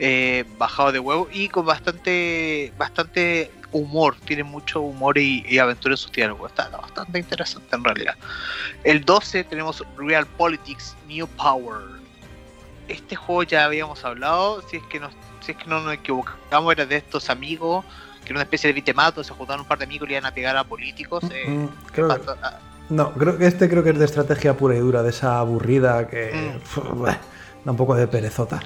eh, 0.00 0.44
bajado 0.58 0.90
de 0.90 0.98
huevo 0.98 1.28
y 1.32 1.48
con 1.48 1.64
bastante 1.64 2.72
bastante 2.76 3.52
humor. 3.70 4.16
Tiene 4.24 4.42
mucho 4.42 4.80
humor 4.80 5.16
y, 5.16 5.44
y 5.48 5.58
aventura 5.58 5.92
en 5.92 5.98
sus 5.98 6.10
diálogos. 6.10 6.50
Está 6.50 6.68
bastante 6.68 7.20
interesante 7.20 7.76
en 7.76 7.84
realidad. 7.84 8.16
El 8.82 9.04
12 9.04 9.44
tenemos 9.44 9.84
Real 9.96 10.26
Politics 10.26 10.96
New 11.06 11.28
Power. 11.28 12.02
Este 12.88 13.14
juego 13.14 13.44
ya 13.44 13.64
habíamos 13.64 14.04
hablado, 14.04 14.60
si 14.68 14.78
es 14.78 14.82
que, 14.84 14.98
nos, 14.98 15.12
si 15.40 15.52
es 15.52 15.58
que 15.58 15.66
no 15.66 15.80
nos 15.80 15.94
equivocamos, 15.94 16.72
era 16.72 16.84
de 16.84 16.96
estos 16.96 17.30
amigos 17.30 17.84
que 18.24 18.28
era 18.30 18.36
una 18.38 18.42
especie 18.44 18.68
de 18.68 18.74
bitemato, 18.74 19.22
se 19.24 19.32
juntaron 19.34 19.62
un 19.62 19.68
par 19.68 19.78
de 19.78 19.84
amigos 19.84 20.06
y 20.08 20.12
le 20.12 20.18
iban 20.18 20.26
a 20.26 20.34
pegar 20.34 20.56
a 20.56 20.64
políticos. 20.64 21.24
eh, 21.32 21.44
Mm, 21.48 21.66
creo 21.92 22.08
que- 22.08 22.14
basta- 22.26 22.36
ah, 22.42 22.58
no, 22.88 23.12
creo 23.14 23.38
que 23.38 23.46
este 23.46 23.68
creo 23.68 23.82
que 23.82 23.90
es 23.90 23.98
de 23.98 24.04
estrategia 24.04 24.56
pura 24.56 24.74
y 24.76 24.78
dura, 24.80 25.02
de 25.02 25.10
esa 25.10 25.38
aburrida 25.38 26.06
que 26.08 26.32
Mm. 26.32 26.58
pf, 26.58 26.80
da 27.64 27.70
un 27.70 27.76
poco 27.76 27.94
de 27.94 28.06
perezota. 28.08 28.60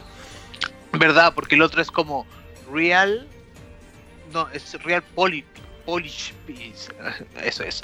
¿Verdad? 0.93 1.33
Porque 1.35 1.55
el 1.57 1.63
otro 1.63 1.81
es 1.83 1.91
como 1.91 2.27
Real. 2.73 3.27
No, 4.33 4.49
es 4.51 4.83
Real 4.83 5.03
Poli, 5.15 5.45
Polish. 5.85 6.35
Eso 7.45 7.63
es. 7.63 7.83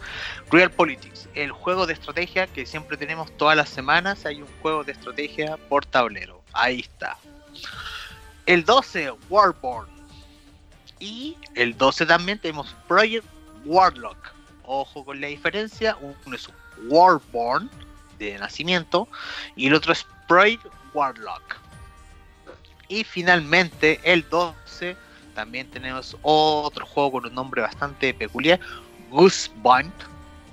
Real 0.50 0.70
Politics. 0.70 1.28
El 1.34 1.52
juego 1.52 1.86
de 1.86 1.92
estrategia 1.92 2.46
que 2.48 2.66
siempre 2.66 2.96
tenemos 2.96 3.30
todas 3.36 3.56
las 3.56 3.68
semanas. 3.68 4.24
Hay 4.26 4.42
un 4.42 4.48
juego 4.60 4.82
de 4.82 4.92
estrategia 4.92 5.56
por 5.68 5.84
tablero. 5.86 6.42
Ahí 6.52 6.80
está. 6.80 7.16
El 8.46 8.64
12, 8.64 9.12
Warborn. 9.30 9.86
Y 11.02 11.36
el 11.56 11.76
12 11.76 12.06
también 12.06 12.38
tenemos 12.38 12.76
Project 12.86 13.26
Warlock. 13.64 14.16
Ojo 14.62 15.04
con 15.04 15.20
la 15.20 15.26
diferencia. 15.26 15.96
Uno 16.00 16.36
es 16.36 16.48
Warborn 16.86 17.68
de 18.20 18.38
nacimiento. 18.38 19.08
Y 19.56 19.66
el 19.66 19.74
otro 19.74 19.92
es 19.92 20.06
Project 20.28 20.64
Warlock. 20.94 21.56
Y 22.86 23.02
finalmente, 23.02 23.98
el 24.04 24.28
12, 24.28 24.96
también 25.34 25.68
tenemos 25.70 26.16
otro 26.22 26.86
juego 26.86 27.10
con 27.12 27.26
un 27.26 27.34
nombre 27.34 27.62
bastante 27.62 28.14
peculiar: 28.14 28.60
Goosebump 29.10 29.92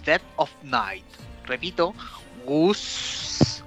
Dead 0.03 0.21
of 0.37 0.49
Night. 0.63 1.05
Repito, 1.45 1.93
Goosebump 2.47 3.61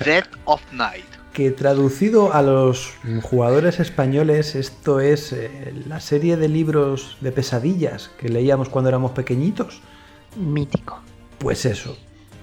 Dead 0.00 0.26
of 0.46 0.60
Night. 0.72 1.21
Que 1.32 1.50
traducido 1.50 2.34
a 2.34 2.42
los 2.42 2.92
jugadores 3.22 3.80
españoles, 3.80 4.54
esto 4.54 5.00
es 5.00 5.32
eh, 5.32 5.72
la 5.86 6.00
serie 6.00 6.36
de 6.36 6.48
libros 6.48 7.16
de 7.22 7.32
pesadillas 7.32 8.10
que 8.18 8.28
leíamos 8.28 8.68
cuando 8.68 8.90
éramos 8.90 9.12
pequeñitos. 9.12 9.80
Mítico. 10.36 11.00
Pues 11.38 11.64
eso, 11.64 11.96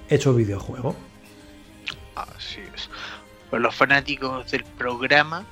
hecho 0.08 0.34
videojuego. 0.34 0.96
Así 2.16 2.60
es. 2.74 2.90
Para 3.48 3.62
los 3.62 3.74
fanáticos 3.74 4.50
del 4.50 4.64
programa, 4.64 5.44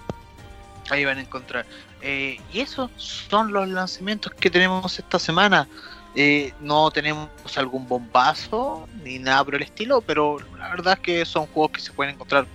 ahí 0.90 1.04
van 1.04 1.18
a 1.18 1.20
encontrar. 1.20 1.64
Eh, 2.02 2.40
y 2.52 2.60
esos 2.60 2.90
son 2.96 3.52
los 3.52 3.68
lanzamientos 3.68 4.32
que 4.34 4.50
tenemos 4.50 4.98
esta 4.98 5.18
semana. 5.18 5.68
Eh, 6.14 6.52
no 6.60 6.90
tenemos 6.90 7.28
algún 7.56 7.86
bombazo 7.86 8.88
ni 9.04 9.18
nada 9.18 9.44
por 9.44 9.54
el 9.54 9.62
estilo, 9.62 10.00
pero 10.00 10.38
la 10.58 10.68
verdad 10.70 10.94
es 10.94 11.00
que 11.00 11.24
son 11.24 11.46
juegos 11.46 11.72
que 11.72 11.80
se 11.80 11.92
pueden 11.92 12.14
encontrar 12.14 12.46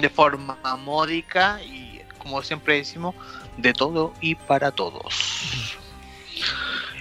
de 0.00 0.08
forma 0.08 0.58
módica 0.78 1.60
y, 1.62 2.00
como 2.18 2.42
siempre 2.42 2.76
decimos, 2.76 3.14
de 3.56 3.72
todo 3.72 4.12
y 4.20 4.34
para 4.34 4.70
todos. 4.70 5.76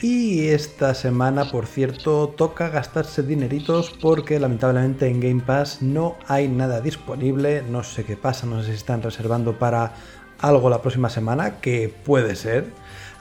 Y 0.01 0.47
esta 0.47 0.93
semana, 0.93 1.51
por 1.51 1.67
cierto, 1.67 2.29
toca 2.29 2.69
gastarse 2.69 3.21
dineritos 3.21 3.89
porque 3.89 4.39
lamentablemente 4.39 5.07
en 5.07 5.19
Game 5.19 5.41
Pass 5.41 5.81
no 5.81 6.15
hay 6.27 6.47
nada 6.47 6.79
disponible. 6.79 7.63
No 7.63 7.83
sé 7.83 8.05
qué 8.05 8.15
pasa, 8.15 8.45
no 8.45 8.61
sé 8.61 8.67
si 8.69 8.75
están 8.75 9.01
reservando 9.01 9.59
para 9.59 9.93
algo 10.39 10.69
la 10.69 10.81
próxima 10.81 11.09
semana, 11.09 11.59
que 11.59 11.89
puede 11.89 12.37
ser. 12.37 12.71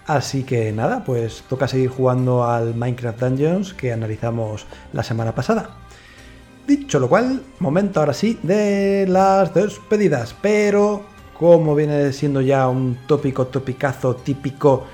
Así 0.07 0.45
que 0.45 0.71
nada, 0.73 1.03
pues 1.05 1.43
toca 1.49 1.67
seguir 1.67 1.91
jugando 1.91 2.45
al 2.45 2.75
Minecraft 2.77 3.19
Dungeons 3.21 3.75
que 3.75 3.93
analizamos 3.93 4.67
la 4.93 5.03
semana 5.03 5.35
pasada. 5.35 5.88
Dicho 6.69 6.99
lo 6.99 7.09
cual, 7.09 7.41
momento 7.61 7.99
ahora 7.99 8.13
sí 8.13 8.39
de 8.43 9.07
las 9.09 9.55
despedidas. 9.55 10.37
Pero 10.43 11.03
como 11.33 11.75
viene 11.75 12.13
siendo 12.13 12.43
ya 12.43 12.69
un 12.69 12.99
tópico, 13.07 13.47
topicazo 13.47 14.17
típico 14.17 14.85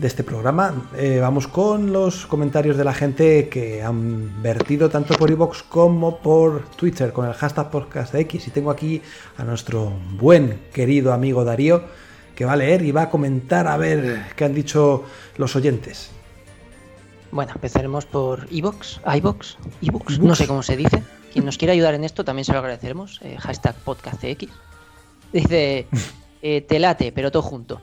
de 0.00 0.08
este 0.08 0.24
programa, 0.24 0.90
eh, 0.96 1.20
vamos 1.20 1.46
con 1.46 1.92
los 1.92 2.26
comentarios 2.26 2.76
de 2.76 2.82
la 2.82 2.92
gente 2.92 3.48
que 3.48 3.84
han 3.84 4.42
vertido 4.42 4.90
tanto 4.90 5.14
por 5.14 5.30
iVoox 5.30 5.62
como 5.62 6.18
por 6.18 6.64
Twitter 6.70 7.12
con 7.12 7.28
el 7.28 7.34
hashtag 7.34 7.70
podcastx. 7.70 8.48
Y 8.48 8.50
tengo 8.50 8.72
aquí 8.72 9.00
a 9.36 9.44
nuestro 9.44 9.92
buen 10.18 10.58
querido 10.72 11.12
amigo 11.12 11.44
Darío 11.44 11.84
que 12.34 12.44
va 12.44 12.54
a 12.54 12.56
leer 12.56 12.82
y 12.82 12.90
va 12.90 13.02
a 13.02 13.10
comentar 13.10 13.68
a 13.68 13.76
ver 13.76 14.24
qué 14.34 14.44
han 14.44 14.54
dicho 14.54 15.04
los 15.36 15.54
oyentes. 15.54 16.10
Bueno, 17.32 17.52
empezaremos 17.54 18.04
por 18.04 18.46
iVox, 18.50 19.00
iVox, 19.16 19.56
iVoox, 19.80 20.18
no 20.18 20.34
sé 20.34 20.46
cómo 20.46 20.62
se 20.62 20.76
dice. 20.76 21.02
Quien 21.32 21.46
nos 21.46 21.56
quiera 21.56 21.72
ayudar 21.72 21.94
en 21.94 22.04
esto 22.04 22.24
también 22.24 22.44
se 22.44 22.52
lo 22.52 22.58
agradeceremos. 22.58 23.20
eh, 23.22 23.38
hashtag 23.38 23.74
podcastx. 23.76 24.48
Dice, 25.32 25.86
eh, 26.42 26.60
te 26.60 26.78
late, 26.78 27.10
pero 27.10 27.30
todo 27.30 27.42
junto. 27.42 27.80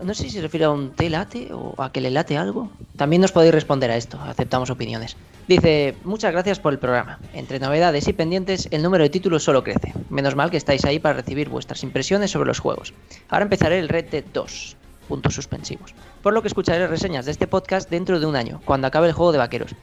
No 0.00 0.14
sé 0.14 0.22
si 0.24 0.30
se 0.30 0.40
refiere 0.40 0.64
a 0.64 0.70
un 0.70 0.92
té 0.92 1.10
late 1.10 1.48
o 1.52 1.74
a 1.82 1.90
que 1.90 2.00
le 2.00 2.10
late 2.10 2.38
algo. 2.38 2.70
También 2.96 3.20
nos 3.20 3.32
podéis 3.32 3.52
responder 3.52 3.90
a 3.90 3.96
esto, 3.96 4.18
aceptamos 4.22 4.70
opiniones. 4.70 5.16
Dice, 5.48 5.96
muchas 6.04 6.32
gracias 6.32 6.60
por 6.60 6.72
el 6.72 6.78
programa. 6.78 7.18
Entre 7.34 7.58
novedades 7.58 8.06
y 8.06 8.12
pendientes, 8.12 8.68
el 8.70 8.82
número 8.82 9.02
de 9.02 9.10
títulos 9.10 9.42
solo 9.42 9.64
crece. 9.64 9.92
Menos 10.08 10.36
mal 10.36 10.50
que 10.52 10.56
estáis 10.56 10.84
ahí 10.84 11.00
para 11.00 11.16
recibir 11.16 11.48
vuestras 11.48 11.82
impresiones 11.82 12.30
sobre 12.30 12.46
los 12.46 12.60
juegos. 12.60 12.94
Ahora 13.28 13.42
empezaré 13.42 13.80
el 13.80 13.88
Red 13.88 14.06
Dead 14.10 14.24
2. 14.32 14.76
Puntos 15.08 15.34
suspensivos. 15.34 15.94
Por 16.22 16.32
lo 16.32 16.42
que 16.42 16.48
escucharé 16.48 16.86
reseñas 16.86 17.24
de 17.26 17.32
este 17.32 17.46
podcast 17.46 17.90
dentro 17.90 18.18
de 18.20 18.26
un 18.26 18.36
año, 18.36 18.60
cuando 18.64 18.86
acabe 18.86 19.08
el 19.08 19.12
juego 19.12 19.32
de 19.32 19.38
vaqueros. 19.38 19.74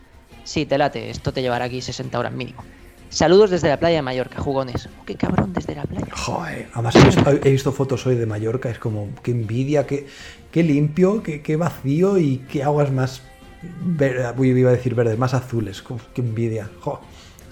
Sí, 0.44 0.66
te 0.66 0.78
late, 0.78 1.10
esto 1.10 1.32
te 1.34 1.42
llevará 1.42 1.66
aquí 1.66 1.82
60 1.82 2.18
horas 2.18 2.34
mínimo. 2.34 2.64
Saludos 3.10 3.50
desde 3.50 3.70
la 3.70 3.78
playa 3.80 3.98
de 3.98 4.02
Mallorca, 4.04 4.40
jugones. 4.40 4.88
Oh, 5.02 5.06
qué 5.06 5.16
cabrón 5.16 5.52
desde 5.54 5.76
la 5.76 5.84
playa. 5.84 6.08
Joder, 6.16 6.70
además 6.74 6.96
he 6.96 7.04
visto, 7.06 7.30
he 7.32 7.52
visto 7.52 7.72
fotos 7.72 8.06
hoy 8.06 8.16
de 8.16 8.26
Mallorca, 8.26 8.70
es 8.70 8.78
como, 8.80 9.10
qué 9.24 9.32
envidia, 9.32 9.86
qué, 9.88 10.08
qué 10.52 10.64
limpio, 10.64 11.24
qué, 11.24 11.42
qué 11.42 11.56
vacío 11.56 12.18
y 12.20 12.38
qué 12.52 12.64
aguas 12.64 12.92
más, 12.92 13.24
ver- 13.82 14.34
uy, 14.38 14.50
iba 14.50 14.70
a 14.70 14.74
decir 14.74 14.94
verdes, 14.96 15.18
más 15.18 15.34
azules, 15.34 15.84
qué 16.14 16.22
envidia. 16.22 16.70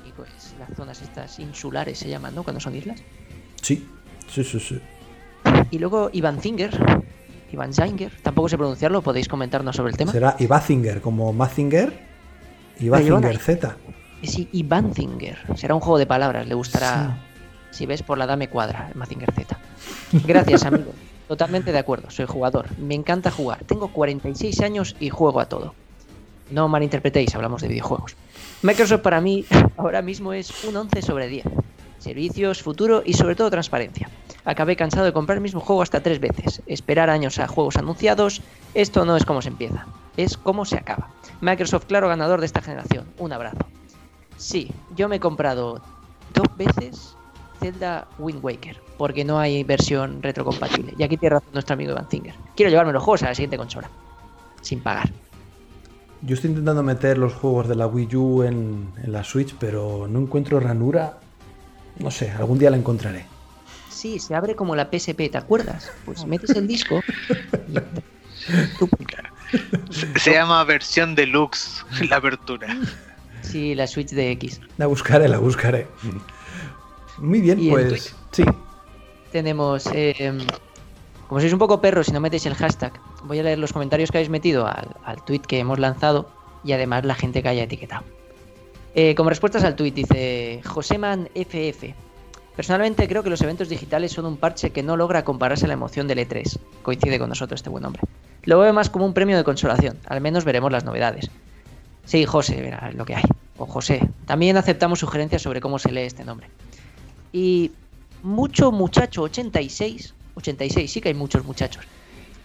Y 0.08 0.12
pues 0.12 0.30
las 0.60 0.70
zonas 0.76 1.02
estas 1.02 1.40
insulares 1.40 1.98
se 1.98 2.08
llaman, 2.10 2.36
¿no? 2.36 2.44
Cuando 2.44 2.60
son 2.60 2.76
islas. 2.76 3.02
Sí, 3.62 3.88
sí, 4.32 4.44
sí, 4.44 4.60
sí. 4.60 4.80
Y 5.72 5.80
luego 5.80 6.12
Iván 6.14 6.40
Zinger, 6.40 6.70
Iván 7.52 7.74
Zinger, 7.74 8.12
tampoco 8.22 8.50
sé 8.50 8.58
pronunciarlo, 8.58 9.02
podéis 9.02 9.28
comentarnos 9.28 9.76
sobre 9.76 9.92
el 9.92 9.98
tema. 9.98 10.12
Será 10.12 10.36
Ibazinger, 10.40 11.02
como 11.02 11.32
Mazinger, 11.34 12.08
Ibazinger. 12.80 13.38
Z. 13.38 13.78
Sí, 14.24 14.50
Iván 14.52 14.94
Zinger. 14.94 15.38
Será 15.56 15.76
un 15.76 15.82
juego 15.82 15.98
de 15.98 16.06
palabras, 16.06 16.48
le 16.48 16.56
gustará. 16.56 17.18
Si 17.72 17.86
ves 17.86 18.02
por 18.02 18.18
la 18.18 18.26
dame 18.26 18.50
cuadra, 18.50 18.88
el 18.90 18.96
Mazinger 18.96 19.32
Z. 19.34 19.58
Gracias, 20.26 20.66
amigo. 20.66 20.92
Totalmente 21.28 21.72
de 21.72 21.78
acuerdo, 21.78 22.10
soy 22.10 22.26
jugador. 22.26 22.68
Me 22.78 22.96
encanta 22.96 23.32
jugar. 23.32 23.64
Tengo 23.66 23.90
46 23.90 24.62
años 24.62 24.96
y 25.00 25.10
juego 25.10 25.42
a 25.42 25.50
todo. 25.50 25.74
No 26.50 26.70
malinterpretéis, 26.70 27.36
hablamos 27.36 27.62
de 27.62 27.68
videojuegos. 27.68 28.16
Microsoft 28.62 29.02
para 29.02 29.20
mí 29.20 29.46
ahora 29.78 30.02
mismo 30.02 30.34
es 30.34 30.64
un 30.64 30.76
11 30.76 31.02
sobre 31.02 31.28
10. 31.28 31.46
Servicios, 32.00 32.62
futuro 32.62 33.02
y 33.06 33.14
sobre 33.14 33.36
todo 33.36 33.50
transparencia. 33.50 34.10
Acabé 34.46 34.76
cansado 34.76 35.06
de 35.06 35.14
comprar 35.14 35.38
el 35.38 35.42
mismo 35.42 35.60
juego 35.60 35.82
hasta 35.82 36.02
tres 36.02 36.20
veces. 36.20 36.62
Esperar 36.68 37.10
años 37.10 37.40
a 37.40 37.48
juegos 37.48 37.78
anunciados, 37.78 38.42
esto 38.74 39.06
no 39.06 39.18
es 39.18 39.26
como 39.26 39.42
se 39.42 39.50
empieza, 39.50 39.86
es 40.16 40.38
como 40.38 40.66
se 40.66 40.78
acaba. 40.78 41.10
Microsoft, 41.42 41.86
claro 41.86 42.08
ganador 42.08 42.40
de 42.40 42.46
esta 42.46 42.62
generación. 42.62 43.06
Un 43.18 43.34
abrazo. 43.34 43.66
Sí, 44.38 44.72
yo 44.96 45.10
me 45.10 45.18
he 45.18 45.20
comprado 45.20 45.82
dos 46.34 46.58
veces 46.58 47.16
Zelda 47.60 48.08
Wind 48.20 48.44
Waker, 48.44 48.80
porque 48.98 49.26
no 49.26 49.40
hay 49.40 49.64
versión 49.64 50.22
retrocompatible. 50.22 50.94
Y 50.98 51.04
aquí 51.04 51.18
tiene 51.18 51.36
razón 51.36 51.50
nuestro 51.54 51.74
amigo 51.74 51.92
Ivan 51.92 52.08
Zinger. 52.08 52.36
Quiero 52.56 52.70
llevarme 52.70 52.94
los 52.94 53.04
juegos 53.04 53.24
a 53.24 53.28
la 53.28 53.36
siguiente 53.36 53.58
consola, 53.58 53.90
sin 54.62 54.80
pagar. 54.82 55.10
Yo 56.22 56.36
estoy 56.36 56.50
intentando 56.50 56.84
meter 56.84 57.18
los 57.18 57.34
juegos 57.34 57.68
de 57.68 57.76
la 57.76 57.88
Wii 57.88 58.16
U 58.16 58.44
en 58.44 58.92
la 59.06 59.24
Switch, 59.24 59.56
pero 59.60 60.08
no 60.08 60.20
encuentro 60.20 60.60
ranura. 60.60 61.20
No 62.00 62.12
sé, 62.12 62.32
algún 62.32 62.60
día 62.60 62.70
la 62.70 62.78
encontraré. 62.78 63.26
Sí, 63.90 64.20
se 64.20 64.36
abre 64.36 64.56
como 64.56 64.76
la 64.76 64.90
PSP, 64.92 65.32
¿te 65.32 65.38
acuerdas? 65.38 65.92
Pues 66.06 66.26
metes 66.26 66.52
el 66.52 66.68
disco 66.68 67.02
y... 67.68 67.78
Se, 70.20 70.34
llama 70.34 70.64
versión 70.66 71.16
deluxe 71.16 71.84
la 72.10 72.18
apertura. 72.18 72.78
Sí, 73.42 73.74
la 73.76 73.88
Switch 73.88 74.10
de 74.10 74.32
X. 74.32 74.62
La 74.78 74.86
buscaré, 74.88 75.28
la 75.28 75.40
buscaré. 75.40 75.88
Muy 77.18 77.42
bien, 77.42 77.60
¿Y 77.60 77.70
en 77.70 77.74
pues 77.74 78.16
sí. 78.32 78.44
Tenemos... 79.32 79.88
eh, 79.94 80.38
como 81.28 81.42
sois 81.42 81.52
un 81.52 81.60
poco 81.60 81.82
perros 81.82 82.08
y 82.08 82.12
no 82.12 82.22
metéis 82.22 82.46
el 82.46 82.56
hashtag, 82.56 82.94
voy 83.24 83.40
a 83.40 83.44
leer 83.44 83.60
los 83.60 83.74
comentarios 83.74 84.12
que 84.12 84.18
habéis 84.20 84.30
metido 84.30 84.66
al, 84.66 84.96
al 85.04 85.24
tweet 85.26 85.42
que 85.42 85.60
hemos 85.60 85.78
lanzado 85.78 86.30
y 86.64 86.72
además 86.72 87.04
la 87.04 87.16
gente 87.16 87.44
que 87.44 87.50
haya 87.50 87.64
etiquetado. 87.64 88.04
Eh, 88.96 89.16
como 89.16 89.30
respuestas 89.30 89.64
al 89.64 89.76
tweet 89.76 89.92
dice 89.92 90.62
Joseman 90.66 91.30
FF. 91.36 91.94
Personalmente 92.56 93.08
creo 93.08 93.22
que 93.22 93.30
los 93.30 93.42
eventos 93.42 93.70
digitales 93.70 94.12
son 94.12 94.26
un 94.26 94.38
parche 94.38 94.72
que 94.72 94.82
no 94.82 94.98
logra 94.98 95.24
compararse 95.24 95.66
a 95.66 95.68
la 95.68 95.76
emoción 95.76 96.08
del 96.08 96.18
E3. 96.18 96.58
Coincide 96.82 97.20
con 97.20 97.30
nosotros 97.30 97.60
este 97.60 97.70
buen 97.70 97.86
hombre. 97.86 98.02
Lo 98.44 98.58
veo 98.60 98.74
más 98.74 98.90
como 98.90 99.06
un 99.06 99.14
premio 99.14 99.38
de 99.38 99.44
consolación. 99.44 99.98
Al 100.08 100.22
menos 100.22 100.44
veremos 100.44 100.72
las 100.72 100.84
novedades. 100.84 101.30
Sí, 102.06 102.26
José, 102.26 102.62
verá 102.62 102.92
lo 102.94 103.06
que 103.06 103.16
hay. 103.16 103.24
O 103.58 103.66
José. 103.68 104.10
También 104.26 104.58
aceptamos 104.58 105.00
sugerencias 105.00 105.44
sobre 105.44 105.62
cómo 105.62 105.78
se 105.78 105.92
lee 105.92 106.02
este 106.02 106.26
nombre. 106.26 106.48
Y 107.32 107.72
mucho 108.24 108.72
muchacho 108.72 109.24
86, 109.24 110.14
86, 110.36 110.92
sí 110.92 111.02
que 111.02 111.10
hay 111.10 111.14
muchos 111.14 111.46
muchachos. 111.46 111.86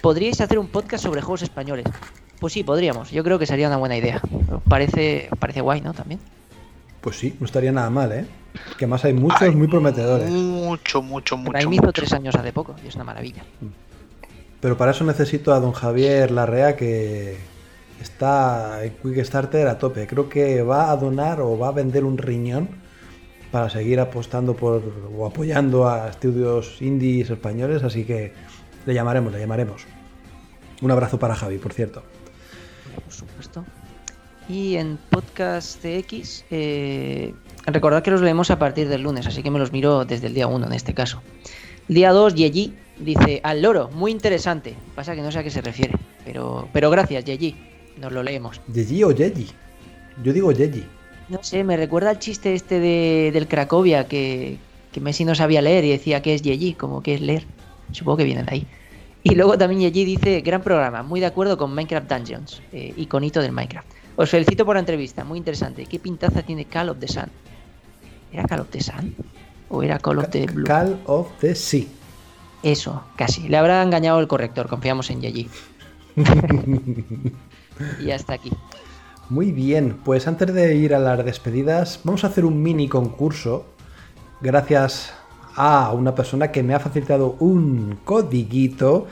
¿Podríais 0.02 0.40
hacer 0.40 0.58
un 0.58 0.66
podcast 0.66 1.04
sobre 1.04 1.22
juegos 1.22 1.42
españoles? 1.42 1.86
Pues 2.42 2.54
sí, 2.54 2.64
podríamos. 2.64 3.12
Yo 3.12 3.22
creo 3.22 3.38
que 3.38 3.46
sería 3.46 3.68
una 3.68 3.76
buena 3.76 3.96
idea. 3.96 4.20
Parece, 4.68 5.28
parece 5.38 5.60
guay, 5.60 5.80
¿no? 5.80 5.94
También. 5.94 6.18
Pues 7.00 7.16
sí, 7.16 7.36
no 7.38 7.46
estaría 7.46 7.70
nada 7.70 7.88
mal, 7.88 8.10
¿eh? 8.10 8.26
Que 8.76 8.88
más 8.88 9.04
hay 9.04 9.12
muchos 9.12 9.54
muy 9.54 9.68
prometedores. 9.68 10.28
Mucho, 10.28 11.02
mucho, 11.02 11.36
mucho. 11.36 11.52
Prime 11.52 11.76
hizo 11.76 11.82
mucho. 11.82 11.92
tres 11.92 12.12
años 12.12 12.34
hace 12.34 12.52
poco 12.52 12.74
y 12.84 12.88
es 12.88 12.96
una 12.96 13.04
maravilla. 13.04 13.44
Pero 14.60 14.76
para 14.76 14.90
eso 14.90 15.04
necesito 15.04 15.54
a 15.54 15.60
don 15.60 15.70
Javier 15.70 16.32
Larrea 16.32 16.74
que 16.74 17.36
está 18.00 18.82
en 18.82 18.90
Quickstarter 18.90 19.68
a 19.68 19.78
tope. 19.78 20.08
Creo 20.08 20.28
que 20.28 20.62
va 20.62 20.90
a 20.90 20.96
donar 20.96 21.40
o 21.42 21.56
va 21.56 21.68
a 21.68 21.72
vender 21.72 22.02
un 22.02 22.18
riñón 22.18 22.70
para 23.52 23.70
seguir 23.70 24.00
apostando 24.00 24.56
por 24.56 24.82
o 25.16 25.26
apoyando 25.26 25.88
a 25.88 26.08
estudios 26.08 26.82
indies 26.82 27.30
españoles, 27.30 27.84
así 27.84 28.02
que 28.02 28.32
le 28.84 28.94
llamaremos, 28.94 29.32
le 29.32 29.38
llamaremos. 29.38 29.86
Un 30.80 30.90
abrazo 30.90 31.20
para 31.20 31.36
Javi, 31.36 31.58
por 31.58 31.72
cierto. 31.72 32.02
Por 33.00 33.12
supuesto. 33.12 33.64
Y 34.48 34.76
en 34.76 34.98
Podcast 35.10 35.84
X, 35.84 36.44
eh, 36.50 37.34
recordad 37.66 38.02
que 38.02 38.10
los 38.10 38.20
leemos 38.22 38.50
a 38.50 38.58
partir 38.58 38.88
del 38.88 39.02
lunes, 39.02 39.26
así 39.26 39.42
que 39.42 39.50
me 39.50 39.58
los 39.58 39.72
miro 39.72 40.04
desde 40.04 40.26
el 40.26 40.34
día 40.34 40.46
1 40.46 40.66
en 40.66 40.72
este 40.72 40.94
caso. 40.94 41.22
Día 41.88 42.10
2, 42.12 42.34
Yeji 42.34 42.74
dice, 42.98 43.40
al 43.44 43.62
loro, 43.62 43.90
muy 43.90 44.10
interesante. 44.10 44.74
Pasa 44.94 45.14
que 45.14 45.22
no 45.22 45.30
sé 45.30 45.38
a 45.38 45.42
qué 45.42 45.50
se 45.50 45.60
refiere, 45.60 45.94
pero, 46.24 46.68
pero 46.72 46.90
gracias, 46.90 47.24
Yeji, 47.24 47.56
nos 47.98 48.12
lo 48.12 48.22
leemos. 48.22 48.60
¿Yeji 48.72 49.04
o 49.04 49.12
Yeji? 49.12 49.48
Yo 50.22 50.32
digo 50.32 50.52
Yeji. 50.52 50.84
No 51.28 51.42
sé, 51.42 51.64
me 51.64 51.76
recuerda 51.76 52.10
al 52.10 52.18
chiste 52.18 52.54
este 52.54 52.80
de, 52.80 53.30
del 53.32 53.48
Cracovia 53.48 54.06
que, 54.06 54.58
que 54.92 55.00
Messi 55.00 55.24
no 55.24 55.34
sabía 55.34 55.62
leer 55.62 55.84
y 55.84 55.90
decía 55.90 56.20
que 56.20 56.34
es 56.34 56.42
Yeji, 56.42 56.74
como 56.74 57.02
que 57.02 57.14
es 57.14 57.20
leer. 57.20 57.46
Supongo 57.92 58.18
que 58.18 58.24
viene 58.24 58.42
de 58.42 58.52
ahí. 58.52 58.66
Y 59.24 59.34
luego 59.34 59.56
también 59.56 59.80
Yeji 59.80 60.04
dice, 60.04 60.40
gran 60.40 60.62
programa, 60.62 61.02
muy 61.02 61.20
de 61.20 61.26
acuerdo 61.26 61.56
con 61.56 61.74
Minecraft 61.74 62.10
Dungeons, 62.10 62.62
eh, 62.72 62.92
iconito 62.96 63.40
del 63.40 63.52
Minecraft. 63.52 63.86
Os 64.16 64.28
felicito 64.28 64.66
por 64.66 64.74
la 64.76 64.80
entrevista, 64.80 65.24
muy 65.24 65.38
interesante. 65.38 65.86
¿Qué 65.86 65.98
pintaza 65.98 66.42
tiene 66.42 66.64
Call 66.64 66.88
of 66.88 66.98
the 66.98 67.08
Sun? 67.08 67.26
¿Era 68.32 68.44
Call 68.44 68.60
of 68.60 68.68
the 68.68 68.80
Sun? 68.80 69.14
¿O 69.70 69.82
era 69.82 69.98
Call 69.98 70.18
of 70.18 70.28
the 70.30 70.46
Blue? 70.46 70.66
Call 70.66 71.00
of 71.06 71.28
the 71.40 71.54
Sea. 71.54 71.86
Eso, 72.62 73.02
casi. 73.16 73.48
Le 73.48 73.56
habrá 73.56 73.82
engañado 73.82 74.20
el 74.20 74.28
corrector, 74.28 74.68
confiamos 74.68 75.08
en 75.10 75.22
Yeji. 75.22 75.48
y 78.00 78.10
hasta 78.10 78.34
aquí. 78.34 78.50
Muy 79.28 79.50
bien, 79.50 79.98
pues 80.04 80.26
antes 80.26 80.52
de 80.52 80.74
ir 80.74 80.94
a 80.94 80.98
las 80.98 81.24
despedidas, 81.24 82.00
vamos 82.04 82.24
a 82.24 82.26
hacer 82.26 82.44
un 82.44 82.62
mini 82.62 82.88
concurso. 82.88 83.66
Gracias 84.40 85.14
a 85.54 85.92
una 85.92 86.14
persona 86.14 86.50
que 86.50 86.62
me 86.62 86.74
ha 86.74 86.80
facilitado 86.80 87.36
un 87.40 87.98
codiguito. 88.04 89.06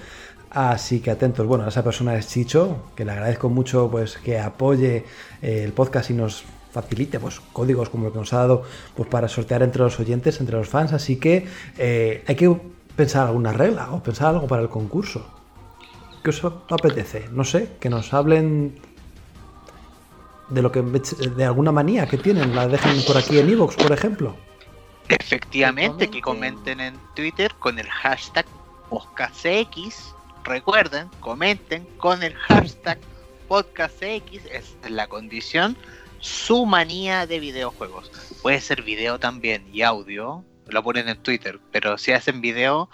Así 0.50 1.00
que 1.00 1.10
atentos. 1.10 1.46
Bueno, 1.46 1.66
esa 1.68 1.84
persona 1.84 2.16
es 2.16 2.28
Chicho, 2.28 2.90
que 2.96 3.04
le 3.04 3.12
agradezco 3.12 3.48
mucho 3.48 3.88
pues 3.90 4.16
que 4.18 4.38
apoye 4.38 5.04
eh, 5.42 5.62
el 5.64 5.72
podcast 5.72 6.10
y 6.10 6.14
nos 6.14 6.44
facilite 6.72 7.20
pues 7.20 7.40
códigos 7.52 7.88
como 7.88 8.06
el 8.06 8.12
que 8.12 8.18
nos 8.18 8.32
ha 8.32 8.38
dado 8.38 8.62
pues 8.96 9.08
para 9.08 9.28
sortear 9.28 9.62
entre 9.62 9.82
los 9.82 9.98
oyentes, 10.00 10.40
entre 10.40 10.56
los 10.56 10.68
fans. 10.68 10.92
Así 10.92 11.16
que 11.16 11.46
eh, 11.78 12.24
hay 12.26 12.34
que 12.34 12.56
pensar 12.96 13.28
alguna 13.28 13.52
regla 13.52 13.92
o 13.92 14.02
pensar 14.02 14.34
algo 14.34 14.48
para 14.48 14.62
el 14.62 14.68
concurso. 14.68 15.24
¿Qué 16.24 16.30
os 16.30 16.44
apetece? 16.44 17.28
No 17.32 17.44
sé, 17.44 17.76
que 17.78 17.88
nos 17.88 18.12
hablen 18.12 18.74
de 20.50 20.62
lo 20.62 20.72
que 20.72 20.82
de 20.82 21.44
alguna 21.44 21.72
manía 21.72 22.06
que 22.06 22.18
tienen, 22.18 22.54
la 22.54 22.66
dejen 22.66 23.02
por 23.06 23.16
aquí 23.16 23.38
en 23.38 23.48
Evox, 23.48 23.76
por 23.76 23.92
ejemplo. 23.92 24.34
Efectivamente, 25.10 26.06
que 26.06 26.18
Que 26.18 26.22
comenten 26.22 26.80
en 26.80 26.98
Twitter 27.14 27.52
con 27.58 27.78
el 27.78 27.88
hashtag 27.88 28.46
PodcastX. 28.88 30.14
Recuerden, 30.44 31.08
comenten 31.20 31.84
con 31.98 32.22
el 32.22 32.34
hashtag 32.34 32.98
PodcastX. 33.48 34.46
Es 34.46 34.76
la 34.88 35.06
condición. 35.08 35.76
Su 36.20 36.66
manía 36.66 37.26
de 37.26 37.40
videojuegos. 37.40 38.10
Puede 38.42 38.60
ser 38.60 38.82
video 38.82 39.18
también 39.18 39.66
y 39.72 39.82
audio. 39.82 40.44
Lo 40.68 40.82
ponen 40.82 41.08
en 41.08 41.20
Twitter. 41.22 41.58
Pero 41.72 41.98
si 41.98 42.12
hacen 42.12 42.40
video, 42.40 42.88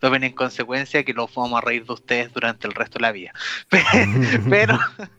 tomen 0.00 0.24
en 0.24 0.32
consecuencia 0.32 1.04
que 1.04 1.12
los 1.12 1.34
vamos 1.34 1.58
a 1.58 1.64
reír 1.64 1.84
de 1.84 1.92
ustedes 1.92 2.32
durante 2.32 2.66
el 2.66 2.74
resto 2.74 2.98
de 2.98 3.02
la 3.02 3.12
vida. 3.12 3.32
Pero 4.48 4.78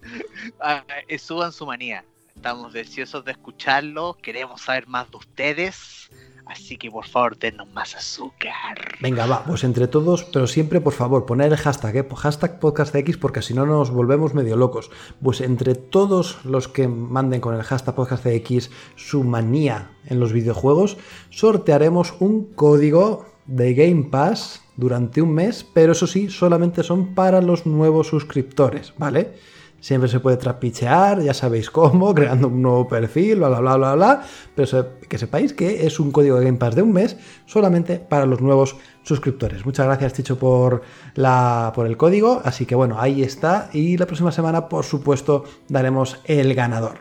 ah, 0.62 0.84
eh, 1.08 1.20
suban 1.20 1.52
su 1.52 1.66
manía. 1.66 2.04
Estamos 2.36 2.72
deseosos 2.72 3.26
de 3.26 3.34
escucharlo. 3.34 4.18
Queremos 4.22 4.62
saber 4.62 4.88
más 4.88 5.12
de 5.12 5.18
ustedes. 5.18 6.10
Así 6.50 6.78
que 6.78 6.90
por 6.90 7.06
favor, 7.06 7.38
denos 7.38 7.68
más 7.74 7.96
azúcar. 7.96 8.96
Venga, 9.02 9.28
va, 9.28 9.44
pues 9.46 9.64
entre 9.64 9.88
todos, 9.88 10.24
pero 10.24 10.48
siempre 10.48 10.82
por 10.82 10.94
favor, 10.94 11.28
poner 11.28 11.52
el 11.52 11.58
hashtag, 11.58 11.96
¿eh? 11.98 12.08
hashtag 12.16 12.60
podcastx, 12.60 13.18
porque 13.18 13.44
si 13.44 13.54
no 13.54 13.68
nos 13.68 13.92
volvemos 13.92 14.34
medio 14.34 14.58
locos. 14.58 14.90
Pues 15.22 15.42
entre 15.42 15.76
todos 15.76 16.44
los 16.46 16.68
que 16.68 16.88
manden 16.88 17.40
con 17.40 17.54
el 17.54 17.62
hashtag 17.62 17.94
podcastx 17.94 18.72
su 18.96 19.24
manía 19.24 19.92
en 20.06 20.20
los 20.20 20.34
videojuegos, 20.34 20.98
sortearemos 21.30 22.16
un 22.20 22.46
código 22.54 23.26
de 23.46 23.76
Game 23.76 24.06
Pass 24.06 24.64
durante 24.76 25.22
un 25.22 25.34
mes, 25.34 25.64
pero 25.74 25.92
eso 25.92 26.08
sí, 26.08 26.30
solamente 26.30 26.82
son 26.82 27.14
para 27.14 27.42
los 27.42 27.68
nuevos 27.68 28.08
suscriptores, 28.08 28.94
¿vale? 28.98 29.36
Siempre 29.80 30.10
se 30.10 30.20
puede 30.20 30.38
trapichear, 30.38 31.22
ya 31.22 31.34
sabéis 31.34 31.70
cómo, 31.70 32.14
creando 32.16 32.48
un 32.48 32.62
nuevo 32.62 32.88
perfil, 32.88 33.38
bla, 33.38 33.50
bla, 33.50 33.60
bla, 33.60 33.78
bla, 33.78 33.96
bla. 33.96 34.24
Pero 34.56 34.88
que 35.08 35.18
sepáis 35.18 35.54
que 35.54 35.86
es 35.86 36.00
un 36.00 36.12
código 36.12 36.38
de 36.38 36.46
Game 36.46 36.58
Pass 36.58 36.76
de 36.76 36.82
un 36.82 36.92
mes 36.92 37.18
solamente 37.46 38.00
para 38.00 38.26
los 38.26 38.42
nuevos 38.42 38.76
suscriptores. 39.04 39.66
Muchas 39.66 39.86
gracias, 39.86 40.14
Ticho, 40.14 40.38
por, 40.38 40.82
la, 41.16 41.72
por 41.76 41.86
el 41.86 41.98
código. 41.98 42.42
Así 42.44 42.66
que 42.66 42.76
bueno, 42.76 43.00
ahí 43.00 43.24
está. 43.24 43.70
Y 43.74 43.98
la 43.98 44.06
próxima 44.06 44.32
semana, 44.32 44.70
por 44.70 44.86
supuesto, 44.86 45.46
daremos 45.68 46.20
el 46.26 46.54
ganador. 46.56 47.00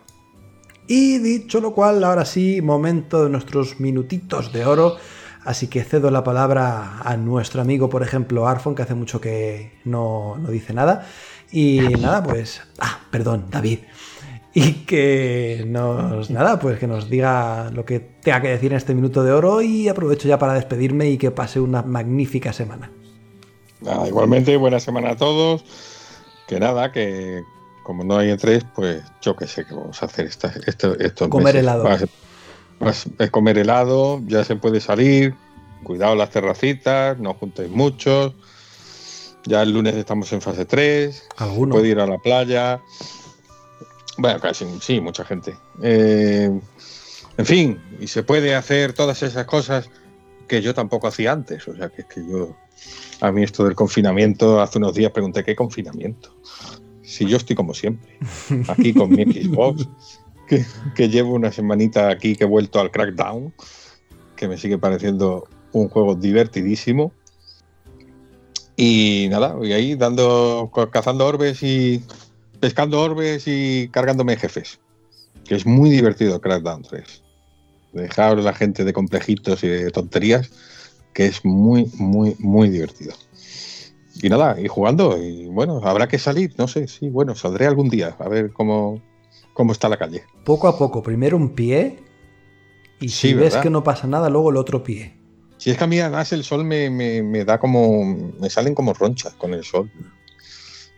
Y 0.87 1.19
dicho 1.19 1.61
lo 1.61 1.75
cual, 1.75 2.03
ahora 2.03 2.25
sí, 2.25 2.63
momento 2.63 3.25
de 3.25 3.31
nuestros 3.31 3.79
minutitos 3.79 4.53
de 4.53 4.65
oro. 4.65 4.97
Así 5.45 5.69
que 5.69 5.85
cedo 5.85 6.11
la 6.11 6.25
palabra 6.25 7.01
a 7.01 7.17
nuestro 7.17 7.61
amigo, 7.61 7.89
por 7.89 8.03
ejemplo, 8.03 8.49
Arfon, 8.49 8.75
que 8.75 8.83
hace 8.83 8.95
mucho 8.95 9.21
que 9.21 9.79
no, 9.85 10.37
no 10.39 10.51
dice 10.51 10.75
nada. 10.75 11.07
Y 11.51 11.79
nada, 12.01 12.23
pues. 12.23 12.61
Ah, 12.79 13.01
perdón, 13.11 13.47
David. 13.51 13.81
Y 14.55 14.73
que 14.87 15.65
nos. 15.66 16.31
Nada, 16.31 16.59
pues 16.59 16.79
que 16.79 16.87
nos 16.87 17.09
diga 17.09 17.70
lo 17.73 17.85
que 17.85 18.01
tenga 18.01 18.41
que 18.41 18.49
decir 18.49 18.73
en 18.73 18.79
este 18.79 18.95
minuto 18.95 19.23
de 19.23 19.33
oro. 19.33 19.62
Y 19.62 19.89
aprovecho 19.89 20.29
ya 20.29 20.39
para 20.39 20.55
despedirme 20.55 21.09
y 21.09 21.19
que 21.19 21.31
pase 21.31 21.61
una 21.61 21.83
magnífica 21.83 22.53
semana. 22.53 22.91
Nada, 23.81 24.09
igualmente, 24.09 24.57
buena 24.57 24.81
semana 24.81 25.11
a 25.11 25.16
todos. 25.16 25.65
Que 26.49 26.59
nada, 26.59 26.91
que 26.93 27.43
como 27.85 28.05
no 28.05 28.19
hay 28.19 28.29
E3, 28.31 28.65
pues 28.75 29.03
yo 29.23 29.37
qué 29.37 29.47
sé 29.47 29.65
que 29.65 29.75
vamos 29.75 30.03
a 30.03 30.07
hacer 30.07 30.27
esta, 30.27 30.53
esto, 30.66 30.99
estos 30.99 31.29
Comer 31.29 31.47
meses. 31.55 31.61
helado. 31.62 31.85
Vas- 31.85 32.07
vas 32.81 33.07
a 33.19 33.29
comer 33.29 33.59
helado, 33.59 34.20
ya 34.27 34.45
se 34.45 34.57
puede 34.57 34.81
salir. 34.81 35.35
Cuidado 35.85 36.15
las 36.16 36.31
terracitas, 36.31 37.19
no 37.19 37.35
juntéis 37.35 37.70
muchos. 37.70 38.35
Ya 39.49 39.62
el 39.62 39.73
lunes 39.73 39.95
estamos 39.95 40.31
en 40.35 40.43
fase 40.43 40.66
3. 40.66 41.29
Alguno. 41.39 41.77
Puede 41.77 41.89
ir 41.89 42.01
a 42.01 42.07
la 42.07 42.19
playa. 42.19 42.83
Bueno, 44.19 44.39
casi, 44.41 44.66
sí, 44.83 45.01
mucha 45.01 45.25
gente. 45.25 45.57
Eh, 45.83 46.51
en 47.39 47.47
fin, 47.47 47.81
y 47.99 48.09
se 48.09 48.23
puede 48.23 48.55
hacer 48.55 48.93
todas 48.93 49.23
esas 49.23 49.47
cosas 49.47 49.89
que 50.47 50.61
yo 50.61 50.75
tampoco 50.75 51.07
hacía 51.07 51.33
antes. 51.33 51.66
O 51.66 51.75
sea, 51.75 51.89
que 51.89 52.03
es 52.03 52.09
que 52.09 52.20
yo, 52.29 52.57
a 53.23 53.33
mí 53.33 53.43
esto 53.43 53.65
del 53.65 53.75
confinamiento, 53.75 54.61
hace 54.61 54.77
unos 54.77 54.93
días 54.95 55.12
pregunté, 55.12 55.43
¿qué 55.45 55.57
confinamiento? 55.57 56.37
Si 57.03 57.25
yo 57.25 57.39
estoy 57.39 57.57
como 57.57 57.73
siempre, 57.73 58.19
aquí 58.69 58.93
con 58.93 59.09
mi 59.09 59.25
Xbox, 59.25 59.89
que, 60.47 60.62
que 60.95 61.09
llevo 61.09 61.33
una 61.33 61.53
semanita 61.53 62.11
aquí 62.11 62.37
que 62.37 62.45
he 62.45 62.47
vuelto 62.47 62.81
al 62.81 62.91
Crackdown, 62.91 63.55
que 64.37 64.47
me 64.47 64.59
sigue 64.59 64.77
pareciendo 64.77 65.49
un 65.73 65.89
juego 65.89 66.15
divertidísimo. 66.16 67.15
Y 68.81 69.27
nada, 69.29 69.55
voy 69.55 69.73
ahí 69.73 69.97
dando, 69.97 70.71
cazando 70.93 71.27
orbes 71.27 71.65
y 71.65 72.01
pescando 72.61 73.03
orbes 73.03 73.49
y 73.49 73.89
cargándome 73.89 74.37
jefes. 74.37 74.79
Que 75.45 75.57
es 75.57 75.67
muy 75.67 75.91
divertido 75.91 76.41
Crackdown 76.41 76.83
3. 76.83 77.25
Dejar 77.93 78.39
a 78.39 78.41
la 78.41 78.55
gente 78.55 78.85
de 78.85 78.93
complejitos 78.93 79.65
y 79.65 79.67
de 79.67 79.91
tonterías, 79.91 80.53
que 81.13 81.27
es 81.27 81.45
muy, 81.45 81.91
muy, 81.97 82.37
muy 82.39 82.69
divertido. 82.69 83.15
Y 84.23 84.29
nada, 84.29 84.61
y 84.61 84.69
jugando, 84.69 85.21
y 85.21 85.47
bueno, 85.49 85.81
habrá 85.83 86.07
que 86.07 86.21
salir, 86.21 86.55
no 86.57 86.69
sé, 86.69 86.87
sí, 86.87 87.09
bueno, 87.09 87.35
saldré 87.35 87.67
algún 87.67 87.89
día 87.89 88.15
a 88.21 88.29
ver 88.29 88.53
cómo, 88.53 89.03
cómo 89.55 89.73
está 89.73 89.89
la 89.89 89.97
calle. 89.97 90.23
Poco 90.45 90.69
a 90.69 90.79
poco, 90.79 91.03
primero 91.03 91.37
un 91.37 91.49
pie. 91.57 91.99
Y 93.01 93.09
si 93.09 93.31
Sí, 93.31 93.35
ves 93.35 93.57
que 93.57 93.71
no 93.71 93.83
pasa 93.83 94.07
nada, 94.07 94.31
luego 94.31 94.51
el 94.51 94.57
otro 94.57 94.85
pie. 94.85 95.18
Si 95.59 95.70
es 95.70 95.76
que 95.76 95.85
a 95.85 95.86
mí 95.86 95.98
además 96.01 96.32
el 96.32 96.44
sol 96.44 96.64
me, 96.64 96.89
me- 96.90 97.22
me 97.22 97.44
da 97.44 97.59
como. 97.59 98.05
me 98.40 98.48
salen 98.48 98.74
como 98.74 98.94
ronchas 98.94 99.35
con 99.35 99.52
el 99.55 99.64
sol. 99.64 99.90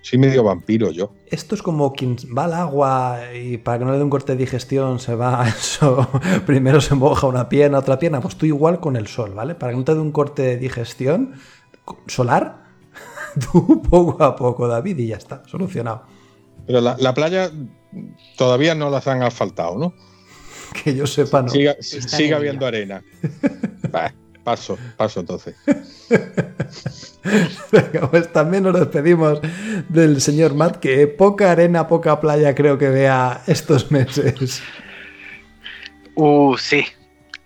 Soy 0.02 0.18
medio 0.18 0.42
vampiro 0.42 0.90
yo. 0.90 1.12
Esto 1.26 1.54
es 1.54 1.62
como 1.62 1.92
quien 1.92 2.16
va 2.36 2.44
al 2.44 2.54
agua 2.54 3.20
y 3.34 3.58
para 3.58 3.78
que 3.78 3.84
no 3.84 3.92
le 3.92 3.98
dé 3.98 4.04
un 4.04 4.08
corte 4.10 4.32
de 4.32 4.38
digestión 4.38 4.98
se 4.98 5.14
va 5.14 5.42
a 5.44 5.48
eso. 5.48 6.08
Primero 6.46 6.80
se 6.80 6.94
moja 6.94 7.26
una 7.26 7.48
pierna, 7.48 7.78
otra 7.78 7.98
pierna. 7.98 8.20
Pues 8.20 8.36
tú 8.36 8.46
igual 8.46 8.80
con 8.80 8.96
el 8.96 9.06
sol, 9.08 9.34
¿vale? 9.34 9.54
Para 9.54 9.72
que 9.72 9.78
no 9.78 9.84
te 9.84 9.94
dé 9.94 10.00
un 10.00 10.10
corte 10.12 10.42
de 10.42 10.56
digestión 10.56 11.34
solar, 12.06 12.64
tú 13.52 13.82
poco 13.82 14.22
a 14.24 14.34
poco, 14.36 14.66
David, 14.68 14.98
y 14.98 15.08
ya 15.08 15.16
está, 15.16 15.42
solucionado. 15.46 16.04
Pero 16.66 16.80
la, 16.80 16.96
la 16.98 17.12
playa 17.14 17.50
todavía 18.36 18.74
no 18.74 18.90
las 18.90 19.06
han 19.06 19.22
asfaltado, 19.22 19.78
¿no? 19.78 19.94
Que 20.84 20.94
yo 20.94 21.06
sepa, 21.06 21.42
no. 21.42 21.48
Siga, 21.48 21.76
sigue 21.80 22.28
en 22.28 22.34
habiendo 22.34 22.64
arena. 22.66 23.02
Bah, 23.90 24.14
paso, 24.44 24.78
paso 24.96 25.20
entonces. 25.20 25.54
Venga, 27.72 28.10
pues 28.10 28.32
también 28.32 28.62
nos 28.64 28.78
despedimos 28.78 29.40
del 29.88 30.20
señor 30.20 30.54
Matt, 30.54 30.76
que 30.76 31.06
poca 31.06 31.52
arena, 31.52 31.86
poca 31.86 32.18
playa 32.20 32.54
creo 32.54 32.78
que 32.78 32.88
vea 32.88 33.42
estos 33.46 33.90
meses. 33.90 34.62
Uh, 36.14 36.56
sí. 36.56 36.84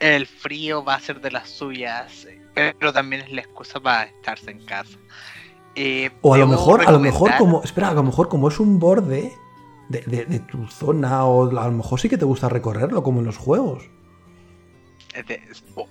El 0.01 0.27
frío 0.27 0.85
va 0.85 0.95
a 0.97 1.01
ser 1.01 1.21
de 1.21 1.31
las 1.31 1.49
suyas, 1.49 2.27
pero 2.55 2.93
también 2.93 3.23
es 3.23 3.33
la 3.33 3.41
excusa 3.41 3.81
para 3.81 4.05
estarse 4.05 4.51
en 4.51 4.65
casa. 4.65 4.99
Eh, 5.77 6.11
O 6.21 6.35
a 6.35 6.39
lo 6.39 6.47
mejor, 6.47 6.87
a 6.87 6.91
lo 6.93 6.99
mejor 7.01 7.33
como, 7.39 7.63
espera, 7.63 7.89
a 7.89 7.95
lo 7.95 8.03
mejor 8.03 8.29
como 8.29 8.49
es 8.49 8.61
un 8.61 8.79
borde 8.79 9.33
de, 9.89 10.01
de- 10.03 10.25
de 10.27 10.39
tu 10.41 10.67
zona, 10.69 11.25
o 11.25 11.49
a 11.59 11.67
lo 11.67 11.73
mejor 11.73 12.01
sí 12.01 12.09
que 12.09 12.19
te 12.19 12.25
gusta 12.25 12.49
recorrerlo, 12.49 13.03
como 13.03 13.21
en 13.21 13.27
los 13.27 13.39
juegos. 13.39 13.89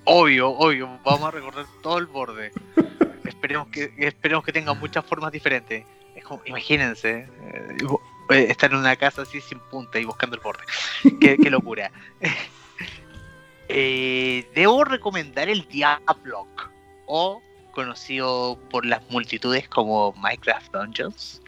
Obvio, 0.03 0.49
obvio, 0.49 0.99
vamos 1.03 1.23
a 1.23 1.31
recorrer 1.31 1.65
todo 1.81 1.97
el 1.97 2.05
borde. 2.05 2.51
esperemos 3.25 3.67
que 3.67 3.93
esperemos 3.97 4.43
que 4.43 4.51
tenga 4.51 4.73
muchas 4.73 5.05
formas 5.05 5.31
diferentes. 5.31 5.85
Es 6.15 6.23
como, 6.23 6.41
imagínense, 6.45 7.27
eh, 7.41 7.77
eh, 8.29 8.45
estar 8.49 8.71
en 8.71 8.77
una 8.77 8.95
casa 8.95 9.23
así 9.23 9.41
sin 9.41 9.59
punta 9.59 9.99
y 9.99 10.05
buscando 10.05 10.35
el 10.35 10.41
borde. 10.41 10.63
qué, 11.19 11.37
qué 11.37 11.49
locura. 11.49 11.91
Eh, 13.69 14.45
debo 14.53 14.83
recomendar 14.83 15.49
el 15.49 15.67
Diablock, 15.67 16.69
o 17.07 17.41
conocido 17.71 18.59
por 18.69 18.85
las 18.85 19.01
multitudes 19.09 19.67
como 19.67 20.13
Minecraft 20.13 20.71
Dungeons. 20.71 21.41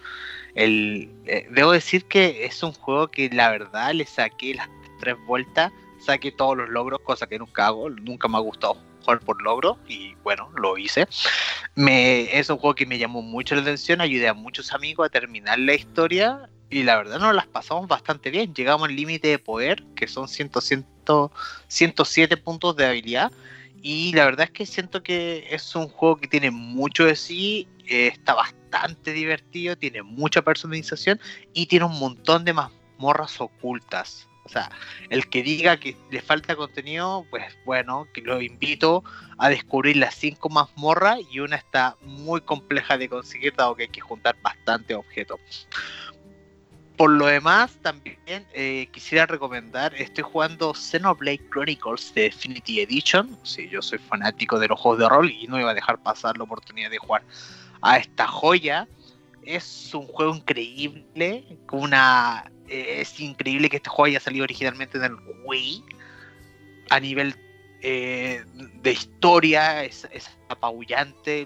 El, 0.56 1.12
eh, 1.26 1.48
debo 1.52 1.72
decir 1.72 2.06
que 2.06 2.46
es 2.46 2.64
un 2.64 2.74
juego 2.74 3.10
que 3.10 3.30
la 3.30 3.52
verdad 3.52 3.94
le 3.94 4.06
saqué 4.06 4.56
las 4.56 4.70
tres 5.00 5.18
vueltas 5.26 5.72
saqué 6.06 6.32
todos 6.32 6.58
los 6.58 6.70
logros, 6.70 7.00
cosa 7.02 7.28
que 7.28 7.40
nunca 7.40 7.68
hago, 7.68 7.90
nunca 7.90 8.28
me 8.28 8.38
ha 8.38 8.42
gustado 8.42 8.78
jugar 9.02 9.20
por 9.20 9.42
logro 9.42 9.78
y 9.88 10.16
bueno, 10.24 10.50
lo 10.58 10.78
hice. 10.78 11.08
Me, 11.76 12.38
es 12.38 12.50
un 12.50 12.58
juego 12.58 12.76
que 12.76 12.86
me 12.86 12.98
llamó 12.98 13.22
mucho 13.22 13.56
la 13.56 13.62
atención, 13.62 14.02
ayudé 14.02 14.28
a 14.28 14.34
muchos 14.34 14.74
amigos 14.74 15.06
a 15.06 15.10
terminar 15.10 15.60
la 15.60 15.76
historia 15.76 16.50
y 16.70 16.84
la 16.84 16.98
verdad 16.98 17.20
nos 17.20 17.36
las 17.36 17.48
pasamos 17.48 17.88
bastante 17.88 18.32
bien. 18.32 18.54
Llegamos 18.54 18.90
al 18.90 18.96
límite 18.96 19.28
de 19.28 19.40
poder, 19.40 19.84
que 19.96 20.08
son 20.08 20.28
100, 20.28 20.52
100, 20.60 20.86
107 21.68 22.38
puntos 22.38 22.76
de 22.76 22.86
habilidad 22.86 23.32
y 23.82 24.14
la 24.14 24.26
verdad 24.26 24.46
es 24.46 24.52
que 24.52 24.66
siento 24.66 25.04
que 25.04 25.48
es 25.52 25.76
un 25.76 25.88
juego 25.88 26.18
que 26.18 26.28
tiene 26.28 26.50
mucho 26.50 27.06
de 27.06 27.16
sí, 27.16 27.68
está 27.88 28.34
bastante 28.34 29.14
divertido, 29.14 29.78
tiene 29.78 30.02
mucha 30.02 30.42
personalización 30.42 31.20
y 31.54 31.68
tiene 31.68 31.86
un 31.86 32.00
montón 32.00 32.46
de 32.46 32.54
mazmorras 32.54 33.40
ocultas. 33.40 34.28
O 34.46 34.50
sea, 34.50 34.70
el 35.10 35.28
que 35.28 35.42
diga 35.42 35.78
que 35.78 35.98
le 36.12 36.22
falta 36.22 36.56
contenido, 36.56 37.26
pues 37.32 37.58
bueno, 37.66 38.08
que 38.14 38.22
lo 38.22 38.42
invito 38.42 39.04
a 39.40 39.50
descubrir 39.50 39.98
las 39.98 40.14
cinco 40.14 40.50
mazmorras 40.50 41.20
y 41.32 41.40
una 41.40 41.56
está 41.56 41.98
muy 42.02 42.42
compleja 42.42 42.96
de 42.98 43.10
conseguir, 43.10 43.56
dado 43.56 43.76
que 43.76 43.84
hay 43.84 43.90
que 43.90 44.02
juntar 44.02 44.36
bastantes 44.44 44.96
objetos. 44.96 45.40
Por 46.96 47.10
lo 47.10 47.26
demás, 47.26 47.76
también 47.82 48.48
eh, 48.54 48.88
quisiera 48.92 49.26
recomendar, 49.26 49.94
estoy 49.96 50.24
jugando 50.24 50.74
Xenoblade 50.74 51.42
Chronicles 51.50 52.14
de 52.14 52.22
Definitive 52.24 52.84
Edition. 52.84 53.38
Sí, 53.44 53.68
yo 53.68 53.82
soy 53.82 53.98
fanático 53.98 54.60
de 54.60 54.68
los 54.68 54.80
juegos 54.80 55.00
de 55.00 55.10
rol 55.10 55.32
y 55.32 55.48
no 55.48 55.60
iba 55.60 55.72
a 55.72 55.74
dejar 55.74 55.98
pasar 55.98 56.38
la 56.38 56.46
oportunidad 56.46 56.92
de 56.92 57.00
jugar 57.00 57.24
a 57.82 57.98
esta 57.98 58.28
joya. 58.28 58.88
Es 59.42 59.94
un 59.94 60.08
juego 60.08 60.36
increíble, 60.36 61.58
con 61.66 61.82
una 61.82 62.50
es 62.68 63.20
increíble 63.20 63.70
que 63.70 63.78
este 63.78 63.90
juego 63.90 64.06
haya 64.06 64.20
salido 64.20 64.44
originalmente 64.44 64.98
en 64.98 65.06
el 65.06 65.16
Wii. 65.46 65.84
A 66.90 67.00
nivel 67.00 67.36
eh, 67.82 68.44
de 68.56 68.92
historia, 68.92 69.84
es, 69.84 70.08
apabullante, 70.50 71.46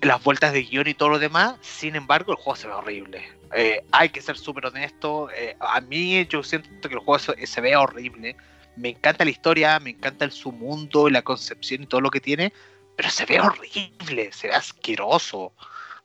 las 0.00 0.22
vueltas 0.22 0.52
de 0.52 0.62
guion 0.62 0.86
y 0.86 0.94
todo 0.94 1.10
lo 1.10 1.18
demás. 1.18 1.56
Sin 1.60 1.96
embargo, 1.96 2.32
el 2.32 2.38
juego 2.38 2.56
se 2.56 2.68
ve 2.68 2.74
horrible. 2.74 3.28
Eh, 3.54 3.84
hay 3.92 4.08
que 4.08 4.22
ser 4.22 4.36
súper 4.36 4.66
honesto. 4.66 5.28
eh, 5.30 5.56
a 5.60 5.80
mí 5.80 6.26
yo 6.26 6.42
siento 6.42 6.88
que 6.88 6.94
el 6.94 7.00
juego 7.00 7.18
se, 7.18 7.46
se 7.46 7.60
ve 7.60 7.76
horrible. 7.76 8.36
me 8.76 8.90
encanta 8.90 9.24
la 9.24 9.30
historia, 9.30 9.78
me 9.80 9.90
encanta 9.90 10.24
el 10.24 10.32
su 10.32 10.52
mundo, 10.52 11.08
la 11.08 11.22
concepción 11.22 11.82
y 11.82 11.86
todo 11.86 12.00
lo 12.00 12.10
que 12.10 12.20
tiene, 12.20 12.52
pero 12.96 13.10
se 13.10 13.26
ve 13.26 13.40
horrible, 13.40 14.32
se 14.32 14.48
ve 14.48 14.54
asqueroso. 14.54 15.52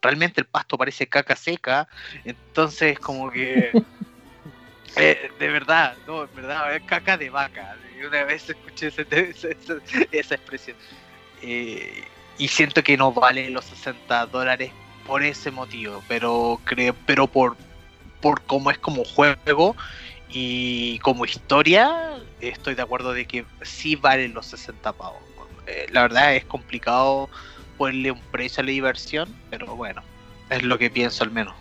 Realmente 0.01 0.41
el 0.41 0.47
pasto 0.47 0.77
parece 0.77 1.07
caca 1.07 1.35
seca, 1.35 1.87
entonces 2.23 2.99
como 2.99 3.29
que 3.29 3.71
eh, 4.95 5.31
de 5.39 5.47
verdad, 5.47 5.95
no, 6.07 6.23
en 6.23 6.35
verdad, 6.35 6.75
es 6.75 6.83
caca 6.83 7.17
de 7.17 7.29
vaca. 7.29 7.75
Una 8.05 8.23
vez 8.23 8.49
escuché 8.49 8.87
esa, 10.11 10.35
expresión. 10.35 10.75
Eh, 11.41 12.03
y 12.37 12.47
siento 12.47 12.83
que 12.83 12.97
no 12.97 13.11
vale 13.13 13.49
los 13.49 13.65
60 13.65 14.25
dólares 14.27 14.71
por 15.05 15.23
ese 15.23 15.51
motivo, 15.51 16.03
pero 16.07 16.59
creo, 16.63 16.95
pero 17.05 17.27
por, 17.27 17.55
por 18.21 18.41
cómo 18.43 18.71
es 18.71 18.79
como 18.79 19.03
juego 19.03 19.75
y 20.29 20.97
como 20.99 21.25
historia, 21.25 22.17
estoy 22.39 22.75
de 22.75 22.81
acuerdo 22.81 23.13
de 23.13 23.25
que 23.25 23.45
sí 23.61 23.95
valen 23.95 24.33
los 24.33 24.47
60 24.47 24.93
pavos. 24.93 25.21
Eh, 25.67 25.87
la 25.91 26.01
verdad 26.01 26.35
es 26.35 26.45
complicado 26.45 27.29
ponerle 27.81 28.11
un 28.11 28.19
precio 28.31 28.61
a 28.61 28.63
la 28.63 28.71
diversión, 28.71 29.27
pero 29.49 29.75
bueno, 29.75 30.03
es 30.51 30.61
lo 30.61 30.77
que 30.77 30.91
pienso 30.91 31.23
al 31.23 31.31
menos. 31.31 31.55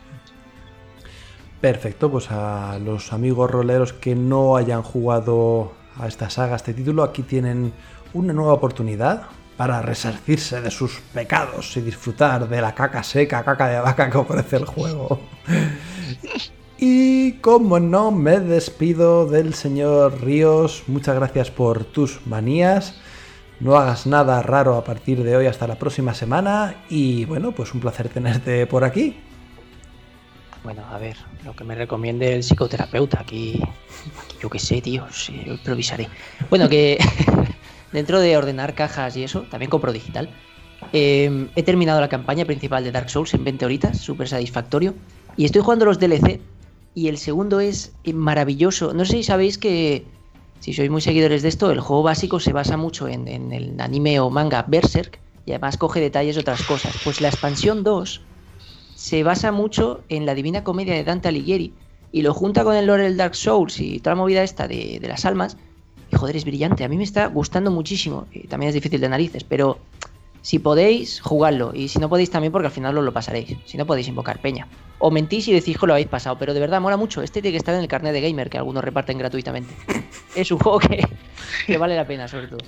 Perfecto, 1.63 2.11
pues 2.11 2.31
a 2.31 2.79
los 2.79 3.15
amigos 3.15 3.51
roleros 3.51 3.95
que 3.95 4.15
no 4.15 4.57
hayan 4.57 4.83
jugado 4.83 5.73
a 5.97 6.07
esta 6.07 6.29
saga, 6.29 6.53
a 6.53 6.57
este 6.57 6.75
título, 6.75 7.05
aquí 7.05 7.23
tienen 7.23 7.73
una 8.13 8.35
nueva 8.35 8.53
oportunidad 8.53 9.29
para 9.57 9.81
resarcirse 9.81 10.61
de 10.61 10.71
sus 10.71 11.01
pecados 11.15 11.75
y 11.79 11.81
disfrutar 11.81 12.47
de 12.51 12.61
la 12.61 12.75
caca 12.75 13.03
seca, 13.03 13.43
caca 13.43 13.69
de 13.69 13.81
vaca 13.81 14.11
que 14.11 14.19
ofrece 14.19 14.57
el 14.57 14.67
juego. 14.67 15.21
Y 16.83 17.33
como 17.43 17.79
no, 17.79 18.11
me 18.11 18.41
despido 18.41 19.27
del 19.27 19.53
señor 19.53 20.23
Ríos. 20.23 20.85
Muchas 20.87 21.15
gracias 21.15 21.51
por 21.51 21.85
tus 21.85 22.27
manías. 22.27 22.95
No 23.61 23.77
hagas 23.77 24.07
nada 24.07 24.43
raro 24.43 24.77
a 24.77 24.85
partir 24.85 25.23
de 25.23 25.37
hoy 25.37 25.47
hasta 25.47 25.67
la 25.67 25.75
próxima 25.79 26.15
semana. 26.15 26.83
Y 26.89 27.27
bueno, 27.27 27.53
pues 27.53 27.75
un 27.75 27.81
placer 27.81 28.09
tenerte 28.09 28.67
por 28.67 28.85
aquí. 28.85 29.17
Bueno, 30.65 30.83
a 30.91 30.99
ver, 30.99 31.17
lo 31.45 31.55
que 31.55 31.65
me 31.65 31.75
recomiende 31.75 32.35
el 32.35 32.43
psicoterapeuta, 32.43 33.21
aquí, 33.21 33.61
yo 34.43 34.49
qué 34.49 34.59
sé, 34.59 34.81
tío, 34.81 35.07
yo 35.09 35.53
improvisaré. 35.53 36.09
Bueno, 36.49 36.69
que 36.69 36.99
dentro 37.93 38.21
de 38.21 38.37
ordenar 38.37 38.75
cajas 38.75 39.17
y 39.17 39.25
eso, 39.25 39.43
también 39.51 39.71
compro 39.71 39.93
digital. 39.93 40.31
Em, 40.93 41.49
he 41.55 41.63
terminado 41.63 42.01
la 42.01 42.09
campaña 42.09 42.47
principal 42.47 42.83
de 42.83 42.93
Dark 42.93 43.11
Souls 43.11 43.33
en 43.35 43.45
20 43.45 43.65
horitas, 43.67 43.99
súper 43.99 44.29
satisfactorio. 44.29 44.95
Y 45.37 45.45
estoy 45.45 45.61
jugando 45.63 45.85
los 45.85 45.99
DLC 45.99 46.41
y 46.95 47.09
el 47.09 47.19
segundo 47.19 47.61
es 47.61 47.93
maravilloso. 48.13 48.95
No 48.95 49.05
sé 49.05 49.19
si 49.19 49.23
sabéis 49.23 49.59
que, 49.59 50.05
si 50.61 50.75
sois 50.75 50.91
muy 50.91 51.01
seguidores 51.01 51.43
de 51.43 51.49
esto, 51.49 51.71
el 51.71 51.81
juego 51.81 52.03
básico 52.03 52.39
se 52.39 52.53
basa 52.53 52.77
mucho 52.77 53.09
en, 53.09 53.27
el 53.29 53.81
anime 53.81 54.21
o 54.21 54.31
manga 54.31 54.65
Berserk 54.69 55.19
y 55.47 55.53
además 55.53 55.79
coge 55.79 56.01
detalles 56.01 56.37
de 56.37 56.43
otras 56.43 56.63
cosas. 56.63 56.95
Pues 57.03 57.21
la 57.21 57.29
expansión 57.29 57.83
2 57.83 58.21
se 58.95 59.23
basa 59.23 59.53
mucho 59.53 60.03
en 60.11 60.27
la 60.27 60.35
Divina 60.35 60.63
Comedia 60.63 60.95
de 60.95 61.03
Dante 61.03 61.29
Alighieri 61.29 61.73
y 62.13 62.23
lo 62.23 62.35
junta 62.35 62.63
con 62.63 62.77
el 62.77 62.87
lore 62.87 63.05
del 63.05 63.17
Dark 63.17 63.35
Souls 63.35 63.81
y 63.81 64.01
toda 64.01 64.15
la 64.15 64.21
movida 64.21 64.43
esta 64.43 64.69
de, 64.69 64.99
de 65.01 65.09
las 65.09 65.25
almas. 65.25 65.57
Y 66.13 66.17
joder, 66.17 66.37
es 66.37 66.45
brillante. 66.45 66.85
A 66.85 66.89
mí 66.89 66.99
me 66.99 67.05
está 67.05 67.27
gustando 67.27 67.71
muchísimo. 67.71 68.27
Y 68.33 68.47
también 68.49 68.69
es 68.69 68.75
difícil 68.75 69.01
de 69.01 69.09
narices, 69.09 69.45
pero 69.45 69.79
si 70.43 70.59
podéis, 70.59 71.21
jugadlo. 71.21 71.73
Y 71.75 71.89
si 71.89 71.99
no 71.99 72.09
podéis 72.09 72.31
también, 72.31 72.53
porque 72.53 72.67
al 72.67 72.73
final 72.73 72.95
lo, 72.95 73.03
lo 73.03 73.13
pasaréis. 73.13 73.57
Si 73.67 73.77
no 73.77 73.87
podéis 73.87 74.09
invocar 74.09 74.41
peña. 74.41 74.69
O 74.99 75.11
mentís 75.11 75.49
y 75.49 75.53
decís 75.53 75.79
que 75.79 75.87
lo 75.87 75.93
habéis 75.93 76.09
pasado. 76.09 76.37
Pero 76.39 76.55
de 76.55 76.61
verdad 76.61 76.81
mola 76.81 76.97
mucho. 76.97 77.23
Este 77.23 77.43
tiene 77.43 77.53
que 77.53 77.59
estar 77.59 77.75
en 77.75 77.81
el 77.81 77.89
carnet 77.89 78.13
de 78.13 78.21
gamer 78.21 78.49
que 78.49 78.59
algunos 78.59 78.83
reparten 78.83 79.19
gratuitamente. 79.19 79.75
es 80.35 80.51
un 80.51 80.59
juego 80.59 80.79
que, 80.79 81.79
vale 81.79 81.97
la 81.97 82.07
pena, 82.07 82.27
sobre 82.27 82.49
todo. 82.49 82.61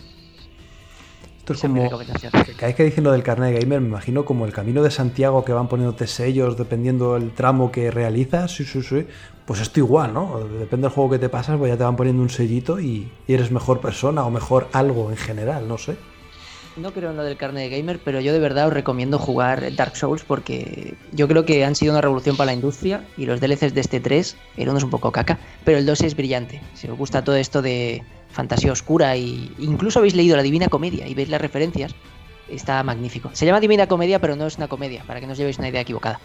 Esto 1.39 1.55
es 1.55 1.61
como. 1.61 1.91
Cada 1.91 2.67
vez 2.69 2.77
que 2.77 2.85
dicen 2.85 3.05
lo 3.05 3.13
del 3.13 3.23
carnet 3.23 3.55
de 3.55 3.61
gamer, 3.61 3.81
me 3.81 3.89
imagino 3.89 4.25
como 4.25 4.45
el 4.45 4.53
camino 4.53 4.83
de 4.83 4.91
Santiago 4.91 5.45
que 5.45 5.53
van 5.53 5.69
poniéndote 5.69 6.07
sellos 6.07 6.57
dependiendo 6.57 7.15
del 7.15 7.33
tramo 7.33 7.73
que 7.73 7.91
realizas. 7.91 8.53
Sí, 8.53 8.65
sí, 8.65 8.83
sí. 8.83 9.07
Pues 9.47 9.61
esto 9.61 9.81
igual, 9.81 10.15
¿no? 10.15 10.41
Depende 10.41 10.87
del 10.87 10.95
juego 10.95 11.11
que 11.11 11.19
te 11.19 11.29
pasas, 11.29 11.59
pues 11.59 11.73
ya 11.73 11.77
te 11.77 11.83
van 11.83 11.97
poniendo 11.97 12.23
un 12.23 12.31
sellito 12.31 12.79
y 12.79 13.11
eres 13.27 13.51
mejor 13.51 13.81
persona 13.81 14.25
o 14.25 14.31
mejor 14.31 14.69
algo 14.73 15.11
en 15.11 15.17
general, 15.17 15.67
no 15.67 15.79
sé. 15.79 15.97
No 16.77 16.93
creo 16.93 17.11
en 17.11 17.17
lo 17.17 17.25
del 17.25 17.37
carnet 17.37 17.69
de 17.69 17.77
gamer, 17.77 18.01
pero 18.03 18.21
yo 18.21 18.33
de 18.33 18.39
verdad 18.39 18.67
os 18.67 18.73
recomiendo 18.73 19.19
jugar 19.19 19.75
Dark 19.77 19.95
Souls 19.95 20.23
porque 20.23 20.95
yo 21.13 21.29
creo 21.29 21.45
que 21.45 21.65
han 21.65 21.75
sido 21.75 21.93
una 21.93 22.01
revolución 22.01 22.37
para 22.37 22.47
la 22.47 22.55
industria 22.55 23.05
y 23.19 23.27
los 23.27 23.41
DLCs 23.41 23.75
de 23.75 23.81
este 23.81 24.01
3, 24.01 24.37
el 24.57 24.69
1 24.69 24.79
es 24.79 24.85
un 24.85 24.91
poco 24.91 25.13
caca, 25.13 25.39
pero 25.65 25.77
el 25.77 25.85
2 25.85 26.01
es 26.01 26.17
brillante. 26.17 26.63
Si 26.75 26.89
os 26.89 26.97
gusta 26.97 27.23
todo 27.23 27.37
esto 27.37 27.61
de 27.61 28.03
fantasía 28.31 28.73
oscura 28.73 29.17
y 29.17 29.55
incluso 29.59 29.99
habéis 29.99 30.15
leído 30.15 30.37
la 30.37 30.43
Divina 30.43 30.69
Comedia 30.69 31.07
y 31.07 31.15
veis 31.15 31.29
las 31.29 31.43
referencias, 31.43 31.95
está 32.49 32.83
magnífico. 32.83 33.31
Se 33.35 33.45
llama 33.45 33.61
Divina 33.61 33.87
Comedia, 33.87 34.19
pero 34.19 34.35
no 34.35 34.47
es 34.47 34.57
una 34.57 34.69
comedia, 34.69 35.05
para 35.07 35.21
que 35.21 35.27
no 35.27 35.33
os 35.33 35.39
llevéis 35.39 35.59
una 35.59 35.69
idea 35.69 35.83
equivocada. 35.83 36.21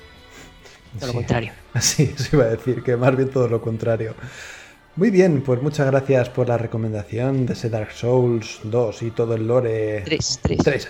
Todo 0.98 1.08
lo 1.08 1.14
contrario. 1.14 1.52
Sí, 1.82 2.16
iba 2.32 2.46
a 2.46 2.48
decir 2.48 2.82
que 2.84 2.96
más 2.96 3.16
bien 3.16 3.30
todo 3.30 3.48
lo 3.48 3.62
contrario. 3.62 4.16
Muy 4.98 5.12
bien, 5.12 5.44
pues 5.44 5.62
muchas 5.62 5.86
gracias 5.86 6.28
por 6.28 6.50
la 6.50 6.58
recomendación 6.58 7.46
de 7.46 7.54
ese 7.54 7.70
Dark 7.70 7.92
Souls 7.92 8.62
2 8.64 9.04
y 9.04 9.12
todo 9.12 9.36
el 9.36 9.46
lore. 9.46 10.02
3, 10.02 10.40
3. 10.42 10.90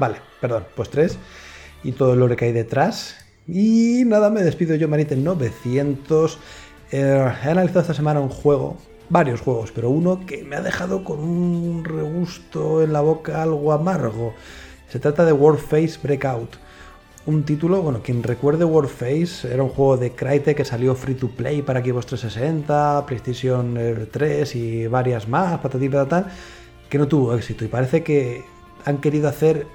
vale, 0.00 0.16
perdón, 0.40 0.64
pues 0.74 0.90
3 0.90 1.16
y 1.84 1.92
todo 1.92 2.14
el 2.14 2.18
lore 2.18 2.34
que 2.34 2.46
hay 2.46 2.52
detrás. 2.52 3.14
Y 3.46 4.02
nada, 4.06 4.28
me 4.28 4.42
despido 4.42 4.74
yo, 4.74 4.88
Marite 4.88 5.14
900. 5.14 6.36
Eh, 6.90 7.32
he 7.44 7.48
analizado 7.48 7.82
esta 7.82 7.94
semana 7.94 8.18
un 8.18 8.28
juego, 8.28 8.76
varios 9.08 9.40
juegos, 9.40 9.70
pero 9.70 9.88
uno 9.88 10.26
que 10.26 10.42
me 10.42 10.56
ha 10.56 10.60
dejado 10.60 11.04
con 11.04 11.20
un 11.20 11.84
regusto 11.84 12.82
en 12.82 12.92
la 12.92 13.02
boca 13.02 13.40
algo 13.40 13.72
amargo. 13.72 14.34
Se 14.88 14.98
trata 14.98 15.24
de 15.24 15.32
Warface 15.32 16.00
Breakout 16.02 16.56
un 17.26 17.42
título, 17.42 17.82
bueno, 17.82 18.00
quien 18.02 18.22
recuerde 18.22 18.64
Warface, 18.64 19.52
era 19.52 19.62
un 19.62 19.68
juego 19.68 19.96
de 19.96 20.12
Crytek 20.12 20.56
que 20.56 20.64
salió 20.64 20.94
free 20.94 21.16
to 21.16 21.28
play 21.28 21.60
para 21.60 21.84
Xbox 21.84 22.06
360, 22.06 23.04
PlayStation 23.04 23.76
3 24.10 24.54
y 24.54 24.86
varias 24.86 25.28
más, 25.28 25.58
patatín 25.58 25.90
patatán, 25.90 26.28
que 26.88 26.98
no 26.98 27.08
tuvo 27.08 27.34
éxito. 27.34 27.64
Y 27.64 27.68
parece 27.68 28.04
que 28.04 28.44
han 28.84 28.98
querido 28.98 29.28
hacer 29.28 29.66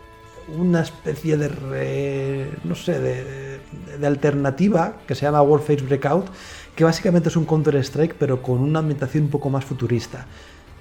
una 0.58 0.82
especie 0.82 1.36
de, 1.36 2.50
no 2.64 2.76
sé, 2.76 3.00
de, 3.00 3.60
de, 4.00 4.08
alternativa 4.08 4.98
que 5.06 5.14
se 5.14 5.24
llama 5.24 5.42
Warface 5.42 5.84
Breakout, 5.84 6.28
que 6.76 6.86
básicamente 6.86 7.28
es 7.28 7.36
un 7.36 7.46
Counter-Strike, 7.46 8.16
pero 8.18 8.42
con 8.42 8.60
una 8.60 8.80
ambientación 8.80 9.26
un 9.26 9.30
poco 9.30 9.50
más 9.50 9.66
futurista. 9.66 10.26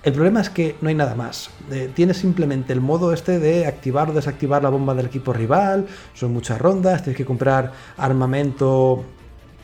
El 0.02 0.14
problema 0.14 0.40
es 0.40 0.48
que 0.48 0.76
no 0.80 0.88
hay 0.88 0.94
nada 0.94 1.14
más. 1.14 1.50
Eh, 1.70 1.90
tienes 1.94 2.16
simplemente 2.16 2.72
el 2.72 2.80
modo 2.80 3.12
este 3.12 3.38
de 3.38 3.66
activar 3.66 4.08
o 4.08 4.12
desactivar 4.14 4.62
la 4.62 4.70
bomba 4.70 4.94
del 4.94 5.06
equipo 5.06 5.32
rival. 5.32 5.86
Son 6.14 6.32
muchas 6.32 6.58
rondas, 6.58 7.02
tienes 7.02 7.18
que 7.18 7.26
comprar 7.26 7.72
armamento, 7.98 9.04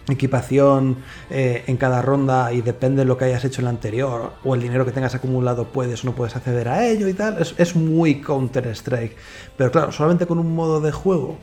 equipación 0.08 0.98
eh, 1.30 1.64
en 1.66 1.78
cada 1.78 2.02
ronda 2.02 2.52
y 2.52 2.60
depende 2.60 3.00
de 3.00 3.06
lo 3.06 3.16
que 3.16 3.24
hayas 3.24 3.44
hecho 3.46 3.62
en 3.62 3.64
la 3.64 3.70
anterior 3.70 4.34
o 4.44 4.54
el 4.54 4.60
dinero 4.60 4.84
que 4.84 4.92
tengas 4.92 5.14
acumulado 5.14 5.68
puedes 5.68 6.04
o 6.04 6.08
no 6.08 6.14
puedes 6.14 6.36
acceder 6.36 6.68
a 6.68 6.86
ello 6.86 7.08
y 7.08 7.14
tal. 7.14 7.38
Es, 7.40 7.74
muy 7.74 8.20
Counter-Strike. 8.20 9.16
Pero 9.56 9.70
claro, 9.70 9.90
solamente 9.90 10.26
con 10.26 10.38
un 10.38 10.54
modo 10.54 10.82
de 10.82 10.92
juego, 10.92 11.38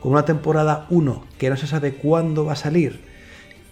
con 0.00 0.12
una 0.12 0.26
temporada 0.26 0.86
1 0.90 1.24
que 1.38 1.48
no 1.48 1.56
se 1.56 1.66
sabe 1.66 1.94
cuándo 1.94 2.44
va 2.44 2.52
a 2.52 2.56
salir 2.56 3.00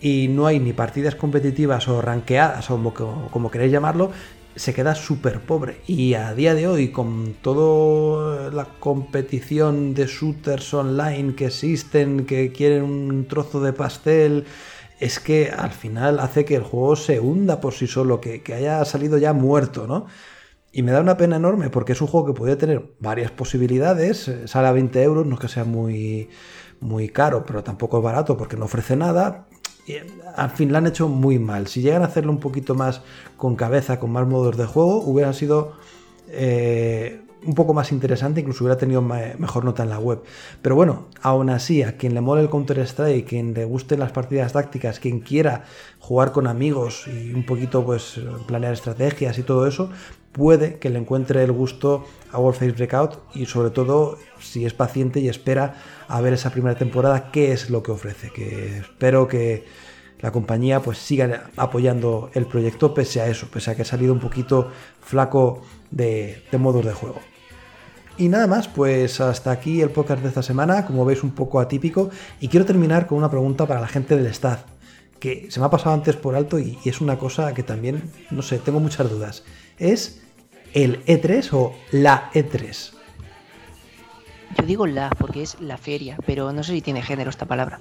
y 0.01 0.29
no 0.29 0.47
hay 0.47 0.59
ni 0.59 0.73
partidas 0.73 1.15
competitivas 1.15 1.87
o 1.89 2.01
ranqueadas 2.01 2.71
o 2.71 2.77
como, 2.79 3.29
como 3.31 3.51
queréis 3.51 3.73
llamarlo, 3.73 4.11
se 4.57 4.75
queda 4.75 4.95
súper 4.95 5.41
pobre. 5.41 5.81
Y 5.87 6.15
a 6.15 6.35
día 6.35 6.55
de 6.55 6.67
hoy, 6.67 6.89
con 6.89 7.35
toda 7.43 8.51
la 8.51 8.65
competición 8.79 9.95
de 9.95 10.07
shooters 10.07 10.73
online 10.75 11.35
que 11.35 11.47
existen, 11.47 12.27
que 12.27 12.53
quieren 12.53 12.85
un 12.85 13.27
trozo 13.27 13.61
de 13.61 13.73
pastel, 13.73 14.45
es 15.01 15.21
que 15.21 15.51
al 15.51 15.73
final 15.73 16.21
hace 16.21 16.45
que 16.45 16.57
el 16.57 16.63
juego 16.63 16.97
se 16.97 17.21
hunda 17.21 17.61
por 17.61 17.75
sí 17.75 17.87
solo, 17.87 18.21
que, 18.21 18.43
haya 18.55 18.85
salido 18.85 19.19
ya 19.19 19.33
muerto, 19.33 19.87
¿no? 19.87 20.07
Y 20.73 20.83
me 20.83 20.93
da 20.93 21.01
una 21.01 21.17
pena 21.17 21.37
enorme 21.37 21.71
porque 21.71 21.93
es 21.93 22.01
un 22.01 22.09
juego 22.09 22.27
que 22.27 22.33
podría 22.33 22.59
tener 22.59 22.95
varias 23.01 23.31
posibilidades, 23.31 24.29
eh, 24.29 24.49
sale 24.49 24.69
a 24.69 24.73
20 24.73 25.03
euros, 25.03 25.27
no 25.27 25.35
es 25.35 25.41
que 25.41 25.49
sea 25.49 25.65
muy, 25.65 26.29
muy 26.81 27.09
caro, 27.09 27.45
pero 27.47 27.63
tampoco 27.63 27.99
es 27.99 28.05
barato 28.05 28.37
porque 28.37 28.57
no 28.57 28.65
ofrece 28.65 28.97
nada, 28.97 29.47
al 30.37 30.51
fin 30.51 30.73
la 30.73 30.79
han 30.79 30.87
hecho 30.87 31.09
muy 31.09 31.39
mal. 31.39 31.67
Si 31.67 31.83
llegan 31.83 32.03
a 32.03 32.07
hacerlo 32.07 32.33
un 32.33 32.41
poquito 32.41 32.75
más 32.75 33.03
con 33.37 33.57
cabeza, 33.57 33.99
con 33.99 34.11
más 34.11 34.27
modos 34.27 34.57
de 34.57 34.67
juego, 34.67 35.03
hubiera 35.03 35.33
sido 35.33 35.73
eh, 36.29 37.21
un 37.47 37.55
poco 37.55 37.75
más 37.75 37.93
interesante, 37.93 38.41
incluso 38.41 38.65
hubiera 38.65 38.79
tenido 38.79 39.03
mejor 39.03 39.65
nota 39.65 39.83
en 39.83 39.91
la 39.91 39.99
web. 39.99 40.23
Pero 40.63 40.75
bueno, 40.75 41.09
aún 41.21 41.51
así, 41.51 41.83
a 41.83 41.97
quien 41.97 42.15
le 42.15 42.21
mole 42.21 42.43
el 42.43 42.49
Counter-Strike, 42.49 43.27
quien 43.27 43.55
le 43.55 43.65
gusten 43.65 44.01
las 44.01 44.13
partidas 44.13 44.53
tácticas, 44.53 44.99
quien 44.99 45.21
quiera 45.21 45.65
jugar 45.99 46.33
con 46.33 46.47
amigos 46.47 47.07
y 47.07 47.33
un 47.35 47.45
poquito 47.45 47.85
pues 47.85 48.21
planear 48.47 48.73
estrategias 48.73 49.39
y 49.39 49.43
todo 49.43 49.67
eso, 49.67 49.91
puede 50.35 50.79
que 50.79 50.91
le 50.91 50.99
encuentre 50.99 51.43
el 51.45 51.53
gusto 51.53 52.05
a 52.33 52.39
Warface 52.39 52.73
Breakout 52.73 53.19
y 53.35 53.47
sobre 53.47 53.71
todo 53.71 54.19
si 54.41 54.67
es 54.67 54.75
paciente 54.75 55.21
y 55.21 55.29
espera 55.29 55.77
a 56.09 56.21
ver 56.21 56.33
esa 56.33 56.51
primera 56.51 56.77
temporada 56.77 57.31
qué 57.31 57.53
es 57.53 57.71
lo 57.71 57.83
que 57.83 57.93
ofrece, 57.93 58.31
que 58.31 58.79
espero 58.79 59.29
que 59.29 59.65
la 60.21 60.33
compañía 60.33 60.81
pues 60.81 60.99
siga 60.99 61.51
apoyando 61.57 62.31
el 62.35 62.47
proyecto 62.47 62.95
pese 62.95 63.21
a 63.21 63.29
eso, 63.29 63.47
pese 63.49 63.71
a 63.71 63.75
que 63.77 63.83
ha 63.83 63.85
salido 63.85 64.13
un 64.13 64.19
poquito 64.19 64.71
flaco 65.01 65.63
de, 65.93 66.43
de 66.51 66.59
modos 66.59 66.85
de 66.85 66.93
juego. 66.93 67.21
Y 68.19 68.29
nada 68.29 68.47
más, 68.47 68.69
pues 68.69 69.21
hasta 69.21 69.51
aquí 69.51 69.83
el 69.83 69.91
podcast 69.91 70.23
de 70.23 70.29
esta 70.29 70.43
semana, 70.43 70.87
como 70.87 71.05
veis 71.05 71.23
un 71.23 71.33
poco 71.33 71.61
atípico, 71.61 72.11
y 72.41 72.49
quiero 72.49 72.65
terminar 72.65 73.07
con 73.07 73.19
una 73.19 73.31
pregunta 73.31 73.67
para 73.67 73.81
la 73.81 73.89
gente 73.89 74.17
del 74.17 74.27
staff, 74.27 74.63
que 75.21 75.49
se 75.51 75.61
me 75.61 75.67
ha 75.67 75.71
pasado 75.71 75.95
antes 75.95 76.17
por 76.17 76.35
alto 76.35 76.59
y, 76.59 76.79
y 76.85 76.89
es 76.89 77.01
una 77.01 77.19
cosa 77.19 77.55
que 77.55 77.63
también, 77.63 78.03
no 78.31 78.43
sé, 78.43 78.59
tengo 78.59 78.81
muchas 78.81 79.11
dudas. 79.11 79.45
¿Es 79.79 80.24
el 80.75 81.05
E3 81.07 81.49
o 81.53 81.75
la 81.93 82.31
E3? 82.33 82.93
Yo 84.59 84.67
digo 84.67 84.87
la 84.87 85.11
porque 85.11 85.43
es 85.43 85.61
la 85.61 85.79
feria, 85.79 86.17
pero 86.27 86.53
no 86.53 86.63
sé 86.63 86.73
si 86.73 86.83
tiene 86.83 87.03
género 87.03 87.31
esta 87.31 87.47
palabra. 87.47 87.81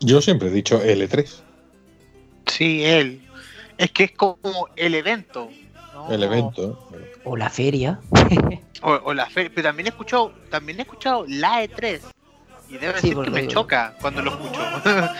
Yo 0.00 0.20
siempre 0.22 0.48
he 0.48 0.52
dicho 0.52 0.82
L3. 0.82 1.28
Sí, 2.46 2.84
él. 2.84 3.20
Es 3.76 3.90
que 3.92 4.04
es 4.04 4.12
como 4.12 4.68
el 4.76 4.94
evento. 4.94 5.48
¿no? 5.94 6.10
El 6.10 6.22
evento. 6.22 6.88
O 7.24 7.36
la 7.36 7.48
feria. 7.50 8.00
O, 8.82 8.92
o 8.92 9.12
la 9.12 9.26
feria. 9.26 9.50
Pero 9.54 9.68
también 9.68 9.88
he 9.88 9.90
escuchado, 9.90 10.32
también 10.48 10.78
he 10.78 10.82
escuchado 10.84 11.26
la 11.28 11.62
E3. 11.62 12.00
Y 12.70 12.78
debo 12.78 12.96
Sí, 12.98 13.10
decir 13.10 13.24
que 13.24 13.30
me 13.30 13.46
choca 13.46 13.94
cuando 14.00 14.22
lo 14.22 14.30
escucho. 14.30 14.60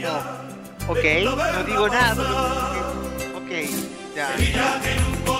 No. 0.00 0.90
Ok, 0.90 1.04
no 1.22 1.64
digo 1.64 1.88
nada, 1.88 2.14
pero. 2.16 3.44
Ok, 3.44 3.70
ya. 4.16 5.09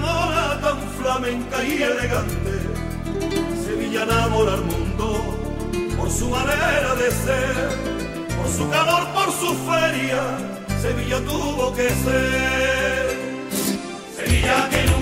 mora, 0.00 0.60
tan 0.60 0.78
flamenca 0.98 1.64
y 1.64 1.82
elegante. 1.82 2.52
Sevilla 3.64 4.02
enamora 4.02 4.54
al 4.54 4.64
mundo 4.64 5.36
por 5.96 6.10
su 6.10 6.28
manera 6.28 6.94
de 6.94 7.10
ser, 7.10 7.54
por 8.36 8.48
su 8.48 8.68
calor, 8.70 9.08
por 9.12 9.32
su 9.32 9.54
feria. 9.70 10.22
Sevilla 10.80 11.18
tuvo 11.24 11.74
que 11.74 11.88
ser. 11.88 13.18
Sevilla 14.16 14.68
que 14.70 14.93